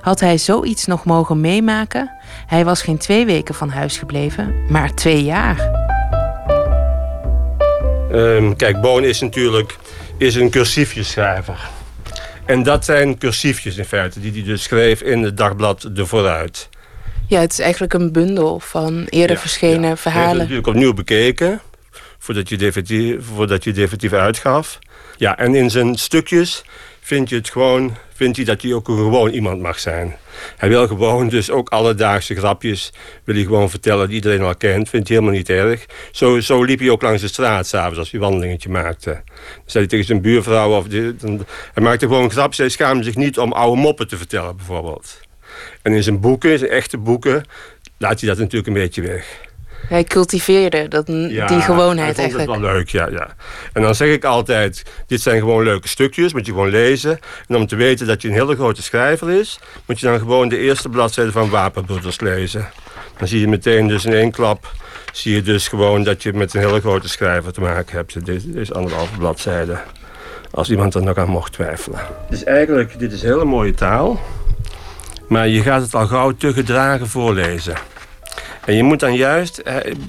Had 0.00 0.20
hij 0.20 0.38
zoiets 0.38 0.86
nog 0.86 1.04
mogen 1.04 1.40
meemaken? 1.40 2.10
Hij 2.46 2.64
was 2.64 2.82
geen 2.82 2.98
twee 2.98 3.26
weken 3.26 3.54
van 3.54 3.68
huis 3.68 3.98
gebleven, 3.98 4.54
maar 4.68 4.94
twee 4.94 5.24
jaar. 5.24 5.94
Um, 8.12 8.56
kijk, 8.56 8.80
Boon 8.80 9.04
is 9.04 9.20
natuurlijk 9.20 9.76
is 10.18 10.34
een 10.34 10.50
cursiefjeschrijver. 10.50 11.58
En 12.44 12.62
dat 12.62 12.84
zijn 12.84 13.18
cursiefjes 13.18 13.76
in 13.76 13.84
feite, 13.84 14.20
die 14.20 14.32
hij 14.32 14.42
dus 14.42 14.62
schreef 14.62 15.02
in 15.02 15.22
het 15.22 15.36
dagblad 15.36 15.88
De 15.92 16.06
Vooruit. 16.06 16.68
Ja, 17.28 17.40
het 17.40 17.52
is 17.52 17.58
eigenlijk 17.58 17.92
een 17.92 18.12
bundel 18.12 18.60
van 18.60 19.06
eerder 19.08 19.36
verschenen 19.36 19.88
ja. 19.88 19.96
verhalen. 19.96 20.28
Hij 20.28 20.38
natuurlijk 20.38 20.66
opnieuw 20.66 20.94
bekeken, 20.94 21.60
voordat 22.18 22.48
je, 22.48 22.56
definitief, 22.56 23.24
voordat 23.34 23.64
je 23.64 23.72
definitief 23.72 24.12
uitgaf. 24.12 24.78
Ja, 25.16 25.38
en 25.38 25.54
in 25.54 25.70
zijn 25.70 25.96
stukjes 25.96 26.64
vind 27.00 27.28
je 27.28 27.36
het 27.36 27.50
gewoon, 27.50 27.96
vindt 28.16 28.36
hij 28.36 28.46
dat 28.46 28.62
hij 28.62 28.72
ook 28.72 28.86
gewoon 28.86 29.30
iemand 29.30 29.60
mag 29.60 29.78
zijn. 29.78 30.16
Hij 30.56 30.68
wil 30.68 30.86
gewoon 30.86 31.28
dus 31.28 31.50
ook 31.50 31.68
alledaagse 31.68 32.34
grapjes 32.34 32.92
wil 33.24 33.34
hij 33.34 33.44
gewoon 33.44 33.70
vertellen 33.70 34.06
die 34.06 34.14
iedereen 34.14 34.42
al 34.42 34.56
kent. 34.56 34.88
Vindt 34.88 35.08
hij 35.08 35.16
helemaal 35.16 35.38
niet 35.38 35.48
erg. 35.48 35.86
Zo, 36.10 36.40
zo 36.40 36.62
liep 36.62 36.78
hij 36.78 36.90
ook 36.90 37.02
langs 37.02 37.22
de 37.22 37.28
straat 37.28 37.66
s'avonds 37.66 37.98
als 37.98 38.10
hij 38.10 38.20
een 38.20 38.26
wandelingetje 38.26 38.68
maakte. 38.68 39.10
Dan 39.10 39.22
zei 39.64 39.78
hij 39.78 39.86
tegen 39.86 40.06
zijn 40.06 40.20
buurvrouw 40.20 40.76
of 40.76 40.86
dan, 40.86 41.46
hij 41.72 41.82
maakte 41.82 42.06
gewoon 42.06 42.30
grapjes. 42.30 42.58
Hij 42.58 42.68
schaamde 42.68 43.04
zich 43.04 43.16
niet 43.16 43.38
om 43.38 43.52
oude 43.52 43.80
moppen 43.80 44.08
te 44.08 44.16
vertellen 44.16 44.56
bijvoorbeeld. 44.56 45.20
En 45.82 45.92
in 45.92 46.02
zijn 46.02 46.20
boeken, 46.20 46.58
zijn 46.58 46.70
echte 46.70 46.98
boeken, 46.98 47.44
laat 47.98 48.20
hij 48.20 48.28
dat 48.28 48.38
natuurlijk 48.38 48.66
een 48.66 48.82
beetje 48.82 49.02
weg. 49.02 49.45
Hij 49.88 50.04
cultiveerde 50.04 50.88
dat, 50.88 51.06
die 51.06 51.60
gewoonheid 51.60 52.18
eigenlijk. 52.18 52.48
Dat 52.48 52.58
wel 52.58 52.70
leuk, 52.72 52.88
ja, 52.88 53.08
ja. 53.08 53.28
En 53.72 53.82
dan 53.82 53.94
zeg 53.94 54.08
ik 54.08 54.24
altijd, 54.24 54.82
dit 55.06 55.20
zijn 55.20 55.38
gewoon 55.38 55.64
leuke 55.64 55.88
stukjes, 55.88 56.32
moet 56.32 56.46
je 56.46 56.52
gewoon 56.52 56.70
lezen. 56.70 57.18
En 57.48 57.56
om 57.56 57.66
te 57.66 57.76
weten 57.76 58.06
dat 58.06 58.22
je 58.22 58.28
een 58.28 58.34
hele 58.34 58.54
grote 58.54 58.82
schrijver 58.82 59.30
is, 59.30 59.58
moet 59.86 60.00
je 60.00 60.06
dan 60.06 60.18
gewoon 60.18 60.48
de 60.48 60.58
eerste 60.58 60.88
bladzijde 60.88 61.32
van 61.32 61.50
Wapenbroeders 61.50 62.20
lezen. 62.20 62.68
Dan 63.16 63.28
zie 63.28 63.40
je 63.40 63.48
meteen 63.48 63.88
dus 63.88 64.04
in 64.04 64.12
één 64.12 64.30
klap, 64.30 64.72
zie 65.12 65.34
je 65.34 65.42
dus 65.42 65.68
gewoon 65.68 66.04
dat 66.04 66.22
je 66.22 66.32
met 66.32 66.54
een 66.54 66.60
hele 66.60 66.80
grote 66.80 67.08
schrijver 67.08 67.52
te 67.52 67.60
maken 67.60 67.96
hebt. 67.96 68.26
Dit 68.26 68.44
is 68.54 68.72
anderhalve 68.72 69.18
bladzijde. 69.18 69.78
Als 70.50 70.70
iemand 70.70 70.94
er 70.94 71.02
nog 71.02 71.16
aan 71.16 71.28
mocht 71.28 71.52
twijfelen. 71.52 72.00
Dus 72.30 72.44
eigenlijk, 72.44 72.98
dit 72.98 73.12
is 73.12 73.22
hele 73.22 73.44
mooie 73.44 73.74
taal. 73.74 74.20
Maar 75.28 75.48
je 75.48 75.62
gaat 75.62 75.82
het 75.82 75.94
al 75.94 76.06
gauw 76.06 76.30
te 76.30 76.52
gedragen 76.52 77.06
voorlezen. 77.06 77.74
En 78.66 78.74
je 78.74 78.82
moet 78.82 79.00
dan 79.00 79.14
juist... 79.14 79.62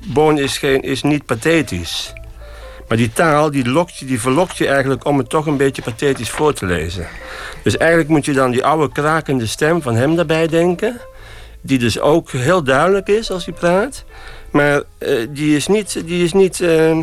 Boon 0.06 0.38
is, 0.38 0.58
geen, 0.58 0.82
is 0.82 1.04
niet 1.04 1.26
pathetisch. 1.26 2.14
Maar 2.88 2.98
die 2.98 3.14
taal, 3.14 3.52
die, 3.52 3.70
lokt 3.70 3.98
je, 3.98 4.06
die 4.06 4.22
verlokt 4.22 4.58
je 4.58 4.68
eigenlijk 4.68 5.06
om 5.06 5.18
het 5.18 5.30
toch 5.30 5.46
een 5.46 5.58
beetje 5.58 5.82
pathetisch 5.82 6.30
voor 6.30 6.54
te 6.54 6.66
lezen. 6.66 7.08
Dus 7.64 7.78
eigenlijk 7.78 8.10
moet 8.10 8.26
je 8.26 8.34
dan 8.34 8.52
die 8.52 8.66
oude 8.66 8.92
krakende 8.92 9.46
stem 9.46 9.82
van 9.82 9.96
hem 9.96 10.16
daarbij 10.16 10.48
denken. 10.48 11.00
Die 11.62 11.80
dus 11.80 12.00
ook 12.00 12.32
heel 12.32 12.64
duidelijk 12.64 13.08
is 13.08 13.32
als 13.32 13.46
hij 13.46 13.54
praat. 13.54 14.04
Maar 14.52 14.82
uh, 15.00 15.28
die 15.30 15.56
is 15.56 15.68
niet... 15.68 16.02
Die 16.06 16.24
is 16.24 16.34
niet 16.34 16.60
uh, 16.60 16.98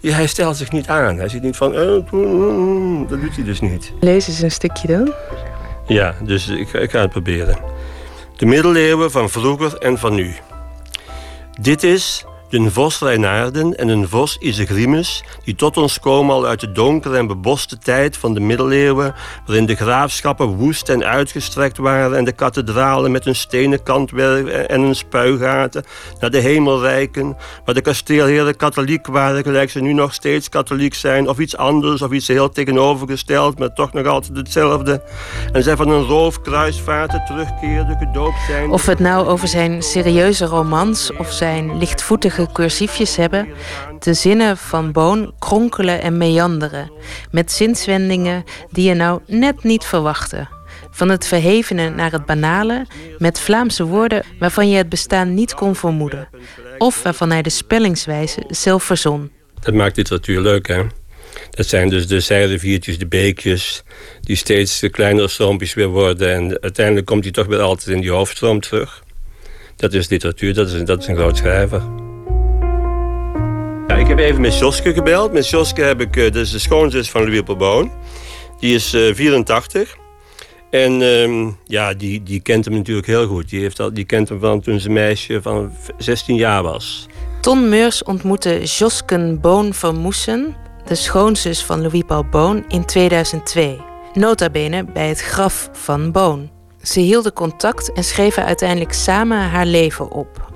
die, 0.00 0.12
hij 0.12 0.26
stelt 0.26 0.56
zich 0.56 0.72
niet 0.72 0.88
aan. 0.88 1.18
Hij 1.18 1.28
zit 1.28 1.42
niet 1.42 1.56
van... 1.56 1.72
Uh, 1.72 3.08
dat 3.08 3.20
doet 3.20 3.34
hij 3.34 3.44
dus 3.44 3.60
niet. 3.60 3.92
Lees 4.00 4.28
eens 4.28 4.42
een 4.42 4.50
stukje 4.50 4.88
dan. 4.88 5.12
Ja, 5.86 6.14
dus 6.22 6.48
ik, 6.48 6.72
ik 6.72 6.90
ga 6.90 7.00
het 7.00 7.10
proberen. 7.10 7.58
De 8.36 8.46
middeleeuwen 8.46 9.10
van 9.10 9.30
vroeger 9.30 9.78
en 9.78 9.98
van 9.98 10.14
nu. 10.14 10.34
Dit 11.60 11.82
is 11.82 12.24
de 12.50 12.70
vos 12.70 12.98
Reinaarden 12.98 13.76
en 13.76 13.88
een 13.88 14.08
vos 14.08 14.36
Isegrimus, 14.38 15.24
die 15.44 15.54
tot 15.54 15.76
ons 15.76 16.00
komen 16.00 16.34
al 16.34 16.46
uit 16.46 16.60
de 16.60 16.72
donkere 16.72 17.16
en 17.16 17.26
beboste 17.26 17.78
tijd 17.78 18.16
van 18.16 18.34
de 18.34 18.40
middeleeuwen, 18.40 19.14
waarin 19.46 19.66
de 19.66 19.74
graafschappen 19.74 20.46
woest 20.46 20.88
en 20.88 21.04
uitgestrekt 21.04 21.78
waren 21.78 22.16
en 22.16 22.24
de 22.24 22.32
kathedralen 22.32 23.10
met 23.10 23.24
hun 23.24 23.34
stenen 23.34 23.82
kantwerk 23.82 24.48
en 24.48 24.80
hun 24.80 24.94
spuigaten 24.94 25.84
naar 26.20 26.30
de 26.30 26.38
hemel 26.38 26.80
reiken, 26.80 27.36
waar 27.64 27.74
de 27.74 27.80
kasteelheren 27.80 28.56
katholiek 28.56 29.06
waren, 29.06 29.42
gelijk 29.42 29.70
ze 29.70 29.80
nu 29.80 29.92
nog 29.92 30.14
steeds 30.14 30.48
katholiek 30.48 30.94
zijn, 30.94 31.28
of 31.28 31.38
iets 31.38 31.56
anders, 31.56 32.02
of 32.02 32.10
iets 32.10 32.28
heel 32.28 32.48
tegenovergesteld, 32.48 33.58
maar 33.58 33.72
toch 33.72 33.92
nog 33.92 34.06
altijd 34.06 34.36
hetzelfde. 34.36 35.02
En 35.52 35.62
zij 35.62 35.76
van 35.76 35.88
een 35.88 36.04
roofkruisvaarten 36.04 37.24
terugkeerden, 37.26 37.96
gedoopt 37.98 38.40
zijn. 38.46 38.70
Of 38.70 38.86
het 38.86 38.98
nou 38.98 39.26
over 39.26 39.48
zijn 39.48 39.82
serieuze 39.82 40.44
romans 40.44 41.12
of 41.18 41.32
zijn 41.32 41.78
lichtvoetige 41.78 42.38
cursiefjes 42.52 43.16
hebben, 43.16 43.48
de 43.98 44.14
zinnen 44.14 44.56
van 44.56 44.92
Boon 44.92 45.34
kronkelen 45.38 46.02
en 46.02 46.16
meanderen, 46.16 46.92
met 47.30 47.52
zinswendingen 47.52 48.44
die 48.70 48.88
je 48.88 48.94
nou 48.94 49.20
net 49.26 49.62
niet 49.62 49.84
verwachtte. 49.84 50.48
Van 50.90 51.08
het 51.08 51.26
verhevene 51.26 51.90
naar 51.90 52.12
het 52.12 52.26
banale, 52.26 52.86
met 53.18 53.40
Vlaamse 53.40 53.84
woorden 53.84 54.22
waarvan 54.38 54.68
je 54.70 54.76
het 54.76 54.88
bestaan 54.88 55.34
niet 55.34 55.54
kon 55.54 55.76
vermoeden, 55.76 56.28
of 56.78 57.02
waarvan 57.02 57.30
hij 57.30 57.42
de 57.42 57.50
spellingswijze 57.50 58.44
zelf 58.48 58.84
verzon. 58.84 59.30
Dat 59.60 59.74
maakt 59.74 59.96
literatuur 59.96 60.40
leuk, 60.40 60.68
hè? 60.68 60.82
Dat 61.50 61.66
zijn 61.66 61.88
dus 61.88 62.06
de 62.06 62.20
zijriviertjes, 62.20 62.98
de 62.98 63.06
beekjes, 63.06 63.82
die 64.20 64.36
steeds 64.36 64.84
kleinere 64.90 65.28
stroompjes 65.28 65.74
weer 65.74 65.88
worden. 65.88 66.34
En 66.34 66.60
uiteindelijk 66.60 67.06
komt 67.06 67.24
hij 67.24 67.32
toch 67.32 67.46
weer 67.46 67.60
altijd 67.60 67.88
in 67.88 68.00
die 68.00 68.10
hoofdstroom 68.10 68.60
terug. 68.60 69.02
Dat 69.76 69.92
is 69.92 70.08
literatuur, 70.08 70.54
dat 70.54 70.70
is, 70.70 70.84
dat 70.84 71.00
is 71.00 71.06
een 71.06 71.16
groot 71.16 71.36
schrijver. 71.36 71.99
Ik 74.00 74.06
heb 74.06 74.18
even 74.18 74.40
met 74.40 74.58
Joske 74.58 74.92
gebeld. 74.92 75.32
Met 75.32 75.48
Joske 75.48 75.82
heb 75.82 76.00
ik, 76.00 76.16
is 76.16 76.50
de 76.50 76.58
schoonzus 76.58 77.10
van 77.10 77.22
Louis 77.22 77.42
Boon. 77.42 77.90
Die 78.58 78.74
is 78.74 78.94
uh, 78.94 79.14
84. 79.14 79.96
En 80.70 81.00
um, 81.00 81.56
ja, 81.64 81.94
die, 81.94 82.22
die 82.22 82.40
kent 82.40 82.64
hem 82.64 82.74
natuurlijk 82.74 83.06
heel 83.06 83.26
goed. 83.26 83.48
Die, 83.48 83.60
heeft 83.60 83.80
al, 83.80 83.94
die 83.94 84.04
kent 84.04 84.28
hem 84.28 84.40
van 84.40 84.60
toen 84.60 84.80
ze 84.80 84.90
meisje 84.90 85.42
van 85.42 85.72
16 85.98 86.36
jaar 86.36 86.62
was. 86.62 87.06
Ton 87.40 87.68
Meurs 87.68 88.02
ontmoette 88.02 88.62
Josken 88.64 89.40
Boon 89.40 89.74
van 89.74 89.96
Moesen, 89.96 90.56
de 90.84 90.94
schoonzus 90.94 91.64
van 91.64 91.82
Louis 91.82 92.02
Paul 92.06 92.24
Boon, 92.30 92.64
in 92.68 92.84
2002. 92.84 93.80
Nota 94.12 94.50
bene 94.50 94.84
bij 94.84 95.08
het 95.08 95.20
graf 95.20 95.70
van 95.72 96.12
Boon. 96.12 96.50
Ze 96.82 97.00
hielden 97.00 97.32
contact 97.32 97.92
en 97.92 98.04
schreven 98.04 98.44
uiteindelijk 98.44 98.92
samen 98.92 99.38
haar 99.38 99.66
leven 99.66 100.10
op. 100.10 100.52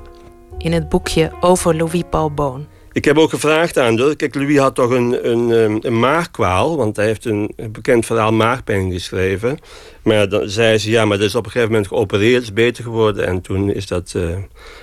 In 0.59 0.73
het 0.73 0.89
boekje 0.89 1.33
over 1.41 1.77
Louis 1.77 2.03
Paul 2.11 2.31
Boon. 2.31 2.67
Ik 2.95 3.05
heb 3.05 3.19
ook 3.19 3.31
gevraagd 3.31 3.79
aan. 3.79 4.17
Kijk, 4.17 4.35
Louis 4.35 4.59
had 4.59 4.75
toch 4.75 4.91
een, 4.91 5.31
een, 5.31 5.53
ehm, 5.83 6.01
een. 6.03 6.77
Want 6.77 6.97
hij 6.97 7.07
heeft 7.07 7.25
een 7.25 7.55
bekend 7.71 8.07
verhaal 8.07 8.33
maagpijn 8.33 8.93
geschreven. 8.93 9.59
Maar 10.03 10.29
dan 10.29 10.49
zei 10.49 10.79
ze, 10.79 10.91
ja, 10.91 11.05
maar 11.05 11.19
dat 11.19 11.27
is 11.27 11.35
op 11.35 11.45
een 11.45 11.51
gegeven 11.51 11.73
moment 11.73 11.89
geopereerd. 11.89 12.43
is 12.43 12.53
beter 12.53 12.85
geworden. 12.85 13.27
En 13.27 13.41
toen 13.41 13.71
is 13.71 13.87
dat... 13.87 14.13
Uh... 14.17 14.31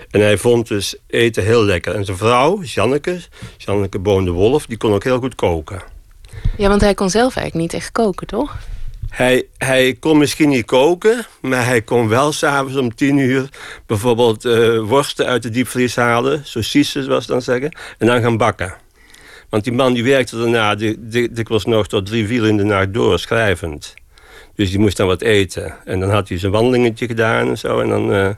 En 0.09 0.21
hij 0.21 0.37
vond 0.37 0.67
dus 0.67 0.95
eten 1.07 1.43
heel 1.43 1.63
lekker. 1.63 1.95
En 1.95 2.05
zijn 2.05 2.17
vrouw, 2.17 2.61
Janneke, 2.61 3.19
Janneke 3.57 3.99
Boon 3.99 4.25
de 4.25 4.31
Wolf... 4.31 4.65
die 4.65 4.77
kon 4.77 4.93
ook 4.93 5.03
heel 5.03 5.19
goed 5.19 5.35
koken. 5.35 5.81
Ja, 6.57 6.67
want 6.67 6.81
hij 6.81 6.93
kon 6.93 7.09
zelf 7.09 7.35
eigenlijk 7.35 7.71
niet 7.71 7.81
echt 7.81 7.91
koken, 7.91 8.27
toch? 8.27 8.57
Hij, 9.11 9.47
hij 9.57 9.93
kon 9.99 10.17
misschien 10.17 10.49
niet 10.49 10.65
koken, 10.65 11.25
maar 11.41 11.65
hij 11.65 11.81
kon 11.81 12.07
wel 12.07 12.31
s'avonds 12.31 12.77
om 12.77 12.95
tien 12.95 13.17
uur 13.17 13.49
bijvoorbeeld 13.85 14.45
uh, 14.45 14.79
worsten 14.79 15.25
uit 15.25 15.43
de 15.43 15.49
diepvries 15.49 15.95
halen, 15.95 16.41
saucisses 16.45 17.07
was 17.07 17.25
dan 17.25 17.41
zeggen, 17.41 17.71
en 17.97 18.07
dan 18.07 18.21
gaan 18.21 18.37
bakken. 18.37 18.73
Want 19.49 19.63
die 19.63 19.73
man 19.73 19.93
die 19.93 20.03
werkte 20.03 20.37
daarna 20.37 20.75
dikwijls 20.75 21.65
nog 21.65 21.87
tot 21.87 22.05
drie, 22.05 22.27
vier 22.27 22.47
in 22.47 22.57
de 22.57 22.63
nacht 22.63 22.93
door, 22.93 23.19
schrijvend. 23.19 23.93
Dus 24.55 24.69
die 24.69 24.79
moest 24.79 24.97
dan 24.97 25.07
wat 25.07 25.21
eten. 25.21 25.75
En 25.85 25.99
dan 25.99 26.09
had 26.09 26.29
hij 26.29 26.39
zijn 26.39 26.51
wandelingetje 26.51 27.07
gedaan 27.07 27.47
en 27.47 27.57
zo, 27.57 27.79
en 27.79 27.89
dan, 27.89 28.13
uh, 28.13 28.29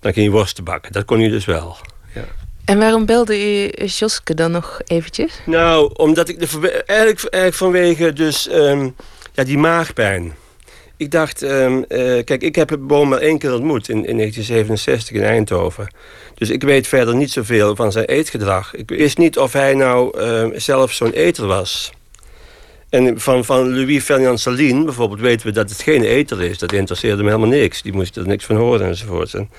dan 0.00 0.12
ging 0.12 0.26
hij 0.26 0.30
worsten 0.30 0.64
bakken. 0.64 0.92
Dat 0.92 1.04
kon 1.04 1.20
hij 1.20 1.28
dus 1.28 1.44
wel. 1.44 1.76
Ja. 2.14 2.24
En 2.64 2.78
waarom 2.78 3.06
belde 3.06 3.64
u 3.64 3.70
Joske 3.86 4.34
dan 4.34 4.50
nog 4.50 4.80
eventjes? 4.86 5.40
Nou, 5.46 5.90
omdat 5.94 6.28
ik 6.28 6.38
de, 6.38 6.82
eigenlijk, 6.86 7.24
eigenlijk 7.24 7.54
vanwege 7.54 8.12
dus... 8.12 8.52
Um, 8.52 8.94
ja, 9.32 9.44
die 9.44 9.58
maagpijn. 9.58 10.34
Ik 10.96 11.10
dacht, 11.10 11.42
um, 11.42 11.76
uh, 11.76 11.84
kijk, 12.24 12.42
ik 12.42 12.54
heb 12.54 12.76
boom 12.80 13.08
maar 13.08 13.18
één 13.18 13.38
keer 13.38 13.54
ontmoet 13.54 13.88
in, 13.88 14.06
in 14.06 14.16
1967 14.16 15.16
in 15.16 15.22
Eindhoven. 15.22 15.94
Dus 16.34 16.50
ik 16.50 16.62
weet 16.62 16.86
verder 16.86 17.14
niet 17.16 17.30
zoveel 17.30 17.76
van 17.76 17.92
zijn 17.92 18.04
eetgedrag. 18.04 18.74
Ik 18.74 18.88
wist 18.88 19.18
niet 19.18 19.38
of 19.38 19.52
hij 19.52 19.74
nou 19.74 20.20
uh, 20.20 20.58
zelf 20.58 20.92
zo'n 20.92 21.12
eter 21.12 21.46
was. 21.46 21.92
En 22.88 23.20
van, 23.20 23.44
van 23.44 23.74
Louis 23.74 24.04
Ferdinand 24.04 24.40
Saline 24.40 24.84
bijvoorbeeld 24.84 25.20
weten 25.20 25.46
we 25.46 25.52
dat 25.52 25.70
het 25.70 25.82
geen 25.82 26.02
eter 26.02 26.42
is. 26.42 26.58
Dat 26.58 26.72
interesseerde 26.72 27.16
hem 27.16 27.26
helemaal 27.26 27.58
niks. 27.58 27.82
Die 27.82 27.92
moest 27.92 28.16
er 28.16 28.26
niks 28.26 28.44
van 28.44 28.56
horen 28.56 28.86
enzovoort. 28.86 29.34
En, 29.34 29.50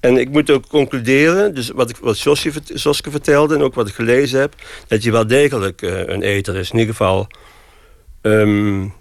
en 0.00 0.16
ik 0.16 0.28
moet 0.28 0.50
ook 0.50 0.68
concluderen, 0.68 1.54
dus 1.54 1.70
wat, 1.70 1.90
ik, 1.90 1.96
wat 1.96 2.20
Joske 2.74 3.10
vertelde... 3.10 3.54
en 3.54 3.62
ook 3.62 3.74
wat 3.74 3.88
ik 3.88 3.94
gelezen 3.94 4.40
heb... 4.40 4.54
dat 4.86 5.02
hij 5.02 5.12
wel 5.12 5.26
degelijk 5.26 5.82
uh, 5.82 5.98
een 6.06 6.22
eter 6.22 6.56
is. 6.56 6.70
In 6.70 6.78
ieder 6.78 6.94
geval... 6.94 7.26
Um, 8.22 8.92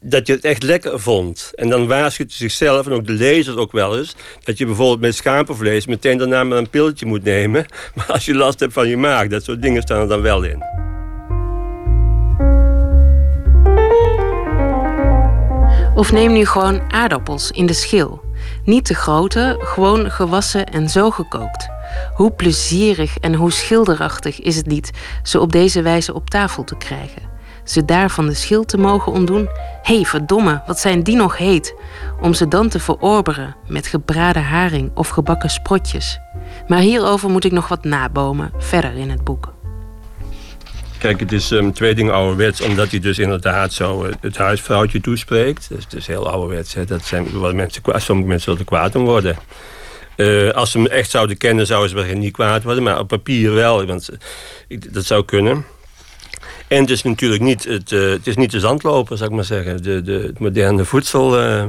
dat 0.00 0.26
je 0.26 0.32
het 0.32 0.44
echt 0.44 0.62
lekker 0.62 1.00
vond. 1.00 1.50
En 1.54 1.68
dan 1.68 1.86
waarschuwt 1.86 2.32
je 2.32 2.38
zichzelf 2.38 2.86
en 2.86 2.92
ook 2.92 3.06
de 3.06 3.12
lezer 3.12 3.58
ook 3.58 3.72
wel 3.72 3.98
eens... 3.98 4.14
dat 4.42 4.58
je 4.58 4.66
bijvoorbeeld 4.66 5.00
met 5.00 5.14
schapenvlees 5.14 5.86
meteen 5.86 6.18
daarna 6.18 6.44
maar 6.44 6.58
een 6.58 6.70
pilletje 6.70 7.06
moet 7.06 7.24
nemen. 7.24 7.66
Maar 7.94 8.06
als 8.06 8.24
je 8.24 8.34
last 8.34 8.60
hebt 8.60 8.72
van 8.72 8.88
je 8.88 8.96
maag, 8.96 9.28
dat 9.28 9.44
soort 9.44 9.62
dingen 9.62 9.82
staan 9.82 10.00
er 10.00 10.08
dan 10.08 10.20
wel 10.20 10.42
in. 10.42 10.62
Of 15.94 16.12
neem 16.12 16.32
nu 16.32 16.46
gewoon 16.46 16.92
aardappels 16.92 17.50
in 17.50 17.66
de 17.66 17.72
schil. 17.72 18.20
Niet 18.64 18.84
te 18.84 18.94
grote, 18.94 19.56
gewoon 19.58 20.10
gewassen 20.10 20.66
en 20.66 20.88
zo 20.88 21.10
gekookt. 21.10 21.68
Hoe 22.14 22.32
plezierig 22.32 23.18
en 23.18 23.34
hoe 23.34 23.52
schilderachtig 23.52 24.40
is 24.40 24.56
het 24.56 24.66
niet 24.66 24.90
ze 25.22 25.40
op 25.40 25.52
deze 25.52 25.82
wijze 25.82 26.14
op 26.14 26.30
tafel 26.30 26.64
te 26.64 26.76
krijgen 26.76 27.30
ze 27.70 27.84
daarvan 27.84 28.26
de 28.26 28.34
schil 28.34 28.64
te 28.64 28.78
mogen 28.78 29.12
ontdoen? 29.12 29.48
Hé, 29.82 29.94
hey, 29.94 30.04
verdomme, 30.04 30.62
wat 30.66 30.78
zijn 30.78 31.02
die 31.02 31.16
nog 31.16 31.36
heet? 31.36 31.74
Om 32.20 32.34
ze 32.34 32.48
dan 32.48 32.68
te 32.68 32.80
verorberen 32.80 33.56
met 33.68 33.86
gebraden 33.86 34.42
haring 34.42 34.90
of 34.94 35.08
gebakken 35.08 35.50
sprotjes. 35.50 36.18
Maar 36.68 36.80
hierover 36.80 37.30
moet 37.30 37.44
ik 37.44 37.52
nog 37.52 37.68
wat 37.68 37.84
nabomen, 37.84 38.52
verder 38.58 38.96
in 38.96 39.10
het 39.10 39.24
boek. 39.24 39.52
Kijk, 40.98 41.20
het 41.20 41.32
is 41.32 41.50
um, 41.50 41.72
twee 41.72 41.94
dingen 41.94 42.14
ouderwets, 42.14 42.60
omdat 42.60 42.90
hij 42.90 43.00
dus 43.00 43.18
inderdaad 43.18 43.72
zo 43.72 44.04
uh, 44.04 44.12
het 44.20 44.36
huisvrouwtje 44.36 45.00
toespreekt. 45.00 45.68
Dus 45.68 45.84
het 45.84 45.94
is 45.94 46.06
heel 46.06 46.28
ouderwets. 46.30 46.74
Hè. 46.74 46.84
Dat 46.84 47.04
zijn 47.04 47.38
wat 47.38 47.54
mensen, 47.54 47.82
sommige 47.96 48.28
mensen 48.28 48.50
zullen 48.50 48.66
kwaad 48.66 48.94
om 48.94 49.04
worden. 49.04 49.36
Uh, 50.16 50.50
als 50.50 50.70
ze 50.70 50.78
hem 50.78 50.86
echt 50.86 51.10
zouden 51.10 51.36
kennen, 51.36 51.66
zouden 51.66 51.90
ze 51.90 51.96
misschien 51.96 52.18
niet 52.18 52.32
kwaad 52.32 52.62
worden. 52.62 52.82
Maar 52.82 52.98
op 52.98 53.08
papier 53.08 53.54
wel, 53.54 53.86
want 53.86 54.10
uh, 54.68 54.80
dat 54.90 55.04
zou 55.04 55.24
kunnen. 55.24 55.64
En 56.68 56.80
het 56.80 56.90
is 56.90 57.02
natuurlijk 57.02 57.42
niet, 57.42 57.64
het, 57.64 57.90
uh, 57.90 58.10
het 58.10 58.26
is 58.26 58.36
niet 58.36 58.50
de 58.50 58.60
zandloper, 58.60 59.16
zou 59.16 59.30
ik 59.30 59.36
maar 59.36 59.44
zeggen. 59.44 59.82
De, 59.82 60.02
de, 60.02 60.12
het 60.12 60.38
moderne 60.38 60.84
voedsel... 60.84 61.40
Uh, 61.40 61.64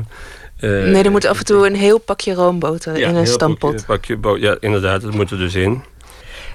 nee, 0.60 1.04
er 1.04 1.12
moet 1.12 1.26
af 1.26 1.40
en 1.40 1.46
toe 1.46 1.68
een 1.68 1.76
heel 1.76 1.98
pakje 1.98 2.34
roomboter 2.34 2.98
in 2.98 3.16
een 3.16 3.28
stampot. 3.28 3.74
Een 3.74 3.86
pakje 3.86 4.18
ja, 4.40 4.58
inderdaad, 4.60 5.02
dat 5.02 5.14
moet 5.14 5.32
er 5.32 5.38
dus 5.38 5.56
in. 5.56 5.84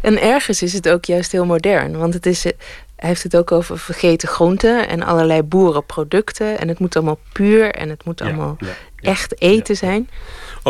En 0.03 0.23
ergens 0.23 0.63
is 0.63 0.73
het 0.73 0.89
ook 0.89 1.05
juist 1.05 1.33
heel 1.33 1.45
modern. 1.45 1.99
Want 1.99 2.15
het 2.15 2.27
is, 2.27 2.43
hij 2.43 2.55
heeft 2.97 3.23
het 3.23 3.37
ook 3.37 3.53
over 3.53 3.79
vergeten 3.79 4.29
groenten 4.29 4.89
en 4.89 5.03
allerlei 5.03 5.43
boerenproducten. 5.43 6.59
En 6.59 6.69
het 6.69 6.79
moet 6.79 6.97
allemaal 6.97 7.19
puur 7.33 7.71
en 7.71 7.89
het 7.89 8.05
moet 8.05 8.21
allemaal 8.21 8.57
echt 9.01 9.41
eten 9.43 9.77
zijn. 9.77 10.09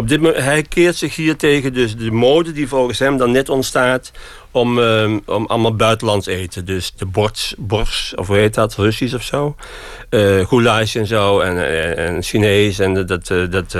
Hij 0.04 0.62
keert 0.62 0.96
zich 0.96 1.16
hier 1.16 1.36
tegen 1.36 1.72
dus 1.72 1.96
de 1.96 2.10
mode 2.10 2.52
die 2.52 2.68
volgens 2.68 2.98
hem 2.98 3.16
dan 3.16 3.30
net 3.30 3.48
ontstaat 3.48 4.12
om, 4.50 4.78
uh, 4.78 5.16
om 5.26 5.46
allemaal 5.46 5.76
buitenlands 5.76 6.26
eten. 6.26 6.64
Dus 6.64 6.92
de 6.96 7.06
borst, 7.06 7.54
borst 7.58 8.16
of 8.16 8.26
hoe 8.26 8.36
heet 8.36 8.54
dat, 8.54 8.74
Russisch 8.74 9.14
of 9.14 9.22
zo. 9.22 9.56
Uh, 10.10 10.46
goulash 10.46 10.96
en 10.96 11.06
zo 11.06 11.40
en, 11.40 11.68
en, 11.68 11.96
en 11.96 12.22
Chinees 12.22 12.78
en 12.78 12.94
dat... 12.94 13.08
dat, 13.08 13.30
uh, 13.30 13.50
dat 13.50 13.76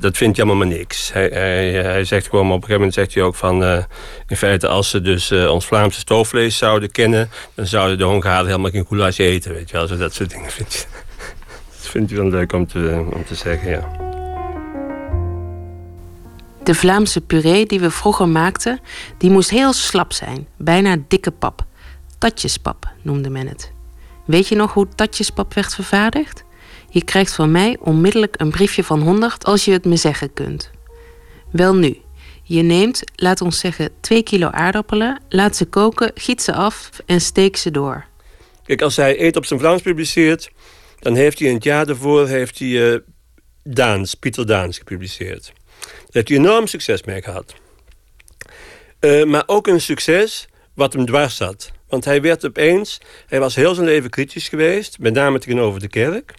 dat, 0.00 0.16
vindt 0.16 0.36
hij 0.36 0.46
allemaal 0.46 0.66
maar 0.66 0.76
niks. 0.76 1.12
Hij, 1.12 1.28
hij, 1.32 1.72
hij, 1.72 2.04
zegt 2.04 2.28
gewoon, 2.28 2.46
op 2.46 2.48
een 2.48 2.54
gegeven 2.54 2.74
moment 2.74 2.94
zegt 2.94 3.14
hij 3.14 3.22
ook 3.22 3.34
van... 3.34 3.64
In 4.28 4.36
feite, 4.36 4.68
als 4.68 4.90
ze 4.90 5.00
dus 5.00 5.32
ons 5.32 5.66
Vlaamse 5.66 6.00
stoofvlees 6.00 6.56
zouden 6.56 6.90
kennen... 6.90 7.30
dan 7.54 7.66
zouden 7.66 7.98
de 7.98 8.04
Hongaren 8.04 8.46
helemaal 8.46 8.70
geen 8.70 8.86
goulash 8.88 9.18
eten, 9.18 9.52
weet 9.52 9.70
je 9.70 9.76
wel. 9.76 9.86
Zo 9.86 9.96
dat 9.96 10.14
soort 10.14 10.30
dingen 10.30 10.50
vindt 10.50 10.74
hij, 11.80 11.90
vindt 11.90 12.10
hij 12.10 12.20
wel 12.20 12.30
leuk 12.30 12.52
om 12.52 12.66
te, 12.66 13.06
om 13.12 13.24
te 13.24 13.34
zeggen, 13.34 13.70
ja. 13.70 14.09
De 16.70 16.76
Vlaamse 16.76 17.20
puree 17.20 17.66
die 17.66 17.80
we 17.80 17.90
vroeger 17.90 18.28
maakten, 18.28 18.80
die 19.18 19.30
moest 19.30 19.50
heel 19.50 19.72
slap 19.72 20.12
zijn, 20.12 20.46
bijna 20.56 20.96
dikke 21.08 21.30
pap. 21.30 21.66
Tatjespap 22.18 22.92
noemde 23.02 23.30
men 23.30 23.46
het. 23.46 23.72
Weet 24.26 24.48
je 24.48 24.54
nog 24.54 24.72
hoe 24.72 24.88
tatjespap 24.94 25.54
werd 25.54 25.74
vervaardigd? 25.74 26.44
Je 26.90 27.04
krijgt 27.04 27.34
van 27.34 27.50
mij 27.50 27.76
onmiddellijk 27.80 28.34
een 28.40 28.50
briefje 28.50 28.84
van 28.84 29.00
100 29.00 29.44
als 29.44 29.64
je 29.64 29.72
het 29.72 29.84
me 29.84 29.96
zeggen 29.96 30.32
kunt. 30.32 30.70
Wel 31.52 31.74
nu, 31.74 31.96
Je 32.42 32.62
neemt, 32.62 33.02
laat 33.14 33.40
ons 33.40 33.58
zeggen, 33.58 33.90
2 34.00 34.22
kilo 34.22 34.50
aardappelen, 34.50 35.22
laat 35.28 35.56
ze 35.56 35.64
koken, 35.64 36.10
giet 36.14 36.42
ze 36.42 36.52
af 36.54 36.90
en 37.06 37.20
steek 37.20 37.56
ze 37.56 37.70
door. 37.70 38.04
Kijk, 38.64 38.82
als 38.82 38.96
hij 38.96 39.20
Eet 39.20 39.36
op 39.36 39.44
zijn 39.44 39.60
Vlaams 39.60 39.82
publiceert, 39.82 40.50
dan 40.98 41.14
heeft 41.14 41.38
hij 41.38 41.52
het 41.52 41.64
jaar 41.64 41.86
daarvoor 41.86 42.28
heeft 42.28 42.58
hij, 42.58 42.68
uh, 42.68 44.02
Pieter 44.20 44.46
Daans 44.46 44.78
gepubliceerd. 44.78 45.52
Heeft 46.10 46.28
hij 46.28 46.36
enorm 46.36 46.66
succes 46.66 47.02
mee 47.02 47.22
gehad. 47.22 47.54
Uh, 49.00 49.24
maar 49.24 49.42
ook 49.46 49.66
een 49.66 49.80
succes 49.80 50.48
wat 50.74 50.92
hem 50.92 51.06
dwars 51.06 51.36
zat. 51.36 51.72
Want 51.88 52.04
hij 52.04 52.22
werd 52.22 52.46
opeens, 52.46 53.00
hij 53.26 53.40
was 53.40 53.54
heel 53.54 53.74
zijn 53.74 53.86
leven 53.86 54.10
kritisch 54.10 54.48
geweest, 54.48 54.98
met 54.98 55.14
name 55.14 55.38
tegenover 55.38 55.80
de 55.80 55.88
kerk. 55.88 56.34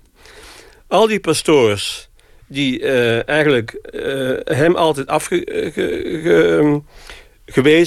Al 0.87 1.07
die 1.07 1.19
pastoors 1.19 2.09
die 2.47 2.79
uh, 2.79 3.27
eigenlijk 3.29 3.89
uh, 3.91 4.37
hem 4.43 4.75
altijd 4.75 5.07
afgewezen 5.07 6.83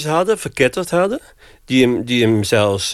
ehm, 0.09 0.15
hadden, 0.15 0.39
verketterd 0.39 0.89
hadden, 0.89 1.19
die 1.65 1.85
hem, 1.85 2.05
die 2.05 2.23
hem 2.23 2.43
zelfs 2.43 2.91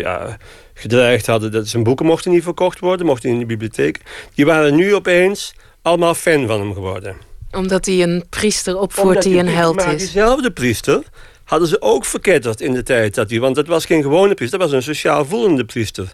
ja, 0.00 0.38
gedreigd 0.74 1.26
hadden 1.26 1.52
dat 1.52 1.68
zijn 1.68 1.82
boeken 1.82 2.06
mochten 2.06 2.30
niet 2.30 2.42
verkocht 2.42 2.78
worden, 2.78 3.06
mochten 3.06 3.30
in 3.30 3.38
de 3.38 3.46
bibliotheek, 3.46 4.00
die 4.34 4.46
waren 4.46 4.74
nu 4.74 4.94
opeens 4.94 5.54
allemaal 5.82 6.14
fan 6.14 6.46
van 6.46 6.60
hem 6.60 6.74
geworden. 6.74 7.16
Omdat 7.54 7.86
hij 7.86 8.02
een 8.02 8.24
priester 8.30 8.78
opvoert 8.78 9.22
die 9.22 9.38
een 9.38 9.48
held 9.48 9.76
is. 9.76 9.84
Maar 9.84 9.96
diezelfde 9.96 10.50
priester 10.50 11.02
hadden 11.44 11.68
ze 11.68 11.80
ook 11.80 12.04
verketterd 12.04 12.60
in 12.60 12.72
de 12.72 12.82
tijd. 12.82 13.14
Dat 13.14 13.30
hij, 13.30 13.40
want 13.40 13.54
dat 13.54 13.66
was 13.66 13.84
geen 13.84 14.02
gewone 14.02 14.34
priester, 14.34 14.58
dat 14.58 14.70
was 14.70 14.76
een 14.76 14.94
sociaal 14.94 15.24
voelende 15.24 15.64
priester. 15.64 16.10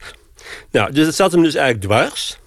Nou, 0.71 0.93
dus 0.93 1.07
het 1.07 1.15
zat 1.15 1.33
hem 1.33 1.43
dus 1.43 1.55
eigenlijk 1.55 1.85
dwars. 1.85 2.39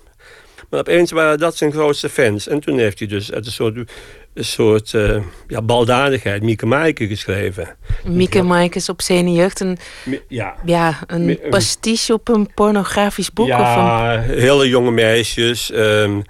Maar 0.69 0.79
opeens 0.79 1.11
waren 1.11 1.37
dat 1.37 1.57
zijn 1.57 1.71
grootste 1.71 2.09
fans. 2.09 2.47
En 2.47 2.59
toen 2.59 2.77
heeft 2.77 2.99
hij 2.99 3.07
dus 3.07 3.31
uit 3.31 3.45
een 3.45 3.51
soort, 3.51 3.75
een 4.33 4.45
soort 4.45 4.93
uh, 4.93 5.21
ja, 5.47 5.61
baldadigheid 5.61 6.41
Mieke 6.41 6.65
Maaike 6.65 7.07
geschreven. 7.07 7.75
Mieke 8.05 8.41
Maaike 8.41 8.77
is 8.77 8.89
op 8.89 9.01
jeugd 9.01 9.59
een, 9.59 9.77
ja. 10.27 10.55
Ja, 10.65 10.99
een 11.07 11.39
pastiche 11.49 12.13
op 12.13 12.27
een 12.27 12.53
pornografisch 12.53 13.33
boek? 13.33 13.47
Ja, 13.47 13.61
of 13.61 14.27
een... 14.27 14.39
hele 14.39 14.69
jonge 14.69 14.91
meisjes, 14.91 15.71
um, 15.73 16.17
uh, 16.17 16.23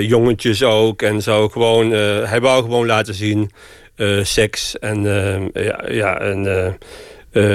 jongetjes 0.00 0.62
ook. 0.62 1.02
En 1.02 1.22
zo 1.22 1.48
gewoon, 1.48 1.92
uh, 1.92 2.30
hij 2.30 2.40
wou 2.40 2.62
gewoon 2.62 2.86
laten 2.86 3.14
zien 3.14 3.50
uh, 3.96 4.24
seks 4.24 4.78
en, 4.78 5.02
ja, 5.52 5.84
ja, 5.88 6.20
en 6.20 6.78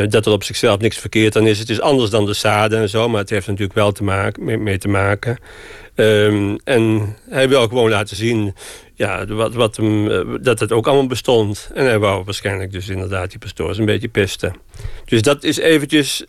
dat 0.09 0.25
er 0.25 0.31
op 0.31 0.43
zichzelf 0.43 0.79
niks 0.79 0.97
verkeerd 0.97 1.35
aan 1.35 1.47
is. 1.47 1.59
Het 1.59 1.69
is 1.69 1.81
anders 1.81 2.09
dan 2.09 2.25
de 2.25 2.33
sade 2.33 2.75
en 2.75 2.89
zo, 2.89 3.09
maar 3.09 3.21
het 3.21 3.29
heeft 3.29 3.47
natuurlijk 3.47 3.73
wel 3.73 3.91
te 3.91 4.03
maken, 4.03 4.63
mee, 4.63 4.77
te 4.77 4.87
maken. 4.87 5.37
Um, 5.95 6.57
en 6.63 7.15
hij 7.29 7.49
wil 7.49 7.67
gewoon 7.67 7.89
laten 7.89 8.15
zien 8.15 8.55
ja, 8.93 9.25
wat, 9.25 9.53
wat 9.53 9.77
hem, 9.77 10.07
dat 10.43 10.59
het 10.59 10.71
ook 10.71 10.87
allemaal 10.87 11.07
bestond. 11.07 11.69
En 11.73 11.85
hij 11.85 11.99
wou 11.99 12.23
waarschijnlijk 12.23 12.71
dus 12.71 12.89
inderdaad 12.89 13.29
die 13.29 13.39
pastoors 13.39 13.77
een 13.77 13.85
beetje 13.85 14.07
pesten. 14.07 14.55
Dus 15.05 15.21
dat 15.21 15.43
is 15.43 15.57
eventjes 15.57 16.25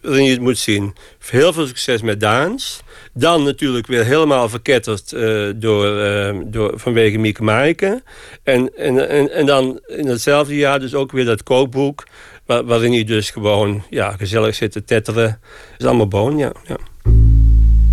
waarin 0.00 0.24
je 0.24 0.30
het 0.30 0.40
moet 0.40 0.58
zien. 0.58 0.94
Heel 1.28 1.52
veel 1.52 1.66
succes 1.66 2.02
met 2.02 2.20
Daans. 2.20 2.82
Dan 3.14 3.42
natuurlijk 3.42 3.86
weer 3.86 4.04
helemaal 4.04 4.48
verketterd 4.48 5.12
uh, 5.12 5.50
door, 5.56 5.86
uh, 5.86 6.40
door, 6.44 6.72
vanwege 6.74 7.18
Mieke 7.18 7.42
Maaike. 7.42 8.02
En, 8.42 8.76
en, 8.76 9.08
en, 9.08 9.32
en 9.32 9.46
dan 9.46 9.80
in 9.86 10.06
hetzelfde 10.06 10.56
jaar 10.56 10.80
dus 10.80 10.94
ook 10.94 11.12
weer 11.12 11.24
dat 11.24 11.42
kookboek... 11.42 12.06
Waar, 12.46 12.64
waarin 12.64 12.92
hij 12.92 13.04
dus 13.04 13.30
gewoon 13.30 13.82
ja, 13.90 14.10
gezellig 14.10 14.54
zit 14.54 14.72
te 14.72 14.84
tetteren. 14.84 15.40
Is 15.78 15.84
allemaal 15.84 16.08
boon, 16.08 16.36
ja. 16.36 16.52
ja. 16.66 16.76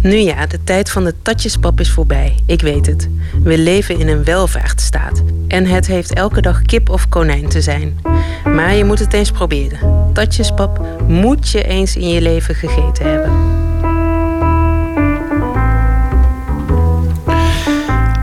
Nu 0.02 0.15
ja, 0.15 0.45
de 0.45 0.64
tijd 0.64 0.91
van 0.91 1.03
de 1.03 1.14
tatjespap 1.22 1.80
is 1.80 1.91
voorbij. 1.91 2.35
Ik 2.45 2.61
weet 2.61 2.85
het. 2.85 3.10
We 3.44 3.57
leven 3.57 3.99
in 3.99 4.07
een 4.07 4.23
welvaartsstaat. 4.23 5.23
En 5.48 5.65
het 5.65 5.88
heeft 5.88 6.14
elke 6.14 6.41
dag 6.41 6.61
kip 6.61 6.89
of 6.89 7.10
konijn 7.10 7.49
te 7.49 7.61
zijn. 7.61 7.99
Maar 8.44 8.76
je 8.76 8.84
moet 8.84 8.99
het 8.99 9.14
eens 9.14 9.31
proberen. 9.31 10.10
Tatjespap 10.14 10.85
moet 11.07 11.49
je 11.49 11.64
eens 11.64 11.95
in 11.95 12.10
je 12.10 12.22
leven 12.22 12.56
gegeten 12.56 13.11
hebben. 13.11 13.66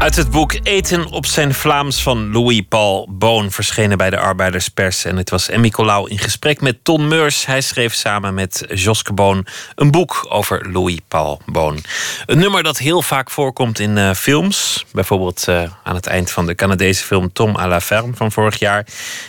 Uit 0.05 0.17
het 0.17 0.31
boek 0.31 0.55
Eten 0.63 1.07
op 1.07 1.27
zijn 1.27 1.55
Vlaams 1.55 2.03
van 2.03 2.33
Louis 2.33 2.63
Paul 2.69 3.09
Boon 3.11 3.51
verschenen 3.51 3.99
bij 3.99 4.11
de 4.11 4.19
Arbeiderspers. 4.19 5.05
En 5.05 5.17
het 5.17 5.31
was 5.31 5.49
Emmy 5.49 5.71
Colau 5.71 6.11
in 6.11 6.19
gesprek 6.19 6.61
met 6.61 6.79
Ton 6.83 7.09
Meurs. 7.09 7.47
Hij 7.47 7.61
schreef 7.61 7.95
samen 7.95 8.35
met 8.35 8.65
Joske 8.69 9.13
Boon 9.13 9.47
een 9.75 9.91
boek 9.91 10.27
over 10.29 10.73
Louis 10.73 10.99
Paul 11.09 11.41
Boon. 11.47 11.79
Een 12.27 12.39
nummer 12.39 12.63
dat 12.63 12.79
heel 12.79 13.03
vaak 13.03 13.31
voorkomt 13.31 13.79
in 13.79 13.97
uh, 13.97 14.15
films. 14.15 14.85
Bijvoorbeeld 14.93 15.45
uh, 15.49 15.63
aan 15.83 15.95
het 15.95 16.07
eind 16.07 16.31
van 16.31 16.47
de 16.47 16.55
Canadese 16.55 17.05
film 17.05 17.33
Tom 17.33 17.57
à 17.57 17.67
la 17.67 17.81
ferme 17.81 18.15
van 18.15 18.33
vorig 18.33 18.59
jaar. 18.59 18.87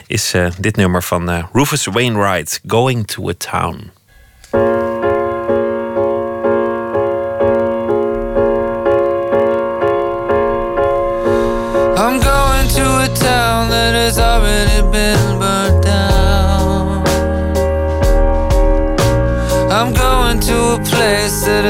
Is 0.07 0.34
uh, 0.34 0.47
dit 0.60 0.76
nummer 0.76 1.03
van 1.03 1.47
Rufus 1.53 1.85
Wainwright, 1.85 2.61
Going 2.68 3.07
to 3.07 3.30
a 3.30 3.34
Town. 3.38 3.91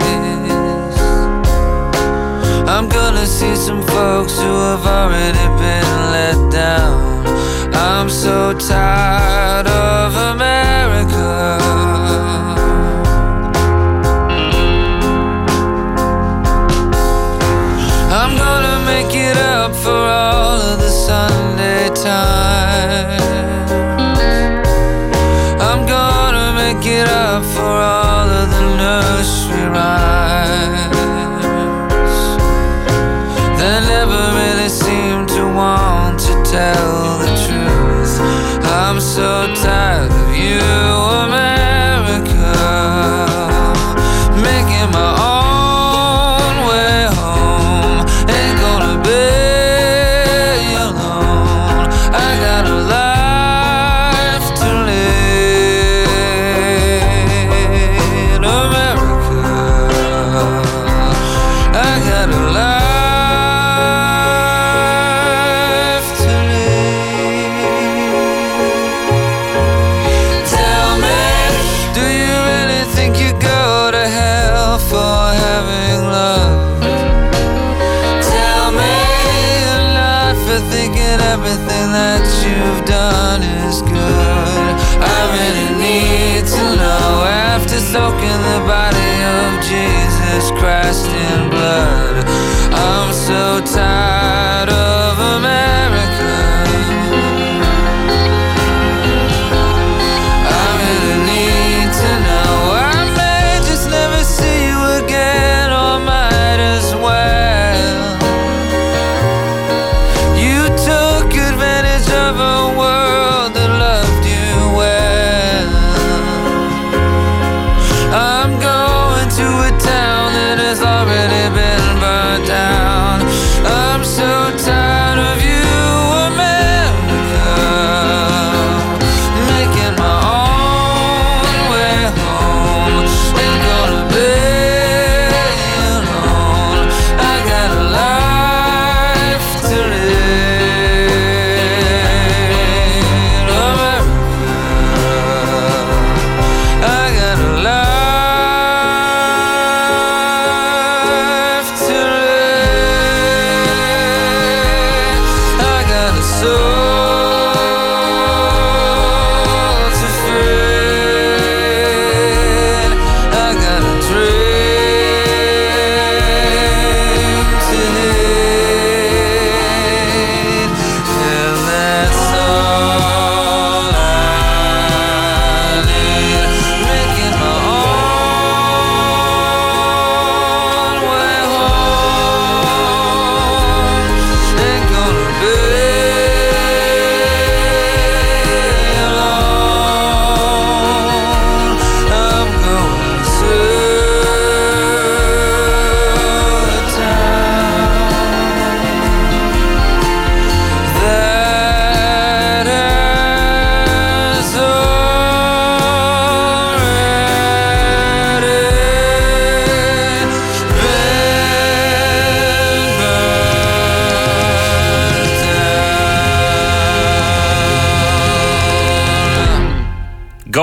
I'm 2.68 2.90
gonna 2.90 3.28
see 3.28 3.56
some 3.56 3.84
folks 3.84 4.36
who 4.36 4.54
have 4.70 4.86
already 4.86 5.48
been 5.62 5.90
let 6.16 6.52
down. 6.52 7.28
I'm 7.76 8.10
so 8.10 8.58
tired 8.58 9.07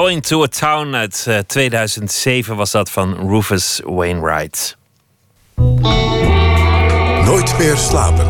Going 0.04 0.22
to 0.22 0.42
a 0.42 0.46
Town 0.46 0.94
uit 0.94 1.28
2007 1.46 2.56
was 2.56 2.70
dat 2.70 2.90
van 2.90 3.28
Rufus 3.28 3.80
Wainwright. 3.84 4.76
Nooit 7.24 7.58
meer 7.58 7.76
slapen. 7.76 8.26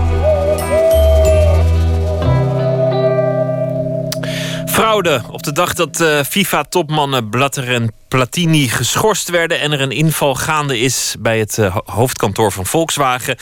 Fraude. 4.66 5.22
Op 5.30 5.42
de 5.42 5.52
dag 5.52 5.74
dat 5.74 6.00
uh, 6.00 6.20
FIFA-topmannen 6.22 7.28
Blatter 7.28 7.74
en 7.74 7.92
Platini 8.08 8.68
geschorst 8.68 9.28
werden 9.28 9.60
en 9.60 9.72
er 9.72 9.80
een 9.80 9.90
inval 9.90 10.34
gaande 10.34 10.78
is 10.78 11.16
bij 11.18 11.38
het 11.38 11.58
uh, 11.58 11.76
hoofdkantoor 11.84 12.52
van 12.52 12.66
Volkswagen, 12.66 13.36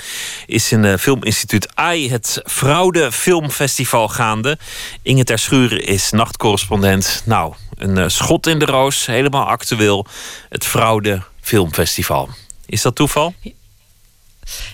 is 0.46 0.72
in 0.72 0.82
het 0.82 1.00
Filminstituut 1.00 1.76
AI 1.76 2.10
het 2.10 2.40
Fraude 2.44 3.12
Filmfestival 3.12 4.08
gaande. 4.08 4.58
Inge 5.02 5.24
Ter 5.24 5.38
Schuren 5.38 5.84
is 5.84 6.10
nachtcorrespondent. 6.10 7.22
Nou, 7.24 7.54
een 7.82 7.98
uh, 7.98 8.08
schot 8.08 8.46
in 8.46 8.58
de 8.58 8.64
roos, 8.64 9.06
helemaal 9.06 9.44
actueel. 9.44 10.06
Het 10.48 10.64
Fraude 10.64 11.22
Filmfestival. 11.40 12.28
Is 12.66 12.82
dat 12.82 12.94
toeval? 12.94 13.34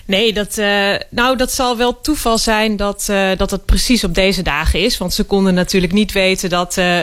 Nee, 0.05 0.33
dat, 0.33 0.57
uh, 0.57 0.95
nou, 1.09 1.37
dat 1.37 1.51
zal 1.51 1.77
wel 1.77 2.01
toeval 2.01 2.37
zijn 2.37 2.75
dat, 2.75 3.07
uh, 3.09 3.29
dat 3.37 3.51
het 3.51 3.65
precies 3.65 4.03
op 4.03 4.15
deze 4.15 4.41
dagen 4.41 4.79
is. 4.79 4.97
Want 4.97 5.13
ze 5.13 5.23
konden 5.23 5.53
natuurlijk 5.53 5.93
niet 5.93 6.11
weten 6.11 6.49
dat 6.49 6.77
uh, 6.77 6.99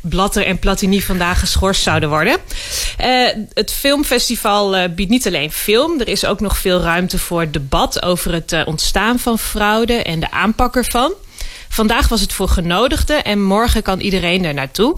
Blatter 0.00 0.46
en 0.46 0.58
Platini 0.58 1.00
vandaag 1.00 1.40
geschorst 1.40 1.82
zouden 1.82 2.08
worden. 2.08 2.36
het 3.54 3.72
filmfestival 3.72 4.88
biedt 4.88 5.10
niet 5.10 5.26
alleen 5.26 5.52
film. 5.52 6.00
Er 6.00 6.08
is 6.08 6.24
ook 6.24 6.40
nog 6.40 6.58
veel 6.58 6.80
ruimte 6.80 7.18
voor 7.18 7.50
debat 7.50 8.02
over 8.02 8.32
het 8.32 8.64
ontstaan 8.64 9.18
van 9.18 9.38
fraude 9.38 10.02
en 10.02 10.20
de 10.20 10.30
aanpak 10.30 10.76
ervan. 10.76 11.12
Vandaag 11.68 12.08
was 12.08 12.20
het 12.20 12.32
voor 12.32 12.48
genodigden 12.48 13.24
en 13.24 13.42
morgen 13.42 13.82
kan 13.82 14.00
iedereen 14.00 14.44
er 14.44 14.54
naartoe. 14.54 14.96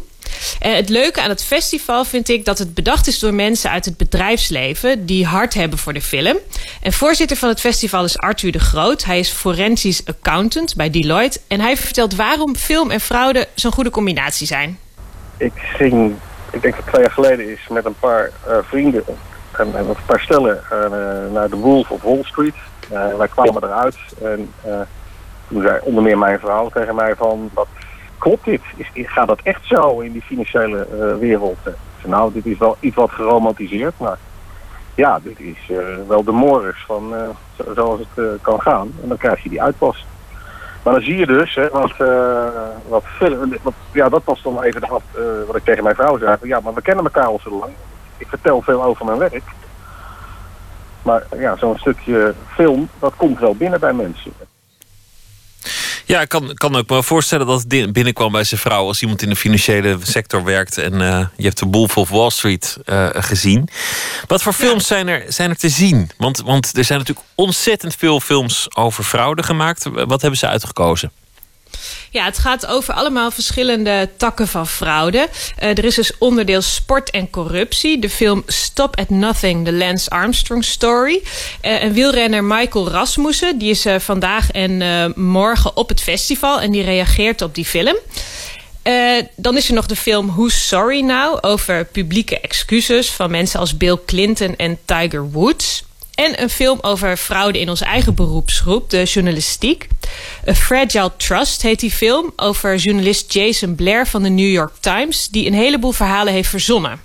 Uh, 0.63 0.75
het 0.75 0.89
leuke 0.89 1.23
aan 1.23 1.29
het 1.29 1.45
festival 1.45 2.05
vind 2.05 2.29
ik 2.29 2.45
dat 2.45 2.59
het 2.59 2.75
bedacht 2.75 3.07
is 3.07 3.19
door 3.19 3.35
mensen 3.35 3.71
uit 3.71 3.85
het 3.85 3.97
bedrijfsleven 3.97 5.07
die 5.07 5.27
hart 5.27 5.55
hebben 5.55 5.79
voor 5.79 5.93
de 5.93 6.03
film. 6.03 6.37
En 6.81 6.93
voorzitter 6.93 7.37
van 7.37 7.49
het 7.49 7.61
festival 7.61 8.05
is 8.05 8.19
Arthur 8.19 8.53
de 8.53 8.59
Groot. 8.59 9.05
Hij 9.05 9.19
is 9.19 9.31
forensisch 9.31 10.07
accountant 10.07 10.77
bij 10.77 10.91
Deloitte. 10.91 11.41
En 11.49 11.61
hij 11.61 11.77
vertelt 11.77 12.15
waarom 12.15 12.57
film 12.57 12.91
en 12.91 13.01
fraude 13.01 13.49
zo'n 13.55 13.73
goede 13.73 13.91
combinatie 13.91 14.47
zijn. 14.47 14.79
Ik 15.37 15.53
ging, 15.55 16.15
ik 16.51 16.63
denk 16.63 16.77
dat 16.77 16.87
twee 16.87 17.03
jaar 17.03 17.11
geleden 17.11 17.49
is, 17.49 17.61
met 17.69 17.85
een 17.85 17.99
paar 18.01 18.31
uh, 18.49 18.57
vrienden 18.63 19.05
en, 19.53 19.75
en, 19.75 19.89
een 19.89 19.97
paar 20.07 20.21
stellen 20.21 20.61
uh, 20.73 21.33
naar 21.33 21.49
de 21.51 21.57
Wolf 21.57 21.91
of 21.91 22.03
Wall 22.03 22.23
Street. 22.23 22.55
wij 23.19 23.29
kwamen 23.29 23.65
eruit 23.65 23.97
en 24.23 24.53
toen 25.49 25.63
zei 25.63 25.79
onder 25.83 26.03
meer 26.03 26.19
mijn 26.19 26.39
vrouw 26.39 26.69
tegen 26.69 26.95
mij 26.95 27.15
van... 27.15 27.51
dat 27.55 27.69
klopt 28.27 28.45
dit? 28.45 28.61
Gaat 28.93 29.27
dat 29.29 29.41
echt 29.43 29.61
zo 29.67 30.01
in 30.01 30.13
die 30.13 30.23
financiële 30.23 30.87
uh, 30.93 31.19
wereld? 31.19 31.59
nou, 32.05 32.33
dit 32.33 32.47
is 32.47 32.59
wel 32.59 32.77
iets 32.81 32.97
wat 32.97 33.11
geromantiseerd, 33.11 33.99
maar 33.99 34.19
ja, 34.95 35.19
dit 35.23 35.41
is 35.41 35.59
uh, 35.69 35.79
wel 36.09 36.25
de 36.25 36.33
morris 36.33 36.85
van 36.87 37.15
zo, 37.57 37.65
zoals 37.75 38.01
het 38.15 38.41
kan 38.41 38.61
gaan. 38.61 38.93
En 39.03 39.09
dan 39.09 39.17
krijg 39.17 39.43
je 39.43 39.49
die 39.49 39.63
uitpas. 39.63 40.07
Maar 40.83 40.93
dan 40.93 41.03
zie 41.03 41.17
je 41.17 41.27
dus, 41.27 41.55
hè, 41.55 41.69
wat, 41.69 41.97
wat, 42.89 43.05
wat, 43.63 43.75
ja, 43.93 44.09
dat 44.09 44.23
was 44.25 44.43
dan 44.43 44.63
even 44.63 44.89
wat, 44.89 45.03
wat 45.47 45.57
ik 45.57 45.65
tegen 45.65 45.83
mijn 45.83 45.95
vrouw 45.95 46.19
zei. 46.19 46.37
Ja, 46.43 46.61
maar 46.61 46.75
we 46.75 46.83
kennen 46.83 47.05
elkaar 47.05 47.27
al 47.27 47.41
zo 47.43 47.59
lang. 47.59 47.73
Ik 48.17 48.29
vertel 48.29 48.63
veel 48.63 48.85
over 48.85 49.05
mijn 49.05 49.19
werk. 49.19 49.43
Maar 51.03 51.23
ja, 51.39 51.57
zo'n 51.57 51.79
stukje 51.79 52.35
film, 52.47 52.89
dat 52.99 53.17
komt 53.17 53.39
wel 53.39 53.55
binnen 53.55 53.81
bij 53.81 53.93
mensen. 53.93 54.33
Ja, 56.07 56.21
ik 56.21 56.29
kan, 56.29 56.55
kan 56.55 56.77
ook 56.77 56.89
me 56.89 57.03
voorstellen 57.03 57.47
dat 57.47 57.65
het 57.69 57.93
binnenkwam 57.93 58.33
bij 58.33 58.45
zijn 58.45 58.61
vrouw 58.61 58.87
als 58.87 59.03
iemand 59.03 59.23
in 59.23 59.29
de 59.29 59.37
financiële 59.37 59.99
sector 60.03 60.45
werkt 60.45 60.79
en 60.79 60.93
uh, 60.93 61.27
je 61.37 61.45
hebt 61.45 61.59
de 61.59 61.67
Wolf 61.71 61.97
of 61.97 62.09
Wall 62.09 62.31
Street 62.31 62.79
uh, 62.87 63.09
gezien. 63.13 63.69
Wat 64.27 64.43
voor 64.43 64.53
films 64.53 64.87
zijn 64.87 65.09
er, 65.09 65.25
zijn 65.29 65.51
er 65.51 65.57
te 65.57 65.69
zien? 65.69 66.11
Want, 66.17 66.43
want 66.45 66.77
er 66.77 66.85
zijn 66.85 66.99
natuurlijk 66.99 67.27
ontzettend 67.35 67.95
veel 67.95 68.21
films 68.21 68.77
over 68.77 69.05
fraude 69.05 69.43
gemaakt. 69.43 69.87
Wat 69.93 70.21
hebben 70.21 70.39
ze 70.39 70.47
uitgekozen? 70.47 71.11
Ja, 72.11 72.25
het 72.25 72.39
gaat 72.39 72.67
over 72.67 72.95
allemaal 72.95 73.31
verschillende 73.31 74.09
takken 74.17 74.49
van 74.49 74.67
fraude. 74.67 75.29
Uh, 75.63 75.69
er 75.69 75.85
is 75.85 75.95
dus 75.95 76.19
onderdeel 76.19 76.63
sport 76.63 77.11
en 77.11 77.31
corruptie. 77.31 77.99
De 77.99 78.11
film 78.11 78.43
Stop 78.47 78.99
at 78.99 79.11
Nothing, 79.11 79.65
de 79.65 79.73
Lance 79.73 80.11
Armstrong 80.11 80.65
Story. 80.65 81.21
Uh, 81.23 81.83
en 81.83 81.93
wielrenner 81.93 82.45
Michael 82.45 82.91
Rasmussen, 82.91 83.59
die 83.59 83.71
is 83.71 83.87
uh, 83.87 83.99
vandaag 83.99 84.51
en 84.51 85.13
morgen 85.17 85.77
op 85.77 85.89
het 85.89 86.01
festival. 86.01 86.61
En 86.61 86.71
die 86.71 86.83
reageert 86.83 87.43
op 87.43 87.55
die 87.55 87.65
film. 87.65 87.97
Dan 89.37 89.57
is 89.57 89.69
er 89.69 89.75
nog 89.75 89.87
de 89.87 89.97
film 89.97 90.27
Who's 90.27 90.69
Sorry 90.69 91.01
Now... 91.01 91.39
over 91.41 91.85
publieke 91.85 92.41
excuses 92.41 93.11
van 93.11 93.31
mensen 93.31 93.61
als 93.61 93.77
Bill 93.77 93.99
Clinton 94.07 94.57
en 94.57 94.79
Tiger 94.85 95.31
Woods. 95.31 95.86
En 96.17 96.43
een 96.43 96.51
film 96.51 96.79
over 96.81 97.17
fraude 97.17 97.61
in 97.61 97.69
onze 97.69 97.85
eigen 97.85 98.15
beroepsgroep, 98.15 98.91
de 98.91 99.03
journalistiek. 99.05 99.89
A 100.49 100.55
Fragile 100.55 101.13
Trust 101.17 101.63
heet 101.63 101.81
die 101.81 101.91
film 101.91 102.33
over 102.37 102.77
journalist 102.77 103.33
Jason 103.33 103.75
Blair 103.75 104.07
van 104.07 104.23
de 104.23 104.29
New 104.29 104.51
York 104.53 104.73
Times, 104.81 105.29
die 105.29 105.47
een 105.47 105.55
heleboel 105.55 105.93
verhalen 105.93 106.33
heeft 106.33 106.49
verzonnen. 106.49 107.01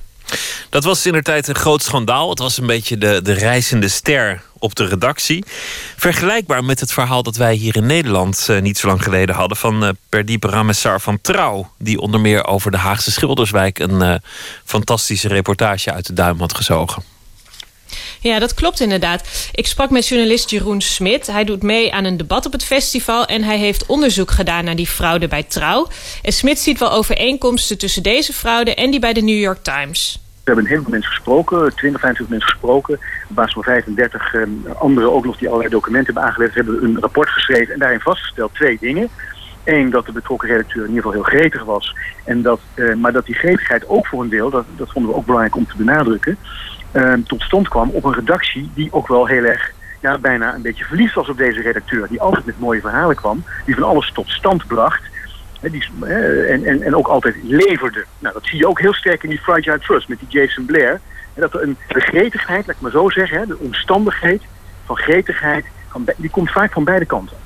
Dat 0.69 0.83
was 0.83 1.05
in 1.05 1.13
de 1.13 1.21
tijd 1.21 1.47
een 1.47 1.55
groot 1.55 1.83
schandaal. 1.83 2.29
Het 2.29 2.39
was 2.39 2.57
een 2.57 2.65
beetje 2.65 2.97
de, 2.97 3.19
de 3.23 3.33
reizende 3.33 3.87
ster 3.87 4.41
op 4.59 4.75
de 4.75 4.85
redactie. 4.85 5.43
Vergelijkbaar 5.97 6.63
met 6.63 6.79
het 6.79 6.93
verhaal 6.93 7.23
dat 7.23 7.35
wij 7.35 7.53
hier 7.53 7.75
in 7.75 7.85
Nederland 7.85 8.47
uh, 8.49 8.61
niet 8.61 8.77
zo 8.77 8.87
lang 8.87 9.03
geleden 9.03 9.35
hadden 9.35 9.57
van 9.57 9.83
uh, 9.83 9.89
Perdiepe 10.09 10.47
Ramessar 10.47 11.01
van 11.01 11.21
Trouw, 11.21 11.71
die 11.77 11.99
onder 11.99 12.19
meer 12.19 12.45
over 12.45 12.71
de 12.71 12.77
Haagse 12.77 13.11
Schilderswijk 13.11 13.79
een 13.79 14.01
uh, 14.01 14.15
fantastische 14.65 15.27
reportage 15.27 15.91
uit 15.93 16.05
de 16.05 16.13
duim 16.13 16.39
had 16.39 16.55
gezogen. 16.55 17.03
Ja, 18.23 18.39
dat 18.39 18.53
klopt 18.53 18.79
inderdaad. 18.79 19.49
Ik 19.53 19.67
sprak 19.67 19.89
met 19.89 20.07
journalist 20.07 20.49
Jeroen 20.49 20.81
Smit. 20.81 21.27
Hij 21.27 21.43
doet 21.43 21.63
mee 21.63 21.93
aan 21.93 22.03
een 22.03 22.17
debat 22.17 22.45
op 22.45 22.51
het 22.51 22.63
festival... 22.63 23.25
en 23.25 23.43
hij 23.43 23.57
heeft 23.57 23.85
onderzoek 23.85 24.31
gedaan 24.31 24.65
naar 24.65 24.75
die 24.75 24.87
fraude 24.87 25.27
bij 25.27 25.43
Trouw. 25.43 25.87
En 26.21 26.31
Smit 26.31 26.59
ziet 26.59 26.79
wel 26.79 26.91
overeenkomsten 26.91 27.77
tussen 27.77 28.03
deze 28.03 28.33
fraude... 28.33 28.75
en 28.75 28.91
die 28.91 28.99
bij 28.99 29.13
de 29.13 29.21
New 29.21 29.39
York 29.39 29.63
Times. 29.63 30.19
We 30.23 30.39
hebben 30.43 30.63
een 30.63 30.69
heleboel 30.69 30.91
mensen 30.91 31.11
gesproken, 31.11 31.57
20, 31.75 32.01
25 32.01 32.27
mensen 32.29 32.49
gesproken. 32.49 32.99
Op 33.29 33.35
basis 33.35 33.53
van 33.53 33.63
35 33.63 34.33
eh, 34.33 34.41
anderen 34.79 35.13
ook 35.13 35.25
nog 35.25 35.37
die 35.37 35.47
allerlei 35.47 35.71
documenten 35.71 36.15
hebben 36.17 36.51
hebben 36.53 36.83
een 36.83 36.99
rapport 36.99 37.29
geschreven 37.29 37.73
en 37.73 37.79
daarin 37.79 37.99
vastgesteld 37.99 38.53
twee 38.53 38.77
dingen... 38.79 39.09
Eén, 39.63 39.89
dat 39.89 40.05
de 40.05 40.11
betrokken 40.11 40.49
redacteur 40.49 40.83
in 40.83 40.89
ieder 40.89 41.03
geval 41.03 41.23
heel 41.23 41.39
gretig 41.39 41.63
was. 41.63 41.95
En 42.23 42.41
dat, 42.41 42.59
uh, 42.75 42.95
maar 42.95 43.11
dat 43.11 43.25
die 43.25 43.35
gretigheid 43.35 43.87
ook 43.87 44.07
voor 44.07 44.23
een 44.23 44.29
deel, 44.29 44.49
dat, 44.49 44.65
dat 44.75 44.91
vonden 44.91 45.11
we 45.11 45.17
ook 45.17 45.25
belangrijk 45.25 45.55
om 45.55 45.67
te 45.67 45.77
benadrukken... 45.77 46.37
Ehm, 46.91 47.21
tot 47.21 47.41
stand 47.41 47.67
kwam 47.67 47.89
op 47.89 48.03
een 48.03 48.13
redactie 48.13 48.71
die 48.73 48.93
ook 48.93 49.07
wel 49.07 49.25
heel 49.25 49.43
erg 49.43 49.71
ja, 50.01 50.17
bijna 50.17 50.53
een 50.53 50.61
beetje 50.61 50.85
verliefd 50.85 51.13
was 51.13 51.29
op 51.29 51.37
deze 51.37 51.61
redacteur. 51.61 52.07
Die 52.07 52.21
altijd 52.21 52.45
met 52.45 52.59
mooie 52.59 52.81
verhalen 52.81 53.15
kwam, 53.15 53.43
die 53.65 53.75
van 53.75 53.83
alles 53.83 54.11
tot 54.11 54.29
stand 54.29 54.67
bracht. 54.67 55.03
die, 55.61 55.83
en, 56.47 56.65
en, 56.65 56.81
en 56.81 56.95
ook 56.95 57.07
altijd 57.07 57.35
leverde. 57.43 58.05
Nou, 58.19 58.33
dat 58.33 58.45
zie 58.45 58.57
je 58.57 58.67
ook 58.67 58.79
heel 58.79 58.93
sterk 58.93 59.23
in 59.23 59.29
die 59.29 59.39
Fragile 59.39 59.79
Trust 59.79 60.07
met 60.07 60.19
die 60.19 60.41
Jason 60.41 60.65
Blair. 60.65 60.99
dat 61.33 61.53
er 61.53 61.61
een, 61.61 61.77
gretigheid, 61.87 62.67
laat 62.67 62.75
ik 62.75 62.81
maar 62.81 62.91
zo 62.91 63.09
zeggen, 63.09 63.47
de 63.47 63.57
omstandigheid 63.57 64.41
van 64.85 64.97
gretigheid, 64.97 65.65
die 66.17 66.29
komt 66.29 66.51
vaak 66.51 66.71
van 66.71 66.83
beide 66.83 67.05
kanten. 67.05 67.37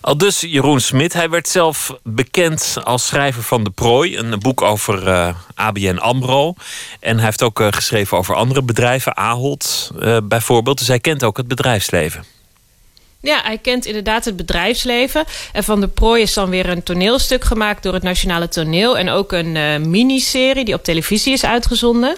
Al 0.00 0.16
dus 0.16 0.40
Jeroen 0.40 0.80
Smit. 0.80 1.12
Hij 1.12 1.30
werd 1.30 1.48
zelf 1.48 1.96
bekend 2.02 2.76
als 2.84 3.06
schrijver 3.06 3.42
van 3.42 3.64
De 3.64 3.70
Prooi. 3.70 4.16
Een 4.16 4.38
boek 4.38 4.62
over 4.62 5.08
eh, 5.08 5.34
ABN 5.54 5.96
AMRO. 5.96 6.54
En 7.00 7.16
hij 7.16 7.24
heeft 7.24 7.42
ook 7.42 7.60
uh, 7.60 7.66
geschreven 7.70 8.18
over 8.18 8.34
andere 8.34 8.62
bedrijven. 8.62 9.16
Ahold 9.16 9.90
uh, 9.98 10.16
bijvoorbeeld. 10.24 10.78
Dus 10.78 10.88
hij 10.88 11.00
kent 11.00 11.24
ook 11.24 11.36
het 11.36 11.48
bedrijfsleven. 11.48 12.24
Ja, 13.20 13.40
hij 13.42 13.58
kent 13.58 13.86
inderdaad 13.86 14.24
het 14.24 14.36
bedrijfsleven. 14.36 15.24
En 15.52 15.64
van 15.64 15.80
de 15.80 15.88
prooi 15.88 16.22
is 16.22 16.34
dan 16.34 16.50
weer 16.50 16.68
een 16.68 16.82
toneelstuk 16.82 17.44
gemaakt 17.44 17.82
door 17.82 17.92
het 17.92 18.02
Nationale 18.02 18.48
Toneel. 18.48 18.98
En 18.98 19.08
ook 19.08 19.32
een 19.32 19.90
miniserie 19.90 20.64
die 20.64 20.74
op 20.74 20.84
televisie 20.84 21.32
is 21.32 21.44
uitgezonden. 21.44 22.16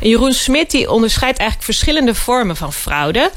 En 0.00 0.08
Jeroen 0.08 0.32
Smit 0.32 0.70
die 0.70 0.90
onderscheidt 0.90 1.38
eigenlijk 1.38 1.70
verschillende 1.70 2.14
vormen 2.14 2.56
van 2.56 2.72
fraude. 2.72 3.30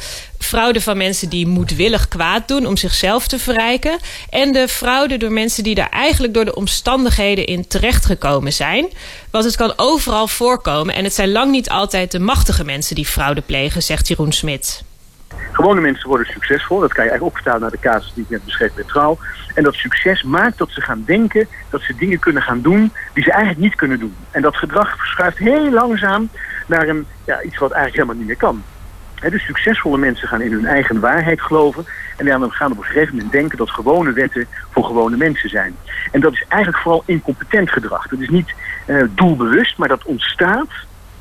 Fraude 0.43 0.81
van 0.81 0.97
mensen 0.97 1.29
die 1.29 1.47
moedwillig 1.47 2.07
kwaad 2.07 2.47
doen 2.47 2.65
om 2.65 2.77
zichzelf 2.77 3.27
te 3.27 3.39
verrijken. 3.39 3.99
En 4.29 4.51
de 4.51 4.67
fraude 4.67 5.17
door 5.17 5.31
mensen 5.31 5.63
die 5.63 5.75
daar 5.75 5.89
eigenlijk 5.89 6.33
door 6.33 6.45
de 6.45 6.55
omstandigheden 6.55 7.45
in 7.45 7.67
terechtgekomen 7.67 8.53
zijn. 8.53 8.87
Want 9.31 9.45
het 9.45 9.55
kan 9.55 9.73
overal 9.75 10.27
voorkomen. 10.27 10.95
En 10.95 11.03
het 11.03 11.13
zijn 11.13 11.31
lang 11.31 11.51
niet 11.51 11.69
altijd 11.69 12.11
de 12.11 12.19
machtige 12.19 12.63
mensen 12.63 12.95
die 12.95 13.05
fraude 13.05 13.41
plegen, 13.41 13.83
zegt 13.83 14.07
Jeroen 14.07 14.31
Smit. 14.31 14.83
Gewone 15.51 15.81
mensen 15.81 16.07
worden 16.07 16.27
succesvol. 16.33 16.79
Dat 16.79 16.93
kan 16.93 17.03
je 17.03 17.09
eigenlijk 17.09 17.45
ook 17.45 17.59
naar 17.59 17.71
de 17.71 17.79
casus 17.79 18.11
die 18.13 18.23
ik 18.23 18.29
net 18.29 18.45
beschreef 18.45 18.73
bij 18.73 18.83
Trouw. 18.83 19.17
En 19.55 19.63
dat 19.63 19.73
succes 19.73 20.23
maakt 20.23 20.57
dat 20.57 20.69
ze 20.71 20.81
gaan 20.81 21.03
denken 21.05 21.47
dat 21.69 21.81
ze 21.81 21.95
dingen 21.95 22.19
kunnen 22.19 22.41
gaan 22.41 22.61
doen 22.61 22.91
die 23.13 23.23
ze 23.23 23.31
eigenlijk 23.31 23.61
niet 23.61 23.75
kunnen 23.75 23.99
doen. 23.99 24.15
En 24.31 24.41
dat 24.41 24.55
gedrag 24.55 24.97
verschuift 24.97 25.37
heel 25.37 25.71
langzaam 25.71 26.29
naar 26.67 26.87
een, 26.87 27.05
ja, 27.25 27.41
iets 27.41 27.57
wat 27.57 27.71
eigenlijk 27.71 27.93
helemaal 27.93 28.15
niet 28.15 28.27
meer 28.27 28.37
kan. 28.37 28.63
Dus 29.29 29.45
succesvolle 29.45 29.97
mensen 29.97 30.27
gaan 30.27 30.41
in 30.41 30.51
hun 30.51 30.65
eigen 30.65 30.99
waarheid 30.99 31.41
geloven. 31.41 31.85
En 32.17 32.25
dan 32.25 32.51
gaan 32.51 32.71
op 32.71 32.77
een 32.77 32.83
gegeven 32.83 33.15
moment 33.15 33.31
denken 33.31 33.57
dat 33.57 33.69
gewone 33.69 34.11
wetten 34.11 34.47
voor 34.69 34.83
gewone 34.83 35.17
mensen 35.17 35.49
zijn. 35.49 35.75
En 36.11 36.21
dat 36.21 36.33
is 36.33 36.45
eigenlijk 36.47 36.83
vooral 36.83 37.03
incompetent 37.05 37.71
gedrag. 37.71 38.07
Dat 38.07 38.19
is 38.19 38.29
niet 38.29 38.53
eh, 38.85 39.03
doelbewust, 39.09 39.77
maar 39.77 39.87
dat 39.87 40.03
ontstaat 40.03 40.69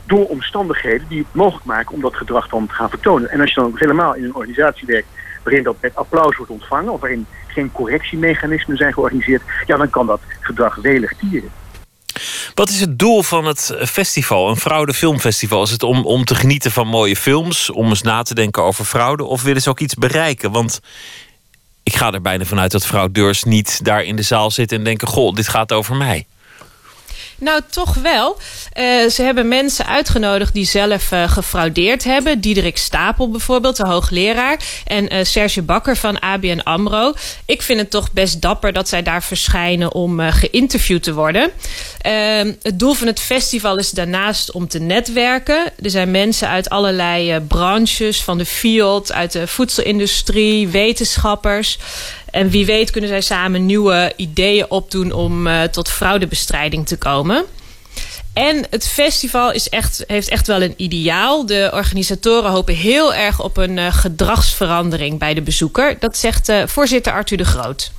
door 0.06 0.26
omstandigheden 0.26 1.08
die 1.08 1.18
het 1.18 1.34
mogelijk 1.34 1.64
maken 1.64 1.94
om 1.94 2.00
dat 2.00 2.16
gedrag 2.16 2.48
dan 2.48 2.66
te 2.66 2.74
gaan 2.74 2.90
vertonen. 2.90 3.30
En 3.30 3.40
als 3.40 3.54
je 3.54 3.60
dan 3.60 3.72
helemaal 3.74 4.14
in 4.14 4.24
een 4.24 4.34
organisatie 4.34 4.86
werkt 4.86 5.08
waarin 5.42 5.62
dat 5.62 5.76
met 5.80 5.96
applaus 5.96 6.36
wordt 6.36 6.52
ontvangen... 6.52 6.92
of 6.92 7.00
waarin 7.00 7.26
geen 7.46 7.72
correctiemechanismen 7.72 8.76
zijn 8.76 8.92
georganiseerd... 8.92 9.42
ja, 9.66 9.76
dan 9.76 9.90
kan 9.90 10.06
dat 10.06 10.20
gedrag 10.40 10.74
welig 10.74 11.12
tieren. 11.16 11.50
Wat 12.54 12.68
is 12.68 12.80
het 12.80 12.98
doel 12.98 13.22
van 13.22 13.44
het 13.44 13.76
festival, 13.84 14.48
een 14.48 14.56
fraudefilmfestival? 14.56 15.62
Is 15.62 15.70
het 15.70 15.82
om, 15.82 16.04
om 16.04 16.24
te 16.24 16.34
genieten 16.34 16.70
van 16.70 16.86
mooie 16.86 17.16
films, 17.16 17.70
om 17.70 17.88
eens 17.88 18.02
na 18.02 18.22
te 18.22 18.34
denken 18.34 18.62
over 18.62 18.84
fraude... 18.84 19.24
of 19.24 19.42
willen 19.42 19.62
ze 19.62 19.68
ook 19.68 19.80
iets 19.80 19.94
bereiken? 19.94 20.50
Want 20.50 20.80
ik 21.82 21.96
ga 21.96 22.12
er 22.12 22.22
bijna 22.22 22.44
vanuit 22.44 22.70
dat 22.70 22.86
fraudeurs 22.86 23.44
niet 23.44 23.84
daar 23.84 24.02
in 24.02 24.16
de 24.16 24.22
zaal 24.22 24.50
zitten... 24.50 24.78
en 24.78 24.84
denken, 24.84 25.08
goh, 25.08 25.34
dit 25.34 25.48
gaat 25.48 25.72
over 25.72 25.96
mij. 25.96 26.26
Nou, 27.40 27.60
toch 27.70 27.94
wel. 27.94 28.36
Uh, 28.78 29.08
ze 29.08 29.22
hebben 29.22 29.48
mensen 29.48 29.86
uitgenodigd 29.86 30.54
die 30.54 30.64
zelf 30.64 31.12
uh, 31.12 31.30
gefraudeerd 31.30 32.04
hebben. 32.04 32.40
Diederik 32.40 32.76
Stapel 32.76 33.30
bijvoorbeeld, 33.30 33.76
de 33.76 33.86
hoogleraar. 33.86 34.58
En 34.86 35.14
uh, 35.14 35.24
Serge 35.24 35.62
Bakker 35.62 35.96
van 35.96 36.20
ABN 36.20 36.60
AMRO. 36.64 37.12
Ik 37.44 37.62
vind 37.62 37.80
het 37.80 37.90
toch 37.90 38.12
best 38.12 38.40
dapper 38.40 38.72
dat 38.72 38.88
zij 38.88 39.02
daar 39.02 39.22
verschijnen 39.22 39.92
om 39.92 40.20
geïnterviewd 40.20 41.02
te 41.02 41.14
worden. 41.14 41.50
Ehm, 42.00 42.52
het 42.62 42.78
doel 42.78 42.94
van 42.94 43.06
het 43.06 43.20
festival 43.20 43.76
is 43.76 43.90
daarnaast 43.90 44.52
om 44.52 44.68
te 44.68 44.78
netwerken. 44.78 45.72
Er 45.82 45.90
zijn 45.90 46.10
mensen 46.10 46.48
uit 46.48 46.70
allerlei 46.70 47.40
branches, 47.40 48.22
van 48.22 48.38
de 48.38 48.46
field, 48.46 49.12
uit 49.12 49.32
de 49.32 49.46
voedselindustrie, 49.46 50.68
wetenschappers... 50.68 51.78
En 52.30 52.50
wie 52.50 52.66
weet 52.66 52.90
kunnen 52.90 53.10
zij 53.10 53.20
samen 53.20 53.66
nieuwe 53.66 54.12
ideeën 54.16 54.70
opdoen 54.70 55.12
om 55.12 55.46
uh, 55.46 55.62
tot 55.62 55.88
fraudebestrijding 55.88 56.86
te 56.86 56.98
komen. 56.98 57.44
En 58.32 58.66
het 58.70 58.88
festival 58.88 59.52
is 59.52 59.68
echt, 59.68 60.04
heeft 60.06 60.28
echt 60.28 60.46
wel 60.46 60.62
een 60.62 60.74
ideaal. 60.76 61.46
De 61.46 61.70
organisatoren 61.74 62.50
hopen 62.50 62.74
heel 62.74 63.14
erg 63.14 63.42
op 63.42 63.56
een 63.56 63.76
uh, 63.76 63.92
gedragsverandering 63.92 65.18
bij 65.18 65.34
de 65.34 65.42
bezoeker. 65.42 65.98
Dat 65.98 66.16
zegt 66.16 66.48
uh, 66.48 66.66
voorzitter 66.66 67.12
Arthur 67.12 67.36
de 67.36 67.44
Groot. 67.44 67.92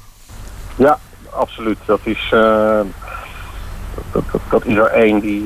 Ja, 0.75 0.99
absoluut. 1.29 1.77
Dat 1.85 1.99
is, 2.03 2.27
dat, 2.29 2.85
dat, 4.11 4.41
dat, 4.49 4.65
is 4.65 4.75
er 4.75 4.85
één 4.91 5.19
die 5.19 5.43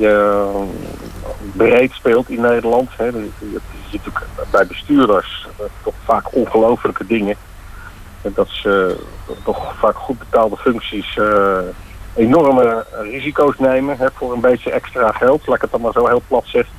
breed 1.51 1.91
speelt 1.91 2.29
in 2.29 2.41
Nederland. 2.41 2.89
Hè. 2.97 3.05
Je, 3.05 3.59
ziet 3.91 4.01
ook 4.07 4.25
bij 4.51 4.67
bestuurders 4.67 5.47
toch 5.83 5.93
vaak 6.05 6.35
ongelofelijke 6.35 7.05
dingen 7.05 7.35
dat 8.33 8.47
ze 8.49 8.97
toch 9.43 9.75
vaak 9.75 9.95
goed 9.95 10.19
betaalde 10.19 10.57
functies 10.57 11.15
uh, 11.15 11.57
enorme 12.15 12.85
risico's 13.01 13.57
nemen 13.57 13.97
hè, 13.97 14.07
voor 14.13 14.33
een 14.33 14.39
beetje 14.39 14.71
extra 14.71 15.11
geld. 15.11 15.47
Laat 15.47 15.55
ik 15.55 15.61
het 15.61 15.71
dan 15.71 15.81
maar 15.81 15.91
zo 15.91 16.07
heel 16.07 16.21
plat 16.27 16.43
zeggen. 16.45 16.75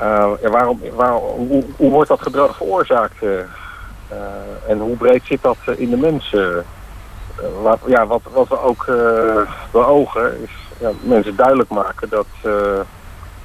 Uh, 0.00 0.32
waarom, 0.50 0.80
waarom, 0.94 1.48
hoe, 1.76 1.90
wordt 1.90 2.08
dat 2.08 2.22
gedrag 2.22 2.56
veroorzaakt? 2.56 3.24
En 4.68 4.78
hoe 4.78 4.96
breed 4.96 5.22
zit 5.24 5.42
dat 5.42 5.56
in 5.76 5.90
de 5.90 5.96
mensen? 5.96 6.64
Wat, 7.62 7.78
ja, 7.86 8.06
wat, 8.06 8.22
wat 8.32 8.48
we 8.48 8.60
ook 8.60 8.84
beogen 9.70 10.42
is 10.42 10.50
ja, 10.78 10.90
mensen 11.00 11.36
duidelijk 11.36 11.70
maken 11.70 12.08
dat 12.08 12.26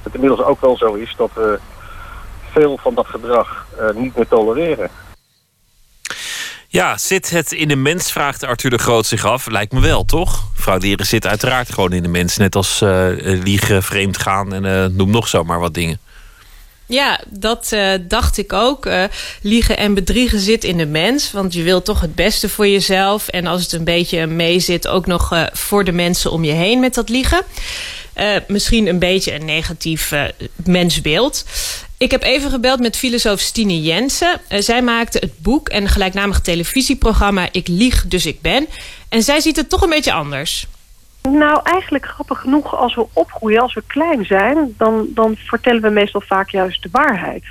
het 0.02 0.14
inmiddels 0.14 0.42
ook 0.42 0.60
wel 0.60 0.76
zo 0.76 0.94
is 0.94 1.14
dat 1.16 1.30
we 1.34 1.58
veel 2.50 2.78
van 2.78 2.94
dat 2.94 3.06
gedrag 3.06 3.66
niet 3.94 4.16
meer 4.16 4.28
tolereren. 4.28 4.90
Ja, 6.72 6.98
zit 6.98 7.30
het 7.30 7.52
in 7.52 7.68
de 7.68 7.76
mens, 7.76 8.12
vraagt 8.12 8.44
Arthur 8.44 8.70
de 8.70 8.78
Groot 8.78 9.06
zich 9.06 9.24
af. 9.24 9.46
Lijkt 9.46 9.72
me 9.72 9.80
wel, 9.80 10.04
toch? 10.04 10.44
Frauderen 10.54 11.06
zit 11.06 11.26
uiteraard 11.26 11.72
gewoon 11.72 11.92
in 11.92 12.02
de 12.02 12.08
mens. 12.08 12.36
Net 12.36 12.56
als 12.56 12.80
uh, 12.82 13.06
liegen, 13.44 13.82
vreemd 13.82 14.18
gaan 14.18 14.52
en 14.54 14.64
uh, 14.64 14.96
noem 14.96 15.10
nog 15.10 15.28
zomaar 15.28 15.58
wat 15.58 15.74
dingen. 15.74 15.98
Ja, 16.86 17.20
dat 17.28 17.76
dacht 18.08 18.38
ik 18.38 18.52
ook. 18.52 18.88
Liegen 19.42 19.76
en 19.76 19.94
bedriegen 19.94 20.40
zit 20.40 20.64
in 20.64 20.76
de 20.76 20.86
mens. 20.86 21.32
Want 21.32 21.52
je 21.52 21.62
wilt 21.62 21.84
toch 21.84 22.00
het 22.00 22.14
beste 22.14 22.48
voor 22.48 22.68
jezelf. 22.68 23.28
En 23.28 23.46
als 23.46 23.62
het 23.62 23.72
een 23.72 23.84
beetje 23.84 24.26
mee 24.26 24.60
zit, 24.60 24.88
ook 24.88 25.06
nog 25.06 25.48
voor 25.52 25.84
de 25.84 25.92
mensen 25.92 26.30
om 26.32 26.44
je 26.44 26.52
heen 26.52 26.80
met 26.80 26.94
dat 26.94 27.08
liegen. 27.08 27.42
Misschien 28.46 28.86
een 28.86 28.98
beetje 28.98 29.34
een 29.34 29.44
negatief 29.44 30.12
mensbeeld. 30.64 31.44
Ik 32.00 32.10
heb 32.10 32.22
even 32.22 32.50
gebeld 32.50 32.80
met 32.80 32.96
filosoof 32.96 33.40
Stine 33.40 33.82
Jensen. 33.82 34.40
Uh, 34.52 34.58
zij 34.58 34.82
maakte 34.82 35.18
het 35.18 35.38
boek 35.38 35.68
en 35.68 35.88
gelijknamig 35.88 36.40
televisieprogramma 36.40 37.48
Ik 37.52 37.68
lieg, 37.68 38.06
dus 38.06 38.26
ik 38.26 38.40
ben. 38.40 38.66
En 39.08 39.22
zij 39.22 39.40
ziet 39.40 39.56
het 39.56 39.68
toch 39.68 39.82
een 39.82 39.90
beetje 39.90 40.12
anders. 40.12 40.66
Nou, 41.22 41.60
eigenlijk 41.62 42.06
grappig 42.06 42.40
genoeg, 42.40 42.76
als 42.76 42.94
we 42.94 43.06
opgroeien, 43.12 43.60
als 43.60 43.74
we 43.74 43.82
klein 43.86 44.24
zijn... 44.24 44.74
dan, 44.78 45.06
dan 45.08 45.36
vertellen 45.36 45.82
we 45.82 45.90
meestal 45.90 46.20
vaak 46.20 46.50
juist 46.50 46.82
de 46.82 46.88
waarheid. 46.92 47.44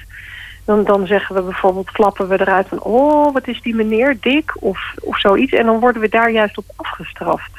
Dan, 0.66 0.84
dan 0.84 1.08
zeggen 1.08 1.36
we 1.36 1.42
bijvoorbeeld, 1.42 1.90
flappen 1.90 2.28
we 2.28 2.40
eruit 2.40 2.68
van... 2.68 2.82
oh, 2.82 3.34
wat 3.34 3.48
is 3.48 3.62
die 3.62 3.76
meneer, 3.76 4.18
dik, 4.22 4.52
of, 4.60 4.94
of 5.00 5.20
zoiets. 5.20 5.54
En 5.54 5.66
dan 5.66 5.80
worden 5.80 6.02
we 6.02 6.10
daar 6.10 6.32
juist 6.32 6.58
op 6.58 6.66
afgestraft. 6.76 7.52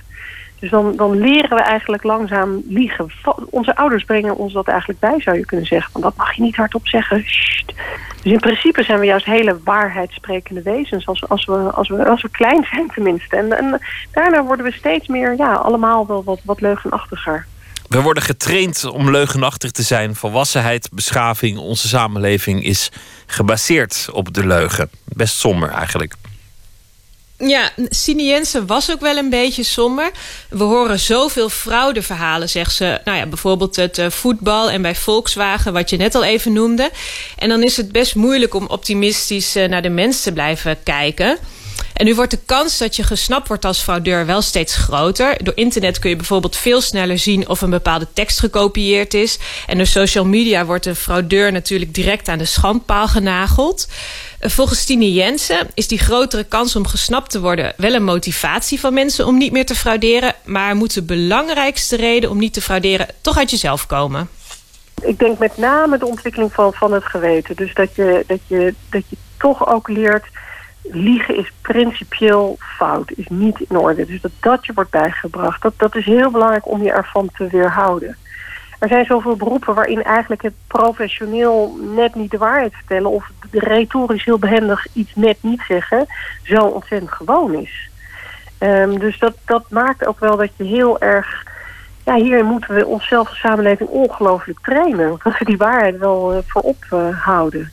Dus 0.61 0.71
dan, 0.71 0.97
dan 0.97 1.19
leren 1.19 1.57
we 1.57 1.63
eigenlijk 1.63 2.03
langzaam 2.03 2.63
liegen. 2.69 3.11
Onze 3.51 3.77
ouders 3.77 4.05
brengen 4.05 4.37
ons 4.37 4.53
dat 4.53 4.69
eigenlijk 4.69 5.01
bij, 5.01 5.21
zou 5.21 5.37
je 5.37 5.45
kunnen 5.45 5.67
zeggen. 5.67 5.93
Want 5.93 6.05
dat 6.05 6.17
mag 6.17 6.35
je 6.35 6.43
niet 6.43 6.57
hardop 6.57 6.89
zeggen. 6.89 7.17
Dus 8.23 8.33
in 8.33 8.41
principe 8.41 8.83
zijn 8.83 8.99
we 8.99 9.07
juist 9.07 9.27
hele 9.27 9.59
waarheidssprekende 9.65 10.63
wezens. 10.63 11.07
Als, 11.07 11.29
als, 11.29 11.45
we, 11.45 11.57
als, 11.57 11.89
we, 11.89 12.09
als 12.09 12.23
we 12.23 12.31
klein 12.31 12.67
zijn 12.71 12.91
tenminste. 12.95 13.37
En, 13.37 13.59
en 13.59 13.81
daarna 14.13 14.45
worden 14.45 14.65
we 14.65 14.73
steeds 14.73 15.09
meer, 15.09 15.37
ja, 15.37 15.53
allemaal 15.53 16.07
wel 16.07 16.25
wat, 16.25 16.41
wat 16.45 16.61
leugenachtiger. 16.61 17.47
We 17.89 18.03
worden 18.03 18.23
getraind 18.23 18.85
om 18.85 19.11
leugenachtig 19.11 19.71
te 19.71 19.83
zijn. 19.83 20.15
Volwassenheid, 20.15 20.89
beschaving, 20.93 21.59
onze 21.59 21.89
samenleving 21.89 22.65
is 22.65 22.93
gebaseerd 23.27 24.09
op 24.13 24.35
de 24.35 24.47
leugen. 24.47 24.91
Best 25.05 25.37
somber 25.37 25.71
eigenlijk. 25.71 26.15
Ja, 27.47 27.71
Sine 27.89 28.25
Jensen 28.25 28.67
was 28.67 28.91
ook 28.91 29.01
wel 29.01 29.17
een 29.17 29.31
beetje 29.31 29.63
somber. 29.63 30.11
We 30.49 30.65
horen 30.65 30.99
zoveel 30.99 31.49
fraudeverhalen, 31.49 32.49
zegt 32.49 32.75
ze. 32.75 33.01
Nou 33.05 33.19
ja, 33.19 33.27
bijvoorbeeld 33.27 33.77
het 33.77 33.99
uh, 33.99 34.11
voetbal 34.11 34.71
en 34.71 34.83
bij 34.83 34.95
Volkswagen, 34.95 35.73
wat 35.73 35.91
je 35.91 35.97
net 35.97 36.15
al 36.15 36.25
even 36.25 36.53
noemde. 36.53 36.91
En 37.39 37.49
dan 37.49 37.63
is 37.63 37.77
het 37.77 37.93
best 37.93 38.15
moeilijk 38.15 38.55
om 38.55 38.67
optimistisch 38.67 39.57
uh, 39.57 39.69
naar 39.69 39.83
de 39.83 39.89
mens 39.89 40.23
te 40.23 40.33
blijven 40.33 40.83
kijken. 40.83 41.39
En 41.93 42.07
nu 42.07 42.15
wordt 42.15 42.31
de 42.31 42.39
kans 42.47 42.79
dat 42.79 42.97
je 42.97 43.03
gesnapt 43.03 43.49
wordt 43.49 43.65
als 43.65 43.81
fraudeur 43.81 44.27
wel 44.27 44.43
steeds 44.43 44.77
groter. 44.77 45.45
Door 45.45 45.57
internet 45.57 45.99
kun 45.99 46.11
je 46.11 46.17
bijvoorbeeld 46.17 46.57
veel 46.57 46.81
sneller 46.81 47.19
zien 47.19 47.49
of 47.49 47.61
een 47.61 47.71
bepaalde 47.71 48.07
tekst 48.13 48.39
gekopieerd 48.39 49.15
is. 49.15 49.39
En 49.67 49.77
door 49.77 49.87
social 49.87 50.25
media 50.25 50.65
wordt 50.65 50.87
een 50.87 50.97
fraudeur 50.97 51.53
natuurlijk 51.53 51.95
direct 51.95 52.29
aan 52.29 52.39
de 52.39 52.45
schandpaal 52.45 53.09
genageld. 53.09 53.89
Volgens 54.41 54.85
Tine 54.85 55.13
Jensen 55.13 55.69
is 55.75 55.89
die 55.89 55.99
grotere 55.99 56.45
kans 56.45 56.77
om 56.77 56.87
gesnapt 56.87 57.31
te 57.31 57.41
worden 57.41 57.73
wel 57.77 57.95
een 57.95 58.05
motivatie 58.05 58.81
van 58.81 58.95
mensen 58.95 59.27
om 59.27 59.39
niet 59.39 59.53
meer 59.53 59.67
te 59.67 59.75
frauderen. 59.75 60.35
Maar 60.45 60.77
moet 60.77 60.95
de 60.95 61.03
belangrijkste 61.03 61.97
reden 61.97 62.31
om 62.31 62.39
niet 62.39 62.53
te 62.53 62.61
frauderen 62.61 63.07
toch 63.21 63.39
uit 63.39 63.51
jezelf 63.51 63.87
komen? 63.87 64.29
Ik 65.03 65.19
denk 65.19 65.39
met 65.39 65.57
name 65.57 65.99
de 65.99 66.07
ontwikkeling 66.07 66.53
van, 66.53 66.73
van 66.73 66.93
het 66.93 67.05
geweten. 67.05 67.57
Dus 67.57 67.75
dat 67.75 67.95
je, 67.95 68.25
dat, 68.27 68.41
je, 68.47 68.75
dat 68.91 69.03
je 69.09 69.17
toch 69.37 69.69
ook 69.69 69.89
leert 69.89 70.27
liegen 70.83 71.37
is 71.37 71.53
principieel 71.61 72.57
fout, 72.59 73.11
is 73.17 73.27
niet 73.29 73.61
in 73.69 73.77
orde. 73.77 74.07
Dus 74.07 74.21
dat 74.21 74.33
dat 74.41 74.67
je 74.67 74.73
wordt 74.73 74.91
bijgebracht, 74.91 75.63
dat, 75.63 75.73
dat 75.77 75.97
is 75.97 76.05
heel 76.05 76.31
belangrijk 76.31 76.69
om 76.69 76.83
je 76.83 76.93
ervan 76.93 77.31
te 77.37 77.47
weerhouden. 77.47 78.17
Er 78.81 78.89
zijn 78.89 79.05
zoveel 79.05 79.37
beroepen 79.37 79.75
waarin 79.75 80.03
eigenlijk 80.03 80.43
het 80.43 80.55
professioneel 80.67 81.79
net 81.95 82.15
niet 82.15 82.31
de 82.31 82.39
waarheid 82.39 82.75
vertellen... 82.75 83.11
of 83.11 83.31
retorisch 83.51 84.25
heel 84.25 84.39
behendig 84.39 84.87
iets 84.93 85.11
net 85.15 85.37
niet 85.41 85.63
zeggen, 85.69 86.07
zo 86.43 86.57
ontzettend 86.57 87.13
gewoon 87.13 87.55
is. 87.55 87.89
Um, 88.59 88.99
dus 88.99 89.19
dat, 89.19 89.35
dat 89.45 89.65
maakt 89.71 90.07
ook 90.07 90.21
wel 90.21 90.37
dat 90.37 90.51
je 90.57 90.65
heel 90.65 91.01
erg... 91.01 91.47
Ja, 92.05 92.15
hier 92.15 92.45
moeten 92.45 92.75
we 92.75 92.87
onszelf 92.87 93.29
als 93.29 93.39
samenleving 93.39 93.89
ongelooflijk 93.89 94.59
trainen. 94.63 95.21
Dat 95.23 95.39
we 95.39 95.45
die 95.45 95.57
waarheid 95.57 95.99
wel 95.99 96.35
uh, 96.35 96.39
voorop 96.47 96.85
uh, 96.93 97.25
houden. 97.25 97.73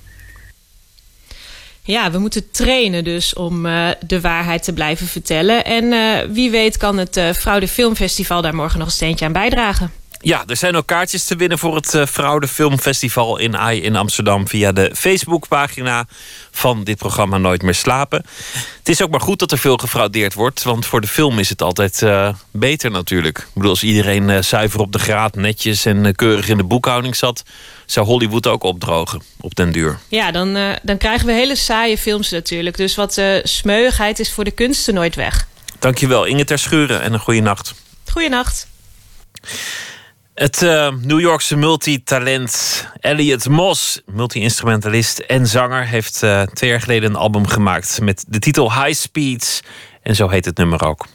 Ja, 1.81 2.11
we 2.11 2.17
moeten 2.17 2.51
trainen 2.51 3.03
dus 3.03 3.33
om 3.33 3.65
uh, 3.65 3.89
de 4.05 4.21
waarheid 4.21 4.63
te 4.63 4.73
blijven 4.73 5.07
vertellen. 5.07 5.65
En 5.65 5.89
wie 6.33 6.51
weet 6.51 6.77
kan 6.77 6.97
het 6.97 7.21
Fraude 7.35 7.67
Filmfestival 7.67 8.41
daar 8.41 8.55
morgen 8.55 8.79
nog 8.79 8.87
een 8.87 8.93
steentje 8.93 9.25
aan 9.25 9.31
bijdragen. 9.31 9.91
Ja, 10.19 10.43
er 10.47 10.55
zijn 10.55 10.75
ook 10.75 10.85
kaartjes 10.85 11.23
te 11.23 11.35
winnen 11.35 11.59
voor 11.59 11.75
het 11.75 11.93
uh, 11.93 12.05
Fraude 12.05 12.47
Filmfestival 12.47 13.37
in 13.37 13.57
AI 13.57 13.83
in 13.83 13.95
Amsterdam 13.95 14.47
via 14.47 14.71
de 14.71 14.91
Facebookpagina 14.95 16.05
van 16.51 16.83
dit 16.83 16.97
programma 16.97 17.37
Nooit 17.37 17.61
meer 17.61 17.73
slapen. 17.73 18.25
Het 18.77 18.89
is 18.89 19.01
ook 19.01 19.09
maar 19.09 19.21
goed 19.21 19.39
dat 19.39 19.51
er 19.51 19.57
veel 19.57 19.77
gefraudeerd 19.77 20.33
wordt, 20.33 20.63
want 20.63 20.85
voor 20.85 21.01
de 21.01 21.07
film 21.07 21.39
is 21.39 21.49
het 21.49 21.61
altijd 21.61 22.01
uh, 22.01 22.33
beter 22.51 22.91
natuurlijk. 22.91 23.37
Ik 23.37 23.53
bedoel, 23.53 23.69
als 23.69 23.83
iedereen 23.83 24.29
uh, 24.29 24.41
zuiver 24.41 24.79
op 24.79 24.91
de 24.91 24.99
graad, 24.99 25.35
netjes 25.35 25.85
en 25.85 26.15
keurig 26.15 26.49
in 26.49 26.57
de 26.57 26.63
boekhouding 26.63 27.15
zat, 27.15 27.43
zou 27.85 28.05
Hollywood 28.05 28.47
ook 28.47 28.63
opdrogen 28.63 29.21
op 29.41 29.55
den 29.55 29.71
duur. 29.71 29.99
Ja, 30.07 30.31
dan, 30.31 30.77
dan 30.83 30.97
krijgen 30.97 31.25
we 31.25 31.33
hele 31.33 31.55
saaie 31.55 31.97
films 31.97 32.29
natuurlijk. 32.29 32.77
Dus 32.77 32.95
wat 32.95 33.21
smeuigheid 33.43 34.19
is 34.19 34.31
voor 34.31 34.43
de 34.43 34.51
kunsten 34.51 34.93
nooit 34.93 35.15
weg. 35.15 35.47
Dankjewel, 35.79 36.25
Inge 36.25 36.43
Ter 36.43 36.59
Schuren 36.59 37.01
en 37.01 37.13
een 37.13 37.19
goede 37.19 37.41
nacht. 37.41 37.73
Goeienacht. 38.11 38.67
Het 40.37 40.61
uh, 40.61 40.93
New 41.01 41.19
Yorkse 41.19 41.55
multitalent 41.55 42.85
Elliot 42.99 43.49
Moss, 43.49 44.01
multi-instrumentalist 44.05 45.19
en 45.19 45.47
zanger, 45.47 45.85
heeft 45.85 46.23
uh, 46.23 46.41
twee 46.41 46.69
jaar 46.69 46.81
geleden 46.81 47.09
een 47.09 47.15
album 47.15 47.47
gemaakt 47.47 48.01
met 48.01 48.25
de 48.27 48.39
titel 48.39 48.73
High 48.73 48.99
Speeds. 48.99 49.61
En 50.01 50.15
zo 50.15 50.29
heet 50.29 50.45
het 50.45 50.57
nummer 50.57 50.85
ook. 50.85 51.05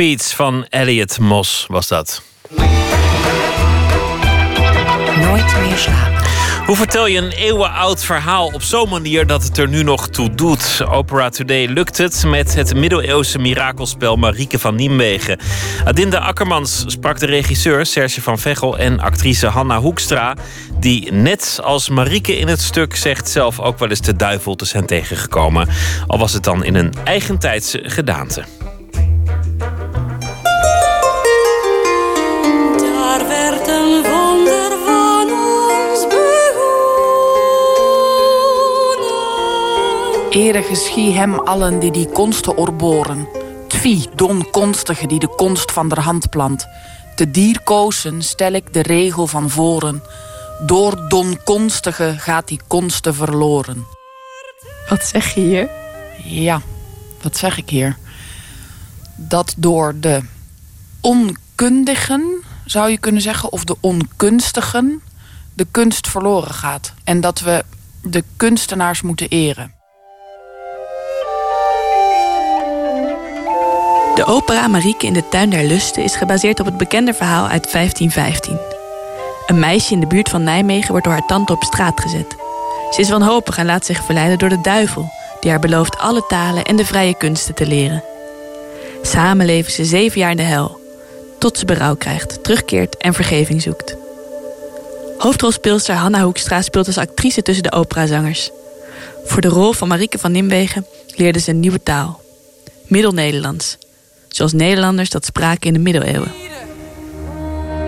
Van 0.00 0.66
Elliot 0.68 1.18
Moss 1.18 1.66
was 1.68 1.88
dat. 1.88 2.22
Nooit 5.20 5.60
meer 5.60 5.76
slapen. 5.76 6.22
Hoe 6.66 6.76
vertel 6.76 7.06
je 7.06 7.18
een 7.18 7.30
eeuwenoud 7.30 8.04
verhaal 8.04 8.46
op 8.46 8.62
zo'n 8.62 8.88
manier 8.88 9.26
dat 9.26 9.42
het 9.42 9.58
er 9.58 9.68
nu 9.68 9.82
nog 9.82 10.08
toe 10.08 10.34
doet? 10.34 10.82
Opera 10.88 11.28
Today 11.28 11.66
lukt 11.66 11.98
het 11.98 12.24
met 12.26 12.54
het 12.54 12.74
middeleeuwse 12.74 13.38
mirakelspel 13.38 14.16
Marieke 14.16 14.58
van 14.58 14.74
Niemwegen. 14.74 15.38
Adinda 15.84 16.18
Akkermans 16.18 16.84
sprak 16.86 17.18
de 17.18 17.26
regisseur 17.26 17.86
Serge 17.86 18.22
van 18.22 18.38
Veghel 18.38 18.78
en 18.78 19.00
actrice 19.00 19.46
Hanna 19.46 19.80
Hoekstra... 19.80 20.36
die 20.78 21.12
net 21.12 21.60
als 21.62 21.88
Marieke 21.88 22.38
in 22.38 22.48
het 22.48 22.60
stuk 22.60 22.96
zegt 22.96 23.28
zelf 23.28 23.60
ook 23.60 23.78
wel 23.78 23.88
eens 23.88 24.00
de 24.00 24.16
duivel 24.16 24.54
te 24.54 24.64
zijn 24.64 24.86
tegengekomen. 24.86 25.68
Al 26.06 26.18
was 26.18 26.32
het 26.32 26.44
dan 26.44 26.64
in 26.64 26.74
een 26.74 26.92
eigentijdse 27.04 27.80
gedaante. 27.84 28.59
Ere 40.30 40.62
geschie 40.62 41.12
hem 41.12 41.38
allen 41.38 41.78
die 41.78 41.90
die 41.90 42.08
konsten 42.08 42.56
orboren. 42.56 43.28
Tvi, 43.68 44.06
don 44.14 44.50
konstige 44.50 45.06
die 45.06 45.18
de 45.18 45.28
konst 45.28 45.72
van 45.72 45.88
der 45.88 46.00
hand 46.00 46.30
plant. 46.30 46.66
Te 47.16 47.30
dier 47.30 47.60
kozen 47.60 48.22
stel 48.22 48.52
ik 48.52 48.72
de 48.72 48.82
regel 48.82 49.26
van 49.26 49.50
voren. 49.50 50.02
Door 50.66 51.08
don 51.08 51.38
konstige 51.44 52.14
gaat 52.18 52.48
die 52.48 52.60
konsten 52.66 53.14
verloren. 53.14 53.86
Wat 54.88 55.04
zeg 55.04 55.34
je 55.34 55.40
hier? 55.40 55.68
Ja, 56.24 56.62
wat 57.22 57.36
zeg 57.36 57.58
ik 57.58 57.70
hier? 57.70 57.96
dat 59.28 59.54
door 59.56 59.94
de 60.00 60.22
onkundigen, 61.00 62.42
zou 62.64 62.90
je 62.90 62.98
kunnen 62.98 63.22
zeggen, 63.22 63.52
of 63.52 63.64
de 63.64 63.76
onkunstigen, 63.80 65.02
de 65.54 65.66
kunst 65.70 66.08
verloren 66.08 66.54
gaat. 66.54 66.92
En 67.04 67.20
dat 67.20 67.40
we 67.40 67.64
de 68.02 68.24
kunstenaars 68.36 69.02
moeten 69.02 69.28
eren. 69.28 69.74
De 74.14 74.24
opera 74.26 74.68
Marieke 74.68 75.06
in 75.06 75.12
de 75.12 75.28
Tuin 75.28 75.50
der 75.50 75.64
Lusten 75.64 76.02
is 76.02 76.16
gebaseerd 76.16 76.60
op 76.60 76.66
het 76.66 76.76
bekende 76.76 77.14
verhaal 77.14 77.48
uit 77.48 77.72
1515. 77.72 78.58
Een 79.46 79.58
meisje 79.58 79.92
in 79.92 80.00
de 80.00 80.06
buurt 80.06 80.28
van 80.28 80.42
Nijmegen 80.42 80.90
wordt 80.90 81.04
door 81.04 81.14
haar 81.14 81.26
tante 81.26 81.52
op 81.52 81.62
straat 81.62 82.00
gezet. 82.00 82.36
Ze 82.90 83.00
is 83.00 83.10
wanhopig 83.10 83.58
en 83.58 83.66
laat 83.66 83.86
zich 83.86 84.04
verleiden 84.04 84.38
door 84.38 84.48
de 84.48 84.60
duivel, 84.60 85.12
die 85.40 85.50
haar 85.50 85.60
belooft 85.60 85.98
alle 85.98 86.24
talen 86.28 86.64
en 86.64 86.76
de 86.76 86.84
vrije 86.84 87.16
kunsten 87.16 87.54
te 87.54 87.66
leren. 87.66 88.04
Samen 89.02 89.46
leven 89.46 89.72
ze 89.72 89.84
zeven 89.84 90.20
jaar 90.20 90.30
in 90.30 90.36
de 90.36 90.42
hel, 90.42 90.80
tot 91.38 91.58
ze 91.58 91.64
berouw 91.64 91.94
krijgt, 91.94 92.42
terugkeert 92.42 92.96
en 92.96 93.14
vergeving 93.14 93.62
zoekt. 93.62 93.96
Hoofdrolspeelster 95.18 95.94
Hanna 95.94 96.22
Hoekstra 96.22 96.62
speelt 96.62 96.86
als 96.86 96.98
actrice 96.98 97.42
tussen 97.42 97.62
de 97.62 97.72
operazangers. 97.72 98.50
Voor 99.24 99.40
de 99.40 99.48
rol 99.48 99.72
van 99.72 99.88
Marieke 99.88 100.18
van 100.18 100.32
Nimwegen 100.32 100.86
leerde 101.16 101.38
ze 101.38 101.50
een 101.50 101.60
nieuwe 101.60 101.82
taal. 101.82 102.20
Middelnederlands. 102.86 103.78
Zoals 104.34 104.52
Nederlanders 104.52 105.10
dat 105.10 105.24
spraken 105.24 105.66
in 105.66 105.72
de 105.72 105.78
middeleeuwen. 105.78 106.32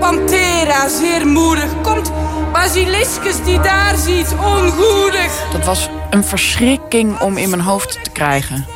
Panthera, 0.01 0.89
zeer 0.89 1.27
moedig. 1.27 1.81
Komt 1.83 2.13
Basiliscus 2.53 3.45
die 3.45 3.61
daar 3.61 3.97
ziet, 3.97 4.33
ongoedig. 4.33 5.51
Dat 5.53 5.65
was 5.65 5.89
een 6.11 6.25
verschrikking 6.25 7.21
om 7.21 7.37
in 7.37 7.51
mijn 7.51 7.63
hoofd 7.63 8.05
te 8.05 8.11
krijgen. 8.11 8.67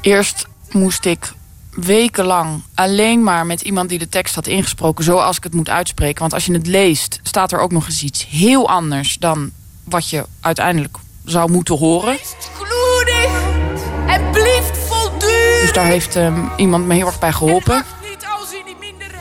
Eerst 0.00 0.46
moest 0.70 1.04
ik 1.04 1.32
wekenlang 1.70 2.62
alleen 2.74 3.22
maar 3.22 3.46
met 3.46 3.60
iemand 3.60 3.88
die 3.88 3.98
de 3.98 4.08
tekst 4.08 4.34
had 4.34 4.46
ingesproken... 4.46 5.04
zoals 5.04 5.36
ik 5.36 5.42
het 5.42 5.54
moet 5.54 5.68
uitspreken. 5.70 6.20
Want 6.20 6.34
als 6.34 6.46
je 6.46 6.52
het 6.52 6.66
leest, 6.66 7.20
staat 7.22 7.52
er 7.52 7.58
ook 7.58 7.72
nog 7.72 7.86
eens 7.86 8.02
iets 8.02 8.26
heel 8.28 8.68
anders... 8.68 9.18
dan 9.18 9.50
wat 9.84 10.10
je 10.10 10.26
uiteindelijk 10.40 10.96
zou 11.24 11.50
moeten 11.50 11.78
horen. 11.78 12.18
Daar 15.74 15.86
heeft 15.86 16.16
ehm, 16.16 16.40
iemand 16.56 16.86
me 16.86 16.94
heel 16.94 17.06
erg 17.06 17.18
bij 17.18 17.32
geholpen. 17.32 17.84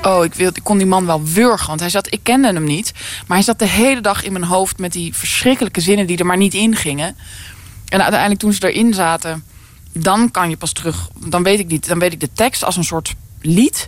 Oh, 0.01 0.23
ik, 0.23 0.33
wil, 0.33 0.47
ik 0.53 0.63
kon 0.63 0.77
die 0.77 0.87
man 0.87 1.05
wel 1.05 1.23
wurgen, 1.23 1.67
want 1.67 1.79
hij 1.79 1.89
zat, 1.89 2.13
ik 2.13 2.19
kende 2.23 2.53
hem 2.53 2.63
niet. 2.63 2.93
Maar 3.27 3.37
hij 3.37 3.45
zat 3.45 3.59
de 3.59 3.67
hele 3.67 4.01
dag 4.01 4.23
in 4.23 4.31
mijn 4.31 4.43
hoofd 4.43 4.79
met 4.79 4.91
die 4.91 5.15
verschrikkelijke 5.15 5.81
zinnen 5.81 6.07
die 6.07 6.17
er 6.17 6.25
maar 6.25 6.37
niet 6.37 6.53
in 6.53 6.75
gingen. 6.75 7.15
En 7.89 8.01
uiteindelijk 8.01 8.39
toen 8.39 8.53
ze 8.53 8.71
erin 8.71 8.93
zaten, 8.93 9.43
dan 9.91 10.31
kan 10.31 10.49
je 10.49 10.57
pas 10.57 10.71
terug. 10.71 11.09
Dan 11.27 11.43
weet 11.43 11.59
ik 11.59 11.67
niet, 11.67 11.87
dan 11.87 11.99
weet 11.99 12.13
ik 12.13 12.19
de 12.19 12.29
tekst 12.33 12.63
als 12.63 12.75
een 12.75 12.83
soort 12.83 13.15
lied. 13.41 13.87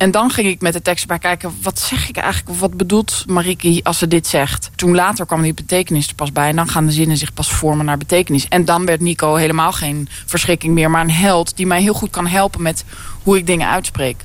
En 0.00 0.10
dan 0.10 0.30
ging 0.30 0.48
ik 0.48 0.60
met 0.60 0.72
de 0.72 0.82
tekst 0.82 1.06
bij 1.06 1.18
kijken, 1.18 1.52
wat 1.62 1.78
zeg 1.78 2.08
ik 2.08 2.16
eigenlijk? 2.16 2.58
Wat 2.58 2.76
bedoelt 2.76 3.24
Marieke 3.26 3.80
als 3.82 3.98
ze 3.98 4.08
dit 4.08 4.26
zegt? 4.26 4.70
Toen 4.74 4.94
later 4.94 5.26
kwam 5.26 5.42
die 5.42 5.54
betekenis 5.54 6.08
er 6.08 6.14
pas 6.14 6.32
bij. 6.32 6.48
En 6.48 6.56
dan 6.56 6.68
gaan 6.68 6.86
de 6.86 6.92
zinnen 6.92 7.16
zich 7.16 7.34
pas 7.34 7.52
vormen 7.52 7.84
naar 7.84 7.98
betekenis. 7.98 8.48
En 8.48 8.64
dan 8.64 8.86
werd 8.86 9.00
Nico 9.00 9.34
helemaal 9.34 9.72
geen 9.72 10.08
verschrikking 10.26 10.74
meer, 10.74 10.90
maar 10.90 11.02
een 11.02 11.10
held 11.10 11.56
die 11.56 11.66
mij 11.66 11.82
heel 11.82 11.94
goed 11.94 12.10
kan 12.10 12.26
helpen 12.26 12.62
met 12.62 12.84
hoe 13.22 13.36
ik 13.36 13.46
dingen 13.46 13.68
uitspreek. 13.68 14.24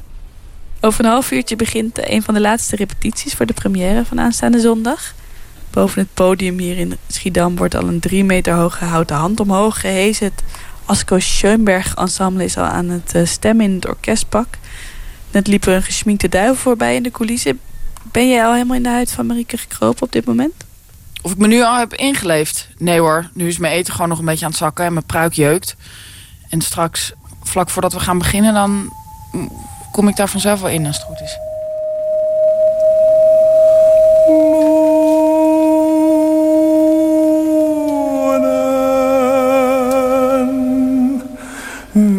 Over 0.81 1.05
een 1.05 1.11
half 1.11 1.31
uurtje 1.31 1.55
begint 1.55 2.09
een 2.09 2.23
van 2.23 2.33
de 2.33 2.41
laatste 2.41 2.75
repetities 2.75 3.33
voor 3.33 3.45
de 3.45 3.53
première 3.53 4.05
van 4.05 4.19
aanstaande 4.19 4.59
zondag. 4.59 5.13
Boven 5.69 6.01
het 6.01 6.13
podium 6.13 6.59
hier 6.59 6.77
in 6.77 6.97
Schiedam 7.07 7.55
wordt 7.55 7.75
al 7.75 7.87
een 7.87 7.99
drie 7.99 8.23
meter 8.23 8.53
hoge 8.53 8.85
houten 8.85 9.15
hand 9.15 9.39
omhoog 9.39 9.79
gehezen. 9.79 10.25
Het 10.25 10.43
Asko 10.85 11.19
Schoenberg 11.19 11.95
ensemble 11.95 12.43
is 12.43 12.57
al 12.57 12.63
aan 12.63 12.89
het 12.89 13.15
eh, 13.15 13.25
stemmen 13.25 13.65
in 13.65 13.75
het 13.75 13.87
orkestpak. 13.87 14.47
Net 15.35 15.47
liep 15.47 15.65
er 15.65 15.75
een 15.75 15.83
geschminkte 15.83 16.29
duivel 16.29 16.55
voorbij 16.55 16.95
in 16.95 17.03
de 17.03 17.11
coulissen. 17.11 17.59
Ben 18.03 18.29
jij 18.29 18.45
al 18.45 18.53
helemaal 18.53 18.75
in 18.75 18.83
de 18.83 18.89
huid 18.89 19.11
van 19.11 19.25
Marieke 19.25 19.57
gekropen 19.57 20.03
op 20.03 20.11
dit 20.11 20.25
moment? 20.25 20.53
Of 21.21 21.31
ik 21.31 21.37
me 21.37 21.47
nu 21.47 21.61
al 21.61 21.77
heb 21.77 21.93
ingeleefd? 21.93 22.69
Nee 22.77 22.99
hoor, 22.99 23.29
nu 23.33 23.47
is 23.47 23.57
mijn 23.57 23.73
eten 23.73 23.93
gewoon 23.93 24.09
nog 24.09 24.19
een 24.19 24.25
beetje 24.25 24.45
aan 24.45 24.51
het 24.51 24.59
zakken 24.59 24.85
en 24.85 24.93
mijn 24.93 25.05
pruik 25.05 25.33
jeukt. 25.33 25.75
En 26.49 26.61
straks, 26.61 27.13
vlak 27.43 27.69
voordat 27.69 27.93
we 27.93 27.99
gaan 27.99 28.17
beginnen, 28.17 28.53
dan 28.53 28.93
kom 29.91 30.07
ik 30.07 30.15
daar 30.15 30.29
vanzelf 30.29 30.61
wel 30.61 30.69
in 30.69 30.85
als 30.85 30.95
het 30.95 31.05
goed 31.05 31.21
is. 31.21 31.37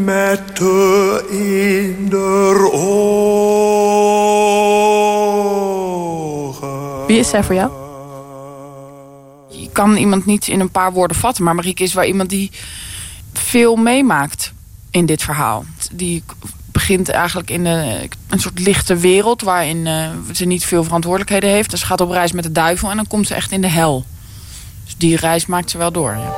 Met 0.04 0.56
de 0.56 0.96
is 7.26 7.32
zij 7.32 7.44
voor 7.44 7.54
jou? 7.54 7.70
Je 9.48 9.68
kan 9.72 9.96
iemand 9.96 10.26
niet 10.26 10.48
in 10.48 10.60
een 10.60 10.70
paar 10.70 10.92
woorden 10.92 11.16
vatten, 11.16 11.44
maar 11.44 11.54
Marieke 11.54 11.82
is 11.82 11.94
wel 11.94 12.04
iemand 12.04 12.30
die 12.30 12.50
veel 13.32 13.76
meemaakt 13.76 14.52
in 14.90 15.06
dit 15.06 15.22
verhaal. 15.22 15.64
Die 15.92 16.22
begint 16.72 17.08
eigenlijk 17.08 17.50
in 17.50 17.64
een, 17.64 18.10
een 18.28 18.40
soort 18.40 18.58
lichte 18.58 18.96
wereld 18.96 19.42
waarin 19.42 19.86
eh, 19.86 20.10
ze 20.32 20.44
niet 20.44 20.64
veel 20.64 20.84
verantwoordelijkheden 20.84 21.50
heeft. 21.50 21.70
Dus 21.70 21.80
ze 21.80 21.86
gaat 21.86 22.00
op 22.00 22.10
reis 22.10 22.32
met 22.32 22.44
de 22.44 22.52
duivel 22.52 22.90
en 22.90 22.96
dan 22.96 23.06
komt 23.06 23.26
ze 23.26 23.34
echt 23.34 23.52
in 23.52 23.60
de 23.60 23.68
hel. 23.68 24.04
Dus 24.84 24.96
die 24.96 25.16
reis 25.16 25.46
maakt 25.46 25.70
ze 25.70 25.78
wel 25.78 25.92
door. 25.92 26.10
Ja. 26.10 26.34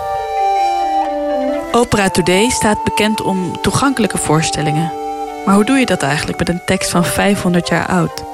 Opera 1.73 2.11
Today 2.11 2.51
staat 2.51 2.85
bekend 2.85 3.21
om 3.21 3.61
toegankelijke 3.63 4.19
voorstellingen. 4.19 4.93
Maar 5.47 5.55
hoe 5.55 5.65
doe 5.65 5.79
je 5.79 5.87
dat 5.87 6.03
eigenlijk 6.03 6.39
met 6.39 6.49
een 6.49 6.65
tekst 6.67 6.91
van 6.91 7.05
500 7.05 7.69
jaar 7.69 7.87
oud? 7.87 8.25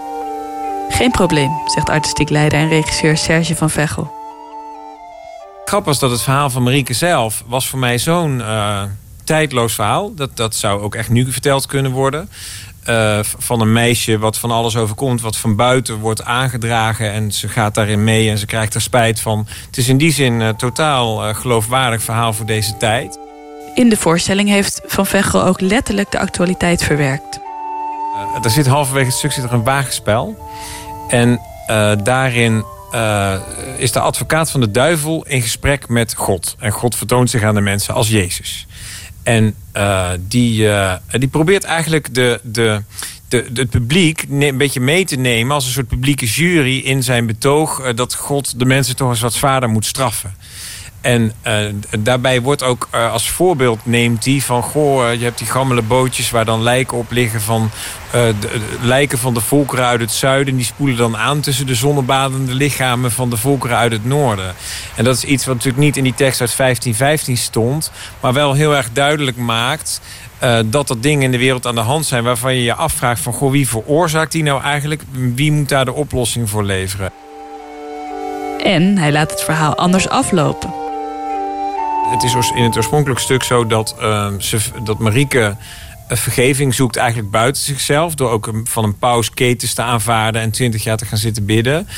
Geen 0.89 1.11
probleem, 1.11 1.51
zegt 1.67 1.89
artistiek 1.89 2.29
leider 2.29 2.59
en 2.59 2.69
regisseur 2.69 3.17
Serge 3.17 3.57
van 3.57 3.71
Vechel. 3.71 4.13
Grappig 5.65 5.89
was 5.89 5.99
dat 5.99 6.11
het 6.11 6.23
verhaal 6.23 6.51
van 6.51 6.63
Marieke 6.63 6.95
zelf 6.95 7.43
was 7.47 7.69
voor 7.69 7.79
mij 7.79 7.99
zo'n 7.99 8.39
uh, 8.39 8.83
tijdloos 9.25 9.75
verhaal. 9.75 10.15
Dat, 10.15 10.37
dat 10.37 10.55
zou 10.55 10.81
ook 10.81 10.95
echt 10.95 11.09
nu 11.09 11.33
verteld 11.33 11.67
kunnen 11.67 11.93
worden. 11.93 12.29
Uh, 12.89 13.19
van 13.23 13.61
een 13.61 13.73
meisje 13.73 14.19
wat 14.19 14.39
van 14.39 14.51
alles 14.51 14.77
overkomt, 14.77 15.21
wat 15.21 15.37
van 15.37 15.57
buiten 15.57 15.99
wordt 15.99 16.25
aangedragen 16.25 17.13
en 17.13 17.33
ze 17.33 17.49
gaat 17.49 17.75
daarin 17.75 18.05
mee 18.05 18.31
en 18.31 18.39
ze 18.39 18.47
krijgt 18.47 18.75
er 18.75 18.81
spijt 18.81 19.21
van. 19.21 19.47
Het 19.67 19.77
is 19.77 19.89
in 19.89 19.99
die 19.99 20.13
zin 20.13 20.41
een 20.41 20.57
totaal 20.57 21.29
uh, 21.29 21.35
geloofwaardig 21.35 22.03
verhaal 22.03 22.33
voor 22.33 22.47
deze 22.47 22.77
tijd. 22.77 23.19
In 23.75 23.89
de 23.89 23.97
voorstelling 23.97 24.49
heeft 24.49 24.81
Van 24.87 25.07
Vechel 25.07 25.45
ook 25.45 25.61
letterlijk 25.61 26.11
de 26.11 26.19
actualiteit 26.19 26.83
verwerkt. 26.83 27.41
Uh, 28.15 28.45
er 28.45 28.51
zit 28.51 28.67
halverwege 28.67 29.07
het 29.07 29.15
stuk 29.15 29.33
zit 29.33 29.45
er 29.45 29.53
een 29.53 29.65
wagenspel. 29.65 30.49
En 31.09 31.41
daarin 32.03 32.65
is 33.77 33.93
de 33.93 34.01
advocaat 34.01 34.51
van 34.51 34.61
de 34.61 34.71
duivel 34.71 35.25
in 35.29 35.43
gesprek 35.43 35.89
met 35.89 36.15
God. 36.15 36.57
En 36.59 36.73
God 36.73 36.97
vertoont 36.97 37.31
zich 37.31 37.43
aan 37.43 37.55
de 37.55 37.61
mensen 37.61 37.95
als 37.95 38.09
Jezus. 38.09 38.67
En 39.23 39.55
die, 40.21 40.69
die 41.11 41.29
probeert 41.29 41.65
eigenlijk 41.65 42.15
de, 42.15 42.41
de, 42.43 42.83
de, 43.29 43.51
het 43.55 43.71
publiek 43.71 44.27
een 44.31 44.59
beetje 44.59 44.81
mee 44.81 45.05
te 45.05 45.17
nemen... 45.17 45.55
als 45.55 45.67
een 45.67 45.73
soort 45.73 45.89
publieke 45.89 46.27
jury 46.27 46.79
in 46.79 47.03
zijn 47.03 47.27
betoog... 47.27 47.95
Dat 47.95 48.15
God 48.15 48.59
de 48.59 48.65
mensen 48.65 48.97
toch 48.97 49.11
eens 49.11 49.21
wat 49.21 49.33
zwaarder 49.33 49.69
moet 49.69 49.87
straffen. 49.87 50.35
En 51.05 51.33
daarbij 51.99 52.41
wordt 52.41 52.63
ook 52.63 52.89
als 52.91 53.31
voorbeeld 53.31 53.81
neemt 53.83 54.25
hij 54.25 54.41
van... 54.41 54.63
goh, 54.63 55.13
je 55.13 55.25
hebt 55.25 55.39
die 55.39 55.47
gammele 55.47 55.83
bootjes 55.83 56.31
waar 56.31 56.45
dan 56.45 56.63
lijken 56.63 56.99
op 56.99 57.11
liggen... 57.11 57.41
van 57.41 57.71
de, 58.11 58.61
lijken 58.81 59.19
van 59.19 59.35
de 59.35 59.41
volkeren 59.41 59.85
uit 59.85 60.01
het 60.01 60.11
zuiden. 60.11 60.57
Die 60.57 60.65
spoelen 60.65 60.97
dan 60.97 61.17
aan 61.17 61.41
tussen 61.41 61.67
de 61.67 61.75
zonnebadende 61.75 62.55
lichamen... 62.55 63.11
van 63.11 63.31
de 63.31 63.37
volkeren 63.37 63.77
uit 63.77 63.93
het 63.93 64.05
noorden. 64.05 64.55
En 64.95 65.05
dat 65.05 65.17
is 65.17 65.25
iets 65.25 65.45
wat 65.45 65.55
natuurlijk 65.55 65.85
niet 65.85 65.97
in 65.97 66.03
die 66.03 66.15
tekst 66.15 66.41
uit 66.41 66.57
1515 66.57 67.37
stond... 67.37 67.91
maar 68.21 68.33
wel 68.33 68.53
heel 68.53 68.77
erg 68.77 68.89
duidelijk 68.93 69.37
maakt... 69.37 70.01
Uh, 70.43 70.59
dat 70.67 70.91
er 70.91 71.01
dingen 71.01 71.23
in 71.23 71.31
de 71.31 71.39
wereld 71.39 71.67
aan 71.67 71.75
de 71.75 71.81
hand 71.81 72.07
zijn... 72.07 72.25
waarvan 72.25 72.55
je 72.55 72.63
je 72.63 72.75
afvraagt 72.75 73.21
van... 73.21 73.33
Goh, 73.33 73.51
wie 73.51 73.69
veroorzaakt 73.69 74.33
die 74.33 74.43
nou 74.43 74.63
eigenlijk? 74.63 75.03
Wie 75.11 75.53
moet 75.53 75.69
daar 75.69 75.85
de 75.85 75.93
oplossing 75.93 76.51
voor 76.51 76.65
leveren? 76.65 77.11
En 78.63 78.99
hij 78.99 79.13
laat 79.13 79.31
het 79.31 79.43
verhaal 79.43 79.75
anders 79.75 80.09
aflopen. 80.09 80.84
Het 82.15 82.23
is 82.23 82.51
in 82.55 82.63
het 82.63 82.77
oorspronkelijk 82.77 83.21
stuk 83.21 83.43
zo 83.43 83.67
dat, 83.67 83.97
uh, 84.01 84.27
ze, 84.39 84.59
dat 84.85 84.99
Marieke 84.99 85.57
vergeving 86.09 86.75
zoekt 86.75 86.97
eigenlijk 86.97 87.31
buiten 87.31 87.63
zichzelf... 87.63 88.15
door 88.15 88.31
ook 88.31 88.51
van 88.65 88.85
een 88.85 88.99
paus 88.99 89.31
ketens 89.31 89.75
te 89.75 89.83
aanvaarden 89.83 90.43
en 90.43 90.51
twintig 90.51 90.85
jaar 90.85 90.97
te 90.97 91.07
gaan 91.07 91.19
zitten 91.19 91.45
bidden. 91.45 91.89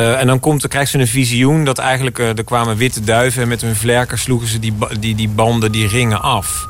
Uh, 0.00 0.20
en 0.20 0.26
dan, 0.26 0.40
komt, 0.40 0.60
dan 0.60 0.70
krijgt 0.70 0.90
ze 0.90 0.98
een 0.98 1.06
visioen 1.06 1.64
dat 1.64 1.78
eigenlijk... 1.78 2.18
Uh, 2.18 2.38
er 2.38 2.44
kwamen 2.44 2.76
witte 2.76 3.00
duiven 3.00 3.42
en 3.42 3.48
met 3.48 3.60
hun 3.60 3.76
vlerken 3.76 4.18
sloegen 4.18 4.48
ze 4.48 4.58
die, 4.58 4.74
die, 5.00 5.14
die 5.14 5.28
banden, 5.28 5.72
die 5.72 5.88
ringen 5.88 6.22
af. 6.22 6.66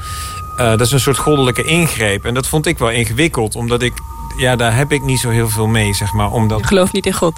Dat 0.57 0.81
is 0.81 0.93
een 0.93 1.01
soort 1.01 1.19
goddelijke 1.19 1.65
ingreep. 1.65 2.25
En 2.25 2.35
dat 2.35 2.47
vond 2.47 2.67
ik 2.67 2.79
wel 2.79 2.91
ingewikkeld, 2.91 3.55
omdat 3.55 3.83
ik... 3.83 3.93
Ja, 4.37 4.57
daar 4.57 4.77
heb 4.77 4.93
ik 4.93 5.03
niet 5.03 5.19
zo 5.19 5.31
heel 5.31 5.49
veel 5.49 5.67
mee, 5.67 5.95
zeg 5.95 6.13
maar. 6.13 6.31
Omdat... 6.31 6.67
Gelooft 6.67 6.93
niet 6.93 7.07
in 7.07 7.13
God? 7.13 7.35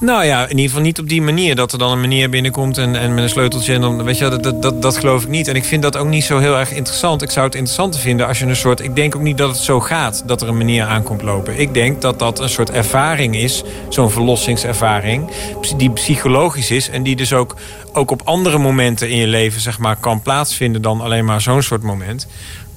Nou 0.00 0.24
ja, 0.24 0.42
in 0.42 0.48
ieder 0.50 0.64
geval 0.64 0.82
niet 0.82 0.98
op 0.98 1.08
die 1.08 1.22
manier. 1.22 1.54
Dat 1.54 1.72
er 1.72 1.78
dan 1.78 1.92
een 1.92 2.00
meneer 2.00 2.30
binnenkomt 2.30 2.78
en, 2.78 2.96
en 2.96 3.14
met 3.14 3.24
een 3.24 3.30
sleuteltje. 3.30 3.74
En 3.74 3.80
dan, 3.80 4.02
weet 4.02 4.18
je, 4.18 4.28
dat, 4.28 4.42
dat, 4.42 4.62
dat, 4.62 4.82
dat 4.82 4.96
geloof 4.96 5.22
ik 5.22 5.28
niet. 5.28 5.48
En 5.48 5.54
ik 5.54 5.64
vind 5.64 5.82
dat 5.82 5.96
ook 5.96 6.06
niet 6.06 6.24
zo 6.24 6.38
heel 6.38 6.56
erg 6.58 6.72
interessant. 6.72 7.22
Ik 7.22 7.30
zou 7.30 7.46
het 7.46 7.54
interessanter 7.54 8.00
vinden 8.00 8.26
als 8.26 8.38
je 8.38 8.46
een 8.46 8.56
soort... 8.56 8.80
Ik 8.80 8.96
denk 8.96 9.16
ook 9.16 9.22
niet 9.22 9.38
dat 9.38 9.48
het 9.48 9.58
zo 9.58 9.80
gaat 9.80 10.22
dat 10.26 10.42
er 10.42 10.48
een 10.48 10.56
meneer 10.56 10.84
aankomt 10.84 11.22
lopen. 11.22 11.58
Ik 11.58 11.74
denk 11.74 12.00
dat 12.00 12.18
dat 12.18 12.40
een 12.40 12.48
soort 12.48 12.70
ervaring 12.70 13.36
is. 13.36 13.62
Zo'n 13.88 14.10
verlossingservaring. 14.10 15.30
Die 15.76 15.90
psychologisch 15.90 16.70
is. 16.70 16.88
En 16.88 17.02
die 17.02 17.16
dus 17.16 17.32
ook, 17.32 17.56
ook 17.92 18.10
op 18.10 18.22
andere 18.24 18.58
momenten 18.58 19.10
in 19.10 19.16
je 19.16 19.26
leven 19.26 19.60
zeg 19.60 19.78
maar, 19.78 19.96
kan 19.96 20.22
plaatsvinden 20.22 20.82
dan 20.82 21.00
alleen 21.00 21.24
maar 21.24 21.40
zo'n 21.40 21.62
soort 21.62 21.82
moment. 21.82 22.26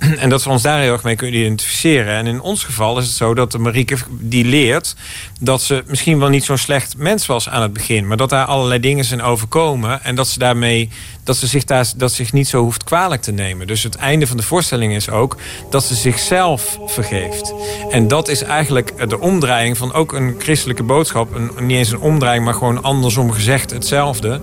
En 0.23 0.29
dat 0.29 0.43
we 0.43 0.49
ons 0.49 0.61
daar 0.61 0.79
heel 0.79 0.91
erg 0.91 1.03
mee 1.03 1.15
kunnen 1.15 1.39
identificeren. 1.39 2.13
En 2.13 2.27
in 2.27 2.41
ons 2.41 2.63
geval 2.63 2.97
is 2.97 3.05
het 3.05 3.15
zo 3.15 3.33
dat 3.33 3.51
de 3.51 3.57
Marieke 3.57 3.97
die 4.09 4.45
leert... 4.45 4.95
dat 5.39 5.61
ze 5.61 5.83
misschien 5.87 6.19
wel 6.19 6.29
niet 6.29 6.43
zo'n 6.43 6.57
slecht 6.57 6.97
mens 6.97 7.25
was 7.25 7.49
aan 7.49 7.61
het 7.61 7.73
begin... 7.73 8.07
maar 8.07 8.17
dat 8.17 8.29
daar 8.29 8.45
allerlei 8.45 8.79
dingen 8.79 9.05
zijn 9.05 9.21
overkomen... 9.21 10.03
en 10.03 10.15
dat 10.15 10.27
ze 10.27 10.39
daarmee 10.39 10.89
dat 11.23 11.37
ze 11.37 11.47
zich, 11.47 11.63
daar, 11.63 11.91
dat 11.95 12.11
zich 12.11 12.33
niet 12.33 12.47
zo 12.47 12.61
hoeft 12.61 12.83
kwalijk 12.83 13.21
te 13.21 13.31
nemen. 13.31 13.67
Dus 13.67 13.83
het 13.83 13.95
einde 13.95 14.27
van 14.27 14.37
de 14.37 14.43
voorstelling 14.43 14.95
is 14.95 15.09
ook 15.09 15.37
dat 15.69 15.83
ze 15.83 15.95
zichzelf 15.95 16.79
vergeeft. 16.85 17.53
En 17.89 18.07
dat 18.07 18.27
is 18.27 18.41
eigenlijk 18.41 19.09
de 19.09 19.19
omdraaiing 19.19 19.77
van 19.77 19.93
ook 19.93 20.13
een 20.13 20.35
christelijke 20.39 20.83
boodschap. 20.83 21.35
Een, 21.35 21.51
niet 21.59 21.77
eens 21.77 21.91
een 21.91 21.99
omdraaiing, 21.99 22.45
maar 22.45 22.53
gewoon 22.53 22.83
andersom 22.83 23.31
gezegd 23.31 23.71
hetzelfde. 23.71 24.41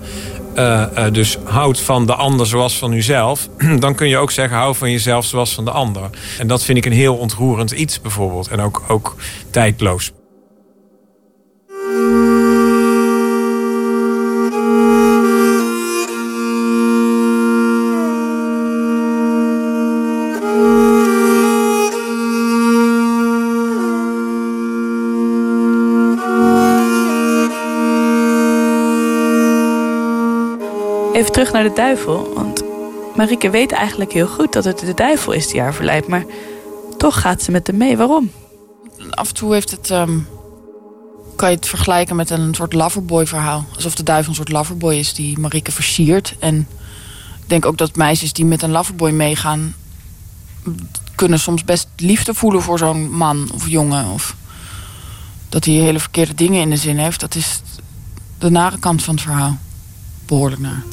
Uh, 0.55 0.85
uh, 0.97 1.11
dus 1.11 1.37
houd 1.43 1.79
van 1.79 2.05
de 2.05 2.15
ander 2.15 2.47
zoals 2.47 2.77
van 2.77 2.93
uzelf. 2.93 3.47
Dan 3.79 3.95
kun 3.95 4.07
je 4.07 4.17
ook 4.17 4.31
zeggen, 4.31 4.57
hou 4.57 4.75
van 4.75 4.91
jezelf 4.91 5.25
zoals 5.25 5.53
van 5.53 5.65
de 5.65 5.71
ander. 5.71 6.09
En 6.39 6.47
dat 6.47 6.63
vind 6.63 6.77
ik 6.77 6.85
een 6.85 6.91
heel 6.91 7.15
ontroerend 7.15 7.71
iets 7.71 8.01
bijvoorbeeld. 8.01 8.47
En 8.47 8.59
ook, 8.59 8.83
ook 8.87 9.15
tijdloos. 9.49 10.11
Terug 31.45 31.61
naar 31.61 31.69
de 31.69 31.81
duivel. 31.81 32.33
Want 32.33 32.63
Marieke 33.15 33.49
weet 33.49 33.71
eigenlijk 33.71 34.11
heel 34.11 34.27
goed 34.27 34.53
dat 34.53 34.63
het 34.63 34.79
de 34.79 34.93
duivel 34.93 35.33
is 35.33 35.47
die 35.47 35.61
haar 35.61 35.73
verleidt. 35.73 36.07
Maar 36.07 36.25
toch 36.97 37.21
gaat 37.21 37.41
ze 37.41 37.51
met 37.51 37.67
hem 37.67 37.77
mee. 37.77 37.97
Waarom? 37.97 38.31
Af 39.09 39.27
en 39.27 39.33
toe 39.33 39.53
heeft 39.53 39.71
het. 39.71 39.89
ehm, 39.89 40.19
kan 41.35 41.49
je 41.49 41.55
het 41.55 41.67
vergelijken 41.67 42.15
met 42.15 42.29
een 42.29 42.53
soort 42.53 42.73
loverboy 42.73 43.27
verhaal. 43.27 43.65
Alsof 43.75 43.95
de 43.95 44.03
duivel 44.03 44.29
een 44.29 44.35
soort 44.35 44.51
loverboy 44.51 44.95
is 44.95 45.13
die 45.13 45.39
Marieke 45.39 45.71
versiert. 45.71 46.35
En 46.39 46.67
ik 47.41 47.49
denk 47.49 47.65
ook 47.65 47.77
dat 47.77 47.95
meisjes 47.95 48.33
die 48.33 48.45
met 48.45 48.61
een 48.61 48.71
loverboy 48.71 49.11
meegaan. 49.11 49.75
kunnen 51.15 51.39
soms 51.39 51.63
best 51.63 51.87
liefde 51.95 52.33
voelen 52.33 52.61
voor 52.61 52.77
zo'n 52.77 53.11
man 53.11 53.49
of 53.53 53.67
jongen. 53.67 54.05
Of 54.05 54.35
dat 55.49 55.65
hij 55.65 55.73
hele 55.73 55.99
verkeerde 55.99 56.33
dingen 56.33 56.61
in 56.61 56.69
de 56.69 56.77
zin 56.77 56.97
heeft. 56.97 57.19
Dat 57.19 57.35
is 57.35 57.61
de 58.37 58.49
nare 58.49 58.79
kant 58.79 59.03
van 59.03 59.13
het 59.13 59.23
verhaal. 59.23 59.57
Behoorlijk 60.25 60.61
naar. 60.61 60.83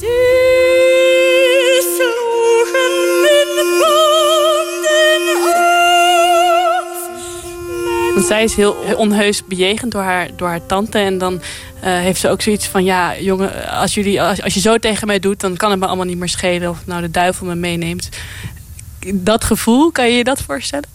Want 8.13 8.25
zij 8.25 8.43
is 8.43 8.55
heel 8.55 8.71
onheus 8.97 9.45
bejegend 9.45 9.91
door 9.91 10.01
haar, 10.01 10.29
door 10.35 10.47
haar 10.47 10.65
tante. 10.65 10.97
En 10.97 11.17
dan 11.17 11.41
eh, 11.81 11.93
heeft 11.93 12.19
ze 12.19 12.29
ook 12.29 12.41
zoiets 12.41 12.67
van... 12.67 12.83
ja, 12.83 13.19
jongen, 13.19 13.69
als, 13.69 13.93
jullie, 13.93 14.21
als, 14.21 14.41
als 14.41 14.53
je 14.53 14.59
zo 14.59 14.77
tegen 14.77 15.07
mij 15.07 15.19
doet... 15.19 15.39
dan 15.39 15.57
kan 15.57 15.71
het 15.71 15.79
me 15.79 15.85
allemaal 15.85 16.05
niet 16.05 16.17
meer 16.17 16.29
schelen 16.29 16.69
of 16.69 16.85
nou 16.85 17.01
de 17.01 17.11
duivel 17.11 17.45
me 17.45 17.55
meeneemt. 17.55 18.09
Dat 19.13 19.43
gevoel, 19.43 19.91
kan 19.91 20.07
je 20.09 20.17
je 20.17 20.23
dat 20.23 20.41
voorstellen? 20.41 20.89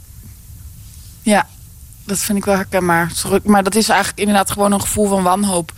Ja, 1.23 1.49
dat 2.05 2.19
vind 2.19 2.39
ik 2.39 2.45
wel 2.45 2.55
herkenbaar. 2.55 3.13
Maar 3.45 3.63
dat 3.63 3.75
is 3.75 3.89
eigenlijk 3.89 4.19
inderdaad 4.19 4.51
gewoon 4.51 4.73
een 4.73 4.81
gevoel 4.81 5.09
van 5.09 5.23
wanhoop. 5.23 5.73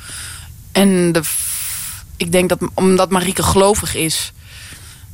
En 0.72 1.12
de, 1.12 1.22
ik 2.16 2.32
denk 2.32 2.48
dat 2.48 2.58
omdat 2.74 3.10
Marieke 3.10 3.42
gelovig 3.42 3.94
is... 3.94 4.32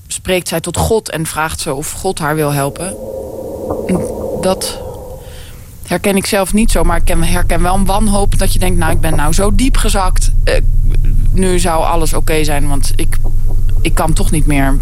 spreekt 0.06 0.48
zij 0.48 0.60
tot 0.60 0.76
God 0.76 1.10
en 1.10 1.26
vraagt 1.26 1.60
ze 1.60 1.74
of 1.74 1.90
God 1.90 2.18
haar 2.18 2.34
wil 2.34 2.52
helpen. 2.52 2.96
Dat 4.40 4.80
herken 5.93 6.16
ik 6.16 6.27
zelf 6.27 6.52
niet 6.52 6.70
zo. 6.70 6.82
Maar 6.82 6.97
ik 6.97 7.05
ken- 7.05 7.23
herken 7.23 7.62
wel 7.62 7.74
een 7.74 7.85
wanhoop 7.85 8.39
dat 8.39 8.52
je 8.52 8.59
denkt... 8.59 8.78
nou, 8.78 8.93
ik 8.93 9.01
ben 9.01 9.16
nou 9.16 9.32
zo 9.32 9.55
diep 9.55 9.77
gezakt. 9.77 10.31
Eh, 10.44 10.55
nu 11.32 11.59
zou 11.59 11.85
alles 11.85 12.14
oké 12.14 12.44
zijn, 12.44 12.69
want 12.69 12.93
ik, 12.97 13.16
ik 13.81 13.94
kan 13.94 14.12
toch 14.12 14.31
niet 14.31 14.47
meer. 14.47 14.78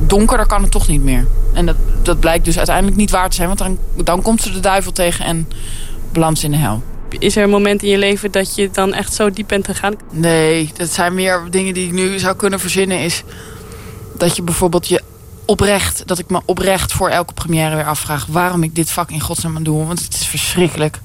Donkerder 0.00 0.46
kan 0.46 0.62
het 0.62 0.70
toch 0.70 0.88
niet 0.88 1.02
meer. 1.02 1.26
En 1.52 1.66
dat, 1.66 1.76
dat 2.02 2.20
blijkt 2.20 2.44
dus 2.44 2.56
uiteindelijk 2.56 2.96
niet 2.96 3.10
waar 3.10 3.28
te 3.28 3.36
zijn. 3.36 3.46
Want 3.46 3.58
dan, 3.58 3.78
dan 4.04 4.22
komt 4.22 4.42
ze 4.42 4.52
de 4.52 4.60
duivel 4.60 4.92
tegen 4.92 5.24
en 5.24 5.48
belandt 6.12 6.38
ze 6.38 6.44
in 6.44 6.50
de 6.50 6.58
hel. 6.58 6.82
Is 7.18 7.36
er 7.36 7.42
een 7.42 7.50
moment 7.50 7.82
in 7.82 7.88
je 7.88 7.98
leven 7.98 8.30
dat 8.30 8.54
je 8.54 8.68
dan 8.72 8.94
echt 8.94 9.14
zo 9.14 9.30
diep 9.30 9.48
bent 9.48 9.64
gegaan? 9.66 9.94
Nee, 10.10 10.70
dat 10.76 10.90
zijn 10.90 11.14
meer 11.14 11.42
dingen 11.50 11.74
die 11.74 11.86
ik 11.86 11.92
nu 11.92 12.18
zou 12.18 12.36
kunnen 12.36 12.60
verzinnen. 12.60 12.98
Is 13.00 13.22
dat 14.16 14.36
je 14.36 14.42
bijvoorbeeld 14.42 14.88
je 14.88 15.02
oprecht, 15.46 16.02
dat 16.06 16.18
ik 16.18 16.30
me 16.30 16.40
oprecht 16.44 16.92
voor 16.92 17.08
elke 17.08 17.32
première 17.32 17.76
weer 17.76 17.86
afvraag 17.86 18.26
waarom 18.26 18.62
ik 18.62 18.74
dit 18.74 18.90
vak 18.90 19.10
in 19.10 19.20
godsnaam 19.20 19.62
doe. 19.62 19.86
Want 19.86 20.02
het 20.02 20.14
is 20.14 20.26
verschrikkelijk. 20.26 21.00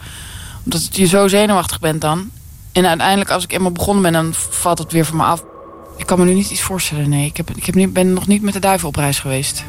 Omdat 0.63 0.95
je 0.95 1.05
zo 1.05 1.27
zenuwachtig 1.27 1.79
bent 1.79 2.01
dan. 2.01 2.29
En 2.71 2.87
uiteindelijk, 2.87 3.29
als 3.29 3.43
ik 3.43 3.51
eenmaal 3.51 3.71
begonnen 3.71 4.03
ben, 4.03 4.13
dan 4.13 4.33
valt 4.49 4.77
het 4.77 4.91
weer 4.91 5.05
van 5.05 5.17
me 5.17 5.23
af. 5.23 5.43
Ik 5.97 6.05
kan 6.05 6.19
me 6.19 6.25
nu 6.25 6.33
niet 6.33 6.49
iets 6.49 6.61
voorstellen, 6.61 7.09
nee. 7.09 7.25
Ik, 7.25 7.37
heb, 7.37 7.49
ik 7.55 7.65
heb 7.65 7.89
ben 7.93 8.13
nog 8.13 8.27
niet 8.27 8.41
met 8.41 8.53
de 8.53 8.59
duivel 8.59 8.87
op 8.87 8.95
reis 8.95 9.19
geweest. 9.19 9.63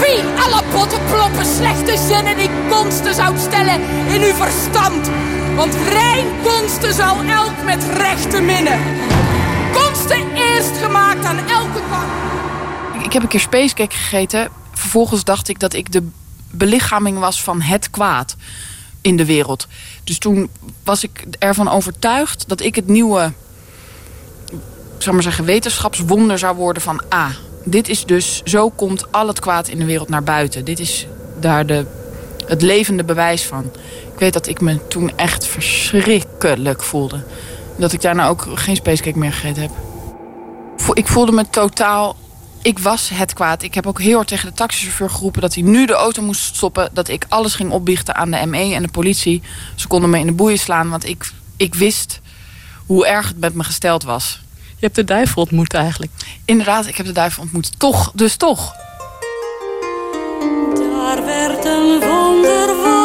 Wie 0.00 0.22
alle 0.42 0.62
potten 0.72 1.00
ploppen 1.10 1.46
slechte 1.46 1.98
zinnen 2.08 2.36
die 2.36 2.50
konsten 2.68 3.14
zou 3.14 3.38
stellen 3.38 3.80
in 4.08 4.22
uw 4.22 4.34
verstand. 4.34 5.10
Want 5.56 5.74
rein 5.88 6.26
konsten 6.42 6.94
zal 6.94 7.16
elk 7.22 7.64
met 7.64 7.84
rechte 7.96 8.40
minnen. 8.40 8.78
Konsten 9.72 10.34
eerst 10.34 10.76
gemaakt 10.76 11.24
aan 11.24 11.38
elke 11.38 11.80
kant. 11.90 13.04
Ik- 13.04 13.12
heb 13.12 13.22
een 13.22 13.28
keer 13.28 13.40
spacecake 13.40 13.96
gegeten. 13.96 14.48
Vervolgens 14.72 15.24
dacht 15.24 15.48
ik 15.48 15.58
dat 15.60 15.72
ik 15.74 15.92
de 15.92 16.08
belichaming 16.50 17.18
was 17.18 17.42
van 17.42 17.60
het 17.60 17.90
kwaad 17.90 18.36
in 19.00 19.16
de 19.16 19.24
wereld. 19.24 19.66
Dus 20.04 20.18
toen 20.18 20.50
was 20.84 21.02
ik 21.04 21.24
ervan 21.38 21.68
overtuigd 21.68 22.44
dat 22.48 22.60
ik 22.60 22.74
het 22.74 22.86
nieuwe, 22.86 23.32
zal 24.98 25.12
maar 25.12 25.22
zeggen, 25.22 25.44
wetenschapswonder 25.44 26.38
zou 26.38 26.56
worden 26.56 26.82
van 26.82 27.02
A. 27.14 27.30
dit 27.64 27.88
is 27.88 28.04
dus, 28.04 28.40
zo 28.44 28.70
komt 28.70 29.12
al 29.12 29.26
het 29.28 29.40
kwaad 29.40 29.68
in 29.68 29.78
de 29.78 29.84
wereld 29.84 30.08
naar 30.08 30.22
buiten. 30.22 30.64
Dit 30.64 30.78
is 30.78 31.06
daar 31.40 31.66
de, 31.66 31.86
het 32.46 32.62
levende 32.62 33.04
bewijs 33.04 33.42
van. 33.42 33.64
Ik 34.12 34.18
weet 34.18 34.32
dat 34.32 34.46
ik 34.46 34.60
me 34.60 34.86
toen 34.88 35.12
echt 35.16 35.46
verschrikkelijk 35.46 36.82
voelde. 36.82 37.24
Dat 37.80 37.92
ik 37.92 38.00
daarna 38.00 38.28
ook 38.28 38.46
geen 38.54 38.76
spacecake 38.76 39.18
meer 39.18 39.32
gegeten 39.32 39.62
heb. 39.62 39.70
Ik 40.92 41.06
voelde 41.06 41.32
me 41.32 41.50
totaal. 41.50 42.16
Ik 42.62 42.78
was 42.78 43.10
het 43.14 43.32
kwaad. 43.32 43.62
Ik 43.62 43.74
heb 43.74 43.86
ook 43.86 44.00
heel 44.00 44.14
hard 44.14 44.28
tegen 44.28 44.48
de 44.48 44.54
taxichauffeur 44.54 45.10
geroepen 45.10 45.40
dat 45.40 45.54
hij 45.54 45.62
nu 45.62 45.86
de 45.86 45.92
auto 45.92 46.22
moest 46.22 46.42
stoppen. 46.42 46.90
Dat 46.92 47.08
ik 47.08 47.26
alles 47.28 47.54
ging 47.54 47.70
opbiechten 47.70 48.14
aan 48.14 48.30
de 48.30 48.46
ME 48.46 48.74
en 48.74 48.82
de 48.82 48.88
politie. 48.88 49.42
Ze 49.74 49.86
konden 49.86 50.10
me 50.10 50.18
in 50.18 50.26
de 50.26 50.32
boeien 50.32 50.58
slaan, 50.58 50.90
want 50.90 51.08
ik, 51.08 51.32
ik 51.56 51.74
wist 51.74 52.20
hoe 52.86 53.06
erg 53.06 53.28
het 53.28 53.40
met 53.40 53.54
me 53.54 53.64
gesteld 53.64 54.02
was. 54.02 54.40
Je 54.54 54.86
hebt 54.86 54.94
de 54.94 55.04
duivel 55.04 55.42
ontmoet 55.42 55.74
eigenlijk. 55.74 56.12
Inderdaad, 56.44 56.86
ik 56.86 56.96
heb 56.96 57.06
de 57.06 57.12
duivel 57.12 57.42
ontmoet. 57.42 57.78
Toch, 57.78 58.12
dus 58.14 58.36
toch. 58.36 58.74
Daar 60.74 61.24
werd 61.24 61.64
een 61.64 62.00
wonder 62.00 62.99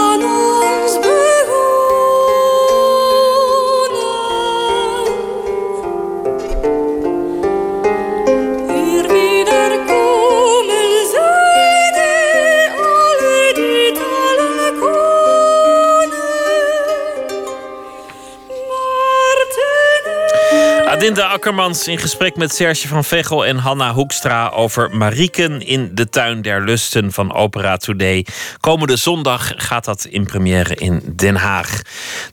Adinda 21.05 21.27
Akkermans 21.27 21.87
in 21.87 21.97
gesprek 21.97 22.35
met 22.35 22.55
Serge 22.55 22.87
van 22.87 23.03
Veghel 23.03 23.45
en 23.45 23.57
Hanna 23.57 23.93
Hoekstra 23.93 24.49
over 24.49 24.95
Marieken 24.95 25.61
in 25.61 25.91
de 25.93 26.09
tuin 26.09 26.41
der 26.41 26.63
lusten 26.63 27.11
van 27.11 27.33
Opera 27.33 27.77
Today. 27.77 28.25
Komende 28.59 28.95
zondag 28.95 29.53
gaat 29.55 29.85
dat 29.85 30.05
in 30.05 30.25
première 30.25 30.75
in 30.75 31.13
Den 31.15 31.35
Haag. 31.35 31.81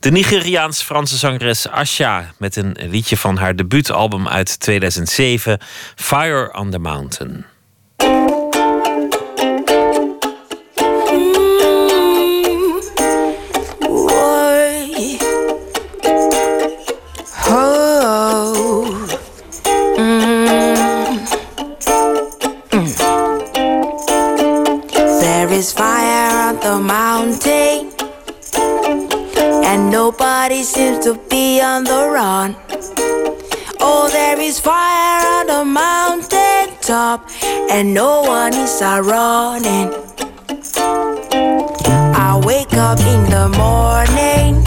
De 0.01 0.11
Nigeriaans-Franse 0.11 1.16
zangeres 1.16 1.69
Asha 1.69 2.32
met 2.39 2.57
een 2.57 2.77
liedje 2.81 3.16
van 3.16 3.36
haar 3.36 3.57
debuutalbum 3.57 4.28
uit 4.28 4.61
2007, 4.61 5.59
Fire 5.94 6.53
on 6.55 6.70
the 6.70 6.78
Mountain. 6.78 7.44
Nobody 29.93 30.62
seems 30.62 31.05
to 31.05 31.12
be 31.28 31.60
on 31.60 31.85
the 31.85 32.09
run. 32.09 32.56
Oh, 33.78 34.09
there 34.10 34.40
is 34.40 34.59
fire 34.59 35.23
on 35.36 35.47
the 35.48 35.64
mountain 35.66 36.74
top, 36.81 37.28
and 37.70 37.93
no 37.93 38.23
one 38.23 38.55
is 38.55 38.81
running. 38.81 39.93
I 42.27 42.40
wake 42.43 42.73
up 42.73 43.01
in 43.01 43.23
the 43.36 43.48
morning, 43.64 44.64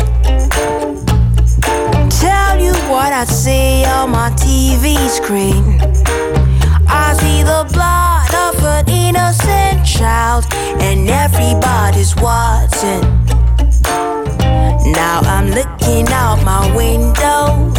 tell 2.21 2.59
you 2.61 2.73
what 2.93 3.11
I 3.11 3.25
see 3.25 3.83
on 3.83 4.11
my 4.11 4.29
TV 4.43 4.95
screen. 5.09 5.81
I 6.87 7.13
see 7.19 7.41
the 7.41 7.65
blood 7.73 8.31
of 8.45 8.63
an 8.63 8.87
innocent 8.87 9.87
child, 9.87 10.45
and 10.79 11.09
everybody's 11.09 12.15
watching. 12.17 13.25
Now 14.95 15.19
I'm 15.25 15.49
looking 15.49 16.07
out 16.07 16.41
my 16.45 16.73
window, 16.73 17.73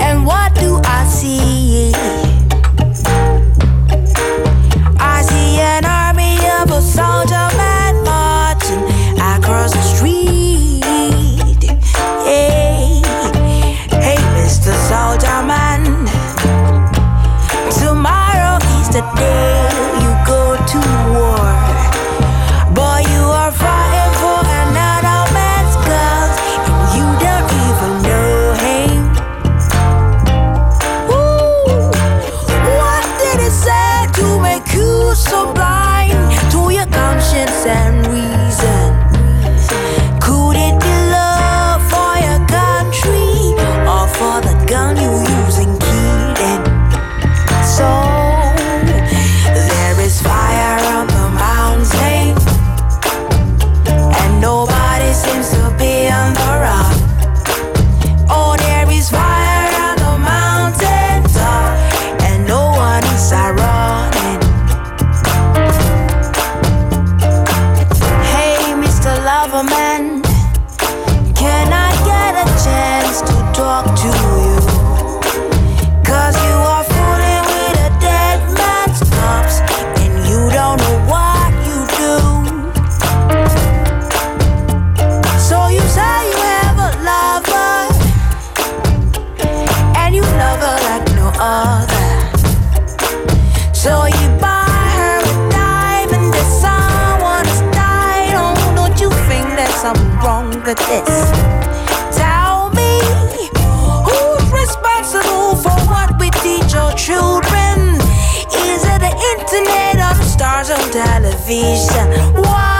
and 0.00 0.26
what 0.26 0.54
do 0.54 0.80
I 0.84 1.04
see? 1.06 1.92
I 4.98 5.22
see 5.22 5.60
an 5.60 5.84
army 5.84 6.38
of 6.60 6.70
a 6.70 6.80
soldier 6.80 7.48
man 7.58 8.02
marching 8.04 8.82
across 9.20 9.72
the 9.74 9.82
street. 9.82 10.82
Hey, 12.24 13.02
hey, 13.90 14.20
Mr. 14.36 14.72
Soldier 14.88 15.42
Man. 15.46 15.84
Tomorrow 17.70 18.56
is 18.80 18.88
the 18.88 19.02
day 19.16 19.67
with 100.46 100.78
this? 100.78 101.30
Tell 102.16 102.70
me 102.70 103.00
who's 104.06 104.52
responsible 104.52 105.56
for 105.56 105.76
what 105.90 106.18
we 106.20 106.30
teach 106.30 106.74
our 106.76 106.94
children? 106.94 107.98
Is 108.54 108.84
it 108.84 109.00
the 109.00 109.14
internet 109.34 109.96
or 109.96 110.14
the 110.16 110.24
stars 110.24 110.70
on 110.70 110.78
television? 110.92 112.06
Why, 112.40 112.77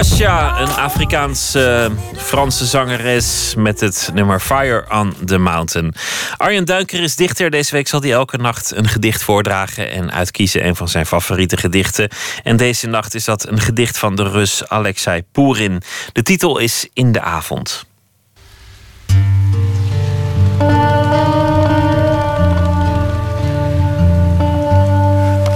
Asha, 0.00 0.60
een 0.60 0.68
Afrikaans-Franse 0.68 2.66
zangeres 2.66 3.54
met 3.56 3.80
het 3.80 4.10
nummer 4.14 4.40
Fire 4.40 4.84
on 4.90 5.14
the 5.24 5.38
Mountain. 5.38 5.94
Arjen 6.36 6.64
Duinker 6.64 7.02
is 7.02 7.16
dichter. 7.16 7.50
Deze 7.50 7.72
week 7.72 7.88
zal 7.88 8.00
hij 8.00 8.12
elke 8.12 8.36
nacht 8.36 8.76
een 8.76 8.88
gedicht 8.88 9.22
voordragen 9.22 9.90
en 9.90 10.12
uitkiezen 10.12 10.66
een 10.66 10.76
van 10.76 10.88
zijn 10.88 11.06
favoriete 11.06 11.56
gedichten. 11.56 12.08
En 12.42 12.56
deze 12.56 12.86
nacht 12.86 13.14
is 13.14 13.24
dat 13.24 13.48
een 13.48 13.60
gedicht 13.60 13.98
van 13.98 14.14
de 14.14 14.28
Rus 14.28 14.68
Alexei 14.68 15.22
Pourin. 15.32 15.82
De 16.12 16.22
titel 16.22 16.58
is 16.58 16.88
In 16.92 17.12
de 17.12 17.20
avond. 17.20 17.86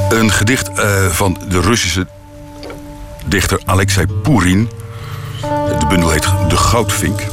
Een 0.08 0.30
gedicht 0.30 0.68
eh, 0.68 1.06
van 1.06 1.38
de 1.48 1.60
Russische 1.60 2.06
dichter 3.24 3.60
Alexei 3.64 4.06
Pourin. 4.22 4.68
De 5.78 5.86
bundel 5.88 6.10
heet 6.10 6.28
De 6.48 6.56
Goudvink. 6.56 7.20
Eh, 7.20 7.26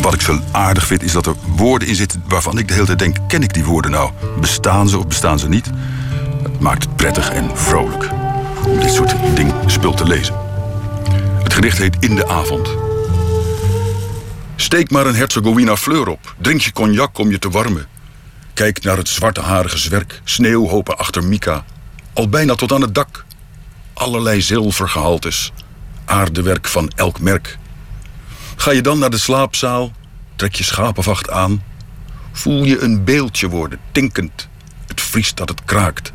wat 0.00 0.14
ik 0.14 0.20
zo 0.20 0.40
aardig 0.50 0.86
vind 0.86 1.02
is 1.02 1.12
dat 1.12 1.26
er 1.26 1.34
woorden 1.56 1.88
in 1.88 1.94
zitten 1.94 2.24
waarvan 2.28 2.58
ik 2.58 2.68
de 2.68 2.74
hele 2.74 2.86
tijd 2.86 2.98
denk: 2.98 3.16
ken 3.28 3.42
ik 3.42 3.54
die 3.54 3.64
woorden 3.64 3.90
nou? 3.90 4.10
Bestaan 4.40 4.88
ze 4.88 4.98
of 4.98 5.06
bestaan 5.06 5.38
ze 5.38 5.48
niet? 5.48 5.70
Het 6.42 6.60
maakt 6.60 6.82
het 6.84 6.96
prettig 6.96 7.30
en 7.30 7.50
vrolijk 7.54 8.10
om 8.66 8.80
dit 8.80 8.92
soort 8.92 9.14
ding 9.34 9.52
spul 9.66 9.94
te 9.94 10.06
lezen. 10.06 10.34
Het 11.42 11.52
gedicht 11.54 11.78
heet 11.78 11.96
In 12.00 12.14
de 12.14 12.28
avond. 12.28 12.68
Steek 14.56 14.90
maar 14.90 15.06
een 15.06 15.14
Herzegovina 15.14 15.76
fleur 15.76 16.08
op. 16.08 16.34
Drink 16.38 16.60
je 16.60 16.72
cognac 16.72 17.18
om 17.18 17.30
je 17.30 17.38
te 17.38 17.50
warmen. 17.50 17.86
Kijk 18.54 18.82
naar 18.82 18.96
het 18.96 19.08
zwarteharige 19.08 19.78
zwerk, 19.78 20.20
sneeuwhopen 20.24 20.98
achter 20.98 21.24
Mika. 21.24 21.64
Al 22.12 22.28
bijna 22.28 22.54
tot 22.54 22.72
aan 22.72 22.80
het 22.80 22.94
dak. 22.94 23.23
Allerlei 23.94 24.40
zilvergehaltes. 24.40 25.52
Aardewerk 26.04 26.68
van 26.68 26.90
elk 26.94 27.20
merk. 27.20 27.58
Ga 28.56 28.70
je 28.70 28.82
dan 28.82 28.98
naar 28.98 29.10
de 29.10 29.18
slaapzaal, 29.18 29.92
trek 30.36 30.54
je 30.54 30.64
schapenvacht 30.64 31.30
aan. 31.30 31.62
Voel 32.32 32.64
je 32.64 32.80
een 32.80 33.04
beeldje 33.04 33.48
worden, 33.48 33.78
tinkend. 33.92 34.48
Het 34.86 35.00
vriest 35.00 35.36
dat 35.36 35.48
het 35.48 35.64
kraakt. 35.64 36.12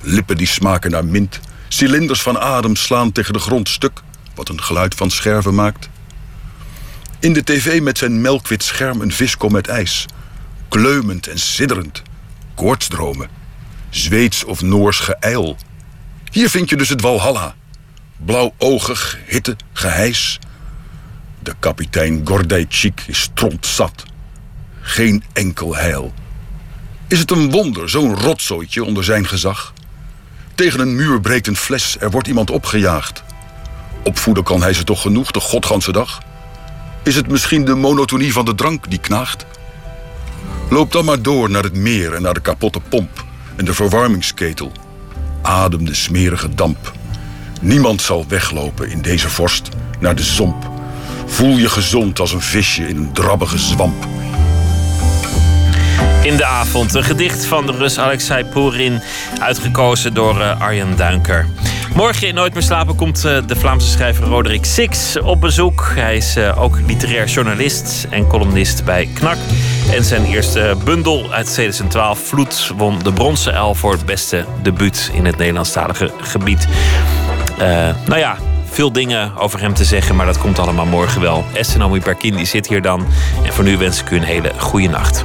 Lippen 0.00 0.36
die 0.36 0.46
smaken 0.46 0.90
naar 0.90 1.04
mint. 1.04 1.40
Cilinders 1.68 2.22
van 2.22 2.38
adem 2.38 2.76
slaan 2.76 3.12
tegen 3.12 3.32
de 3.32 3.38
grond 3.38 3.68
stuk, 3.68 4.00
wat 4.34 4.48
een 4.48 4.62
geluid 4.62 4.94
van 4.94 5.10
scherven 5.10 5.54
maakt. 5.54 5.88
In 7.18 7.32
de 7.32 7.44
tv 7.44 7.80
met 7.80 7.98
zijn 7.98 8.20
melkwit 8.20 8.62
scherm 8.62 9.00
een 9.00 9.12
viskom 9.12 9.52
met 9.52 9.68
ijs. 9.68 10.06
Kleumend 10.68 11.26
en 11.26 11.38
sidderend. 11.38 12.02
Koortsdromen. 12.54 13.28
Zweeds 13.90 14.44
of 14.44 14.62
Noors 14.62 14.98
geijl. 14.98 15.56
Hier 16.30 16.50
vind 16.50 16.70
je 16.70 16.76
dus 16.76 16.88
het 16.88 17.00
Walhalla. 17.00 17.54
Blauwogig, 18.16 19.18
hitte, 19.26 19.56
geheis. 19.72 20.38
De 21.38 21.54
kapitein 21.58 22.20
Gordijtschik 22.24 23.02
is 23.06 23.20
strontzat. 23.20 24.04
Geen 24.80 25.24
enkel 25.32 25.76
heil. 25.76 26.14
Is 27.08 27.18
het 27.18 27.30
een 27.30 27.50
wonder, 27.50 27.88
zo'n 27.88 28.16
rotzooitje 28.16 28.84
onder 28.84 29.04
zijn 29.04 29.26
gezag? 29.26 29.72
Tegen 30.54 30.80
een 30.80 30.96
muur 30.96 31.20
breekt 31.20 31.46
een 31.46 31.56
fles, 31.56 31.96
er 32.00 32.10
wordt 32.10 32.28
iemand 32.28 32.50
opgejaagd. 32.50 33.22
Opvoeden 34.04 34.44
kan 34.44 34.62
hij 34.62 34.72
ze 34.72 34.84
toch 34.84 35.00
genoeg, 35.00 35.30
de 35.30 35.40
godganse 35.40 35.92
dag? 35.92 36.22
Is 37.02 37.16
het 37.16 37.28
misschien 37.28 37.64
de 37.64 37.74
monotonie 37.74 38.32
van 38.32 38.44
de 38.44 38.54
drank 38.54 38.90
die 38.90 39.00
knaagt? 39.00 39.46
Loop 40.70 40.92
dan 40.92 41.04
maar 41.04 41.22
door 41.22 41.50
naar 41.50 41.62
het 41.62 41.76
meer 41.76 42.14
en 42.14 42.22
naar 42.22 42.34
de 42.34 42.40
kapotte 42.40 42.80
pomp 42.80 43.24
en 43.56 43.64
de 43.64 43.74
verwarmingsketel. 43.74 44.72
Adem 45.50 45.84
de 45.84 45.94
smerige 45.94 46.54
damp. 46.54 46.92
Niemand 47.60 48.02
zal 48.02 48.24
weglopen 48.28 48.90
in 48.90 49.02
deze 49.02 49.28
vorst 49.28 49.68
naar 49.98 50.14
de 50.14 50.22
zomp. 50.22 50.70
Voel 51.26 51.56
je 51.56 51.68
gezond 51.68 52.20
als 52.20 52.32
een 52.32 52.40
visje 52.40 52.88
in 52.88 52.96
een 52.96 53.12
drabbige 53.12 53.58
zwamp. 53.58 54.06
In 56.22 56.36
de 56.36 56.44
avond, 56.44 56.94
een 56.94 57.04
gedicht 57.04 57.44
van 57.44 57.66
de 57.66 57.72
Rus 57.72 57.98
Alexei 57.98 58.44
Pourin, 58.44 59.00
uitgekozen 59.40 60.14
door 60.14 60.38
uh, 60.38 60.60
Arjen 60.60 60.96
Duinker. 60.96 61.46
Morgen 61.94 62.28
in 62.28 62.34
Nooit 62.34 62.54
meer 62.54 62.62
slapen 62.62 62.96
komt 62.96 63.24
uh, 63.24 63.38
de 63.46 63.56
Vlaamse 63.56 63.88
schrijver 63.88 64.24
Roderick 64.24 64.64
Six 64.64 65.18
op 65.18 65.40
bezoek. 65.40 65.92
Hij 65.94 66.16
is 66.16 66.36
uh, 66.36 66.62
ook 66.62 66.78
literair 66.86 67.26
journalist 67.26 68.06
en 68.10 68.26
columnist 68.26 68.84
bij 68.84 69.08
Knak. 69.14 69.38
En 69.92 70.04
zijn 70.04 70.24
eerste 70.24 70.76
bundel 70.84 71.32
uit 71.32 71.52
2012, 71.52 72.18
Vloed, 72.18 72.72
won 72.76 72.98
de 72.98 73.12
bronzen 73.12 73.54
uil 73.54 73.74
voor 73.74 73.92
het 73.92 74.06
beste 74.06 74.44
debuut 74.62 75.10
in 75.12 75.24
het 75.24 75.36
Nederlandstalige 75.36 76.10
gebied. 76.20 76.68
Eh, 77.58 77.88
nou 78.06 78.18
ja, 78.18 78.36
veel 78.64 78.92
dingen 78.92 79.36
over 79.36 79.60
hem 79.60 79.74
te 79.74 79.84
zeggen, 79.84 80.16
maar 80.16 80.26
dat 80.26 80.38
komt 80.38 80.58
allemaal 80.58 80.86
morgen 80.86 81.20
wel. 81.20 81.44
Estenomi 81.52 82.00
Perkin 82.00 82.36
die 82.36 82.46
zit 82.46 82.68
hier 82.68 82.82
dan. 82.82 83.06
En 83.44 83.52
voor 83.52 83.64
nu 83.64 83.76
wens 83.76 84.00
ik 84.00 84.10
u 84.10 84.16
een 84.16 84.22
hele 84.22 84.52
goede 84.56 84.88
nacht. 84.88 85.24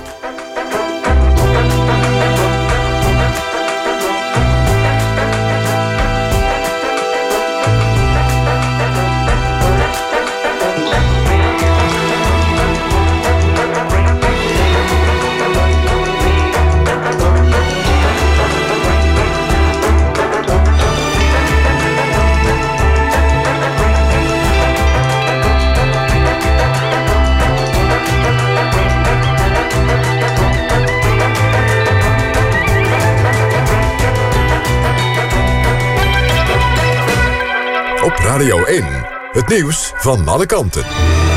Radio 38.46 38.66
1, 38.66 38.84
het 39.32 39.48
nieuws 39.48 39.92
van 39.96 40.28
alle 40.28 40.46
kanten. 40.46 41.35